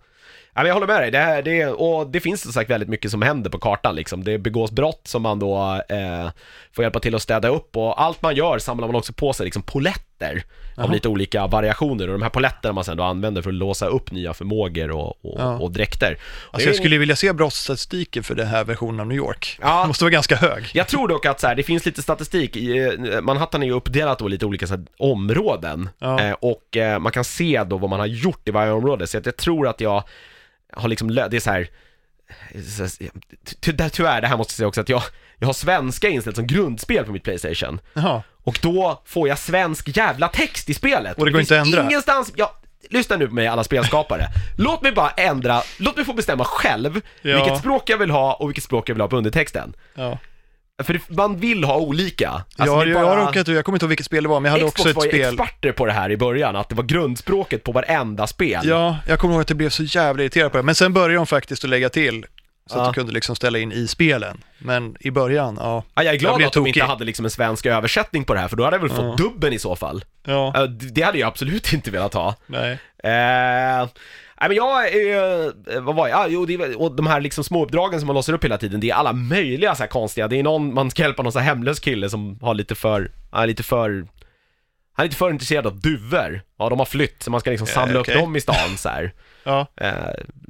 Ja, 0.56 0.62
men 0.62 0.66
jag 0.66 0.74
håller 0.74 0.88
med 0.88 1.02
dig, 1.02 1.12
det, 1.12 1.18
här, 1.18 1.42
det, 1.42 1.66
och 1.68 2.08
det 2.10 2.20
finns 2.20 2.42
som 2.42 2.52
sagt 2.54 2.70
väldigt 2.70 2.90
mycket 2.90 3.12
som 3.12 3.22
händer 3.22 3.50
på 3.50 3.60
kartan 3.60 3.96
liksom. 3.96 4.24
Det 4.24 4.38
begås 4.38 4.72
brott 4.72 5.02
som 5.08 5.22
man 5.22 5.40
då 5.40 5.82
eh, 5.90 6.30
får 6.76 6.84
hjälpa 6.84 7.00
till 7.00 7.16
att 7.16 7.22
städa 7.22 7.48
upp 7.48 7.78
och 7.78 8.02
allt 8.02 8.22
man 8.22 8.36
gör 8.36 8.60
samlar 8.60 8.88
man 8.88 8.96
också 8.96 9.14
på 9.14 9.34
sig 9.34 9.44
liksom 9.46 9.62
poletter 9.64 10.44
av 10.78 10.92
lite 10.92 11.08
olika 11.10 11.48
variationer 11.48 12.08
och 12.08 12.14
de 12.14 12.22
här 12.22 12.30
poletterna 12.30 12.74
man 12.74 12.84
sen 12.84 12.98
då 12.98 13.04
använder 13.04 13.42
för 13.42 13.50
att 13.50 13.54
låsa 13.56 13.88
upp 13.88 14.12
nya 14.12 14.34
förmågor 14.34 14.92
och, 14.92 15.08
och, 15.26 15.40
Ja. 15.40 15.58
och 15.58 15.72
dräkter. 15.72 16.18
Alltså 16.52 16.70
jag 16.70 16.76
skulle 16.76 16.98
vilja 16.98 17.16
se 17.16 17.34
brottsstatistiken 17.34 18.24
för 18.24 18.36
den 18.36 18.48
här 18.48 18.64
versionen 18.64 19.00
av 19.00 19.08
New 19.08 19.18
York. 19.18 19.60
Ja. 19.62 19.82
Det 19.82 19.88
måste 19.88 20.04
vara 20.04 20.12
ganska 20.12 20.36
hög. 20.36 20.70
Jag 20.74 20.88
tror 20.88 21.08
dock 21.08 21.26
att 21.26 21.40
så 21.40 21.48
här, 21.48 21.56
det 21.56 21.64
finns 21.64 21.86
lite 21.86 22.02
statistik, 22.02 22.56
eh, 22.56 23.22
Manhattan 23.22 23.64
är 23.64 23.68
ju 23.68 23.74
uppdelat 23.74 24.20
då 24.20 24.28
i 24.28 24.30
lite 24.32 24.46
olika 24.46 24.68
så 24.68 24.74
här, 24.76 24.84
områden 25.00 25.90
Ja. 26.00 26.22
eh, 26.22 26.36
och 26.40 26.78
eh, 26.78 27.00
man 27.00 27.12
kan 27.12 27.24
se 27.24 27.64
då 27.64 27.78
vad 27.78 27.90
man 27.90 28.00
har 28.00 28.08
gjort 28.08 28.48
i 28.48 28.52
varje 28.52 28.72
område, 28.72 29.08
så 29.08 29.18
att 29.18 29.26
jag 29.26 29.38
tror 29.38 29.68
att 29.68 29.82
jag 29.82 30.04
har 30.78 30.88
liksom, 30.90 31.08
det 31.16 31.34
är 31.34 31.40
så 31.40 31.52
här, 31.52 31.68
ty- 33.62 33.74
ty- 33.78 33.90
tyvärr, 33.90 34.22
det 34.22 34.28
här 34.28 34.38
måste 34.38 34.52
jag 34.52 34.58
säga 34.58 34.68
också 34.68 34.82
att 34.82 34.90
jag, 34.90 35.04
jag 35.40 35.48
har 35.48 35.54
svenska 35.54 36.10
inställt 36.10 36.36
som 36.36 36.48
grundspel 36.48 37.06
på 37.06 37.12
mitt 37.12 37.24
Playstation 37.24 37.80
Jaha. 37.94 38.24
och 38.44 38.60
då 38.62 39.02
får 39.06 39.28
jag 39.28 39.38
svensk 39.40 39.98
jävla 39.98 40.28
text 40.28 40.70
i 40.70 40.74
spelet. 40.74 41.18
Och 41.18 41.26
det 41.26 41.32
går 41.32 41.42
inte 41.42 41.62
att 41.62 41.66
ändra? 41.68 41.84
Ingenstans, 41.84 42.34
ja, 42.36 42.56
lyssna 42.90 43.16
nu 43.16 43.28
på 43.28 43.34
mig 43.34 43.48
alla 43.48 43.64
spelskapare. 43.64 44.28
låt 44.58 44.82
mig 44.82 44.92
bara 44.92 45.10
ändra, 45.10 45.62
låt 45.80 45.96
mig 45.96 46.06
få 46.06 46.14
bestämma 46.14 46.44
själv 46.44 47.02
Ja. 47.22 47.36
vilket 47.44 47.60
språk 47.60 47.90
jag 47.90 47.98
vill 47.98 48.12
ha 48.12 48.34
och 48.34 48.50
vilket 48.50 48.64
språk 48.64 48.90
jag 48.90 48.96
vill 48.96 49.02
ha 49.02 49.08
på 49.08 49.18
undertexten. 49.18 49.74
Ja. 49.96 50.18
För 50.84 51.00
man 51.08 51.38
vill 51.38 51.64
ha 51.64 51.78
olika. 51.78 52.30
Alltså, 52.30 52.46
ja, 52.76 52.76
det 52.86 52.92
är 52.92 52.94
jag 52.94 53.02
bara- 53.02 53.16
har 53.20 53.26
råkat, 53.26 53.48
jag 53.48 53.66
kommer 53.66 53.76
inte 53.76 53.86
ihåg 53.86 53.90
vilket 53.90 54.06
spel 54.06 54.24
det 54.24 54.30
var, 54.30 54.40
men 54.40 54.52
jag 54.52 54.60
hade 54.60 54.72
Xbox 54.72 54.80
också 54.80 54.90
ett 54.90 54.96
var 54.96 55.04
ju 55.06 55.10
spel. 55.10 55.34
experter 55.34 55.72
på 55.72 55.86
det 55.86 55.92
här 55.92 56.12
i 56.12 56.18
början, 56.18 56.56
att 56.56 56.70
det 56.70 56.76
var 56.76 56.84
grundspråket 56.84 57.64
på 57.64 57.72
varenda 57.72 58.28
spel. 58.28 58.62
Ja, 58.68 58.98
jag 59.08 59.20
kommer 59.20 59.34
ihåg 59.34 59.42
att 59.42 59.50
jag 59.50 59.58
blev 59.58 59.70
så 59.70 59.84
jävla 59.84 60.24
irriterad 60.24 60.52
på 60.52 60.58
det. 60.58 60.64
Men 60.64 60.76
sen 60.76 60.94
började 60.94 61.14
de 61.14 61.28
faktiskt 61.28 61.64
att 61.64 61.70
lägga 61.70 61.90
till. 61.90 62.26
Så 62.70 62.78
Ja. 62.78 62.82
att 62.82 62.94
du 62.94 62.94
kunde 63.00 63.14
liksom 63.14 63.36
ställa 63.36 63.60
in 63.60 63.72
i 63.72 63.88
spelen. 63.88 64.44
Men 64.58 64.96
i 65.00 65.12
början, 65.12 65.58
ja. 65.62 65.84
Ja, 65.96 66.04
jag 66.04 66.14
är 66.14 66.20
glad 66.20 66.36
blev 66.36 66.48
att 66.48 66.54
de 66.54 66.68
inte 66.68 66.84
hade 66.84 67.06
liksom 67.06 67.26
en 67.26 67.32
svensk 67.32 67.66
översättning 67.66 68.24
på 68.26 68.34
det 68.34 68.40
här, 68.40 68.48
för 68.48 68.56
då 68.56 68.64
hade 68.64 68.76
jag 68.76 68.82
väl 68.82 68.90
fått 68.90 69.20
Ja. 69.20 69.24
dubben 69.26 69.54
i 69.54 69.60
så 69.60 69.76
fall. 69.76 70.04
Ja, 70.26 70.68
Det 70.70 71.02
hade 71.02 71.18
jag 71.18 71.28
absolut 71.28 71.74
inte 71.74 71.92
velat 71.92 72.14
ha. 72.14 72.36
nej. 72.48 72.72
Eh, 73.04 73.88
nej 74.44 74.50
men 74.50 74.58
jag 74.58 74.88
är, 74.94 75.46
eh, 75.76 75.82
vad 75.82 75.96
var 75.96 76.08
jag? 76.08 76.20
Ah, 76.20 76.28
jo, 76.28 76.46
det 76.46 76.54
är, 76.54 76.82
och 76.82 76.96
de 76.96 77.08
här 77.08 77.22
liksom 77.22 77.44
småuppdragen 77.44 78.00
som 78.00 78.08
man 78.08 78.14
låser 78.14 78.34
upp 78.34 78.44
hela 78.44 78.58
tiden, 78.58 78.80
det 78.80 78.90
är 78.90 78.96
alla 78.96 79.14
möjliga 79.14 79.76
så 79.76 79.84
här 79.84 79.88
konstiga, 79.88 80.28
det 80.28 80.40
är 80.40 80.44
någon, 80.44 80.74
man 80.74 80.92
ska 80.92 81.02
hjälpa 81.02 81.24
någon 81.24 81.32
så 81.32 81.40
här 81.40 81.46
hemlös 81.46 81.80
kille 81.80 82.10
som 82.10 82.40
har 82.42 82.54
lite 82.54 82.76
för, 82.76 83.12
han 83.32 83.44
är 83.44 83.48
lite 83.48 83.64
för, 83.64 84.08
han 84.94 85.04
är 85.04 85.08
lite 85.08 85.18
för 85.18 85.30
intresserad 85.30 85.68
av 85.68 85.80
duvor. 85.80 86.42
Ja, 86.60 86.70
de 86.70 86.80
har 86.80 86.86
flytt, 86.86 87.24
så 87.24 87.32
man 87.32 87.40
ska 87.40 87.50
liksom 87.50 87.68
Eh, 87.68 87.74
samla 87.74 88.00
okej. 88.00 88.16
upp 88.16 88.22
dem 88.22 88.36
i 88.36 88.42
stan 88.42 88.78
så 88.78 88.90
här. 88.90 89.14
Ja, 89.44 89.68
Eh, 89.82 89.94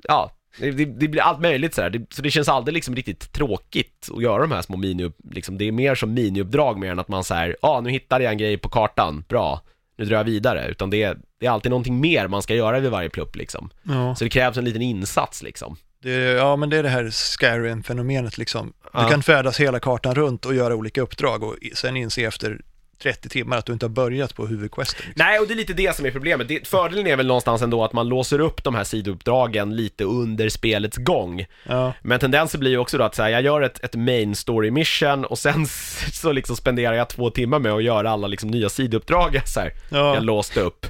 ja, 0.04 0.32
det, 0.60 0.72
det, 0.72 0.86
det 0.86 1.08
blir 1.08 1.22
allt 1.22 1.40
möjligt 1.40 1.74
så 1.74 1.82
här. 1.82 1.90
Det, 1.90 2.14
så 2.14 2.22
det 2.22 2.32
känns 2.32 2.50
aldrig 2.50 2.74
liksom 2.74 2.96
riktigt 2.96 3.34
tråkigt 3.34 4.10
att 4.16 4.24
göra 4.24 4.42
de 4.42 4.52
här 4.52 4.62
små 4.62 4.78
mini 4.78 5.12
liksom, 5.32 5.58
det 5.58 5.68
är 5.68 5.72
mer 5.72 5.96
som 5.96 6.14
miniuppdrag 6.14 6.80
mer 6.80 6.92
än 6.92 7.00
att 7.00 7.08
man 7.08 7.24
säger 7.24 7.56
ja 7.62 7.82
nu 7.82 7.90
hittade 7.90 8.24
jag 8.24 8.32
en 8.32 8.38
grej 8.38 8.58
på 8.58 8.70
kartan, 8.70 9.26
bra, 9.30 9.62
nu 9.98 10.06
drar 10.06 10.18
jag 10.18 10.24
vidare, 10.24 10.68
utan 10.68 10.90
det 10.90 11.04
är, 11.04 11.18
det 11.40 11.46
är 11.46 11.50
alltid 11.52 11.70
någonting 11.70 12.00
mer 12.00 12.28
man 12.28 12.42
ska 12.42 12.56
göra 12.56 12.80
vid 12.80 12.92
varje 12.92 13.10
plupp 13.10 13.36
liksom. 13.36 13.70
ja. 13.84 14.16
Så 14.16 14.24
det 14.24 14.30
krävs 14.30 14.58
en 14.58 14.66
liten 14.66 14.82
insats 14.82 15.44
liksom. 15.44 15.76
Det 16.02 16.12
ja, 16.12 16.56
men 16.56 16.70
det 16.70 16.78
är 16.78 16.84
det 16.84 16.90
här 16.90 17.04
Skyrim-fenomenet 17.12 18.38
liksom. 18.38 18.74
Du 18.84 18.90
Ja. 19.00 19.10
kan 19.10 19.24
färdas 19.24 19.60
hela 19.60 19.80
kartan 19.80 20.16
runt 20.16 20.46
och 20.46 20.56
göra 20.56 20.76
olika 20.76 21.02
uppdrag 21.02 21.44
och 21.44 21.56
sen 21.74 21.98
inse 21.98 22.22
efter 22.24 22.62
30 23.04 23.30
timmar 23.30 23.58
att 23.58 23.66
du 23.66 23.74
inte 23.74 23.86
har 23.86 23.90
börjat 23.90 24.36
på 24.36 24.48
huvudquesten. 24.48 25.06
Liksom. 25.06 25.26
Nej, 25.26 25.40
och 25.40 25.48
det 25.48 25.54
är 25.54 25.56
lite 25.56 25.74
det 25.74 25.96
som 25.96 26.06
är 26.06 26.12
problemet. 26.12 26.48
Det, 26.48 26.68
fördelen 26.68 27.08
är 27.08 27.16
väl 27.16 27.28
någonstans 27.28 27.62
ändå 27.62 27.84
att 27.84 27.94
man 27.94 28.10
låser 28.10 28.40
upp 28.40 28.64
de 28.64 28.76
här 28.76 28.84
sidouppdragen 28.84 29.76
lite 29.76 30.04
under 30.04 30.50
spelets 30.50 30.98
gång. 30.98 31.46
Ja, 31.68 31.94
Men 32.02 32.20
tendensen 32.20 32.60
blir 32.60 32.72
ju 32.72 32.78
också 32.78 32.98
då 32.98 33.04
att 33.04 33.16
så 33.16 33.24
här, 33.24 33.30
jag 33.30 33.42
gör 33.42 33.62
ett, 33.62 33.84
ett 33.84 33.96
main 33.96 34.36
story 34.36 34.72
mission 34.72 35.26
och 35.26 35.38
sen 35.40 35.66
så 36.14 36.32
liksom 36.32 36.56
spenderar 36.56 36.94
jag 36.94 37.10
två 37.10 37.30
timmar 37.30 37.60
med 37.60 37.72
att 37.72 37.84
göra 37.84 38.12
alla 38.12 38.28
liksom 38.28 38.50
nya 38.50 38.70
sidouppdrag 38.70 39.42
så 39.46 39.60
här, 39.60 39.72
Ja. 39.90 40.14
jag 40.14 40.24
låste 40.24 40.60
upp. 40.62 40.86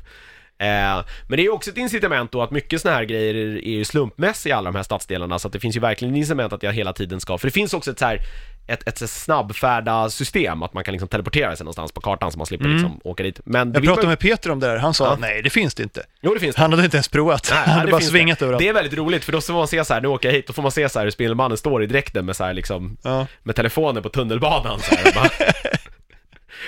Eh, 0.57 1.05
men 1.28 1.38
det 1.38 1.41
är 1.41 1.43
ju 1.43 1.49
också 1.49 1.70
ett 1.72 1.78
incitament 1.78 2.32
då 2.32 2.41
att 2.41 2.51
mycket 2.51 2.82
såna 2.82 2.93
här 2.95 3.03
grejer 3.03 3.36
är, 3.36 3.55
är 3.55 3.72
ju 3.72 3.86
slumpmässiga 3.86 4.55
i 4.55 4.57
alla 4.57 4.72
de 4.72 4.76
här 4.76 4.84
stadsdelarna 4.84 5.39
så 5.39 5.47
att 5.47 5.53
det 5.53 5.59
finns 5.59 5.76
ju 5.76 5.80
verkligen 5.80 6.16
incitament 6.16 6.53
att 6.53 6.64
jag 6.64 6.74
hela 6.74 6.93
tiden 6.93 7.20
ska, 7.20 7.38
för 7.38 7.47
det 7.47 7.51
finns 7.51 7.74
också 7.74 7.91
ett 7.91 7.99
så 7.99 8.05
här 8.05 8.20
ett, 8.68 8.88
ett 8.88 9.09
snabbfärda 9.09 10.09
system, 10.09 10.64
att 10.64 10.74
man 10.74 10.84
kan 10.84 10.91
liksom 10.91 11.07
teleportera 11.09 11.55
sig 11.55 11.64
någonstans 11.64 11.91
på 11.91 12.01
kartan 12.01 12.32
så 12.32 12.38
man 12.38 12.45
slipper 12.47 12.66
liksom 12.66 12.99
åka 13.03 13.24
dit. 13.24 13.39
Men 13.45 13.61
Mm. 13.61 13.74
jag 13.74 13.84
man- 13.86 13.88
pratade 13.88 14.07
med 14.07 14.20
Peter 14.20 14.49
om 14.51 14.59
det 14.59 14.68
där, 14.68 14.78
han 14.78 14.93
sa 14.93 15.05
Ja. 15.05 15.18
nej 15.20 15.41
det 15.41 15.49
finns 15.49 15.76
det 15.76 15.84
inte. 15.84 16.03
Jo 16.22 16.34
det 16.34 16.39
finns 16.39 16.55
det. 16.55 16.61
Han 16.61 16.72
hade 16.72 16.86
inte 16.86 16.97
ens 16.97 17.07
provat, 17.07 17.47
Nej, 17.51 17.59
han 17.66 17.70
hade 17.74 17.86
det 17.86 17.91
bara 17.91 18.01
svingat 18.01 18.39
det. 18.39 18.45
överallt. 18.45 18.59
Det 18.64 18.68
är 18.70 18.74
väldigt 18.74 18.93
roligt 18.99 19.24
för 19.26 19.32
då 19.32 19.41
får 19.41 19.53
man 19.53 19.68
se 19.68 19.86
så 19.86 19.93
här, 19.93 20.01
nu 20.01 20.07
åker 20.07 20.30
jag 20.30 20.36
hit, 20.36 20.47
då 20.47 20.53
får 20.53 20.61
man 20.61 20.72
se 20.72 20.89
så 20.89 20.99
här 20.99 21.05
hur 21.05 21.11
Spindelmannen 21.11 21.57
står 21.57 21.84
i 21.84 21.86
dräkten 21.86 22.26
med 22.26 22.36
så 22.36 22.43
här 22.43 22.53
liksom 22.53 22.97
Ja. 23.03 23.28
med 23.43 23.55
telefonen 23.55 24.03
på 24.03 24.09
tunnelbanan 24.09 24.80
så 24.80 24.95
här, 24.95 25.07
och 25.07 25.14
bara, 25.16 25.30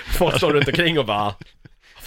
Folk 0.06 0.36
står 0.36 0.52
runt 0.52 0.68
omkring 0.68 0.98
och 0.98 1.06
bara 1.06 1.34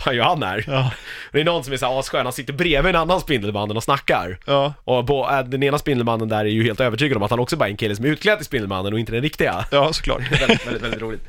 Vad 0.10 0.16
gör 0.16 0.24
han 0.24 0.43
här? 0.43 0.64
Ja, 0.68 0.91
Det 1.32 1.41
är 1.41 1.45
någon 1.45 1.64
som 1.64 1.74
är 1.74 1.78
så 1.78 1.86
här 1.86 1.99
asskön, 1.99 2.26
han 2.26 2.34
sitter 2.34 2.53
bredvid 2.53 2.95
en 2.95 3.01
annan 3.01 3.22
Spindelmannen 3.22 3.78
och 3.78 3.84
snackar 3.84 4.38
ja, 4.45 4.74
Och 4.84 5.05
bo, 5.05 5.30
äh, 5.30 5.43
den 5.43 5.64
ena 5.64 5.78
Spindelmannen 5.78 6.30
där 6.30 6.39
är 6.39 6.49
ju 6.49 6.64
helt 6.64 6.80
övertygad 6.80 7.18
om 7.18 7.24
att 7.24 7.30
han 7.32 7.39
också 7.39 7.57
bara 7.57 7.66
är 7.66 7.72
en 7.72 7.78
kille 7.78 7.95
som 7.95 8.05
är 8.05 8.10
utklädd 8.10 8.38
till 8.38 8.45
Spindelmannen 8.45 8.93
och 8.93 8.99
inte 8.99 9.12
den 9.12 9.22
riktiga 9.22 9.66
ja 9.72 9.93
såklart. 9.93 10.22
väldigt, 10.32 10.68
väldigt, 10.68 10.84
väldigt 10.84 11.01
roligt. 11.01 11.22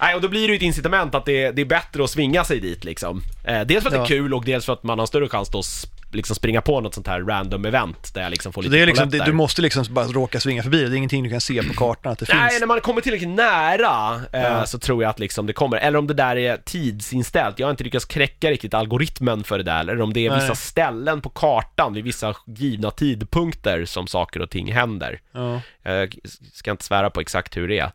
Nej, 0.00 0.14
och 0.14 0.20
då 0.20 0.28
blir 0.28 0.40
det 0.48 0.52
ju 0.52 0.56
ett 0.56 0.62
incitament 0.62 1.14
att 1.14 1.24
det, 1.26 1.50
det 1.50 1.62
är 1.62 1.66
bättre 1.66 2.04
att 2.04 2.10
svinga 2.10 2.44
sig 2.44 2.60
dit 2.60 2.84
liksom. 2.84 3.22
Eh, 3.44 3.60
dels 3.60 3.82
för 3.82 3.88
att 3.88 3.94
Ja. 3.94 4.00
det 4.00 4.04
är 4.04 4.08
kul 4.08 4.34
och 4.34 4.44
dels 4.44 4.66
för 4.66 4.72
att 4.72 4.82
man 4.82 4.98
har 4.98 5.06
större 5.06 5.28
chans 5.28 5.48
då 5.50 5.58
att 5.58 6.14
liksom 6.14 6.36
springa 6.36 6.60
på 6.60 6.80
något 6.80 6.94
sånt 6.94 7.06
här 7.06 7.20
random 7.20 7.64
event 7.64 8.14
där 8.14 8.22
jag 8.22 8.30
liksom 8.30 8.52
får 8.52 8.62
Så 8.62 8.68
lite 8.68 8.76
det 8.76 8.82
är 8.82 8.86
liksom, 8.86 9.10
det, 9.10 9.24
du 9.24 9.32
måste 9.32 9.62
liksom 9.62 9.84
bara 9.90 10.04
råka 10.06 10.40
svinga 10.40 10.62
förbi 10.62 10.84
det, 10.84 10.94
är 10.94 10.96
ingenting 10.96 11.22
du 11.24 11.30
kan 11.30 11.40
se 11.40 11.62
på 11.62 11.74
kartan 11.74 12.12
att 12.12 12.18
det 12.18 12.26
Nej, 12.34 12.48
finns. 12.50 12.60
när 12.60 12.66
man 12.66 12.80
kommer 12.80 13.00
tillräckligt 13.00 13.28
nära 13.30 14.20
eh, 14.32 14.42
Ja. 14.42 14.66
så 14.66 14.78
tror 14.78 15.02
jag 15.02 15.10
att 15.10 15.18
liksom 15.18 15.46
det 15.46 15.52
kommer, 15.52 15.76
eller 15.76 15.98
om 15.98 16.06
det 16.06 16.14
där 16.14 16.36
är 16.36 16.56
tidsinställt, 16.56 17.58
jag 17.58 17.66
har 17.66 17.70
inte 17.70 17.84
lyckats 17.84 18.04
knäcka 18.04 18.50
riktigt 18.50 18.74
algoritmen 18.74 19.44
för 19.44 19.58
det 19.58 19.64
där, 19.64 19.80
eller 19.80 20.00
om 20.00 20.12
det 20.12 20.26
är 20.26 20.30
Nej. 20.30 20.40
vissa 20.40 20.54
ställen 20.54 21.20
på 21.20 21.28
kartan 21.28 21.94
vid 21.94 22.04
vissa 22.04 22.34
givna 22.46 22.90
tidpunkter 22.90 23.84
som 23.84 24.06
saker 24.06 24.42
och 24.42 24.50
ting 24.50 24.72
händer. 24.72 25.20
Ja. 25.32 25.60
Jag 25.82 26.14
ska 26.52 26.70
inte 26.70 26.84
svära 26.84 27.10
på 27.10 27.20
exakt 27.20 27.56
hur 27.56 27.68
det 27.68 27.78
är. 27.78 27.90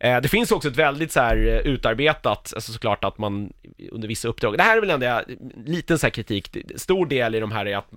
Eh, 0.00 0.20
Det 0.20 0.28
finns 0.28 0.52
också 0.52 0.68
ett 0.68 0.76
väldigt 0.76 1.12
så 1.12 1.20
här 1.20 1.36
eh, 1.36 1.58
utarbetat, 1.72 2.52
alltså 2.54 2.72
såklart 2.72 3.04
att 3.04 3.18
man 3.18 3.52
under 3.92 4.08
vissa 4.08 4.28
uppdrag, 4.28 4.56
det 4.58 4.62
här 4.62 4.76
är 4.76 4.80
väl 4.80 4.90
ändå 4.90 5.06
jag- 5.06 5.24
liten 5.66 5.98
så 5.98 6.06
här 6.06 6.10
kritik, 6.10 6.56
stor 6.76 7.06
del 7.06 7.34
i 7.34 7.40
de 7.40 7.52
här 7.52 7.66
är 7.66 7.76
att 7.76 7.88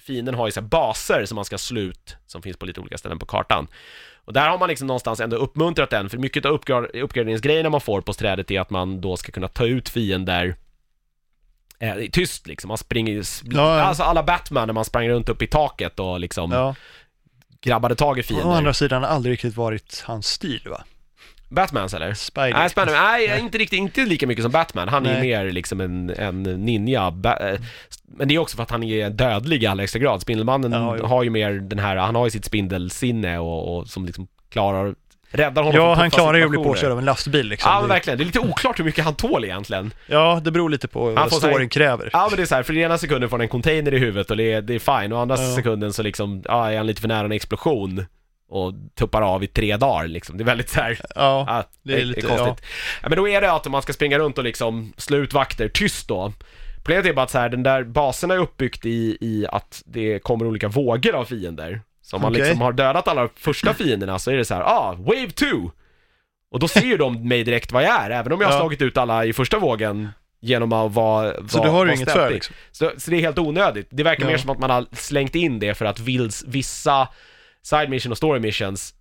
fienden 0.00 0.34
har 0.34 0.46
ju 0.46 0.52
så 0.52 0.62
baser 0.62 1.24
som 1.24 1.36
man 1.36 1.44
ska 1.44 1.58
slå 1.58 1.80
ut, 1.80 2.16
som 2.26 2.42
finns 2.42 2.56
på 2.56 2.66
lite 2.66 2.80
olika 2.80 2.98
ställen 2.98 3.18
på 3.18 3.26
kartan. 3.26 3.66
Och 4.26 4.32
där 4.32 4.48
har 4.48 4.58
man 4.58 4.68
liksom 4.68 4.86
någonstans 4.86 5.20
ändå 5.20 5.36
uppmuntrat 5.36 5.90
den, 5.90 6.10
för 6.10 6.18
mycket 6.18 6.44
av 6.44 6.52
uppgra- 6.52 7.00
uppgraderingsgrejerna 7.02 7.70
man 7.70 7.80
får 7.80 8.00
på 8.00 8.12
strädet 8.12 8.50
är 8.50 8.60
att 8.60 8.70
man 8.70 9.00
då 9.00 9.16
ska 9.16 9.32
kunna 9.32 9.48
ta 9.48 9.66
ut 9.66 9.88
fiender 9.88 10.56
eh, 11.78 11.94
tyst 12.12 12.46
liksom, 12.46 12.68
man 12.68 12.78
springer, 12.78 13.22
Ja, 13.44 13.80
alltså 13.80 14.02
alla 14.02 14.22
Batman 14.22 14.68
när 14.68 14.72
man 14.74 14.84
sprang 14.84 15.08
runt 15.08 15.28
upp 15.28 15.42
i 15.42 15.46
taket 15.46 16.00
och 16.00 16.20
liksom 16.20 16.52
ja. 16.52 16.74
grabbade 17.60 17.94
tag 17.94 18.18
i 18.18 18.20
Å 18.20 18.24
fiender. 18.24 18.50
andra 18.56 18.72
sidan 18.74 19.02
har 19.02 19.10
aldrig 19.10 19.32
riktigt 19.32 19.56
varit 19.56 20.02
hans 20.06 20.26
stil 20.26 20.62
va? 20.70 20.84
Batmans 21.54 21.94
eller? 21.94 22.14
Spidey. 22.14 22.52
Nej, 22.52 22.70
spännande. 22.70 23.00
Nej, 23.00 23.38
inte 23.40 23.58
riktigt, 23.58 23.76
inte 23.78 24.00
lika 24.04 24.26
mycket 24.26 24.42
som 24.42 24.52
Batman. 24.52 24.88
Han 24.88 25.06
är 25.06 25.14
ju 25.14 25.20
mer 25.20 25.52
liksom 25.52 25.80
en, 25.80 26.10
en 26.10 26.42
ninja. 26.42 27.10
Ba- 27.10 27.36
eh, 27.36 27.58
Men 28.06 28.28
det 28.28 28.34
är 28.34 28.38
också 28.38 28.56
för 28.56 28.62
att 28.62 28.70
han 28.70 28.82
är 28.82 29.10
dödlig 29.10 29.62
i 29.62 29.66
allra 29.66 29.82
högsta 29.82 29.98
grad. 29.98 30.20
Spindelmannen 30.20 30.72
Ja, 30.72 31.06
har 31.06 31.22
ju 31.22 31.30
mer 31.30 31.52
den 31.52 31.78
här, 31.78 31.96
han 31.96 32.14
har 32.14 32.24
ju 32.26 32.30
sitt 32.30 32.44
spindelsinne 32.44 33.38
och, 33.38 33.76
och 33.78 33.86
som 33.88 34.06
liksom 34.06 34.26
klarar, 34.50 34.94
räddar 35.30 35.62
honom 35.62 35.80
Ja, 35.80 35.94
han 35.94 36.10
klarar 36.10 36.38
ju 36.38 36.44
att 36.44 36.50
bli 36.50 36.58
påkörd 36.64 36.90
av 36.92 36.98
en 36.98 37.04
lastbil 37.04 37.46
liksom. 37.48 37.70
Ja, 37.72 37.80
men 37.80 37.88
verkligen. 37.88 38.18
Det 38.18 38.22
är 38.22 38.26
lite 38.26 38.40
oklart 38.40 38.78
hur 38.78 38.84
mycket 38.84 39.04
han 39.04 39.14
tål 39.14 39.44
egentligen. 39.44 39.92
ja, 40.06 40.40
det 40.44 40.50
beror 40.50 40.70
lite 40.70 40.88
på 40.88 41.06
Han 41.06 41.14
vad 41.14 41.32
storyn 41.32 41.68
kräver. 41.68 42.10
Ja, 42.12 42.26
men 42.30 42.36
det 42.36 42.42
är 42.42 42.46
så 42.46 42.54
här, 42.54 42.62
för 42.62 42.76
i 42.76 42.82
ena 42.82 42.98
sekunden 42.98 43.30
får 43.30 43.36
han 43.36 43.42
en 43.42 43.48
container 43.48 43.94
i 43.94 43.98
huvudet 43.98 44.30
och 44.30 44.36
det 44.36 44.52
är, 44.52 44.62
det 44.62 44.74
är 44.74 45.00
fine, 45.02 45.12
och 45.12 45.20
andra 45.20 45.36
Ja. 45.40 45.56
sekunden 45.56 45.92
så 45.92 46.02
liksom, 46.02 46.42
ja, 46.44 46.72
är 46.72 46.76
han 46.76 46.86
lite 46.86 47.00
för 47.00 47.08
nära 47.08 47.24
en 47.24 47.32
explosion 47.32 48.04
och 48.54 48.72
tuppar 48.98 49.22
av 49.22 49.44
i 49.44 49.46
tre 49.46 49.76
dagar 49.76 50.06
liksom. 50.08 50.36
Det 50.38 50.42
är 50.42 50.46
väldigt 50.46 50.68
så 50.68 50.80
här, 50.80 50.98
Ja, 51.14 51.44
Ja, 51.48 51.64
det 51.82 52.00
är 52.00 52.04
lite- 52.04 52.20
konstigt. 52.20 52.66
Ja. 53.02 53.08
men 53.08 53.16
då 53.18 53.28
är 53.28 53.40
det 53.40 53.52
att 53.52 53.66
man 53.70 53.82
ska 53.82 53.92
springa 53.92 54.18
runt 54.18 54.38
och 54.38 54.44
liksom 54.44 54.92
slå 54.96 55.16
ut 55.16 55.32
vakter 55.32 55.68
tyst 55.68 56.08
då. 56.08 56.32
Problemet 56.76 57.06
är 57.06 57.12
bara 57.12 57.22
att 57.22 57.30
så 57.30 57.38
här, 57.38 57.48
den 57.48 57.62
där 57.62 57.84
basen 57.84 58.30
är 58.30 58.36
uppbyggt 58.38 58.86
i, 58.86 59.18
i 59.20 59.46
att 59.48 59.82
det 59.86 60.18
kommer 60.18 60.46
olika 60.46 60.68
vågor 60.68 61.14
av 61.14 61.24
fiender. 61.24 61.80
Så 62.02 62.16
om 62.16 62.22
man 62.22 62.32
Okej. 62.32 62.42
liksom 62.42 62.60
har 62.60 62.72
dödat 62.72 63.08
alla 63.08 63.28
första 63.36 63.74
fienderna 63.74 64.18
så 64.18 64.30
är 64.30 64.36
det 64.36 64.44
så 64.44 64.54
här, 64.54 64.62
ah, 64.62 64.94
wave 64.98 65.30
2! 65.30 65.46
Och 66.50 66.60
då 66.60 66.68
ser 66.68 66.80
ju 66.86 66.96
de 66.96 67.28
mig 67.28 67.44
direkt 67.44 67.72
vad 67.72 67.82
jag 67.82 68.02
är, 68.04 68.10
även 68.10 68.32
om 68.32 68.40
jag 68.40 68.48
har 68.48 68.54
Ja. 68.54 68.60
slagit 68.60 68.82
ut 68.82 68.96
alla 68.98 69.24
i 69.24 69.32
första 69.32 69.58
vågen 69.58 70.08
genom 70.40 70.72
att 70.72 70.92
vara 70.92 71.32
så 71.48 71.58
vara- 71.58 71.64
du 71.68 71.70
har 71.72 71.86
ju 71.86 71.94
inget 71.94 72.12
för 72.12 72.30
liksom. 72.30 72.54
Så, 72.72 72.90
så 72.98 73.10
det 73.10 73.16
är 73.16 73.20
helt 73.20 73.38
onödigt. 73.38 73.88
Det 73.90 74.02
verkar 74.02 74.22
Ja. 74.24 74.30
mer 74.30 74.36
som 74.38 74.50
att 74.50 74.58
man 74.58 74.70
har 74.70 74.86
slängt 74.92 75.34
in 75.34 75.58
det 75.58 75.74
för 75.74 75.84
att 75.84 76.00
vils, 76.00 76.44
vissa 76.46 77.08
side 77.64 77.90
mission 77.90 78.12
och 78.12 78.18
story 78.18 78.40
missions 78.40 78.94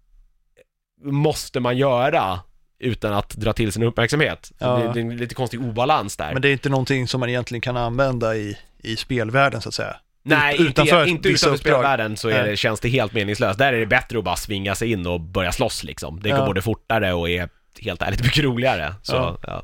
måste 1.03 1.59
man 1.59 1.77
göra 1.77 2.39
utan 2.79 3.13
att 3.13 3.29
dra 3.29 3.53
till 3.53 3.71
sin 3.71 3.83
uppmärksamhet. 3.83 4.51
Ja. 4.57 4.75
det, 4.77 4.93
det 4.93 4.99
är 4.99 5.01
en 5.01 5.17
lite 5.17 5.35
konstig 5.35 5.61
obalans 5.61 6.17
där. 6.17 6.33
Men 6.33 6.41
det 6.41 6.49
är 6.49 6.53
inte 6.53 6.69
någonting 6.69 7.07
som 7.07 7.19
man 7.19 7.29
egentligen 7.29 7.61
kan 7.61 7.77
använda 7.77 8.35
i, 8.35 8.57
i 8.83 8.95
spelvärlden 8.95 9.61
så 9.61 9.69
att 9.69 9.75
säga. 9.75 9.95
Nej, 10.25 10.55
Ut- 10.61 10.67
utanför 10.69 11.05
inte, 11.05 11.29
utanför 11.29 11.57
spelvärlden 11.57 12.17
så 12.17 12.29
är 12.29 12.43
det, 12.43 12.57
känns 12.57 12.79
det 12.79 12.89
helt 12.89 13.13
meningslöst. 13.13 13.59
Där 13.59 13.73
är 13.73 13.79
det 13.79 13.85
bättre 13.85 14.17
att 14.17 14.23
bara 14.23 14.35
svinga 14.35 14.75
sig 14.75 14.91
in 14.91 15.07
och 15.07 15.19
börja 15.19 15.51
slåss 15.51 15.83
liksom. 15.83 16.19
Det 16.23 16.29
går 16.29 16.39
Ja. 16.39 16.45
både 16.45 16.61
fortare 16.61 17.13
och 17.13 17.29
är 17.29 17.49
helt 17.81 18.01
ärligt 18.01 18.23
mycket 18.23 18.43
roligare. 18.43 18.93
Så, 19.01 19.37
ja. 19.47 19.63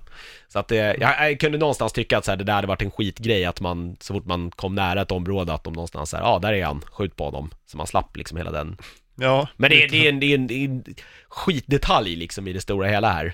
Så 0.54 0.60
att 0.60 0.68
det, 0.68 0.76
jag, 1.00 1.30
jag 1.30 1.40
kunde 1.40 1.58
någonstans 1.58 1.94
tycka 1.94 2.18
att 2.18 2.26
så 2.26 2.32
här, 2.32 2.38
det 2.38 2.44
där 2.44 2.54
hade 2.54 2.68
varit 2.68 2.82
en 2.82 2.92
skitgrej 2.92 3.46
att 3.46 3.62
man, 3.62 3.98
så 4.00 4.14
fort 4.14 4.26
man 4.26 4.52
kom 4.52 4.76
nära 4.76 5.02
ett 5.02 5.12
område, 5.12 5.54
att 5.54 5.64
de 5.64 5.74
någonstans 5.74 6.10
såhär, 6.10 6.24
ja 6.24 6.30
ah, 6.30 6.40
där 6.40 6.54
är 6.54 6.66
han, 6.66 6.82
skjut 6.92 7.16
på 7.16 7.26
honom. 7.26 7.50
Så 7.66 7.78
man 7.78 7.88
slapp 7.88 8.18
liksom 8.18 8.38
hela 8.38 8.52
den. 8.52 8.78
Ja, 9.16 9.48
Men 9.58 9.70
det, 9.70 9.84
är- 9.84 9.90
det, 9.90 10.06
är 10.06 10.10
en, 10.10 10.20
det, 10.20 10.26
är 10.26 10.36
en, 10.36 10.48
det 10.48 10.54
är 10.54 10.66
en 10.66 10.84
skitdetalj 11.30 12.16
liksom 12.16 12.48
i 12.48 12.54
det 12.54 12.62
stora 12.62 12.88
hela 12.88 13.12
här. 13.12 13.34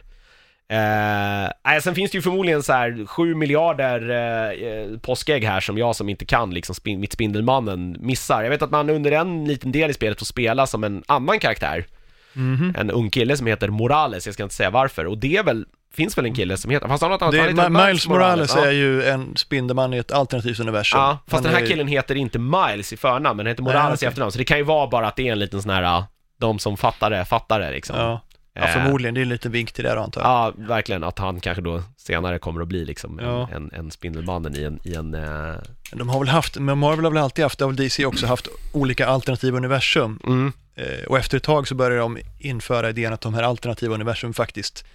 Eh, 0.69 1.79
sen 1.81 1.95
finns 1.95 2.11
det 2.11 2.17
ju 2.17 2.21
förmodligen 2.21 2.63
så 2.63 2.73
här 2.73 3.05
7 3.05 3.35
miljarder 3.35 4.09
eh, 4.09 4.67
eh, 4.67 4.97
påskägg 4.99 5.43
här 5.43 5.59
som 5.59 5.77
jag 5.77 5.95
som 5.95 6.09
inte 6.09 6.25
kan 6.25 6.53
liksom 6.53 6.75
spin, 6.75 6.99
mitt 6.99 7.13
Spindelmannen 7.13 7.97
missar. 7.99 8.43
Jag 8.43 8.49
vet 8.49 8.61
att 8.61 8.71
man 8.71 8.89
under 8.89 9.11
en 9.11 9.45
liten 9.45 9.71
del 9.71 9.89
i 9.89 9.93
spelet 9.93 10.19
får 10.19 10.25
spela 10.25 10.67
som 10.67 10.83
en 10.83 11.03
annan 11.07 11.39
karaktär. 11.39 11.85
Mhm. 12.33 12.73
En 12.77 12.91
ung 12.91 13.09
kille 13.09 13.37
som 13.37 13.47
heter 13.47 13.67
Morales, 13.69 14.25
jag 14.25 14.33
ska 14.33 14.43
inte 14.43 14.55
säga 14.55 14.69
varför. 14.69 15.05
Och 15.05 15.17
det 15.17 15.37
är 15.37 15.43
väl, 15.43 15.65
finns 15.95 16.17
väl 16.17 16.25
en 16.25 16.33
kille 16.35 16.57
som 16.57 16.71
heter, 16.71 16.87
fast 16.87 17.01
han 17.03 17.11
har 17.11 17.19
annat, 17.23 17.55
det, 17.55 17.61
han 17.61 17.73
Miles 17.73 18.07
Morales 18.07 18.55
är 18.55 18.71
ju 18.71 19.03
en 19.03 19.37
Spindelman 19.37 19.93
i 19.93 19.97
ett 19.97 20.11
alternativt 20.11 20.59
universum. 20.59 20.99
Ja, 20.99 21.17
fast 21.27 21.43
den 21.43 21.53
här 21.53 21.61
är- 21.61 21.67
killen 21.67 21.87
heter 21.87 22.15
inte 22.15 22.39
Miles 22.39 22.93
i 22.93 22.97
förnamn, 22.97 23.37
men 23.37 23.47
heter 23.47 23.63
Morales 23.63 24.03
i 24.03 24.05
efternamn. 24.05 24.31
Så 24.31 24.37
det 24.37 24.43
kan 24.45 24.57
ju 24.57 24.63
vara 24.63 24.87
bara 24.87 25.07
att 25.07 25.15
det 25.15 25.27
är 25.27 25.31
en 25.31 25.39
liten 25.39 25.61
sån 25.61 25.71
här, 25.71 26.03
de 26.39 26.59
som 26.59 26.77
fattar 26.77 27.09
det, 27.09 27.25
fattar 27.25 27.59
det 27.59 27.71
liksom. 27.71 27.95
Ja, 27.99 28.21
ja 28.53 28.61
Eh, 28.61 28.73
förmodligen. 28.73 29.13
Det 29.13 29.19
är 29.19 29.23
en 29.23 29.29
liten 29.29 29.51
vink 29.51 29.71
till 29.71 29.83
det 29.83 29.95
då, 29.95 30.01
antar 30.01 30.21
jag. 30.21 30.29
Ja, 30.29 30.53
verkligen. 30.57 31.03
Att 31.03 31.19
han 31.19 31.39
kanske 31.39 31.61
då 31.61 31.81
senare 31.97 32.39
kommer 32.39 32.61
att 32.61 32.67
bli 32.67 32.85
liksom 32.85 33.19
en, 33.19 33.25
Ja. 33.25 33.49
en, 33.55 33.71
en 33.73 33.91
Spindelmannen 33.91 34.55
i 34.57 34.63
en, 34.63 34.79
i 34.83 34.95
en 34.95 35.13
eh, 35.13 35.55
De 35.91 36.09
har 36.09 36.19
väl 36.19 36.27
haft, 36.27 36.57
men 36.59 36.77
Marvel 36.77 37.05
har 37.05 37.11
väl 37.11 37.23
alltid 37.23 37.43
haft, 37.45 37.59
det 37.59 37.65
har 37.65 37.69
väl 37.71 37.75
DC 37.75 38.05
också 38.05 38.25
haft 38.27 38.47
olika 38.73 39.07
alternativa 39.07 39.57
universum. 39.57 40.19
mm, 40.23 40.53
Eh, 40.77 41.05
och 41.07 41.17
efter 41.17 41.37
ett 41.37 41.43
tag 41.43 41.67
så 41.67 41.75
började 41.75 41.97
de 42.01 42.17
införa 42.39 42.89
idén 42.89 43.13
att 43.13 43.21
de 43.21 43.33
här 43.33 43.43
alternativa 43.43 43.93
universum 43.93 44.33
faktiskt 44.33 44.85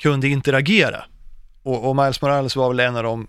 kunde 0.00 0.28
interagera. 0.28 1.04
Och, 1.62 1.88
och 1.88 1.96
Miles 1.96 2.22
Morales 2.22 2.56
var 2.56 2.68
väl 2.68 2.80
en 2.80 2.96
av 2.96 3.02
de 3.02 3.26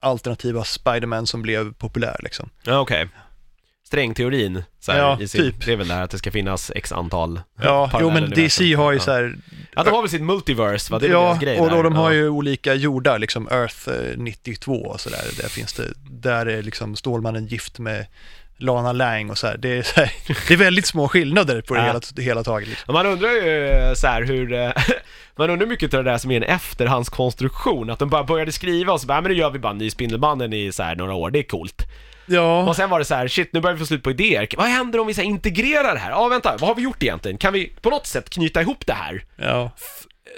alternativa 0.00 0.64
Spiderman 0.64 1.26
som 1.26 1.42
blev 1.42 1.72
populär 1.72 2.16
liksom. 2.22 2.50
ja 2.62 2.78
okej. 2.78 3.08
Strängteorin, 3.86 4.62
så 4.80 4.92
här, 4.92 4.98
Ja, 4.98 5.20
i 5.20 5.28
sin, 5.28 5.40
typ. 5.40 5.66
det 5.66 5.72
är 5.72 5.76
väl 5.76 5.88
det 5.88 5.94
här 5.94 6.02
att 6.02 6.10
det 6.10 6.18
ska 6.18 6.30
finnas 6.30 6.72
x 6.74 6.92
antal 6.92 7.40
Ja, 7.62 7.90
jo 8.00 8.10
men. 8.10 8.30
DC 8.30 8.74
har 8.74 8.92
ju 8.92 8.98
ja. 8.98 9.04
så 9.04 9.12
här, 9.12 9.36
Ja, 9.76 9.84
de 9.84 9.90
har 9.90 10.02
väl 10.02 10.10
sitt 10.10 10.22
multiverse, 10.22 10.92
va? 10.92 10.98
Det 10.98 11.06
är 11.06 11.10
ja, 11.10 11.22
deras 11.24 11.40
grej 11.40 11.60
och 11.60 11.70
då 11.70 11.76
där. 11.76 11.82
de 11.82 11.92
har 11.92 12.10
ja. 12.10 12.16
ju 12.16 12.28
olika 12.28 12.74
jordar, 12.74 13.18
liksom 13.18 13.48
Earth 13.48 13.88
eh, 13.88 14.16
92 14.16 14.72
och 14.72 15.00
sådär. 15.00 15.24
Där 15.42 15.48
finns 15.48 15.72
det, 15.72 15.92
där 16.10 16.46
är 16.46 16.62
liksom 16.62 16.96
Stålmannen 16.96 17.46
gift 17.46 17.78
med 17.78 18.06
Lana 18.58 18.92
Lang 18.92 19.30
och 19.30 19.38
så 19.38 19.46
här. 19.46 19.56
Det 19.56 19.78
är, 19.78 19.82
så 19.82 20.00
här, 20.00 20.12
det 20.48 20.54
är 20.54 20.58
väldigt 20.58 20.86
små 20.86 21.08
skillnader 21.08 21.60
på 21.60 21.74
det 21.74 21.80
Ja. 21.80 21.86
hela, 21.86 22.00
hela 22.28 22.42
taget. 22.44 22.68
Liksom. 22.68 22.92
Man 22.94 23.06
undrar 23.06 23.28
ju 23.30 23.68
eh, 23.68 23.94
så 23.94 24.06
här 24.06 24.22
hur, 24.22 24.52
eh, 24.52 24.70
man 25.36 25.50
undrar 25.50 25.66
mycket 25.66 25.94
av 25.94 26.04
det 26.04 26.10
där 26.10 26.18
som 26.18 26.30
är 26.30 26.36
en 26.36 26.42
efterhandskonstruktion, 26.42 27.90
att 27.90 27.98
de 27.98 28.08
bara 28.08 28.24
började 28.24 28.52
skriva 28.52 28.92
och 28.92 29.00
så 29.00 29.06
bara, 29.06 29.14
"Ja, 29.16 29.20
men 29.20 29.32
nu 29.32 29.38
gör 29.38 29.50
vi 29.50 29.58
bara 29.58 29.70
en 29.70 29.78
ny 29.78 29.90
Spindelmannen 29.90 30.52
i 30.52 30.72
så 30.72 30.82
här 30.82 30.96
några 30.96 31.14
år, 31.14 31.30
det 31.30 31.38
är 31.38 31.42
coolt. 31.42 31.82
Ja, 32.26 32.62
Och 32.68 32.76
sen 32.76 32.90
var 32.90 32.98
det 32.98 33.04
så 33.04 33.14
här, 33.14 33.28
shit 33.28 33.52
nu 33.52 33.60
börjar 33.60 33.74
vi 33.74 33.78
få 33.80 33.86
slut 33.86 34.02
på 34.02 34.10
idéer, 34.10 34.48
vad 34.56 34.66
händer 34.66 34.98
om 34.98 35.06
vi 35.06 35.14
så 35.14 35.22
integrerar 35.22 35.92
det 35.94 35.98
här? 36.00 36.10
Ja 36.10 36.28
vänta, 36.28 36.50
vad 36.60 36.68
har 36.68 36.74
vi 36.74 36.82
gjort 36.82 37.02
egentligen? 37.02 37.38
Kan 37.38 37.52
vi 37.52 37.66
på 37.82 37.90
något 37.90 38.06
sätt 38.06 38.30
knyta 38.30 38.60
ihop 38.60 38.86
det 38.86 38.92
här? 38.92 39.24
ja. 39.36 39.70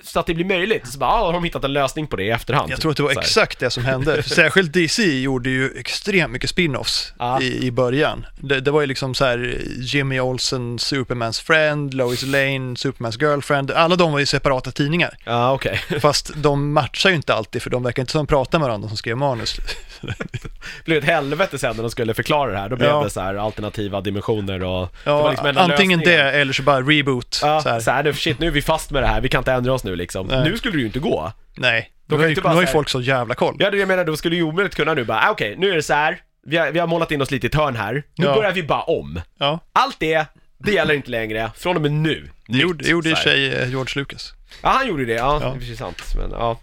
Så 0.03 0.20
att 0.20 0.26
det 0.26 0.34
blir 0.34 0.44
möjligt? 0.44 0.86
Så 0.88 0.99
bara, 0.99 1.11
ja, 1.11 1.24
har 1.26 1.32
de 1.32 1.44
hittat 1.44 1.64
en 1.64 1.72
lösning 1.72 2.07
på 2.07 2.16
det 2.16 2.22
i 2.24 2.30
efterhand? 2.30 2.70
Jag 2.70 2.80
tror 2.80 2.90
att 2.90 2.97
det 2.97 3.03
var 3.03 3.11
exakt 3.11 3.59
det 3.59 3.70
som 3.70 3.84
hände. 3.84 4.22
Särskilt 4.26 4.72
DC 4.72 5.20
gjorde 5.20 5.51
ju 5.51 5.70
extremt 5.78 6.32
mycket 6.32 6.51
spin-offs 6.51 7.12
Ja. 7.18 7.40
i, 7.42 7.66
i 7.66 7.70
början. 7.70 8.26
Det, 8.40 8.61
det 8.61 8.70
var 8.70 8.80
ju 8.80 8.86
liksom 8.86 9.14
så 9.14 9.24
här 9.24 9.61
Jimmy 9.78 10.20
Olsen, 10.20 10.78
Supermans 10.78 11.40
friend, 11.40 11.94
Lois 11.94 12.22
Lane, 12.22 12.76
Supermans 12.76 13.20
girlfriend. 13.20 13.70
Alla 13.70 13.97
de 13.97 14.12
var 14.12 14.18
ju 14.18 14.26
separata 14.26 14.70
tidningar. 14.70 15.16
Ja, 15.24 15.53
okej. 15.53 15.80
Fast 16.01 16.30
de 16.36 16.72
matchar 16.72 17.11
ju 17.11 17.16
inte 17.16 17.34
alltid 17.34 17.62
för 17.62 17.70
de 17.70 17.82
verkar 17.82 18.03
inte 18.03 18.12
som 18.12 18.18
de 18.18 18.26
pratar 18.26 18.59
med 18.59 18.66
varandra 18.68 18.88
som 18.88 18.97
skrev 18.97 19.16
manus. 19.16 19.57
Det 20.01 20.84
blev 20.84 20.99
ett 20.99 21.05
helvete 21.05 21.59
sen 21.59 21.76
när 21.76 21.82
de 21.82 21.90
skulle 21.90 22.14
förklara 22.14 22.53
det 22.53 22.59
här, 22.59 22.68
då 22.68 22.76
blev 22.76 22.88
Ja. 22.88 23.05
det 23.05 23.11
så 23.11 23.20
här 23.20 23.34
alternativa 23.34 24.01
dimensioner 24.01 24.62
och... 24.62 24.88
det 25.05 25.11
var 25.11 25.18
Ja, 25.20 25.30
liksom 25.30 25.47
antingen 25.57 25.99
lösningen. 25.99 26.22
det 26.24 26.30
eller 26.32 26.53
så 26.53 26.62
bara 26.62 26.80
reboot. 26.80 27.40
Ja, 27.42 27.61
så 27.61 27.68
här. 27.68 27.80
så 27.80 27.90
här, 27.90 28.03
nu, 28.03 28.12
shit, 28.14 28.38
nu 28.38 28.47
är 28.47 28.51
vi 28.51 28.62
fast 28.62 28.90
med 28.90 29.03
det 29.03 29.07
här, 29.07 29.20
vi 29.20 29.28
kan 29.28 29.38
inte 29.38 29.53
ändra 29.53 29.72
oss 29.72 29.84
nu 29.87 29.97
liksom. 29.97 30.26
Nej. 30.26 30.51
Nu 30.51 30.57
skulle 30.57 30.74
det 30.74 30.80
ju 30.80 30.87
inte 30.87 30.99
gå. 30.99 31.32
Nej, 31.57 31.91
Då 32.07 32.16
då 32.16 32.22
kan 32.22 32.30
ju 32.30 32.34
inte 32.37 32.49
har 32.49 32.55
ju 32.55 32.61
så 32.61 32.66
här- 32.66 32.72
folk 32.72 32.89
så 32.89 33.01
jävla 33.01 33.34
koll. 33.34 33.57
Ja, 33.59 33.70
det 33.70 33.76
jag 33.78 33.89
menar, 33.89 34.05
då 34.05 34.16
skulle 34.16 34.37
ju 34.37 34.43
omöjligt 34.43 34.74
kunna 34.74 34.95
nu 34.95 35.05
bara, 35.05 35.20
ah, 35.28 35.30
okej, 35.30 35.55
nu 35.59 35.70
är 35.70 35.76
det 35.76 35.82
så 35.82 35.95
här. 35.95 36.20
Vi 36.47 36.57
har, 36.57 36.70
vi 36.70 36.78
har 36.78 36.87
målat 36.87 37.11
in 37.11 37.22
oss 37.22 37.30
lite 37.30 37.47
i 37.47 37.49
ett 37.49 37.55
hörn 37.55 37.76
här, 37.76 37.93
nu 37.95 38.03
Ja. 38.26 38.34
börjar 38.34 38.53
vi 38.53 38.62
bara 38.62 38.82
om. 38.82 39.20
Ja, 39.39 39.59
Allt 39.72 39.97
det, 40.01 40.26
det 40.59 40.72
gäller 40.72 40.95
inte 40.95 41.11
längre, 41.11 41.51
från 41.57 41.76
och 41.76 41.82
med 41.82 41.93
nu. 41.93 42.30
det 42.49 42.59
gjorde, 42.59 42.84
det 42.84 42.91
gjorde 42.91 43.11
i 43.11 43.12
och 43.12 43.16
så 43.18 43.22
för 43.22 43.30
här. 43.30 43.37
sig 43.37 43.62
eh, 43.62 43.68
George 43.70 43.93
Lucas. 44.01 44.32
Ja, 44.62 44.68
han 44.68 44.89
gjorde 44.89 45.05
det, 45.05 45.12
ja, 45.12 45.39
Ja. 45.43 45.49
det 45.49 45.55
är 45.57 45.59
precis 45.59 45.78
sant, 45.78 46.03
men 46.18 46.30
ja. 46.30 46.61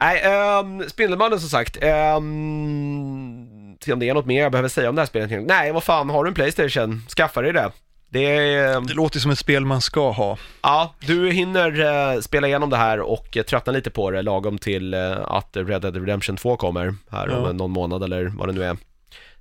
Nej, 0.00 0.22
um, 0.60 0.84
Spindelmannen 0.88 1.40
som 1.40 1.48
sagt, 1.48 1.76
um, 1.76 3.76
se 3.80 3.92
om 3.92 3.98
det 3.98 4.08
är 4.08 4.14
något 4.14 4.26
mer 4.26 4.42
jag 4.42 4.52
behöver 4.52 4.68
säga 4.68 4.88
om 4.88 4.94
det 4.94 5.00
här 5.02 5.06
spelet. 5.06 5.46
Nej, 5.46 5.72
vad 5.72 5.84
fan, 5.84 6.10
har 6.10 6.24
du 6.24 6.28
en 6.28 6.34
Playstation, 6.34 7.02
skaffa 7.16 7.42
dig 7.42 7.52
det. 7.52 7.70
Det 8.12 8.26
är, 8.54 8.80
Det 8.80 8.94
låter 8.94 9.20
som 9.20 9.30
ett 9.30 9.38
spel 9.38 9.64
man 9.64 9.80
ska 9.80 10.10
ha. 10.10 10.38
ja, 10.62 10.94
du 11.00 11.30
hinner 11.30 11.80
eh, 12.14 12.20
spela 12.20 12.46
igenom 12.46 12.70
det 12.70 12.76
här 12.76 13.00
och 13.00 13.36
eh, 13.36 13.42
tröttna 13.42 13.72
lite 13.72 13.90
på 13.90 14.10
det 14.10 14.22
lagom 14.22 14.58
till 14.58 14.94
eh, 14.94 15.12
att 15.26 15.56
Red 15.56 15.82
Dead 15.82 15.96
Redemption 15.96 16.36
2 16.36 16.56
kommer 16.56 16.94
här 17.10 17.28
om 17.30 17.42
Ja. 17.44 17.50
en- 17.50 17.56
någon 17.56 17.70
månad 17.70 18.02
eller 18.02 18.24
vad 18.24 18.48
det 18.48 18.52
nu 18.52 18.64
är. 18.64 18.76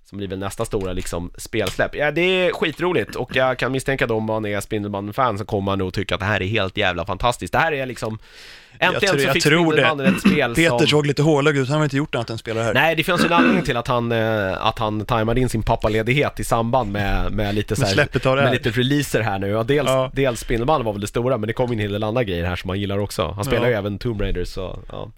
Som 0.09 0.17
blir 0.17 0.27
väl 0.27 0.39
nästa 0.39 0.65
stora 0.65 0.93
liksom 0.93 1.31
spelsläpp. 1.37 1.95
Ja, 1.95 2.11
det 2.11 2.21
är 2.21 2.53
skitroligt 2.53 3.15
och 3.15 3.35
jag 3.35 3.57
kan 3.59 3.71
misstänka 3.71 4.05
att 4.05 4.11
om 4.11 4.23
man 4.23 4.45
är 4.45 4.59
Spindelmannen-fan 4.59 5.37
så 5.37 5.45
kommer 5.45 5.61
man 5.65 5.79
nog 5.79 5.93
tycka 5.93 6.15
att 6.15 6.21
det 6.21 6.25
här 6.27 6.41
är 6.41 6.47
helt 6.47 6.77
jävla 6.77 7.05
fantastiskt. 7.05 7.53
Det 7.53 7.59
här 7.59 7.71
är 7.71 7.85
liksom, 7.85 8.19
äntligen 8.81 9.09
tror- 9.09 9.19
så 9.19 9.25
jag 9.25 9.33
fick. 9.33 9.43
Spindelmannen 9.43 10.15
ett 10.15 10.21
spel 10.21 10.55
Peter 10.55 10.77
som... 10.77 10.87
såg 10.87 11.05
lite 11.05 11.21
hålögd 11.21 11.57
ut, 11.57 11.69
han 11.69 11.77
har 11.77 11.83
inte 11.83 11.97
gjort 11.97 12.15
annat 12.15 12.29
än 12.29 12.37
spela 12.37 12.63
här. 12.63 12.73
Nej, 12.73 12.95
det 12.95 13.03
finns 13.03 13.21
ju 13.21 13.25
en 13.25 13.33
anledning 13.33 13.63
till 13.63 13.77
att 13.77 13.87
han, 13.87 14.11
eh, 14.11 14.65
att 14.65 14.79
han 14.79 15.05
tajmade 15.05 15.41
in 15.41 15.49
sin 15.49 15.63
pappaledighet 15.63 16.39
i 16.39 16.43
samband 16.43 16.91
med, 16.91 17.31
med 17.31 17.55
lite 17.55 17.75
så 17.75 17.85
här, 17.85 18.35
med 18.35 18.51
lite 18.51 18.69
releaser 18.69 19.21
här 19.21 19.39
nu. 19.39 19.47
Ja, 19.47 19.63
dels, 19.63 19.89
Ja. 19.89 20.11
dels 20.13 20.39
Spindelmannen 20.39 20.85
var 20.85 20.91
väl 20.93 21.01
det 21.01 21.07
stora, 21.07 21.37
men 21.37 21.47
det 21.47 21.53
kom 21.53 21.73
in 21.73 21.79
en 21.79 21.83
hel 21.83 21.91
del 21.91 22.03
andra 22.03 22.23
grejer 22.23 22.45
här 22.45 22.55
som 22.55 22.69
han 22.69 22.79
gillar 22.79 22.97
också. 22.97 23.31
Han 23.35 23.45
spelar 23.45 23.63
Ja. 23.63 23.69
ju 23.69 23.75
även 23.75 23.97
Tomb 23.99 24.21
Raider, 24.21 24.45
så 24.45 24.79
ja. 24.91 25.11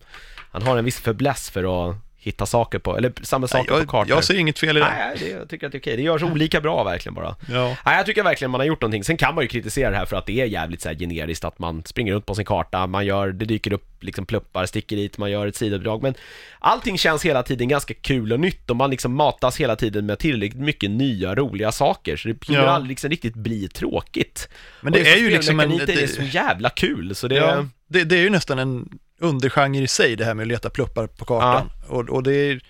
Han 0.52 0.62
har 0.62 0.78
en 0.78 0.86
viss 0.86 1.00
fäbless 1.00 1.50
för 1.50 1.90
att 1.90 1.96
hitta 2.24 2.46
saker 2.46 2.80
på, 2.80 2.98
eller 2.98 3.12
samma 3.22 3.44
Nej, 3.44 3.50
saker 3.50 3.72
på 3.72 3.80
jag, 3.80 3.88
kartor. 3.88 4.10
jag 4.10 4.24
ser 4.24 4.36
inget 4.38 4.60
fel 4.60 4.78
i 4.78 4.80
det. 4.80 4.86
Nej, 4.86 5.18
det, 5.20 5.30
jag 5.30 5.50
tycker 5.50 5.66
att 5.66 5.72
det 5.72 5.78
är 5.78 5.80
okej. 5.80 5.96
Det 5.98 6.04
görs 6.04 6.24
olika 6.24 6.62
bra 6.62 6.84
verkligen 6.84 7.14
bara. 7.14 7.36
Ja. 7.52 7.78
Nej, 7.86 7.98
jag 7.98 8.06
tycker 8.06 8.24
verkligen 8.24 8.52
man 8.52 8.60
har 8.60 8.66
gjort 8.66 8.82
någonting. 8.82 9.04
Sen 9.04 9.18
kan 9.18 9.36
man 9.36 9.44
ju 9.44 9.48
kritisera 9.48 9.90
det 9.90 9.98
här 9.98 10.06
för 10.06 10.16
att 10.16 10.26
det 10.26 10.42
är 10.42 10.46
jävligt 10.46 10.82
så 10.82 10.90
här 10.90 10.96
generiskt 10.96 11.44
att 11.44 11.60
man 11.60 11.84
springer 11.86 12.14
runt 12.14 12.26
på 12.26 12.36
sin 12.36 12.46
karta, 12.46 12.88
man 12.88 13.06
gör, 13.06 13.32
det 13.32 13.46
dyker 13.46 13.74
upp 13.74 13.90
liksom 14.04 14.26
pluppar, 14.26 14.66
sticker 14.66 14.96
dit, 14.96 15.18
man 15.18 15.32
gör 15.32 15.48
ett 15.48 15.56
sidouppdrag. 15.56 16.04
Men 16.04 16.14
allting 16.60 16.98
känns 16.98 17.26
hela 17.26 17.44
tiden 17.44 17.68
ganska 17.68 17.94
kul 17.94 18.34
och 18.34 18.40
nytt 18.40 18.70
och 18.70 18.76
man 18.76 18.90
liksom 18.90 19.14
matas 19.16 19.58
hela 19.60 19.76
tiden 19.76 20.06
med 20.06 20.20
tillräckligt 20.20 20.62
mycket 20.62 20.92
nya 20.92 21.36
roliga 21.36 21.72
saker. 21.72 22.18
Så 22.18 22.28
det 22.28 22.46
hinner 22.48 22.64
Ja. 22.64 22.70
aldrig 22.70 22.90
liksom 22.90 23.10
riktigt 23.10 23.36
bli 23.36 23.68
tråkigt. 23.68 24.50
Men 24.82 24.94
det 24.94 25.14
är 25.14 25.18
ju 25.18 25.30
liksom 25.30 25.60
en... 25.60 25.70
Det, 25.70 26.04
är 26.04 26.08
så 26.08 26.22
jävla 26.22 26.70
kul 26.70 27.16
så 27.16 27.28
det... 27.28 27.36
ja, 27.36 27.66
det, 27.88 28.04
det 28.04 28.16
är 28.16 28.22
ju 28.22 28.30
nästan 28.30 28.60
en 28.60 28.90
undergenre 29.24 29.84
i 29.84 29.88
sig 29.88 30.16
det 30.16 30.26
här 30.26 30.34
med 30.34 30.44
att 30.44 30.48
leta 30.48 30.70
pluppar 30.70 31.08
på 31.08 31.26
kartan. 31.26 31.70
Och, 31.88 32.10
och 32.10 32.24
det 32.24 32.34
är, 32.34 32.62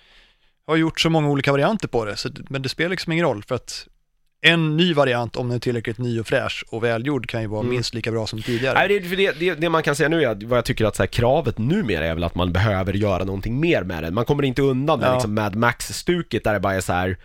har 0.66 0.76
gjort 0.76 1.00
så 1.00 1.10
många 1.10 1.28
olika 1.28 1.52
varianter 1.52 1.88
på 1.88 2.04
det, 2.04 2.16
så, 2.16 2.28
men 2.50 2.62
det 2.62 2.68
spelar 2.68 2.90
liksom 2.90 3.12
ingen 3.12 3.24
roll 3.26 3.42
för 3.42 3.54
att 3.54 3.86
en 4.46 4.76
ny 4.76 4.94
variant, 4.94 5.36
om 5.36 5.48
den 5.48 5.56
är 5.56 5.60
tillräckligt 5.60 5.98
ny 5.98 6.20
och 6.20 6.26
fräsch 6.26 6.64
och 6.70 6.84
välgjord, 6.84 7.26
kan 7.28 7.40
ju 7.40 7.46
vara 7.46 7.60
Mm. 7.60 7.70
minst 7.74 7.94
lika 7.94 8.10
bra 8.12 8.26
som 8.26 8.42
tidigare. 8.42 8.74
Nej, 8.74 8.88
det, 8.88 9.16
det, 9.16 9.32
det, 9.38 9.54
det 9.54 9.68
man 9.68 9.82
kan 9.82 9.96
säga 9.96 10.08
nu 10.08 10.22
är 10.22 10.28
att 10.28 10.42
vad 10.42 10.58
jag 10.58 10.64
tycker 10.64 10.84
att 10.84 10.96
så 10.96 11.02
här, 11.02 11.06
kravet 11.08 11.58
numera 11.58 12.06
är 12.06 12.14
väl 12.14 12.24
att 12.24 12.34
man 12.34 12.52
behöver 12.52 12.92
göra 12.92 13.24
någonting 13.24 13.60
mer 13.60 13.82
med 13.82 14.02
det. 14.02 14.10
Man 14.10 14.24
kommer 14.24 14.42
inte 14.44 14.62
undan 14.62 15.00
med 15.00 15.08
Ja. 15.08 15.14
liksom 15.14 15.34
Mad 15.34 15.54
Max-stuket 15.56 16.44
där 16.44 16.52
det 16.52 16.60
bara 16.60 16.74
är 16.74 16.80
så 16.80 16.92
här. 16.92 17.16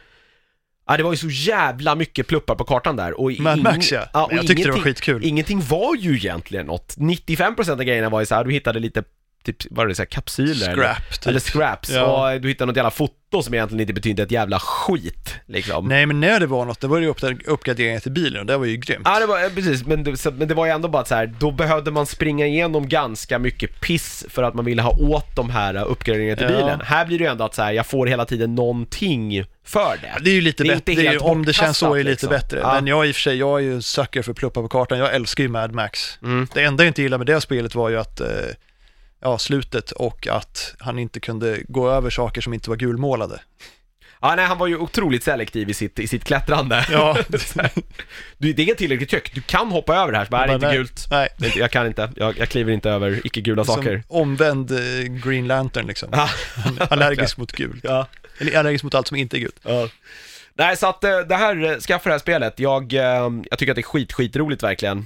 Ja, 0.88 0.98
det 0.98 1.04
var 1.04 1.12
ju 1.12 1.18
så 1.18 1.30
jävla 1.30 1.96
mycket 1.96 2.28
pluppar 2.28 2.56
på 2.56 2.64
kartan 2.64 2.96
där 2.96 3.20
och 3.20 3.32
Mad 3.40 3.60
Max 3.64 3.92
ja, 3.92 4.02
och 4.24 4.28
Men 4.30 4.38
jag 4.38 4.48
tyckte 4.48 4.64
det 4.68 4.72
var 4.72 4.80
skitkul. 4.80 5.26
Ingenting 5.26 5.62
var 5.62 5.96
ju 5.96 6.16
egentligen 6.16 6.66
något. 6.66 6.96
95% 6.98 7.72
av 7.72 7.84
grejerna 7.84 8.10
var 8.10 8.20
ju 8.20 8.26
så 8.26 8.36
här, 8.36 8.44
du 8.44 8.52
hittade 8.52 8.80
lite, 8.80 9.04
typ, 9.44 9.58
vad 9.70 9.84
är 9.86 9.90
det, 9.90 9.96
så 9.96 10.02
här, 10.02 10.08
kapsyler? 10.08 10.70
eller- 10.70 10.84
Scrap, 10.84 11.12
typ. 11.20 11.28
Eller 11.28 11.40
scraps, 11.40 11.90
Ja. 11.90 12.34
och 12.34 12.42
du 12.42 12.48
hittade 12.48 12.66
något 12.66 12.76
jävla 12.78 12.92
foto 12.92 13.42
som 13.44 13.54
egentligen 13.54 13.82
inte 13.82 13.94
betydde 13.94 14.24
ett 14.24 14.32
jävla 14.32 14.60
skit, 14.60 15.36
liksom. 15.48 15.88
Nej, 15.88 16.06
men 16.06 16.20
när 16.20 16.40
det 16.40 16.46
var 16.48 16.66
något, 16.66 16.80
det 16.82 16.88
var 16.88 16.98
ju 17.00 17.08
upp, 17.08 17.24
uppgraderingar 17.46 18.00
till 18.00 18.12
bilen 18.12 18.40
och 18.40 18.46
det 18.46 18.58
var 18.58 18.66
ju 18.66 18.78
grymt. 18.78 19.02
Ja, 19.06 19.20
det 19.20 19.26
var, 19.26 19.44
eh, 19.44 19.50
precis, 19.50 19.86
men 19.86 20.04
det, 20.04 20.18
så, 20.18 20.32
men 20.32 20.48
det 20.48 20.54
var 20.54 20.66
ju 20.66 20.72
ändå 20.72 20.88
bara 20.88 21.06
så 21.06 21.16
här, 21.16 21.34
då 21.40 21.52
behövde 21.52 21.92
man 21.92 22.06
springa 22.06 22.46
igenom 22.48 22.88
ganska 22.90 23.40
mycket 23.40 23.82
piss 23.82 24.26
för 24.30 24.44
att 24.44 24.54
man 24.54 24.66
ville 24.66 24.82
ha 24.82 24.92
åt 24.92 25.36
de 25.36 25.50
här 25.50 25.76
uh, 25.76 25.84
uppgraderingarna 25.92 26.38
till 26.38 26.48
Ja. 26.50 26.58
bilen. 26.58 26.82
Här 26.84 27.06
blir 27.06 27.18
det 27.18 27.24
ju 27.24 27.30
ändå 27.32 27.44
att 27.44 27.56
så 27.56 27.62
här, 27.62 27.72
jag 27.72 27.86
får 27.86 28.08
hela 28.08 28.26
tiden 28.26 28.56
någonting 28.56 29.44
för 29.66 29.98
det. 30.02 30.24
Det 30.24 30.30
är 30.30 30.34
ju 30.36 30.42
lite 30.42 30.64
bättre, 30.64 30.94
helt 30.94 31.22
om 31.22 31.46
det 31.46 31.54
känns 31.54 31.78
så 31.78 31.94
är 31.94 31.98
det 31.98 32.04
lite 32.10 32.26
bortkastat, 32.26 32.50
bättre. 32.50 32.56
liksom. 32.58 32.70
Ja. 32.76 32.82
Men 32.82 32.88
jag 32.88 33.08
i 33.08 33.12
och 33.12 33.16
för 33.16 33.22
sig, 33.22 33.38
jag 33.38 33.60
är 33.60 33.64
ju 33.64 33.82
sucker 33.82 34.22
för 34.22 34.34
pluppar 34.34 34.62
på 34.62 34.68
kartan, 34.68 34.98
jag 35.00 35.16
älskar 35.16 35.44
ju 35.44 35.50
Mad 35.50 35.72
Max. 35.74 36.20
Mm. 36.24 36.48
Det 36.54 36.64
enda 36.64 36.84
jag 36.84 36.90
inte 36.90 37.02
gillade 37.02 37.18
med 37.26 37.28
det 37.36 37.42
spelet 37.42 37.76
var 37.76 37.90
ju 37.90 38.00
att, 38.00 38.20
eh, 38.22 38.28
ja, 39.22 39.38
slutet 39.38 39.91
och 39.91 40.28
att 40.28 40.76
han 40.80 40.99
inte 40.99 41.20
kunde 41.20 41.59
gå 41.67 41.89
över 41.89 42.09
saker 42.09 42.41
som 42.41 42.53
inte 42.53 42.70
var 42.70 42.78
gulmålade. 42.78 43.39
Ja, 44.22 44.36
nej, 44.36 44.45
han 44.45 44.57
var 44.57 44.67
ju 44.67 44.78
otroligt 44.78 45.24
selektiv 45.24 45.70
i 45.70 45.74
sitt, 45.74 45.99
i 45.99 46.07
sitt 46.07 46.24
klättrande. 46.24 46.86
Ja, 46.91 47.17
Du, 48.38 48.53
det 48.53 48.70
är 48.70 48.76
tillräckligt 48.76 49.11
högt, 49.11 49.36
du 49.36 49.41
kan 49.41 49.67
hoppa 49.72 49.95
över 49.95 50.11
det 50.11 50.17
här, 50.17 50.26
så 50.26 50.30
bara, 50.32 50.45
"Nej, 50.45 50.47
det 50.47 50.51
är 50.53 50.55
inte 50.55 50.67
nej, 50.67 50.78
gult. 50.78 51.07
Nej, 51.11 51.53
Jag 51.55 51.72
kan 51.72 51.88
inte, 51.88 52.11
jag, 52.15 52.38
jag 52.38 52.49
kliver 52.49 52.74
inte 52.74 52.89
över 52.89 53.22
icke-gula 53.24 53.65
saker. 53.65 54.03
som 54.07 54.17
omvänd 54.17 54.72
eh, 54.72 55.03
Green 55.26 55.47
Lantern 55.47 55.88
liksom. 55.88 56.09
Allergisk 56.80 57.38
mot 57.38 57.51
gult. 57.51 57.84
ja. 57.84 58.07
Eller 58.38 58.57
allergisk 58.59 58.84
mot 58.84 58.93
allt 58.95 59.07
som 59.07 59.17
inte 59.17 59.38
är 59.38 59.39
gult. 59.39 59.59
Ja. 59.63 59.89
Nej, 60.60 60.78
så 60.78 60.88
att 60.88 61.03
eh, 61.03 61.20
det 61.20 61.36
här, 61.36 61.64
eh, 61.64 61.78
skaffa 61.78 62.10
det 62.10 62.14
här 62.14 62.20
spelet. 62.20 62.60
Jag, 62.60 62.93
eh, 62.93 63.30
jag 63.49 63.60
tycker 63.60 63.72
att 63.72 63.76
det 63.76 63.82
är 63.82 63.84
skit, 63.84 64.14
skitroligt 64.14 64.64
verkligen. 64.64 65.05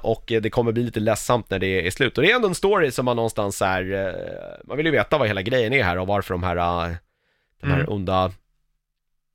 Och 0.00 0.24
det 0.26 0.50
kommer 0.50 0.72
bli 0.72 0.82
lite 0.82 1.00
ledsamt 1.00 1.50
när 1.50 1.58
det 1.58 1.86
är 1.86 1.90
slut. 1.90 2.18
Och 2.18 2.24
det 2.24 2.30
är 2.30 2.36
ändå 2.36 2.48
en 2.48 2.54
story 2.54 2.90
som 2.90 3.04
man 3.04 3.16
någonstans 3.16 3.62
är, 3.62 4.14
man 4.64 4.76
vill 4.76 4.86
ju 4.86 4.92
veta 4.92 5.18
vad 5.18 5.28
hela 5.28 5.42
grejen 5.42 5.72
är 5.72 5.82
här 5.82 5.98
och 5.98 6.06
varför 6.06 6.34
de 6.34 6.42
här, 6.42 6.56
de 7.60 7.70
här 7.70 7.78
Mm. 7.78 7.88
onda, 7.88 8.32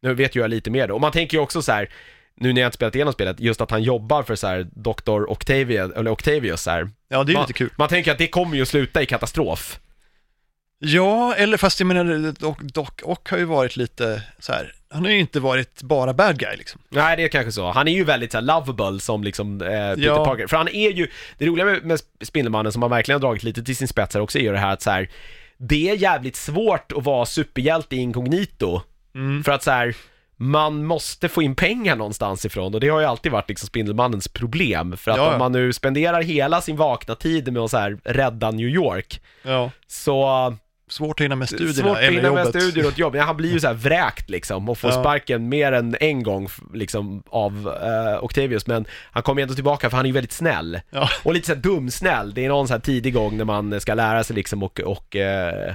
nu 0.01 0.13
vet 0.13 0.35
ju 0.35 0.39
jag 0.41 0.49
lite 0.49 0.69
mer 0.71 0.87
då. 0.87 0.93
Och 0.95 1.01
man 1.01 1.11
tänker 1.11 1.37
ju 1.37 1.43
också 1.43 1.61
så 1.61 1.71
här, 1.71 1.89
nu 2.35 2.53
när 2.53 2.61
jag 2.61 2.67
inte 2.67 2.75
spelat 2.75 2.95
igenom 2.95 3.13
spelet, 3.13 3.39
just 3.39 3.61
att 3.61 3.71
han 3.71 3.83
jobbar 3.83 4.23
för 4.23 4.35
så 4.35 4.47
här 4.47 4.67
Dr. 4.71 5.31
Octavia, 5.31 5.89
eller 5.95 6.11
Octavius 6.11 6.61
så 6.61 6.71
här. 6.71 6.89
Ja, 7.07 7.23
det 7.23 7.31
är 7.31 7.33
ju 7.33 7.39
lite 7.41 7.53
kul. 7.53 7.69
man 7.77 7.89
tänker 7.89 8.11
att 8.11 8.17
det 8.17 8.27
kommer 8.27 8.55
ju 8.55 8.61
att 8.61 8.67
sluta 8.67 9.01
i 9.01 9.05
katastrof. 9.05 9.79
Ja, 10.79 11.35
eller 11.35 11.57
fast 11.57 11.79
jag 11.79 11.87
menar, 11.87 12.31
Doc, 12.39 12.57
Doc 12.61 12.89
Ock 13.03 13.29
har 13.29 13.37
ju 13.37 13.45
varit 13.45 13.77
lite 13.77 14.21
så 14.39 14.53
här, 14.53 14.73
han 14.89 15.05
har 15.05 15.11
ju 15.11 15.19
inte 15.19 15.39
varit 15.39 15.81
bara 15.81 16.13
bad 16.13 16.39
guy 16.39 16.55
liksom. 16.57 16.81
Nej, 16.89 17.17
det 17.17 17.23
är 17.23 17.27
kanske 17.27 17.51
så. 17.51 17.71
Han 17.71 17.88
är 17.88 17.91
ju 17.91 18.03
väldigt 18.03 18.31
så 18.31 18.38
här, 18.38 18.45
lovable 18.45 18.99
som 18.99 19.23
liksom 19.23 19.61
eh, 19.61 19.67
Peter 19.67 20.01
Ja. 20.01 20.25
Parker. 20.25 20.47
För 20.47 20.57
han 20.57 20.67
är 20.67 20.91
ju, 20.91 21.07
det 21.38 21.45
roliga 21.45 21.65
med, 21.65 21.85
med 21.85 21.99
Spindelmannen 22.23 22.71
som 22.71 22.81
han 22.81 22.91
verkligen 22.91 23.21
har 23.21 23.27
dragit 23.27 23.43
lite 23.43 23.63
till 23.63 23.75
sin 23.75 23.88
spets 23.88 24.13
här 24.15 24.21
också 24.21 24.39
är 24.39 24.43
ju 24.43 24.51
det 24.51 24.57
här 24.57 24.73
att 24.73 24.81
så 24.81 24.89
här, 24.91 25.09
det 25.57 25.89
är 25.89 25.95
jävligt 25.95 26.35
svårt 26.35 26.91
att 26.91 27.03
vara 27.03 27.25
superhjälte 27.25 27.95
inkognito. 27.95 28.81
Mm. 29.15 29.43
För 29.43 29.51
att 29.51 29.63
så 29.63 29.71
här, 29.71 29.95
man 30.35 30.85
måste 30.85 31.29
få 31.29 31.41
in 31.41 31.55
pengar 31.55 31.95
någonstans 31.95 32.45
ifrån 32.45 32.73
och 32.73 32.79
det 32.79 32.88
har 32.89 32.99
ju 32.99 33.05
alltid 33.05 33.31
varit 33.31 33.49
liksom 33.49 33.67
Spindelmannens 33.67 34.27
problem. 34.27 34.97
För 34.97 35.11
att 35.11 35.17
Ja, 35.17 35.23
ja. 35.25 35.33
om 35.33 35.39
man 35.39 35.51
nu 35.51 35.73
spenderar 35.73 36.21
hela 36.21 36.61
sin 36.61 36.75
vakna 36.77 37.15
tid 37.15 37.53
med 37.53 37.61
att 37.61 37.71
så 37.71 37.77
här, 37.77 37.97
rädda 38.03 38.51
New 38.51 38.67
York, 38.67 39.21
Ja, 39.43 39.71
så 39.88 40.55
svårt 40.89 41.19
att 41.19 41.23
hinna 41.23 41.35
med 41.35 41.47
studierna 41.49 41.73
Svårt 41.73 41.97
att 41.97 42.03
hinna 42.11 42.31
med 42.33 42.47
studier 42.47 42.85
och 42.85 42.91
ett 42.91 42.97
jobb. 42.97 43.15
Ja, 43.15 43.23
han 43.23 43.38
blir 43.38 43.51
ju 43.51 43.59
så 43.59 43.67
här 43.67 43.73
vräkt 43.73 44.29
liksom 44.29 44.69
och 44.69 44.77
får 44.77 44.89
Ja. 44.91 44.99
sparken 45.01 45.49
mer 45.49 45.71
än 45.71 45.95
en 45.99 46.23
gång 46.23 46.47
liksom 46.73 47.23
av 47.29 47.73
eh, 47.83 48.23
Octavius. 48.23 48.67
Men 48.67 48.85
han 49.11 49.23
kommer 49.23 49.41
ju 49.41 49.43
ändå 49.43 49.55
tillbaka 49.55 49.89
för 49.89 49.97
han 49.97 50.05
är 50.05 50.07
ju 50.07 50.13
väldigt 50.13 50.31
snäll. 50.31 50.79
Ja. 50.89 51.09
Och 51.23 51.33
lite 51.33 51.47
så 51.47 51.53
här 51.53 51.61
dumsnäll. 51.61 52.33
Det 52.33 52.45
är 52.45 52.49
någon 52.49 52.67
så 52.67 52.73
här 52.73 52.81
tidig 52.81 53.13
gång 53.13 53.38
när 53.38 53.45
man 53.45 53.81
ska 53.81 53.93
lära 53.93 54.23
sig 54.23 54.35
liksom 54.35 54.63
och, 54.63 54.79
och 54.79 55.15
eh, 55.15 55.73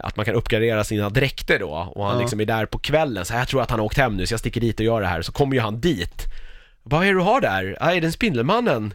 att 0.00 0.16
man 0.16 0.24
kan 0.24 0.34
uppgradera 0.34 0.84
sina 0.84 1.10
dräkter 1.10 1.58
då. 1.58 1.70
Och 1.94 2.04
han 2.06 2.14
Ja. 2.14 2.20
liksom 2.20 2.40
är 2.40 2.44
där 2.44 2.66
på 2.66 2.78
kvällen. 2.78 3.24
Så 3.24 3.32
här, 3.32 3.40
jag 3.40 3.48
tror 3.48 3.62
att 3.62 3.70
han 3.70 3.78
har 3.78 3.86
åkt 3.86 3.98
hem 3.98 4.16
nu 4.16 4.26
så 4.26 4.32
jag 4.32 4.40
sticker 4.40 4.60
dit 4.60 4.80
och 4.80 4.86
gör 4.86 5.00
det 5.00 5.06
här. 5.06 5.22
Så 5.22 5.32
kommer 5.32 5.54
ju 5.54 5.60
han 5.60 5.80
dit. 5.80 6.24
Vad 6.82 7.02
är 7.02 7.06
det 7.06 7.12
du 7.12 7.20
har 7.20 7.40
där? 7.40 7.76
Ah, 7.80 7.92
är 7.92 8.00
det 8.00 8.06
en 8.06 8.12
Spindelmannen? 8.12 8.94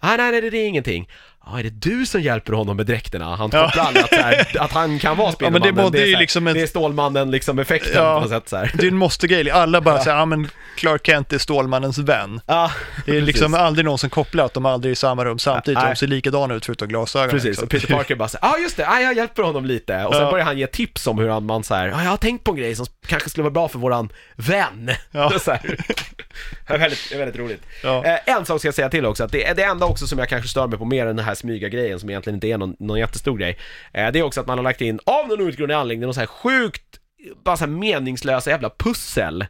Ah, 0.00 0.16
nej, 0.16 0.30
nej, 0.32 0.50
det 0.50 0.58
är 0.58 0.66
ingenting. 0.66 1.08
Ah, 1.44 1.58
är 1.58 1.62
det 1.62 1.70
du 1.70 2.06
som 2.06 2.20
hjälper 2.22 2.52
honom 2.52 2.76
med 2.76 2.86
dräkterna? 2.86 3.36
Han 3.36 3.50
Ja. 3.52 3.64
kopplar 3.64 3.84
aldrig 3.84 4.04
att, 4.04 4.10
här, 4.14 4.46
att 4.60 4.72
han 4.72 4.98
kan 4.98 5.16
vara 5.16 5.26
men 5.26 5.32
det 5.32 5.36
Spindelmannen. 5.36 5.84
må- 5.84 5.90
det 5.90 5.98
är 5.98 6.02
så 6.02 6.06
ju 6.08 6.14
här, 6.14 6.20
liksom 6.20 6.46
ett- 6.46 6.54
det 6.54 6.60
är 6.62 6.66
Stålmannen 6.66 7.30
liksom 7.30 7.58
effekten 7.58 7.92
Ja. 8.04 8.14
på 8.14 8.20
något 8.20 8.28
sätt 8.30 8.48
så 8.48 8.56
här. 8.56 8.70
Det 8.74 8.82
är 8.86 8.88
en 8.88 8.96
måste-grej, 8.96 9.50
alla 9.50 9.80
bara 9.80 9.98
säger, 10.04 10.16
ja 10.16 10.24
men 10.24 10.48
Clark 10.76 11.06
Kent 11.06 11.32
är 11.32 11.38
Stålmannens 11.38 11.98
vän. 11.98 12.40
Ja, 12.46 12.70
Det 13.06 13.16
är 13.16 13.20
liksom 13.20 13.52
precis. 13.52 13.64
aldrig 13.64 13.84
någon 13.84 13.98
som 13.98 14.10
kopplar 14.10 14.44
att 14.44 14.54
de 14.54 14.66
aldrig 14.66 14.90
är 14.90 14.92
i 14.92 14.96
samma 14.96 15.24
rum 15.24 15.38
samtidigt, 15.38 15.78
Nej. 15.78 15.90
de 15.90 15.96
ser 15.96 16.06
likadana 16.06 16.54
ut 16.54 16.66
förutom 16.66 16.88
glasögonen. 16.88 17.30
Precis, 17.30 17.46
liksom. 17.48 17.64
och 17.64 17.70
Peter 17.70 17.86
Parker 17.94 18.14
bara 18.16 18.28
säger, 18.28 18.44
ja 18.46 18.54
ah, 18.54 18.58
just 18.58 18.76
det, 18.76 18.88
ah, 18.88 19.00
jag 19.00 19.16
hjälper 19.16 19.42
honom 19.42 19.64
lite. 19.66 20.04
Och 20.04 20.14
sen 20.14 20.22
Ja. 20.24 20.30
börjar 20.30 20.44
han 20.46 20.58
ge 20.58 20.66
tips 20.66 21.06
om 21.06 21.18
hur 21.18 21.28
han, 21.28 21.46
man 21.46 21.64
så 21.64 21.74
här, 21.74 21.88
ah, 21.88 22.02
jag 22.02 22.10
har 22.10 22.16
tänkt 22.16 22.44
på 22.44 22.50
en 22.50 22.56
grej 22.56 22.74
som 22.74 22.86
kanske 23.06 23.30
skulle 23.30 23.42
vara 23.42 23.52
bra 23.52 23.68
för 23.68 23.78
våran 23.78 24.08
vän. 24.36 24.90
Ja. 25.10 25.32
så 25.40 25.50
här. 25.50 25.76
Det 26.66 26.74
är 26.74 26.78
väldigt, 26.78 27.10
det 27.10 27.18
väldigt 27.18 27.36
roligt. 27.36 27.62
Ja. 27.82 28.04
Eh, 28.04 28.34
en 28.36 28.46
sak 28.46 28.58
ska 28.58 28.68
jag 28.68 28.74
säga 28.74 28.88
till 28.88 29.06
också, 29.06 29.24
att 29.24 29.32
det 29.32 29.46
är 29.46 29.54
det 29.54 29.62
enda 29.62 29.86
också 29.86 30.06
som 30.06 30.18
jag 30.18 30.28
kanske 30.28 30.48
stör 30.48 30.66
mig 30.66 30.78
på 30.78 30.84
mer 30.84 31.06
än 31.06 31.16
den 31.16 31.24
här 31.24 31.34
smyga-grejen 31.34 32.00
som 32.00 32.10
egentligen 32.10 32.34
inte 32.34 32.46
är 32.46 32.58
någon, 32.58 32.76
någon 32.78 32.98
jättestor 32.98 33.38
grej. 33.38 33.58
Eh, 33.92 34.12
det 34.12 34.18
är 34.18 34.22
också 34.22 34.40
att 34.40 34.46
man 34.46 34.58
har 34.58 34.62
lagt 34.62 34.80
in, 34.80 35.00
av 35.06 35.28
någon 35.28 35.40
outgrundlig 35.40 35.74
anledning, 35.74 36.06
någon 36.06 36.14
så 36.14 36.20
här 36.20 36.26
sjukt, 36.26 36.82
bara 37.44 37.56
så 37.56 37.64
här 37.64 37.72
meningslösa 37.72 38.50
jävla 38.50 38.70
pussel. 38.78 39.46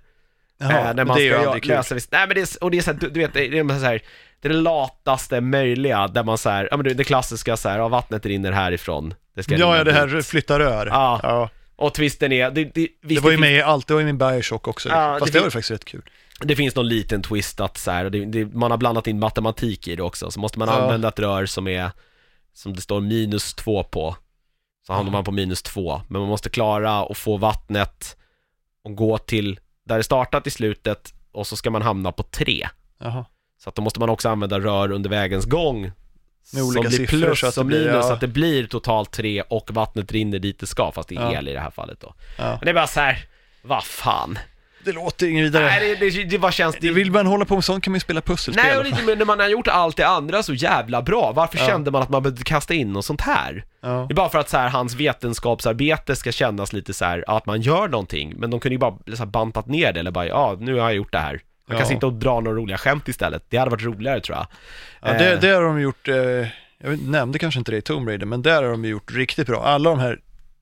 Jaha, 0.58 0.88
eh, 0.88 0.94
när 0.94 1.04
man 1.04 1.16
det 1.16 1.22
är 1.22 1.24
ju 1.24 1.34
aldrig 1.34 1.62
kul. 1.62 1.72
lösa 1.72 1.94
visst, 1.94 2.12
nej 2.12 2.26
men 2.26 2.34
det 2.34 2.40
är, 2.40 2.64
och 2.64 2.70
det 2.70 2.78
är 2.78 2.82
så 2.82 2.92
här, 2.92 2.98
du, 3.00 3.10
du 3.10 3.20
vet, 3.20 3.32
det 3.34 3.58
är 3.58 3.68
så 3.68 3.84
här, 3.84 4.02
det 4.40 4.48
är 4.48 4.52
det 4.52 4.60
lataste 4.60 5.40
möjliga 5.40 6.08
där 6.08 6.24
man 6.24 6.38
så 6.38 6.50
här, 6.50 6.68
ja 6.70 6.76
men 6.76 6.84
det, 6.84 6.94
det 6.94 7.04
klassiska 7.04 7.56
så 7.56 7.68
här, 7.68 7.78
ja 7.78 7.88
vattnet 7.88 8.26
rinner 8.26 8.52
härifrån. 8.52 9.14
Det 9.34 9.42
ska 9.42 9.56
Ja, 9.56 9.76
ja, 9.76 9.84
det 9.84 9.92
här 9.92 10.06
dit. 10.06 10.26
flytta 10.26 10.58
rör. 10.58 10.86
Ja. 10.86 11.20
ja. 11.22 11.50
Och 11.76 11.94
twisten 11.94 12.32
är, 12.32 12.50
det, 12.50 12.64
det, 12.64 12.70
Det 12.74 12.88
visst, 13.00 13.22
var 13.22 13.30
ju 13.30 13.38
med 13.38 13.52
i 13.52 13.62
allt, 13.62 13.86
det 13.86 13.94
var 13.94 14.00
ju 14.00 14.06
min 14.06 14.18
Bioshock 14.18 14.68
också. 14.68 14.88
Ja, 14.88 15.16
Fast 15.18 15.32
det 15.32 15.38
det, 15.38 15.40
var 15.40 15.46
ju 15.46 15.50
faktiskt 15.50 15.70
rätt 15.70 15.84
kul. 15.84 16.02
Det 16.40 16.56
finns 16.56 16.74
någon 16.74 16.88
liten 16.88 17.22
twist 17.22 17.60
att 17.60 17.76
så 17.78 17.90
här, 17.90 18.04
och 18.04 18.10
det, 18.10 18.24
det, 18.24 18.44
man 18.44 18.70
har 18.70 18.78
blandat 18.78 19.06
in 19.06 19.18
matematik 19.18 19.88
i 19.88 19.96
det 19.96 20.02
också, 20.02 20.30
så 20.30 20.40
måste 20.40 20.58
man 20.58 20.68
Ja. 20.68 20.74
använda 20.74 21.08
ett 21.08 21.18
rör 21.18 21.46
som 21.46 21.68
är, 21.68 21.90
som 22.52 22.74
det 22.74 22.80
står 22.82 23.00
minus 23.00 23.54
två 23.54 23.82
på. 23.84 24.16
Så 24.86 24.92
hamnar 24.92 25.12
man 25.12 25.24
på 25.24 25.32
minus 25.32 25.62
två, 25.62 26.02
men 26.08 26.20
man 26.20 26.28
måste 26.30 26.50
klara 26.50 26.92
att 27.00 27.18
få 27.18 27.36
vattnet 27.36 28.16
och 28.84 28.94
gå 28.96 29.18
till 29.18 29.60
där 29.84 29.96
det 29.96 30.02
startat 30.04 30.46
i 30.46 30.50
slutet 30.50 31.14
och 31.32 31.46
så 31.46 31.56
ska 31.56 31.70
man 31.70 31.82
hamna 31.82 32.12
på 32.12 32.22
tre. 32.22 32.68
Jaha. 32.98 33.24
Så 33.58 33.68
att 33.68 33.74
då 33.74 33.82
måste 33.82 34.00
man 34.00 34.08
också 34.10 34.28
använda 34.28 34.60
rör 34.60 34.90
under 34.92 35.10
vägens 35.10 35.44
gång 35.44 35.80
Med 35.82 35.92
som 36.42 36.62
olika 36.68 36.80
blir 36.88 36.90
siffror 36.98 37.18
plus 37.20 37.40
så 37.40 37.46
att 37.46 37.54
det 37.54 37.60
och 37.60 37.66
blir, 37.66 37.78
minus, 37.80 37.94
ja. 37.94 38.02
så 38.02 38.12
att 38.12 38.20
det 38.20 38.28
blir 38.28 38.66
totalt 38.66 39.10
tre 39.10 39.42
och 39.42 39.70
vattnet 39.74 40.12
rinner 40.12 40.38
dit 40.38 40.58
det 40.58 40.66
ska, 40.66 40.92
fast 40.92 41.08
det 41.08 41.14
är 41.16 41.20
Ja. 41.20 41.32
el 41.38 41.48
i 41.48 41.52
det 41.52 41.60
här 41.60 41.70
fallet 41.70 42.00
då. 42.00 42.14
Ja. 42.38 42.44
Men 42.50 42.60
det 42.60 42.70
är 42.70 42.74
bara 42.74 42.86
så 42.86 43.00
här, 43.00 43.24
vad 43.62 43.84
fan. 43.84 44.38
Det 44.84 44.92
låter 44.92 45.26
inget 45.26 45.44
vidare. 45.44 45.64
Nej, 45.64 45.96
det, 46.00 46.10
det, 46.10 46.24
det 46.24 46.38
bara 46.38 46.52
känns... 46.52 46.76
Det 46.80 46.90
vill 46.90 47.12
man 47.12 47.26
hålla 47.26 47.44
på 47.44 47.54
med 47.54 47.64
sånt 47.64 47.84
kan 47.84 47.90
man 47.92 47.96
ju 47.96 48.00
spela 48.00 48.20
pusselspel. 48.20 48.64
Nej, 48.66 48.78
och 48.78 48.84
lite 48.84 49.02
men 49.02 49.18
när 49.18 49.24
man 49.24 49.40
har 49.40 49.48
gjort 49.48 49.68
allt 49.68 49.96
det 49.96 50.06
andra 50.06 50.42
så 50.42 50.54
jävla 50.54 51.02
bra, 51.02 51.32
varför 51.36 51.58
Ja. 51.58 51.66
kände 51.66 51.90
man 51.90 52.02
att 52.02 52.08
man 52.08 52.22
behövde 52.22 52.42
kasta 52.44 52.74
in 52.74 52.92
något 52.92 53.04
sånt 53.04 53.20
här? 53.20 53.64
Ja. 53.80 53.88
Det 54.08 54.12
är 54.12 54.16
bara 54.16 54.28
för 54.28 54.38
att 54.38 54.48
så 54.48 54.56
här, 54.56 54.68
hans 54.68 54.94
vetenskapsarbete 54.94 56.16
ska 56.16 56.32
kännas 56.32 56.72
lite 56.72 56.92
så 56.92 57.04
här, 57.04 57.24
att 57.26 57.46
man 57.46 57.60
gör 57.60 57.88
någonting, 57.88 58.34
men 58.36 58.50
de 58.50 58.60
kunde 58.60 58.74
ju 58.74 58.78
bara 58.78 58.94
så 59.12 59.16
här, 59.16 59.26
bantat 59.26 59.66
ner 59.66 59.92
det 59.92 60.00
eller 60.00 60.10
bara, 60.10 60.26
ja, 60.26 60.56
nu 60.60 60.72
har 60.74 60.80
jag 60.80 60.94
gjort 60.94 61.12
det 61.12 61.18
här. 61.18 61.40
Man 61.68 61.78
kan 61.78 61.86
sitta 61.86 62.06
och 62.06 62.12
dra 62.12 62.40
några 62.40 62.56
roliga 62.56 62.78
skämt 62.78 63.08
istället, 63.08 63.44
det 63.48 63.56
hade 63.56 63.70
varit 63.70 63.82
roligare 63.84 64.20
tror 64.20 64.36
jag. 64.38 64.46
Ja, 65.02 65.18
det, 65.18 65.32
Eh, 65.32 65.40
det 65.40 65.48
har 65.48 65.62
de 65.62 65.80
gjort, 65.80 66.08
eh, 66.08 66.14
jag 66.82 67.02
nämnde 67.02 67.38
kanske 67.38 67.58
inte 67.58 67.70
det 67.72 67.76
i 67.78 67.82
Tomb 67.82 68.08
Raider, 68.08 68.26
men 68.26 68.42
där 68.42 68.62
har 68.62 68.70
de 68.70 68.84
gjort 68.84 69.12
riktigt 69.14 69.46
bra. 69.46 69.62
Alla 69.64 69.90
de 69.90 69.98
här 69.98 70.18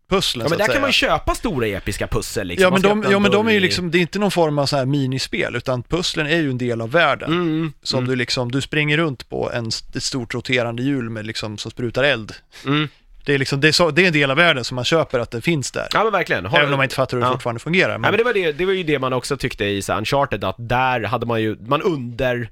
pusslen 0.08 0.44
Ja 0.44 0.48
men 0.50 0.58
där 0.58 0.66
kan 0.66 0.80
man 0.80 0.88
ju 0.88 0.92
köpa 0.92 1.34
stora 1.34 1.66
episka 1.66 2.06
pussel 2.06 2.46
liksom. 2.46 2.62
Ja 2.62 2.70
men, 2.70 2.82
de, 2.82 3.10
ja 3.10 3.16
en 3.16 3.22
men 3.22 3.30
de 3.30 3.48
är 3.48 3.52
ju 3.52 3.60
liksom, 3.60 3.90
det 3.90 3.98
är 3.98 4.00
inte 4.00 4.18
någon 4.18 4.30
form 4.30 4.58
av 4.58 4.66
så 4.66 4.76
här 4.76 4.86
minispel, 4.86 5.56
utan 5.56 5.82
pusslen 5.82 6.26
är 6.26 6.36
ju 6.36 6.50
en 6.50 6.58
del 6.58 6.80
av 6.80 6.90
världen. 6.90 7.32
Mm, 7.32 7.72
Som 7.82 7.98
mm, 7.98 8.10
du 8.10 8.16
liksom, 8.16 8.52
du 8.52 8.60
springer 8.60 8.96
runt 8.96 9.28
på 9.28 9.50
en, 9.52 9.66
ett 9.68 10.02
stort 10.02 10.34
roterande 10.34 10.82
hjul 10.82 11.10
med 11.10 11.26
liksom, 11.26 11.58
som 11.58 11.70
sprutar 11.70 12.04
eld. 12.04 12.32
mm. 12.66 12.88
Det 13.24 13.34
är 13.34 13.38
liksom, 13.38 13.60
det 13.60 13.68
är, 13.68 13.72
så, 13.72 13.90
det 13.90 14.02
är 14.02 14.06
en 14.06 14.12
del 14.12 14.30
av 14.30 14.36
världen 14.36 14.64
som 14.64 14.74
man 14.74 14.84
köper 14.84 15.18
att 15.18 15.30
den 15.30 15.42
finns 15.42 15.70
där. 15.70 15.86
Ja 15.92 16.02
men 16.02 16.12
verkligen. 16.12 16.46
Har- 16.46 16.58
Även 16.58 16.72
om 16.72 16.76
man 16.76 16.84
inte 16.84 16.94
fattar 16.94 17.16
hur 17.16 17.22
det 17.22 17.28
Ja. 17.28 17.32
fortfarande 17.32 17.60
fungerar. 17.60 17.92
Men, 17.92 18.00
Nej 18.00 18.10
men 18.10 18.18
det 18.18 18.24
var, 18.24 18.32
det, 18.34 18.52
det 18.52 18.64
var 18.66 18.72
ju 18.72 18.82
det 18.82 18.98
man 18.98 19.12
också 19.12 19.36
tyckte 19.36 19.64
i 19.64 19.82
så 19.82 19.92
Uncharted, 19.98 20.44
att 20.44 20.56
där 20.58 21.02
hade 21.02 21.26
man 21.26 21.42
ju, 21.42 21.56
man 21.66 21.82
under 21.82 22.50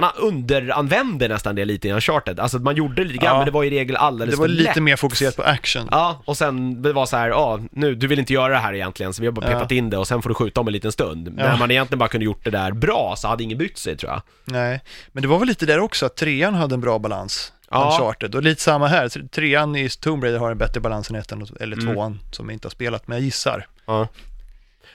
man 0.00 0.12
underanvände 0.16 1.28
nästan 1.28 1.54
det 1.54 1.64
lite 1.64 1.88
i 1.88 1.92
Uncharted, 1.92 2.40
alltså 2.40 2.58
man 2.58 2.76
gjorde 2.76 2.94
det 2.94 3.04
lite 3.04 3.18
grann 3.24 3.32
Ja. 3.32 3.36
men 3.38 3.44
det 3.46 3.50
var 3.52 3.64
i 3.64 3.70
regel 3.70 3.96
alldeles 3.96 4.34
det 4.34 4.38
var 4.40 4.46
för 4.46 4.52
lite 4.54 4.64
lätt. 4.74 4.82
mer 4.82 4.96
fokuserat 4.96 5.36
på 5.36 5.42
action. 5.42 5.88
Ja, 5.90 6.22
och 6.24 6.36
sen 6.36 6.82
det 6.82 6.92
var 6.92 7.06
så 7.06 7.16
här, 7.16 7.28
ja, 7.28 7.60
nu, 7.70 7.94
du 7.94 8.06
vill 8.06 8.18
inte 8.18 8.32
göra 8.32 8.52
det 8.52 8.58
här 8.58 8.74
egentligen 8.74 9.14
så 9.14 9.22
vi 9.22 9.26
har 9.26 9.32
bara 9.32 9.46
Ja. 9.50 9.52
petat 9.58 9.70
in 9.72 9.90
det 9.90 9.98
och 9.98 10.08
sen 10.08 10.22
får 10.22 10.28
du 10.28 10.34
skjuta 10.34 10.60
om 10.60 10.66
en 10.66 10.72
liten 10.72 10.92
stund. 10.92 11.34
När 11.34 11.56
man 11.58 11.70
egentligen 11.70 11.98
bara 11.98 12.08
kunde 12.08 12.24
gjort 12.24 12.44
det 12.44 12.50
där 12.50 12.72
bra 12.72 13.14
så 13.16 13.28
hade 13.28 13.42
ingen 13.42 13.58
bytt 13.58 13.78
sig 13.78 13.96
tror 13.96 14.12
jag. 14.12 14.22
Nej, 14.44 14.80
men 15.12 15.22
det 15.22 15.28
var 15.28 15.38
väl 15.38 15.48
lite 15.48 15.66
där 15.66 15.78
också, 15.78 16.06
att 16.06 16.16
trean 16.16 16.54
hade 16.54 16.74
en 16.74 16.80
bra 16.80 16.98
balans. 16.98 17.52
Ja. 17.70 17.84
Uncharted. 17.92 18.34
Och 18.34 18.42
lite 18.42 18.62
samma 18.62 18.86
här, 18.86 19.28
trean 19.28 19.76
i 19.76 19.88
Tomb 19.88 20.24
Raider 20.24 20.38
har 20.38 20.50
en 20.50 20.58
bättre 20.58 20.80
balans 20.80 21.10
än 21.10 21.16
ettan, 21.16 21.46
eller 21.60 21.76
Mm. 21.76 21.94
tvåan, 21.94 22.18
som 22.32 22.46
jag 22.48 22.54
inte 22.54 22.66
har 22.66 22.70
spelat, 22.70 23.08
men 23.08 23.18
jag 23.18 23.24
gissar. 23.24 23.66
Ja. 23.86 24.08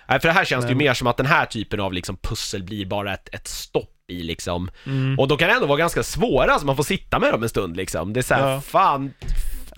Nej, 0.09 0.19
för 0.19 0.27
det 0.27 0.33
här 0.33 0.45
känns 0.45 0.65
det 0.65 0.69
ju 0.71 0.75
mer 0.77 0.93
som 0.93 1.07
att 1.07 1.17
den 1.17 1.25
här 1.25 1.45
typen 1.45 1.79
av 1.79 1.93
liksom 1.93 2.17
pussel 2.17 2.63
blir 2.63 2.85
bara 2.85 3.13
ett, 3.13 3.29
ett 3.31 3.47
stopp 3.47 3.90
i 4.11 4.23
liksom. 4.23 4.71
Mm. 4.85 5.19
Och 5.19 5.27
de 5.27 5.37
kan 5.37 5.49
ändå 5.49 5.65
vara 5.67 5.77
ganska 5.77 6.03
svåra, 6.03 6.59
så 6.59 6.65
man 6.65 6.75
får 6.75 6.83
sitta 6.83 7.19
med 7.19 7.33
dem 7.33 7.43
en 7.43 7.49
stund 7.49 7.77
liksom. 7.77 8.13
Det 8.13 8.19
är 8.19 8.21
såhär, 8.21 8.51
Ja. 8.51 8.61
fan, 8.61 9.13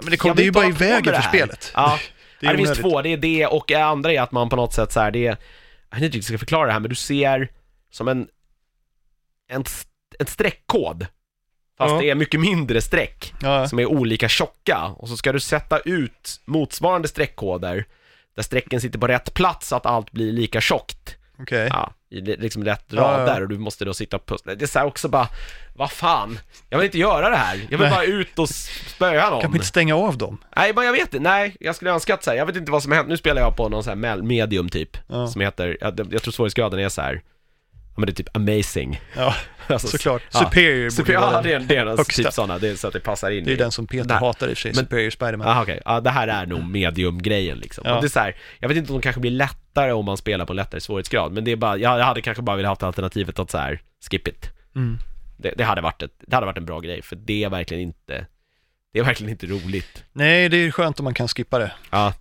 men 0.02 0.12
det, 0.12 0.18
kom, 0.18 0.36
det 0.36 0.42
är 0.42 0.46
ju 0.46 0.52
bara 0.52 0.66
i 0.68 0.72
vägen 0.72 1.14
det 1.14 1.22
för 1.22 1.30
spelet. 1.30 1.72
Ja, 1.76 2.00
Det 2.40 2.48
det, 2.48 2.54
är 2.54 2.58
det 2.58 2.66
finns 2.66 2.78
två, 2.80 3.02
det 3.02 3.10
är 3.10 3.18
det 3.18 3.46
och 3.48 3.64
det 3.68 3.76
andra 3.76 4.12
är 4.14 4.22
att 4.22 4.32
man 4.32 4.50
på 4.50 4.56
något 4.56 4.74
sätt 4.74 4.92
så 4.92 5.00
här, 5.00 5.12
det 5.12 5.28
är, 5.28 5.38
jag 5.90 5.98
vet 5.98 6.04
inte 6.06 6.18
jag 6.18 6.24
ska 6.26 6.38
förklara 6.38 6.66
det 6.68 6.74
här, 6.74 6.80
men 6.80 6.90
du 6.90 6.96
ser 6.96 7.52
som 7.92 8.08
en, 8.08 8.28
en, 9.52 9.64
en 10.20 10.26
streckkod. 10.26 11.08
Fast 11.78 11.92
Ja. 11.94 12.00
det 12.00 12.10
är 12.10 12.16
mycket 12.16 12.40
mindre 12.40 12.82
streck 12.82 13.34
Ja, 13.42 13.68
som 13.68 13.80
är 13.80 13.86
olika 13.86 14.30
tjocka 14.30 14.84
och 14.98 15.10
så 15.10 15.18
ska 15.18 15.32
du 15.32 15.40
sätta 15.40 15.80
ut 15.80 16.42
motsvarande 16.46 17.08
streckkoder 17.08 17.86
där 18.36 18.44
strecken 18.44 18.82
sitter 18.82 19.00
på 19.00 19.08
rätt 19.08 19.34
plats 19.34 19.68
så 19.68 19.76
att 19.76 19.86
allt 19.86 20.12
blir 20.12 20.32
lika 20.32 20.62
tjockt. 20.62 21.16
Okej. 21.40 21.68
Ja, 21.72 21.94
i 22.10 22.22
li- 22.22 22.38
liksom 22.40 22.66
rätt 22.66 22.86
Ja, 22.88 22.96
ja. 23.02 23.18
rader 23.18 23.42
och 23.42 23.50
du 23.50 23.58
måste 23.58 23.86
då 23.86 23.94
sitta 23.94 24.18
och 24.18 24.26
pussla. 24.26 24.56
Det 24.56 24.66
är 24.66 24.68
så 24.68 24.80
här 24.80 24.86
också 24.86 25.08
bara, 25.10 25.28
vad 25.76 25.92
fan, 25.92 26.40
jag 26.70 26.78
vill 26.78 26.86
inte 26.86 26.98
göra 26.98 27.30
det 27.30 27.36
här. 27.36 27.56
Jag 27.56 27.78
vill 27.78 27.80
Nej. 27.80 27.90
bara 27.90 28.04
ut 28.04 28.40
och 28.40 28.50
spöa 28.50 29.30
någon. 29.30 29.42
Kan 29.42 29.50
man 29.52 29.56
inte 29.56 29.68
stänga 29.68 29.96
av 29.96 30.18
dem? 30.18 30.38
Nej, 30.56 30.74
men 30.76 30.86
jag 30.86 30.92
vet 30.94 31.02
inte, 31.02 31.20
nej, 31.20 31.56
jag 31.60 31.76
skulle 31.76 31.92
önska 31.92 32.14
att 32.14 32.24
så 32.24 32.30
här, 32.32 32.38
jag 32.38 32.46
vet 32.46 32.56
inte 32.56 32.72
vad 32.72 32.84
som 32.84 32.92
har 32.92 32.98
hänt, 32.98 33.10
nu 33.10 33.18
spelar 33.18 33.42
jag 33.42 33.56
på 33.58 33.70
någon 33.70 33.84
sån 33.84 33.90
här 33.92 33.96
mel- 33.96 34.24
medium 34.24 34.70
typ, 34.70 34.98
Ja. 35.08 35.28
som 35.28 35.42
heter, 35.42 35.78
jag, 35.82 36.08
jag 36.14 36.22
tror 36.24 36.32
svårighetsgraden 36.32 36.80
är 36.80 36.90
så 36.90 37.02
här. 37.02 37.22
Ja 37.96 38.00
men 38.00 38.06
det 38.06 38.12
är 38.12 38.14
typ 38.14 38.38
amazing. 38.38 39.02
Ja, 39.16 39.36
Alltså, 39.68 39.88
såklart. 39.88 40.22
ja. 40.34 40.40
Superior 40.40 40.80
borde 40.84 40.92
Super, 40.92 41.16
vara 41.18 41.32
ja, 41.34 41.42
det 41.42 41.54
är, 41.54 41.60
det 41.60 41.76
är 41.76 41.86
högsta. 41.86 42.24
typ 42.24 42.34
sådana, 42.34 42.58
det 42.60 42.70
är 42.70 42.76
så 42.76 42.88
att 42.88 42.94
det 42.94 43.00
passar 43.00 43.32
in 43.32 43.44
Det 43.46 43.52
är 43.52 43.54
i. 43.54 43.58
den 43.58 43.72
som 43.72 43.88
Peter 43.88 44.08
Där. 44.10 44.16
hatar 44.16 44.48
i 44.48 44.54
och 44.54 44.58
för 44.58 44.62
sig, 44.62 44.72
Men- 44.76 44.84
Superior 44.86 45.10
Spiderman. 45.10 45.48
Aha, 45.48 45.62
okej, 45.64 45.82
ja 45.86 46.00
det 46.02 46.10
här 46.10 46.28
är 46.28 46.46
nog 46.46 46.64
medium-grejen 46.64 47.58
liksom. 47.58 47.84
Ja. 47.88 47.96
Och 47.96 48.02
det 48.02 48.08
är 48.08 48.10
så 48.10 48.20
här, 48.20 48.36
jag 48.60 48.68
vet 48.70 48.78
inte 48.78 48.94
om 48.94 48.98
de 49.00 49.04
kanske 49.04 49.20
blir 49.22 49.32
lättare 49.32 49.92
om 49.92 50.06
man 50.06 50.18
spelar 50.18 50.46
på 50.46 50.54
en 50.54 50.58
lättare 50.58 50.82
svårighetsgrad, 50.82 51.32
men 51.32 51.44
det 51.44 51.52
är 51.52 51.56
bara, 51.56 51.78
jag 51.78 52.04
hade 52.04 52.22
kanske 52.22 52.44
bara 52.44 52.56
velat 52.58 52.70
haft 52.70 52.84
alternativet 52.84 53.40
att 53.40 53.52
så 53.52 53.58
här, 53.58 53.82
skip 54.10 54.28
it. 54.28 54.50
Mm. 54.76 54.98
Det, 55.38 55.54
det, 55.58 55.64
hade 55.64 55.82
varit 55.82 56.02
ett, 56.02 56.14
det 56.28 56.36
hade 56.36 56.46
varit 56.46 56.58
en 56.58 56.66
bra 56.66 56.80
grej, 56.80 57.02
för 57.02 57.16
det 57.16 57.44
är 57.44 57.50
verkligen 57.50 57.84
inte, 57.84 58.26
det 58.94 59.00
är 59.00 59.04
verkligen 59.04 59.32
inte 59.32 59.46
roligt. 59.48 60.04
Nej, 60.14 60.50
det 60.50 60.58
är 60.58 60.72
skönt 60.72 61.00
om 61.00 61.04
man 61.04 61.14
kan 61.14 61.28
skippa 61.28 61.60
det. 61.60 61.72
Ja. 61.90 62.14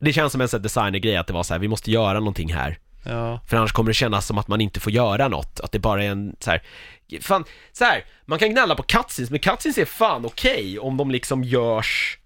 Det 0.00 0.12
känns 0.12 0.32
som 0.32 0.40
en 0.40 0.48
sån 0.48 0.62
designergrej 0.62 1.16
att 1.16 1.26
det 1.26 1.32
var 1.32 1.42
så 1.42 1.54
här, 1.54 1.58
vi 1.58 1.68
måste 1.68 1.90
göra 1.90 2.18
någonting 2.18 2.52
här. 2.54 2.78
Ja. 3.02 3.40
För 3.48 3.56
annars 3.56 3.72
kommer 3.72 3.90
det 3.90 3.94
kännas 3.94 4.26
som 4.26 4.38
att 4.38 4.48
man 4.48 4.60
inte 4.60 4.80
får 4.80 4.92
göra 4.92 5.28
något, 5.28 5.60
att 5.60 5.72
det 5.72 5.78
bara 5.78 6.04
är 6.04 6.08
en 6.08 6.36
så 6.40 6.50
här, 6.50 6.62
fan, 7.20 7.44
så 7.72 7.84
här, 7.84 8.04
man 8.26 8.38
kan 8.38 8.50
gnälla 8.50 8.74
på 8.74 8.82
cutscenes, 8.82 9.30
men 9.30 9.38
cutscenes 9.38 9.78
är 9.78 9.84
fan 9.84 10.26
okej 10.26 10.78
om 10.78 10.96
de 10.96 11.10
liksom 11.10 11.44
görs 11.44 12.18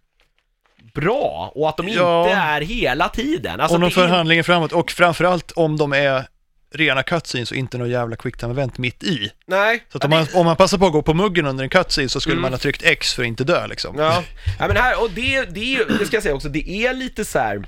bra 0.94 1.52
och 1.54 1.68
att 1.68 1.76
de 1.76 1.88
Ja. 1.88 2.24
inte 2.28 2.36
är 2.40 2.60
hela 2.60 3.08
tiden. 3.08 3.60
Alltså 3.60 3.74
om 3.74 3.80
de 3.80 3.90
för 3.90 4.04
är- 4.04 4.08
handlingen 4.08 4.44
framåt 4.44 4.72
och 4.72 4.90
framförallt 4.90 5.50
om 5.52 5.76
de 5.76 5.92
är 5.92 6.26
rena 6.74 7.02
cutscenes 7.02 7.50
och 7.50 7.56
inte 7.56 7.78
någon 7.78 7.90
jävla 7.90 8.16
quicktime-event 8.16 8.72
mitt 8.78 9.02
i. 9.02 9.30
Nej. 9.46 9.84
Så 9.92 9.98
att 9.98 10.04
om 10.04 10.10
man, 10.10 10.26
om 10.34 10.46
man 10.46 10.56
passar 10.56 10.78
på 10.78 10.86
att 10.86 10.92
gå 10.92 11.02
på 11.02 11.14
muggen 11.14 11.46
under 11.46 11.64
en 11.64 11.70
cutscene 11.70 12.08
så 12.08 12.20
skulle 12.20 12.32
Mm. 12.34 12.42
man 12.42 12.52
ha 12.52 12.58
tryckt 12.58 12.82
X 12.82 13.14
för 13.14 13.22
att 13.22 13.26
inte 13.26 13.44
dö 13.44 13.66
liksom. 13.66 13.96
Ja, 13.98 14.22
ja 14.58 14.66
men 14.68 14.76
här, 14.76 15.02
och 15.02 15.10
det, 15.10 15.42
det 15.44 15.84
det 15.98 16.06
ska 16.06 16.16
jag 16.16 16.22
säga 16.22 16.34
också, 16.34 16.48
det 16.48 16.70
är 16.70 16.94
lite 16.94 17.24
så 17.24 17.38
här 17.38 17.66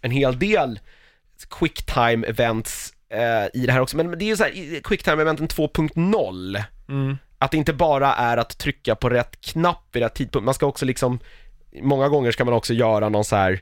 en 0.00 0.10
hel 0.10 0.38
del 0.38 0.80
quicktime 1.50 2.26
events 2.26 2.92
eh, 3.10 3.60
i 3.62 3.66
det 3.66 3.72
här 3.72 3.80
också, 3.80 3.96
men 3.96 4.18
det 4.18 4.24
är 4.24 4.26
ju 4.26 4.36
så 4.36 4.44
här, 4.44 4.50
i 4.50 4.80
quicktime 4.84 5.22
eventen 5.22 5.48
2.0 5.48 6.62
Mm. 6.88 7.18
att 7.38 7.50
det 7.50 7.56
inte 7.56 7.72
bara 7.72 8.14
är 8.14 8.36
att 8.36 8.58
trycka 8.58 8.94
på 8.94 9.08
rätt 9.08 9.40
knapp 9.40 9.84
vid 9.92 10.02
rätt 10.02 10.14
tidpunkt, 10.14 10.44
man 10.44 10.54
ska 10.54 10.66
också 10.66 10.84
liksom 10.84 11.18
Många 11.82 12.08
gånger 12.08 12.32
ska 12.32 12.44
man 12.44 12.54
också 12.54 12.74
göra 12.74 13.08
någon 13.08 13.24
så 13.24 13.36
här 13.36 13.60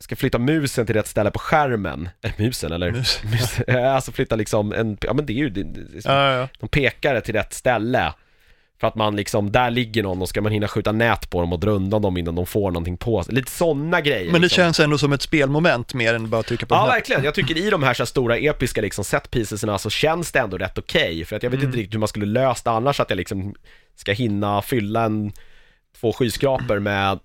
Ska 0.00 0.16
flytta 0.16 0.38
musen 0.38 0.86
till 0.86 0.94
rätt 0.94 1.06
ställe 1.06 1.30
på 1.30 1.38
skärmen, 1.38 2.08
eller 2.22 2.34
musen 2.38 2.72
eller? 2.72 2.92
Mus. 2.92 3.20
Mus, 3.24 3.60
alltså 3.68 4.12
flytta 4.12 4.36
liksom 4.36 4.72
en, 4.72 4.98
ja 5.00 5.12
men 5.12 5.26
det 5.26 5.32
är 5.32 5.34
ju, 5.34 5.50
det, 5.50 5.62
det, 5.62 5.80
det, 5.84 6.04
Ja, 6.04 6.32
ja. 6.32 6.48
de 6.60 6.68
pekar 6.68 7.20
till 7.20 7.34
rätt 7.34 7.52
ställe 7.52 8.12
För 8.80 8.86
att 8.86 8.94
man 8.94 9.16
liksom, 9.16 9.52
där 9.52 9.70
ligger 9.70 10.02
någon 10.02 10.22
och 10.22 10.28
ska 10.28 10.40
man 10.40 10.52
hinna 10.52 10.68
skjuta 10.68 10.92
nät 10.92 11.30
på 11.30 11.40
dem 11.40 11.52
och 11.52 11.60
dra 11.60 11.70
undan 11.70 12.02
dem 12.02 12.16
innan 12.16 12.34
de 12.34 12.46
får 12.46 12.70
någonting 12.70 12.96
på 12.96 13.22
sig, 13.22 13.34
lite 13.34 13.50
sådana 13.50 14.00
grejer 14.00 14.24
Men 14.24 14.32
det 14.32 14.38
liksom. 14.38 14.56
känns 14.56 14.80
ändå 14.80 14.98
som 14.98 15.12
ett 15.12 15.22
spelmoment 15.22 15.94
mer 15.94 16.14
än 16.14 16.30
bara 16.30 16.42
trycka 16.42 16.66
på 16.66 16.74
Ja 16.74 16.86
verkligen, 16.86 17.24
jag 17.24 17.34
tycker 17.34 17.58
i 17.58 17.70
de 17.70 17.82
här, 17.82 17.94
så 17.94 18.02
här 18.02 18.06
stora 18.06 18.36
episka 18.36 18.80
liksom 18.80 19.04
set 19.04 19.30
piecesna 19.30 19.78
så 19.78 19.90
känns 19.90 20.32
det 20.32 20.38
ändå 20.38 20.58
rätt 20.58 20.78
okej 20.78 21.24
För 21.24 21.36
att 21.36 21.42
jag 21.42 21.50
vet 21.50 21.58
Mm. 21.58 21.68
inte 21.68 21.78
riktigt 21.78 21.94
hur 21.94 21.98
man 21.98 22.08
skulle 22.08 22.26
lösa 22.26 22.70
det 22.70 22.76
annars 22.76 23.00
att 23.00 23.10
jag 23.10 23.16
liksom 23.16 23.54
ska 23.96 24.12
hinna 24.12 24.62
fylla 24.62 25.04
en 25.04 25.32
två 26.00 26.12
skyskrapor 26.12 26.78
med 26.78 27.18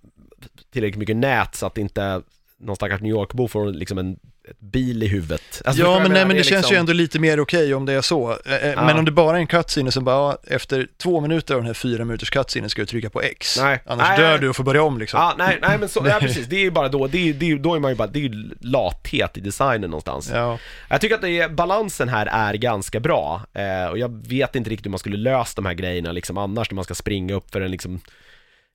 tillräckligt 0.73 0.99
mycket 0.99 1.15
nät 1.15 1.55
så 1.55 1.65
att 1.65 1.77
inte 1.77 2.21
någon 2.59 2.75
stackars 2.75 3.01
New 3.01 3.11
York-bo 3.11 3.47
får 3.47 3.65
liksom 3.65 3.97
en 3.97 4.19
ett 4.51 4.59
bil 4.59 5.03
i 5.03 5.07
huvudet 5.07 5.61
Alltså, 5.65 5.83
Ja, 5.83 5.99
men, 5.99 6.11
nej, 6.11 6.25
men 6.25 6.35
det, 6.35 6.41
är 6.41 6.43
känns 6.43 6.51
ju 6.51 6.55
liksom- 6.57 6.75
ändå 6.77 6.93
lite 6.93 7.19
mer 7.19 7.39
okej 7.39 7.73
om 7.73 7.85
det 7.85 7.93
är 7.93 8.01
så. 8.01 8.31
Eh, 8.45 8.53
eh, 8.55 8.67
Ja. 8.71 8.85
Men 8.85 8.97
om 8.97 9.05
det 9.05 9.11
bara 9.11 9.35
är 9.37 9.39
en 9.41 9.47
cutscene 9.47 9.91
sen 9.91 10.03
bara, 10.03 10.37
efter 10.47 10.87
två 10.97 11.21
minuter 11.21 11.53
av 11.53 11.59
den 11.59 11.67
här 11.67 11.73
fyra 11.73 12.05
minuters 12.05 12.29
cutscenen 12.29 12.69
ska 12.69 12.81
du 12.81 12.85
trycka 12.85 13.09
på 13.09 13.21
X. 13.21 13.57
Nej. 13.61 13.79
Annars 13.85 14.07
Nej, 14.07 14.17
dör 14.19 14.29
nej. 14.29 14.39
du 14.39 14.49
och 14.49 14.55
får 14.55 14.63
börja 14.63 14.83
om 14.83 14.97
liksom. 14.99 15.19
Ja, 15.19 15.35
nej, 15.37 15.59
nej 15.61 15.77
men 15.79 15.89
så, 15.89 16.05
ja, 16.07 16.17
precis, 16.19 16.47
det 16.47 16.55
är 16.55 16.59
ju 16.59 16.71
bara 16.71 16.89
då, 16.89 17.07
det 17.07 17.29
är, 17.29 17.33
det 17.33 17.45
är, 17.45 17.49
ju- 17.49 17.57
då 17.59 17.75
är 17.75 17.79
man 17.79 17.91
ju 17.91 17.95
bara, 17.95 18.07
det 18.07 18.19
är 18.19 18.23
ju 18.23 18.49
lathet 18.61 19.37
i 19.37 19.41
designen 19.41 19.89
någonstans 19.89 20.31
Ja. 20.33 20.57
Jag 20.89 21.01
tycker 21.01 21.15
att 21.15 21.21
det 21.21 21.39
är, 21.39 21.49
balansen 21.49 22.09
här 22.09 22.25
är 22.25 22.53
ganska 22.53 22.99
bra, 22.99 23.41
eh, 23.53 23.89
och 23.89 23.97
jag 23.97 24.27
vet 24.27 24.55
inte 24.55 24.69
riktigt 24.69 24.85
hur 24.85 24.91
man 24.91 24.99
skulle 24.99 25.17
lösa 25.17 25.51
de 25.55 25.65
här 25.65 25.73
grejerna 25.73 26.11
liksom 26.11 26.37
annars 26.37 26.71
när 26.71 26.75
man 26.75 26.83
ska 26.83 26.95
springa 26.95 27.33
upp 27.33 27.51
för 27.51 27.61
en 27.61 27.71
liksom, 27.71 27.99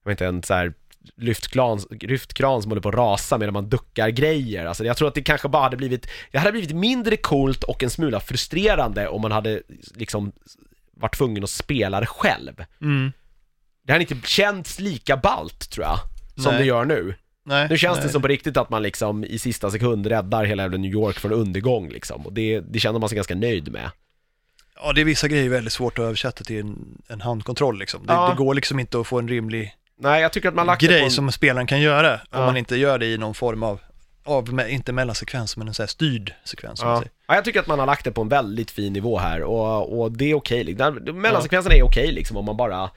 jag 0.05 0.11
vet 0.11 0.15
inte, 0.21 0.27
en 0.27 0.43
så 0.43 0.55
här 0.55 0.73
lyftkran, 1.17 1.81
lyftkran 2.01 2.63
som 2.63 2.71
håller 2.71 2.83
på 2.83 2.89
att 2.89 2.95
rasa 2.95 3.39
medan 3.39 3.53
man 3.53 3.69
duckar 3.69 4.09
grejer. 4.09 4.67
Alltså 4.67 4.85
jag 4.85 4.97
tror 4.97 5.09
att 5.09 5.15
det 5.15 5.23
kanske 5.23 5.49
bara 5.49 5.63
hade 5.63 5.77
blivit, 5.77 6.07
det 6.31 6.39
hade 6.39 6.53
blivit 6.53 6.77
mindre 6.77 7.17
coolt 7.17 7.65
och 7.65 7.83
en 7.83 7.91
smula 7.91 8.21
frustrerande 8.21 9.09
om 9.09 9.23
man 9.23 9.33
hade 9.33 9.63
liksom 9.95 10.33
varit 10.97 11.17
tvungen 11.17 11.45
att 11.45 11.51
spela 11.51 12.01
det 12.01 12.07
själv. 12.07 12.65
Mm. 12.81 13.13
Det 13.87 13.93
hade 13.93 14.05
inte 14.05 14.29
känts 14.29 14.81
lika 14.81 15.17
balt 15.17 15.71
tror 15.71 15.87
jag, 15.87 15.99
som 16.37 16.53
Nej. 16.53 16.63
det 16.63 16.67
gör 16.67 16.85
nu. 16.85 17.15
Nej. 17.45 17.67
Nu 17.71 17.79
känns 17.79 17.97
nej. 17.99 18.07
det 18.07 18.13
som 18.13 18.23
på 18.23 18.29
riktigt 18.29 18.57
att 18.57 18.71
man 18.71 18.83
liksom 18.83 19.25
i 19.25 19.39
sista 19.39 19.71
sekund 19.71 20.07
räddar 20.07 20.45
hela 20.45 20.63
jävla 20.63 20.79
New 20.79 20.91
York 20.91 21.19
från 21.19 21.33
undergång 21.33 21.89
liksom. 21.89 22.27
Och 22.27 22.33
det, 22.33 22.61
det 22.61 22.79
känner 22.79 22.99
man 22.99 23.09
sig 23.09 23.17
ganska 23.17 23.35
nöjd 23.35 23.73
med. 23.73 23.91
Ja, 24.75 24.93
det 24.93 25.01
är 25.01 25.05
vissa 25.05 25.29
grejer 25.29 25.49
väldigt 25.49 25.73
svårt 25.73 25.99
att 25.99 26.03
översätta 26.03 26.45
till 26.45 26.61
en, 26.61 27.03
en 27.09 27.21
handkontroll 27.21 27.79
liksom. 27.79 28.07
Det, 28.07 28.13
Ja. 28.13 28.29
det 28.31 28.37
går 28.37 28.55
liksom 28.55 28.81
inte 28.81 29.01
att 29.01 29.07
få 29.07 29.19
en 29.19 29.29
rimlig 29.29 29.75
Nej, 30.01 30.23
jag 30.23 30.33
tycker 30.33 30.49
att 30.49 30.55
man 30.55 30.67
lagt 30.67 30.83
grej 30.83 31.03
en... 31.05 31.11
som 31.11 31.33
spelaren 31.33 31.67
kan 31.67 31.81
göra 31.81 32.15
om 32.15 32.21
Ja. 32.31 32.47
man 32.47 32.57
inte 32.57 32.77
gör 32.77 32.99
det 32.99 33.07
i 33.07 33.19
någon 33.19 33.35
form 33.35 33.63
av, 33.63 33.81
av 34.25 34.61
inte 34.69 34.93
mellansekvens, 34.93 35.57
men 35.57 35.69
en 35.69 35.75
sån 35.75 35.83
här 35.83 35.89
styrd 35.89 36.35
sekvens. 36.45 36.81
Ja. 36.83 37.03
ja, 37.27 37.35
jag 37.35 37.45
tycker 37.45 37.61
att 37.61 37.67
man 37.67 37.79
har 37.79 37.87
lagt 37.87 38.05
det 38.05 38.13
på 38.13 38.21
en 38.23 38.29
väldigt 38.29 38.71
fin 38.71 38.93
nivå 38.93 39.19
här 39.19 39.43
och, 39.43 40.01
och 40.01 40.13
det 40.13 40.25
är 40.31 40.35
okej. 40.35 40.65
liksom. 40.65 41.05
Den- 41.05 41.21
Mellansekvenserna 41.21 41.75
är 41.75 41.83
okej 41.83 42.13
liksom 42.13 42.37
om 42.37 42.45
man 42.45 42.57
bara 42.57 42.91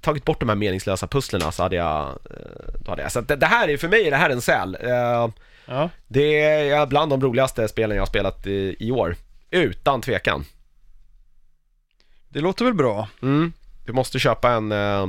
tagit 0.00 0.24
bort 0.24 0.40
de 0.40 0.48
här 0.48 0.56
meningslösa 0.56 1.06
pusslerna 1.06 1.52
så 1.52 1.62
hade 1.62 1.76
jag, 1.76 2.08
eh, 2.08 2.74
då 2.84 2.90
hade 2.90 3.02
jag. 3.02 3.12
Så 3.12 3.20
det, 3.20 3.36
det 3.36 3.46
här 3.46 3.68
är, 3.68 3.76
för 3.76 3.88
mig 3.88 4.06
är 4.06 4.10
det 4.10 4.16
här 4.16 4.30
en 4.30 4.40
säl. 4.40 4.76
Eh, 4.80 5.28
Ja. 5.68 5.90
Det 6.08 6.40
är 6.42 6.86
bland 6.86 7.10
de 7.12 7.20
roligaste 7.22 7.68
spelen 7.68 7.96
jag 7.96 8.02
har 8.02 8.06
spelat 8.06 8.46
i, 8.46 8.76
i 8.80 8.90
år. 8.90 9.16
Utan 9.50 10.00
tvekan. 10.00 10.44
Det 12.28 12.40
låter 12.40 12.64
väl 12.64 12.74
bra. 12.74 13.08
Mm. 13.22 13.52
Du 13.86 13.92
måste 13.92 14.18
köpa 14.18 14.50
en, 14.50 14.72
eh, 14.72 15.06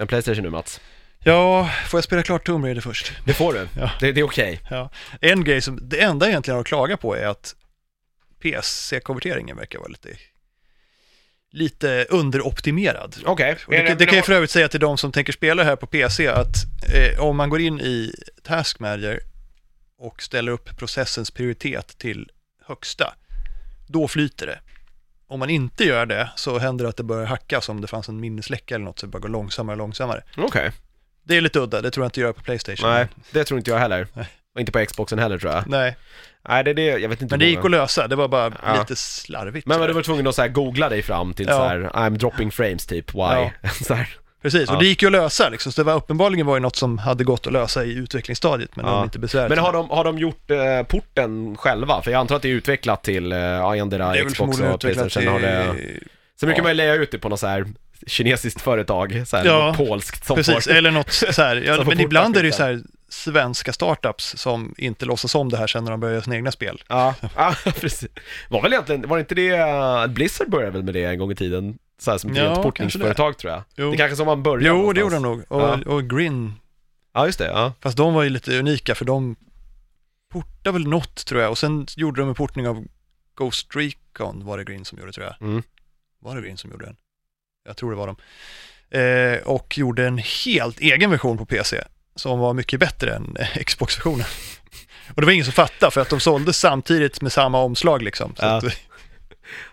en 0.00 0.06
Playstation 0.06 0.44
nu 0.44 0.50
Mats. 0.50 0.80
Ja, 1.24 1.70
får 1.88 1.98
jag 1.98 2.04
spela 2.04 2.22
klart 2.22 2.46
Tomb 2.46 2.64
Raider 2.64 2.80
först? 2.80 3.12
Det 3.24 3.34
får 3.34 3.52
du. 3.52 3.68
Ja. 3.76 3.90
Det, 4.00 4.12
det 4.12 4.20
är 4.20 4.24
okej. 4.24 4.60
Ja. 4.70 4.90
En 5.20 5.44
grej 5.44 5.60
som, 5.60 5.88
det 5.88 6.00
enda 6.00 6.26
jag 6.26 6.30
egentligen 6.30 6.54
har 6.54 6.60
att 6.60 6.66
klaga 6.66 6.96
på 6.96 7.16
är 7.16 7.26
att 7.26 7.54
PC-konverteringen 8.42 9.56
verkar 9.56 9.78
vara 9.78 9.88
lite, 9.88 10.08
lite 11.52 12.06
underoptimerad. 12.10 13.16
Okej. 13.24 13.56
Och 13.66 13.72
det, 13.72 13.94
det 13.94 14.06
kan 14.06 14.16
jag 14.16 14.26
för 14.26 14.32
övrigt 14.32 14.50
säga 14.50 14.68
till 14.68 14.80
de 14.80 14.98
som 14.98 15.12
tänker 15.12 15.32
spela 15.32 15.64
här 15.64 15.76
på 15.76 15.86
PC 15.86 16.28
att 16.28 16.54
eh, 16.94 17.20
om 17.20 17.36
man 17.36 17.50
går 17.50 17.60
in 17.60 17.80
i 17.80 18.14
Task 18.42 18.80
Manager 18.80 19.20
och 19.98 20.22
ställer 20.22 20.52
upp 20.52 20.76
processens 20.76 21.30
prioritet 21.30 21.98
till 21.98 22.30
högsta, 22.66 23.14
då 23.86 24.08
flyter 24.08 24.46
det. 24.46 24.60
Om 25.30 25.38
man 25.38 25.50
inte 25.50 25.84
gör 25.84 26.06
det 26.06 26.30
så 26.36 26.58
händer 26.58 26.84
det 26.84 26.88
att 26.88 26.96
det 26.96 27.02
börjar 27.02 27.26
hacka 27.26 27.60
som 27.60 27.80
det 27.80 27.86
fanns 27.86 28.08
en 28.08 28.20
minnesläcka 28.20 28.74
eller 28.74 28.84
något 28.84 28.98
så 28.98 29.06
det 29.06 29.10
bara 29.10 29.18
går 29.18 29.28
långsammare 29.28 29.74
och 29.74 29.78
långsammare. 29.78 30.22
Okej. 30.36 30.70
Det 31.22 31.36
är 31.36 31.40
lite 31.40 31.58
udda, 31.58 31.80
det 31.80 31.90
tror 31.90 32.04
jag 32.04 32.08
inte 32.08 32.20
gör 32.20 32.32
på 32.32 32.42
Playstation. 32.42 32.90
Nej, 32.90 33.06
det 33.30 33.44
tror 33.44 33.58
inte 33.58 33.70
jag 33.70 33.78
heller. 33.78 34.06
Nej. 34.14 34.26
Och 34.54 34.60
inte 34.60 34.72
på 34.72 34.84
Xboxen 34.86 35.18
heller 35.18 35.38
tror 35.38 35.52
jag. 35.52 35.66
Nej, 35.66 35.96
Nej, 36.48 36.64
det 36.64 36.70
är 36.70 36.74
det, 36.74 36.82
jag 36.86 37.08
vet 37.08 37.22
inte 37.22 37.32
men 37.32 37.38
det 37.38 37.46
gick 37.46 37.64
att 37.64 37.70
lösa, 37.70 38.08
det 38.08 38.16
var 38.16 38.28
bara 38.28 38.52
Ja. 38.64 38.78
lite 38.80 38.96
slarvigt. 38.96 39.66
Men 39.66 39.74
sådär. 39.74 39.88
du 39.88 39.94
var 39.94 40.02
tvungen 40.02 40.26
att 40.26 40.34
så 40.34 40.48
googla 40.48 40.88
dig 40.88 41.02
fram 41.02 41.34
till 41.34 41.46
Ja. 41.48 41.56
så 41.56 41.64
här, 41.64 41.78
I'm 41.94 42.16
dropping 42.18 42.50
frames 42.50 42.86
typ, 42.86 43.14
why? 43.14 43.20
Ja. 43.20 43.50
så 43.84 43.94
här. 43.94 44.08
Precis, 44.42 44.64
Ja. 44.68 44.74
och 44.74 44.82
det 44.82 44.88
gick 44.88 45.02
ju 45.02 45.06
att 45.08 45.12
lösa 45.12 45.48
liksom, 45.48 45.72
så 45.72 45.80
det 45.80 45.84
var 45.86 45.94
uppenbarligen 45.94 46.46
var 46.46 46.56
ju 46.56 46.60
något 46.60 46.76
som 46.76 46.98
hade 46.98 47.24
gått 47.24 47.46
att 47.46 47.52
lösa 47.52 47.84
i 47.84 47.92
utvecklingsstadiet, 47.94 48.76
men 48.76 48.86
Ja. 48.86 48.92
de 48.92 49.04
inte 49.04 49.18
besväret. 49.18 49.48
Men 49.48 49.58
har 49.58 49.72
de, 49.72 49.90
har 49.90 50.04
de 50.04 50.18
gjort 50.18 50.50
eh, 50.50 50.82
porten 50.88 51.56
själva? 51.56 52.02
För 52.02 52.10
jag 52.10 52.18
antar 52.20 52.36
att 52.36 52.42
det 52.42 52.48
är 52.48 52.52
utvecklat 52.52 53.02
till, 53.04 53.32
eh, 53.32 53.38
endera 53.70 54.24
Xbox 54.24 54.60
och 54.60 54.80
Playstation. 54.80 55.10
till... 55.22 55.28
Har 55.28 55.40
det... 55.40 55.74
Sen 56.40 56.46
brukar 56.46 56.62
man 56.62 56.70
ju 56.70 56.74
lägga 56.76 56.94
ut 56.94 57.10
det 57.10 57.18
på 57.18 57.28
något 57.28 57.40
så 57.40 57.46
här 57.46 57.66
kinesiskt 58.06 58.60
företag, 58.60 59.22
så 59.26 59.36
här, 59.36 59.44
Ja, 59.44 59.74
polskt 59.76 60.26
som 60.26 60.36
Precis, 60.36 60.64
får... 60.64 60.72
eller 60.72 60.90
något 60.90 61.12
så 61.12 61.42
här, 61.42 61.56
ja, 61.56 61.84
men 61.86 62.00
ibland 62.00 62.36
är 62.36 62.40
det 62.42 62.46
ju 62.46 62.52
så 62.52 62.62
här 62.62 62.80
svenska 63.10 63.72
startups 63.72 64.36
som 64.36 64.74
inte 64.78 65.04
låtsas 65.04 65.34
om 65.34 65.48
det 65.48 65.56
här 65.56 65.66
sen 65.66 65.84
när 65.84 65.90
de 65.90 66.00
börjar 66.00 66.12
göra 66.14 66.24
sina 66.24 66.36
egna 66.36 66.52
spel. 66.52 66.82
Ja, 66.88 67.14
ja, 67.36 67.54
precis. 67.80 68.08
Var 68.48 68.62
väl 68.62 68.72
egentligen, 68.72 69.08
var 69.08 69.16
det 69.16 69.20
inte 69.20 69.34
det, 69.34 69.52
uh, 69.52 70.06
Blizzard 70.06 70.50
började 70.50 70.72
väl 70.72 70.82
med 70.82 70.94
det 70.94 71.04
en 71.04 71.18
gång 71.18 71.32
i 71.32 71.34
tiden? 71.34 71.78
Så 71.98 72.10
här, 72.10 72.18
som 72.18 72.30
ett 72.30 72.36
Ja, 72.36 72.44
kanske 72.44 72.62
portningsföretag 72.62 73.38
tror 73.38 73.52
jag. 73.52 73.62
Jo. 73.76 73.90
Det 73.90 73.96
är 73.96 73.98
kanske 73.98 74.16
som 74.16 74.26
man 74.26 74.42
började 74.42 74.78
Jo, 74.78 74.92
det 74.92 75.00
gjorde 75.00 75.14
de 75.16 75.22
någonstans. 75.22 75.50
nog. 75.50 75.62
Och, 75.62 75.78
Ja. 75.86 75.94
och 75.94 76.10
Grin, 76.10 76.54
Ja, 77.12 77.26
just 77.26 77.38
det, 77.38 77.46
ja. 77.46 77.72
fast 77.80 77.96
de 77.96 78.14
var 78.14 78.22
ju 78.22 78.28
lite 78.30 78.58
unika 78.58 78.94
för 78.94 79.04
de 79.04 79.36
portade 80.32 80.72
väl 80.72 80.88
något 80.88 81.26
tror 81.26 81.40
jag 81.40 81.50
och 81.50 81.58
sen 81.58 81.86
gjorde 81.96 82.20
de 82.20 82.28
en 82.28 82.34
portning 82.34 82.68
av 82.68 82.84
Ghost 83.34 83.68
Recon 83.76 84.44
var 84.44 84.58
det 84.58 84.64
Grin 84.64 84.84
som 84.84 84.98
gjorde 84.98 85.12
tror 85.12 85.26
jag. 85.26 85.48
Mm. 85.48 85.62
Var 86.20 86.36
det 86.36 86.42
Grin 86.42 86.56
som 86.56 86.70
gjorde 86.70 86.84
den? 86.84 86.96
Jag 87.66 87.76
tror 87.76 87.90
det 87.90 87.96
var 87.96 88.06
de. 88.06 88.16
Eh, 88.98 89.38
och 89.42 89.78
gjorde 89.78 90.06
en 90.06 90.18
helt 90.18 90.80
egen 90.80 91.10
version 91.10 91.38
på 91.38 91.46
PC 91.46 91.84
som 92.16 92.38
var 92.38 92.54
mycket 92.54 92.80
bättre 92.80 93.14
än 93.14 93.36
eh, 93.40 93.46
Xbox-versionen. 93.64 94.26
Och 95.14 95.20
det 95.22 95.26
var 95.26 95.32
ingen 95.32 95.44
som 95.44 95.52
fattade 95.54 95.90
för 95.92 96.00
att 96.00 96.08
de 96.10 96.20
såldes 96.20 96.56
samtidigt 96.58 97.22
med 97.22 97.32
samma 97.32 97.60
omslag 97.60 98.02
liksom. 98.02 98.34
Så 98.36 98.44
Ja. 98.44 98.56
att, 98.56 98.64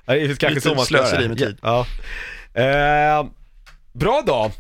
Ja, 0.06 0.14
Det 0.14 0.22
är 0.22 0.36
kanske 0.36 0.62
så 0.62 0.70
man 0.76 0.86
ska 0.86 0.98
slöseri 0.98 1.28
med 1.28 1.38
tid. 1.38 1.58
Ja. 1.62 1.86
Eh, 2.54 3.26
bra 3.94 4.24
då. 4.26 4.52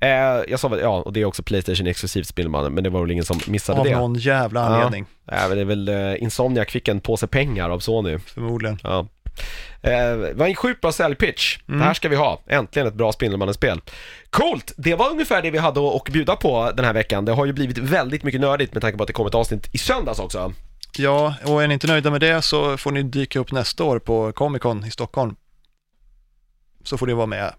Eh, 0.00 0.08
jag 0.48 0.60
sa 0.60 0.68
väl, 0.68 0.80
ja, 0.80 0.88
och 1.02 1.12
det 1.12 1.20
är 1.20 1.24
också 1.24 1.42
Playstation 1.42 1.86
exklusivt 1.86 2.26
Spindelmannen, 2.26 2.74
men 2.74 2.84
det 2.84 2.90
var 2.90 3.00
väl 3.00 3.10
ingen 3.10 3.24
som 3.24 3.40
missade 3.46 3.78
av 3.78 3.84
det. 3.86 3.96
någon 3.96 4.14
jävla 4.14 4.60
anledning, 4.60 5.06
Ja, 5.24 5.48
men 5.48 5.56
det 5.56 5.60
är 5.60 5.64
väl 5.64 5.88
uh, 5.88 6.22
Insomniac 6.22 6.68
fick 6.70 6.88
en 6.88 7.00
påse 7.00 7.26
pengar 7.26 7.70
av 7.70 7.78
Sony. 7.80 8.18
förmodligen. 8.18 8.78
Ja. 8.82 9.06
Eh, 9.82 9.90
det 10.16 10.32
var 10.34 10.46
en 10.46 10.54
sjukt 10.54 10.80
bra 10.80 10.92
säljpitch. 10.92 11.58
Mm. 11.68 11.80
Det 11.80 11.86
här 11.86 11.94
ska 11.94 12.08
vi 12.08 12.16
ha. 12.16 12.42
Äntligen 12.46 12.88
ett 12.88 12.94
bra 12.94 13.12
Spindelmannen-spel. 13.12 13.80
Coolt! 14.30 14.72
Det 14.76 14.94
var 14.94 15.10
ungefär 15.10 15.42
det 15.42 15.50
vi 15.50 15.58
hade 15.58 15.96
att 15.96 16.04
bjuda 16.04 16.36
på 16.36 16.72
den 16.76 16.84
här 16.84 16.92
veckan. 16.92 17.24
Det 17.24 17.32
har 17.32 17.46
ju 17.46 17.52
blivit 17.52 17.78
väldigt 17.78 18.22
mycket 18.22 18.40
nördigt 18.40 18.74
med 18.74 18.82
tanke 18.82 18.96
på 18.96 19.02
att 19.02 19.06
det 19.06 19.12
kom 19.12 19.26
ett 19.26 19.34
avsnitt 19.34 19.68
i 19.72 19.78
söndags 19.78 20.18
också. 20.18 20.52
Ja, 20.96 21.34
och 21.44 21.62
är 21.62 21.68
ni 21.68 21.74
inte 21.74 21.86
nöjda 21.86 22.10
med 22.10 22.20
det 22.20 22.42
så 22.42 22.76
får 22.76 22.90
ni 22.90 23.02
dyka 23.02 23.38
upp 23.38 23.52
nästa 23.52 23.84
år 23.84 23.98
på 23.98 24.32
Comic 24.32 24.62
Con 24.62 24.84
i 24.84 24.90
Stockholm. 24.90 25.36
Så 26.84 26.98
får 26.98 27.06
ni 27.06 27.12
vara 27.12 27.26
med 27.26 27.54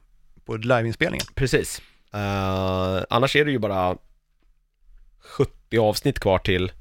på 0.46 0.58
liveinspelningen. 0.58 1.26
Precis. 1.36 1.82
Eh, 2.14 3.04
annars 3.10 3.36
är 3.36 3.46
det 3.46 3.52
ju 3.52 3.60
bara 3.60 3.98
70 5.20 5.78
avsnitt 5.78 6.20
kvar 6.20 6.40
till 6.40 6.72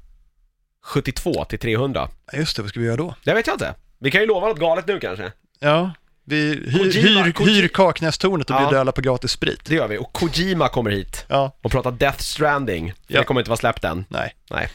72 0.81 1.45
till 1.45 1.59
300. 1.59 2.09
Ja, 2.31 2.37
Just 2.37 2.55
det, 2.55 2.61
vad 2.61 2.69
ska 2.69 2.79
vi 2.79 2.85
göra 2.85 2.97
då? 2.97 3.15
Det 3.23 3.33
vet 3.33 3.47
jag 3.47 3.55
inte. 3.55 3.75
Vi 4.01 4.11
kan 4.11 4.21
ju 4.21 4.27
lova 4.27 4.47
något 4.47 4.59
galet 4.59 4.87
nu 4.87 4.99
kanske. 4.99 5.31
Ja, 5.59 5.91
vi 6.25 6.35
hyr, 6.67 6.79
Kojima- 6.91 7.23
hyr, 7.23 7.31
Koji- 7.31 7.45
hyr 7.61 7.67
Kaknästornet 7.67 8.49
och 8.49 8.55
Ja. 8.55 8.59
bjuder 8.59 8.77
alla 8.79 8.91
på 8.91 9.01
gratis 9.01 9.31
sprit. 9.31 9.59
Det 9.65 9.75
gör 9.75 9.87
vi. 9.87 9.97
Och 9.97 10.13
Kojima 10.13 10.69
kommer 10.69 10.91
hit 10.91 11.25
Ja, 11.27 11.51
och 11.61 11.71
pratar 11.71 11.91
Death 11.91 12.17
Stranding. 12.19 12.93
Ja. 13.07 13.19
Det 13.19 13.25
kommer 13.25 13.41
inte 13.41 13.49
vara 13.49 13.57
släppt 13.57 13.83
än. 13.83 14.05
nej. 14.09 14.33
Nej. 14.49 14.69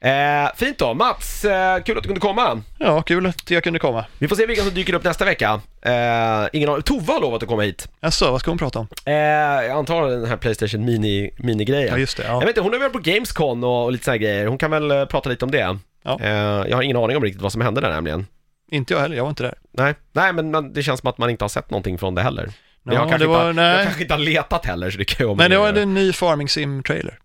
Eh, 0.00 0.50
fint 0.56 0.78
då. 0.78 0.94
Mats, 0.94 1.44
eh, 1.44 1.82
kul 1.82 1.96
att 1.96 2.02
du 2.02 2.08
kunde 2.08 2.20
komma. 2.20 2.62
Ja, 2.78 3.02
kul 3.02 3.26
att 3.26 3.50
jag 3.50 3.64
kunde 3.64 3.78
komma. 3.78 4.04
Vi 4.18 4.28
får 4.28 4.36
se 4.36 4.46
vilka 4.46 4.62
som 4.62 4.74
dyker 4.74 4.94
upp 4.94 5.04
nästa 5.04 5.24
vecka. 5.24 5.60
Eh, 5.82 6.48
ingen 6.52 6.68
aning. 6.68 6.82
Tova 6.82 7.12
har 7.12 7.20
lovat 7.20 7.42
att 7.42 7.48
komma 7.48 7.62
hit. 7.62 7.88
Jaså, 8.00 8.30
vad 8.30 8.40
ska 8.40 8.50
hon 8.50 8.58
prata 8.58 8.78
om? 8.78 8.88
Eh, 9.04 9.12
jag 9.14 9.70
antar 9.70 10.06
den 10.10 10.24
här 10.26 10.36
Playstation 10.36 10.84
Mini, 10.84 11.30
Mini-grejen. 11.36 11.88
Ja, 11.92 11.98
just 11.98 12.16
det. 12.16 12.22
Jag 12.22 12.32
Ja. 12.34 12.38
vet 12.40 12.48
inte, 12.48 12.60
hon 12.60 12.72
har 12.72 12.80
varit 12.80 12.92
på 12.92 12.98
Gamescon 12.98 13.64
och, 13.64 13.84
och 13.84 13.92
lite 13.92 14.04
sådana 14.04 14.18
grejer. 14.18 14.46
Hon 14.46 14.58
kan 14.58 14.70
väl 14.70 14.90
eh, 14.90 15.04
prata 15.04 15.28
lite 15.30 15.44
om 15.44 15.50
det. 15.50 15.78
Ja. 16.04 16.18
Eh, 16.20 16.30
jag 16.68 16.76
har 16.76 16.82
ingen 16.82 16.96
aning 16.96 17.16
om 17.16 17.22
riktigt 17.22 17.42
vad 17.42 17.52
som 17.52 17.60
hände 17.60 17.80
där 17.80 17.90
nämligen. 17.90 18.26
Inte 18.70 18.94
jag 18.94 19.00
heller, 19.00 19.16
jag 19.16 19.22
var 19.24 19.30
inte 19.30 19.42
där. 19.42 19.54
Nej, 19.72 19.94
nej 20.12 20.32
men 20.32 20.50
man, 20.50 20.72
det 20.72 20.82
känns 20.82 21.00
som 21.00 21.08
att 21.10 21.18
man 21.18 21.30
inte 21.30 21.44
har 21.44 21.48
sett 21.48 21.70
någonting 21.70 21.98
från 21.98 22.14
det 22.14 22.22
heller. 22.22 22.48
Men 22.82 22.94
jag, 22.94 23.04
Ja, 23.04 23.08
kanske 23.08 23.24
det 23.24 23.28
var, 23.28 23.50
inte, 23.50 23.62
har- 23.62 23.68
jag 23.68 23.82
kanske 23.84 24.02
inte 24.02 24.14
har 24.14 24.18
letat 24.18 24.66
heller 24.66 24.90
så 24.90 24.98
det 24.98 25.04
kan 25.04 25.26
jag 25.26 25.36
Men 25.36 25.50
det 25.50 25.58
var 25.58 25.72
en 25.72 25.94
ny 25.94 26.12
Farming 26.12 26.48
Sim-trailer. 26.48 27.18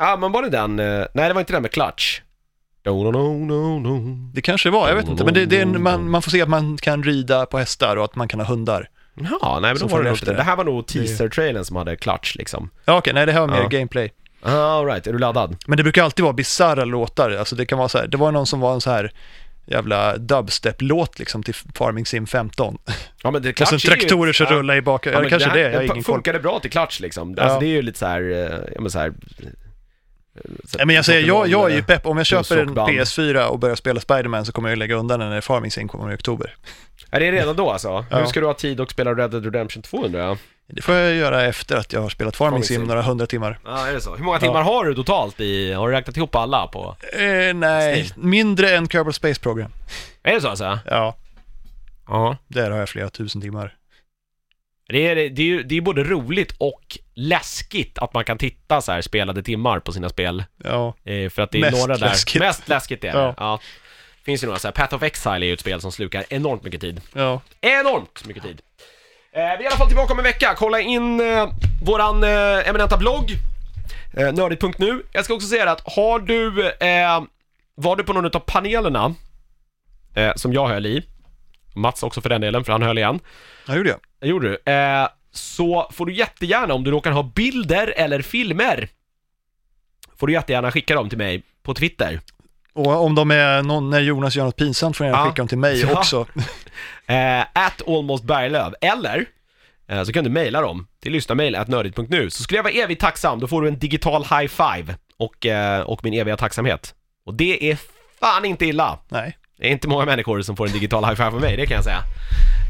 Ja, 0.00 0.16
men 0.16 0.32
var 0.32 0.42
det 0.42 0.48
den? 0.48 0.78
eh, 0.78 1.06
Nej, 1.14 1.28
det 1.28 1.34
var 1.34 1.40
inte 1.40 1.52
den 1.52 1.62
med 1.62 1.70
Clutch. 1.72 2.20
No, 2.84 3.10
no, 3.12 3.44
no, 3.46 3.78
no. 3.78 4.14
Det 4.34 4.40
kanske 4.42 4.70
var, 4.70 4.88
jag 4.88 4.96
vet 4.96 5.08
inte. 5.08 5.24
Men 5.24 5.34
det, 5.34 5.46
det 5.46 5.58
är 5.58 5.62
en, 5.62 5.82
man, 5.82 6.10
man 6.10 6.22
får 6.22 6.30
se 6.30 6.42
att 6.42 6.48
man 6.48 6.76
kan 6.76 7.02
rida 7.02 7.46
på 7.46 7.58
hästar 7.58 7.96
och 7.96 8.04
att 8.04 8.16
man 8.16 8.28
kan 8.28 8.40
ha 8.40 8.46
hundar. 8.46 8.88
Ja, 9.40 9.58
nej 9.62 9.74
men 9.74 9.78
då 9.78 9.86
var 9.86 10.02
det 10.02 10.08
nog 10.10 10.18
det. 10.24 10.34
det. 10.34 10.42
Här 10.42 10.56
var 10.56 10.64
nog 10.64 10.86
teaser-trailern 10.86 11.64
som 11.64 11.76
hade 11.76 11.96
Clutch 11.96 12.34
liksom. 12.36 12.70
Ja, 12.84 12.98
okej, 12.98 13.12
nej 13.14 13.26
det 13.26 13.32
här 13.32 13.40
var 13.40 13.48
mer 13.48 13.56
Ja. 13.62 13.68
gameplay. 13.68 14.12
All 14.42 14.86
right, 14.86 15.06
är 15.06 15.12
du 15.12 15.18
laddad? 15.18 15.56
Men 15.66 15.76
det 15.76 15.82
brukar 15.82 16.04
alltid 16.04 16.22
vara 16.22 16.32
bisarra 16.32 16.84
låtar. 16.84 17.30
Alltså 17.30 17.56
det 17.56 17.66
kan 17.66 17.78
vara 17.78 17.88
så 17.88 17.98
här, 17.98 18.06
det 18.06 18.16
var 18.16 18.32
någon 18.32 18.46
som 18.46 18.60
var 18.60 18.74
en 18.74 18.80
så 18.80 18.90
här 18.90 19.12
jävla 19.70 20.16
dubstep-låt 20.16 21.18
liksom 21.18 21.42
till 21.42 21.54
Farming 21.74 22.06
Sim 22.06 22.26
15. 22.26 22.78
Ja 23.22 23.30
men 23.30 23.42
det 23.42 23.48
Och 23.48 23.56
Clutch 23.56 23.68
sen 23.70 23.78
ju- 23.78 23.88
traktorer 23.88 24.32
som 24.32 24.46
ja. 24.50 24.56
rullar 24.56 24.76
i 24.76 24.82
bak. 24.82 25.06
Ja, 25.06 25.10
Ja, 25.10 25.28
kanske 25.28 25.38
det, 25.38 25.50
här- 25.50 25.58
jag 25.58 25.74
har 25.76 25.82
ingen 25.82 26.02
koll. 26.02 26.14
Funkade 26.14 26.38
bra 26.40 26.60
till 26.60 26.70
Clutch 26.70 27.00
liksom. 27.00 27.34
Ja. 27.36 27.42
Alltså 27.42 27.60
det 27.60 27.66
är 27.66 27.68
ju 27.68 27.82
lite 27.82 27.98
så 27.98 28.06
här, 28.06 28.20
eh, 28.22 28.58
ja 28.74 28.80
men 28.80 28.90
så 28.90 28.98
här... 28.98 29.06
eh, 29.08 29.12
så- 30.64 30.76
Nej, 30.78 30.86
men 30.86 30.96
jag 30.96 31.04
säger, 31.04 31.26
jag, 31.28 31.48
jag 31.48 31.70
är 31.70 31.76
ju 31.76 31.82
pepp. 31.82 32.06
Om 32.06 32.16
jag 32.16 32.26
köper 32.26 32.56
en 32.58 32.66
Rockband. 32.68 32.88
PS4 32.90 33.46
och 33.46 33.58
börjar 33.58 33.76
spela 33.76 34.00
Spiderman 34.00 34.44
så 34.44 34.52
kommer 34.52 34.68
jag 34.68 34.78
lägga 34.78 34.94
undan 34.96 35.20
den 35.20 35.30
när 35.30 35.40
Farming 35.40 35.70
Sim 35.70 35.88
kommer 35.88 36.12
i 36.12 36.14
oktober. 36.14 36.54
Är 37.10 37.20
det 37.20 37.32
redan 37.32 37.56
då 37.56 37.70
alltså? 37.70 38.04
Ja. 38.10 38.18
Hur 38.18 38.26
ska 38.26 38.40
du 38.40 38.46
ha 38.46 38.54
tid 38.54 38.80
att 38.80 38.90
spela 38.90 39.14
Red 39.14 39.30
Dead 39.30 39.44
Redemption 39.44 39.82
2 39.82 40.04
undrar 40.04 40.20
jag? 40.20 40.38
Det 40.70 40.82
får 40.82 40.94
jag 40.94 41.14
göra 41.14 41.44
efter 41.44 41.76
att 41.76 41.92
jag 41.92 42.00
har 42.00 42.08
spelat 42.08 42.36
Farming 42.36 42.64
Sim 42.64 42.84
några 42.84 43.02
hundra 43.02 43.26
timmar. 43.26 43.58
Ja, 43.64 43.86
är 43.88 43.92
det 43.92 44.00
så? 44.00 44.16
Hur 44.16 44.24
många 44.24 44.38
timmar 44.38 44.62
har 44.62 44.84
du 44.84 44.94
totalt 44.94 45.40
i, 45.40 45.72
har 45.72 45.88
du 45.88 45.94
räknat 45.94 46.16
ihop 46.16 46.34
alla 46.34 46.66
på? 46.66 46.96
Eh, 47.12 47.54
nej, 47.54 48.04
Steam. 48.04 48.30
mindre 48.30 48.70
än 48.76 48.88
Kerbal 48.88 49.12
Space 49.12 49.40
Program. 49.40 49.72
Är 50.22 50.34
det 50.34 50.40
så 50.40 50.48
alltså? 50.48 50.78
Ja, 50.86 51.16
Ja. 52.08 52.36
där 52.48 52.70
har 52.70 52.78
jag 52.78 52.88
flera 52.88 53.10
tusen 53.10 53.40
timmar. 53.40 53.74
Det 54.88 55.06
är, 55.08 55.14
det 55.16 55.42
är 55.42 55.46
ju 55.46 55.62
det 55.62 55.76
är 55.76 55.80
både 55.80 56.04
roligt 56.04 56.54
och 56.58 56.98
läskigt 57.14 57.98
att 57.98 58.14
man 58.14 58.24
kan 58.24 58.38
titta 58.38 58.80
så 58.80 58.92
här 58.92 59.00
spelade 59.02 59.42
timmar 59.42 59.78
på 59.80 59.92
sina 59.92 60.08
spel. 60.08 60.44
Ja, 60.64 60.94
Eh, 61.04 61.30
för 61.30 61.42
att 61.42 61.50
det 61.50 61.58
är 61.58 61.62
Mest 61.62 61.78
några 61.78 61.96
där... 61.96 62.08
läskigt. 62.08 62.40
Mest 62.40 62.68
läskigt 62.68 63.04
är 63.04 63.12
det. 63.12 63.18
Ja. 63.18 63.34
Ja. 63.36 63.60
Finns 64.22 64.42
ju 64.42 64.46
några 64.46 64.58
så 64.58 64.68
här, 64.68 64.72
Path 64.72 64.94
of 64.94 65.02
Exile 65.02 65.34
är 65.36 65.46
ju 65.46 65.52
ett 65.52 65.60
spel 65.60 65.80
som 65.80 65.92
slukar 65.92 66.24
enormt 66.28 66.62
mycket 66.62 66.80
tid. 66.80 67.00
ja. 67.12 67.40
Enormt 67.60 68.26
mycket 68.26 68.42
tid. 68.42 68.60
Eh, 69.38 69.44
vi 69.44 69.44
är 69.44 69.62
i 69.62 69.66
alla 69.66 69.76
fall 69.76 69.86
tillbaka 69.86 70.12
om 70.12 70.18
en 70.18 70.24
vecka. 70.24 70.54
Kolla 70.56 70.80
in 70.80 71.20
eh, 71.20 71.48
våran 71.84 72.24
eh, 72.24 72.68
eminenta 72.68 72.96
blogg, 72.96 73.30
eh, 74.12 74.32
nördigt.nu. 74.32 75.02
Jag 75.12 75.24
ska 75.24 75.34
också 75.34 75.48
säga 75.48 75.70
att 75.70 75.82
har 75.96 76.18
du, 76.18 76.50
var 77.74 77.96
du 77.96 78.04
på 78.04 78.12
någon 78.12 78.24
av 78.24 78.40
panelerna 78.40 79.14
som 80.36 80.52
jag 80.52 80.68
höll 80.68 80.86
i, 80.86 81.02
Mats 81.74 82.02
också 82.02 82.20
för 82.20 82.28
den 82.28 82.40
delen, 82.40 82.64
för 82.64 82.72
han 82.72 82.82
höll 82.82 82.98
igen. 82.98 83.20
Det 83.66 83.76
gjorde 83.76 83.88
jag. 83.88 83.98
Det 84.20 84.28
gjorde 84.28 84.48
du. 84.48 84.72
Eh, 84.72 85.08
så 85.32 85.90
får 85.92 86.06
du 86.06 86.12
jättegärna, 86.12 86.74
om 86.74 86.84
du 86.84 86.90
råkar 86.90 87.10
ha 87.10 87.22
bilder 87.22 87.94
eller 87.96 88.22
filmer, 88.22 88.88
får 90.16 90.26
du 90.26 90.32
jättegärna 90.32 90.70
skicka 90.70 90.94
dem 90.94 91.08
till 91.08 91.18
mig 91.18 91.42
på 91.62 91.74
Twitter. 91.74 92.20
Och 92.78 93.04
om 93.04 93.14
de 93.14 93.30
är 93.30 93.62
någon, 93.62 93.90
när 93.90 94.00
Jonas 94.00 94.36
gör 94.36 94.44
något 94.44 94.56
pinsamt 94.56 94.96
får 94.96 95.06
jag 95.06 95.12
gärna 95.12 95.24
Ja. 95.24 95.30
skicka 95.30 95.42
dem 95.42 95.48
till 95.48 95.58
mig 95.58 95.80
Ja. 95.80 95.92
också. 95.98 96.26
Eh, 97.06 97.40
at 97.40 97.82
almost 97.88 98.24
Berglöf. 98.24 98.72
Eller 98.80 99.24
eh, 99.88 100.02
så 100.02 100.12
kan 100.12 100.24
du 100.24 100.30
mejla 100.30 100.60
dem 100.60 100.86
till 101.02 101.12
lyssnamail.nördigt.nu 101.12 102.30
så 102.30 102.42
skulle 102.42 102.58
jag 102.58 102.62
vara 102.64 102.72
evigt 102.72 103.00
tacksam. 103.00 103.40
Då 103.40 103.46
får 103.46 103.62
du 103.62 103.68
en 103.68 103.78
digital 103.78 104.22
high 104.24 104.46
five 104.46 104.94
och, 105.18 105.46
eh, 105.46 105.80
och 105.80 106.04
min 106.04 106.14
eviga 106.14 106.36
tacksamhet. 106.36 106.94
Och 107.26 107.34
det 107.34 107.70
är 107.70 107.78
fan 108.20 108.44
inte 108.44 108.66
illa. 108.66 108.98
Nej. 109.08 109.36
Det 109.58 109.66
är 109.66 109.70
inte 109.70 109.88
många 109.88 110.04
människor 110.04 110.42
som 110.42 110.56
får 110.56 110.66
en 110.66 110.72
digital 110.72 111.04
high 111.04 111.14
five 111.14 111.28
av 111.28 111.40
mig, 111.40 111.56
det 111.56 111.66
kan 111.66 111.74
jag 111.74 111.84
säga. 111.84 112.00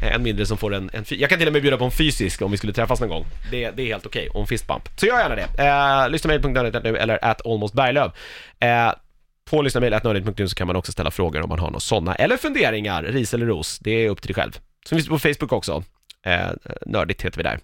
Eh, 0.03 0.15
Än 0.15 0.23
mindre 0.23 0.45
som 0.45 0.57
får 0.57 0.73
en, 0.73 0.89
en 0.93 1.05
Jag 1.09 1.29
kan 1.29 1.39
till 1.39 1.47
och 1.47 1.53
med 1.53 1.61
bjuda 1.61 1.77
på 1.77 1.85
en 1.85 1.91
fysisk 1.91 2.41
om 2.41 2.51
vi 2.51 2.57
skulle 2.57 2.73
träffas 2.73 2.99
någon 2.99 3.09
gång. 3.09 3.25
Det, 3.51 3.71
det 3.71 3.81
är 3.83 3.87
helt 3.87 4.05
okej, 4.05 4.29
och 4.29 4.41
en 4.41 4.47
fistbump. 4.47 4.89
Så 4.95 5.05
gör 5.05 5.19
gärna 5.19 5.35
det. 5.35 5.63
Eh, 6.03 6.09
lyssnamail.nördigt.nu 6.09 6.97
eller 6.97 7.25
at 7.25 7.45
almost 7.45 7.73
Berglöf. 7.73 8.11
Eh, 8.59 8.91
på 9.49 9.61
lyssnamail.nördigt.nu 9.61 10.47
så 10.47 10.55
kan 10.55 10.67
man 10.67 10.75
också 10.75 10.91
ställa 10.91 11.11
frågor 11.11 11.41
om 11.41 11.49
man 11.49 11.59
har 11.59 11.67
några 11.67 11.79
sådana, 11.79 12.15
eller 12.15 12.37
funderingar, 12.37 13.03
ris 13.03 13.33
eller 13.33 13.45
ros. 13.45 13.79
Det 13.79 13.91
är 13.91 14.09
upp 14.09 14.21
till 14.21 14.33
dig 14.33 14.43
själv. 14.43 14.59
Så 14.85 14.95
finns 14.95 15.07
på 15.07 15.19
Facebook 15.19 15.51
också. 15.51 15.83
Eh, 16.25 16.49
nördigt 16.85 17.21
heter 17.21 17.37
vi 17.37 17.43
där. 17.43 17.59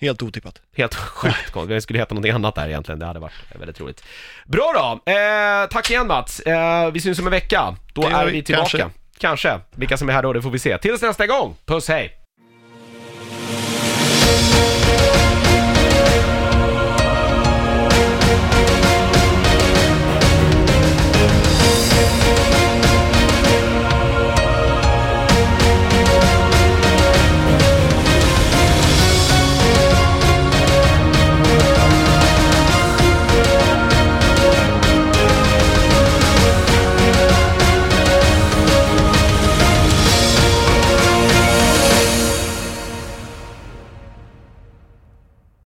Helt 0.00 0.22
otippat. 0.22 0.62
Helt 0.76 0.94
sjukt 0.94 1.50
konstigt. 1.50 1.76
Det 1.76 1.80
skulle 1.80 1.98
heta 1.98 2.14
någonting 2.14 2.32
annat 2.32 2.54
där 2.54 2.68
egentligen. 2.68 2.98
Det 2.98 3.06
hade 3.06 3.20
varit 3.20 3.34
väldigt 3.58 3.80
roligt. 3.80 4.04
Bra 4.46 4.72
då! 4.74 5.12
Eh, 5.12 5.68
tack 5.70 5.90
igen 5.90 6.06
Mats. 6.06 6.40
Eh, 6.40 6.92
vi 6.92 7.00
syns 7.00 7.18
om 7.18 7.26
en 7.26 7.30
vecka. 7.30 7.76
Då 7.94 8.02
är 8.02 8.26
vi, 8.26 8.32
vi 8.32 8.42
tillbaka. 8.42 8.78
kanske. 8.78 8.98
Kanske. 9.18 9.60
Vilka 9.76 9.96
som 9.96 10.08
är 10.08 10.12
här 10.12 10.22
då, 10.22 10.32
det 10.32 10.42
får 10.42 10.50
vi 10.50 10.58
se. 10.58 10.78
Tills 10.78 11.02
nästa 11.02 11.26
gång. 11.26 11.56
Puss, 11.66 11.88
hej! 11.88 12.17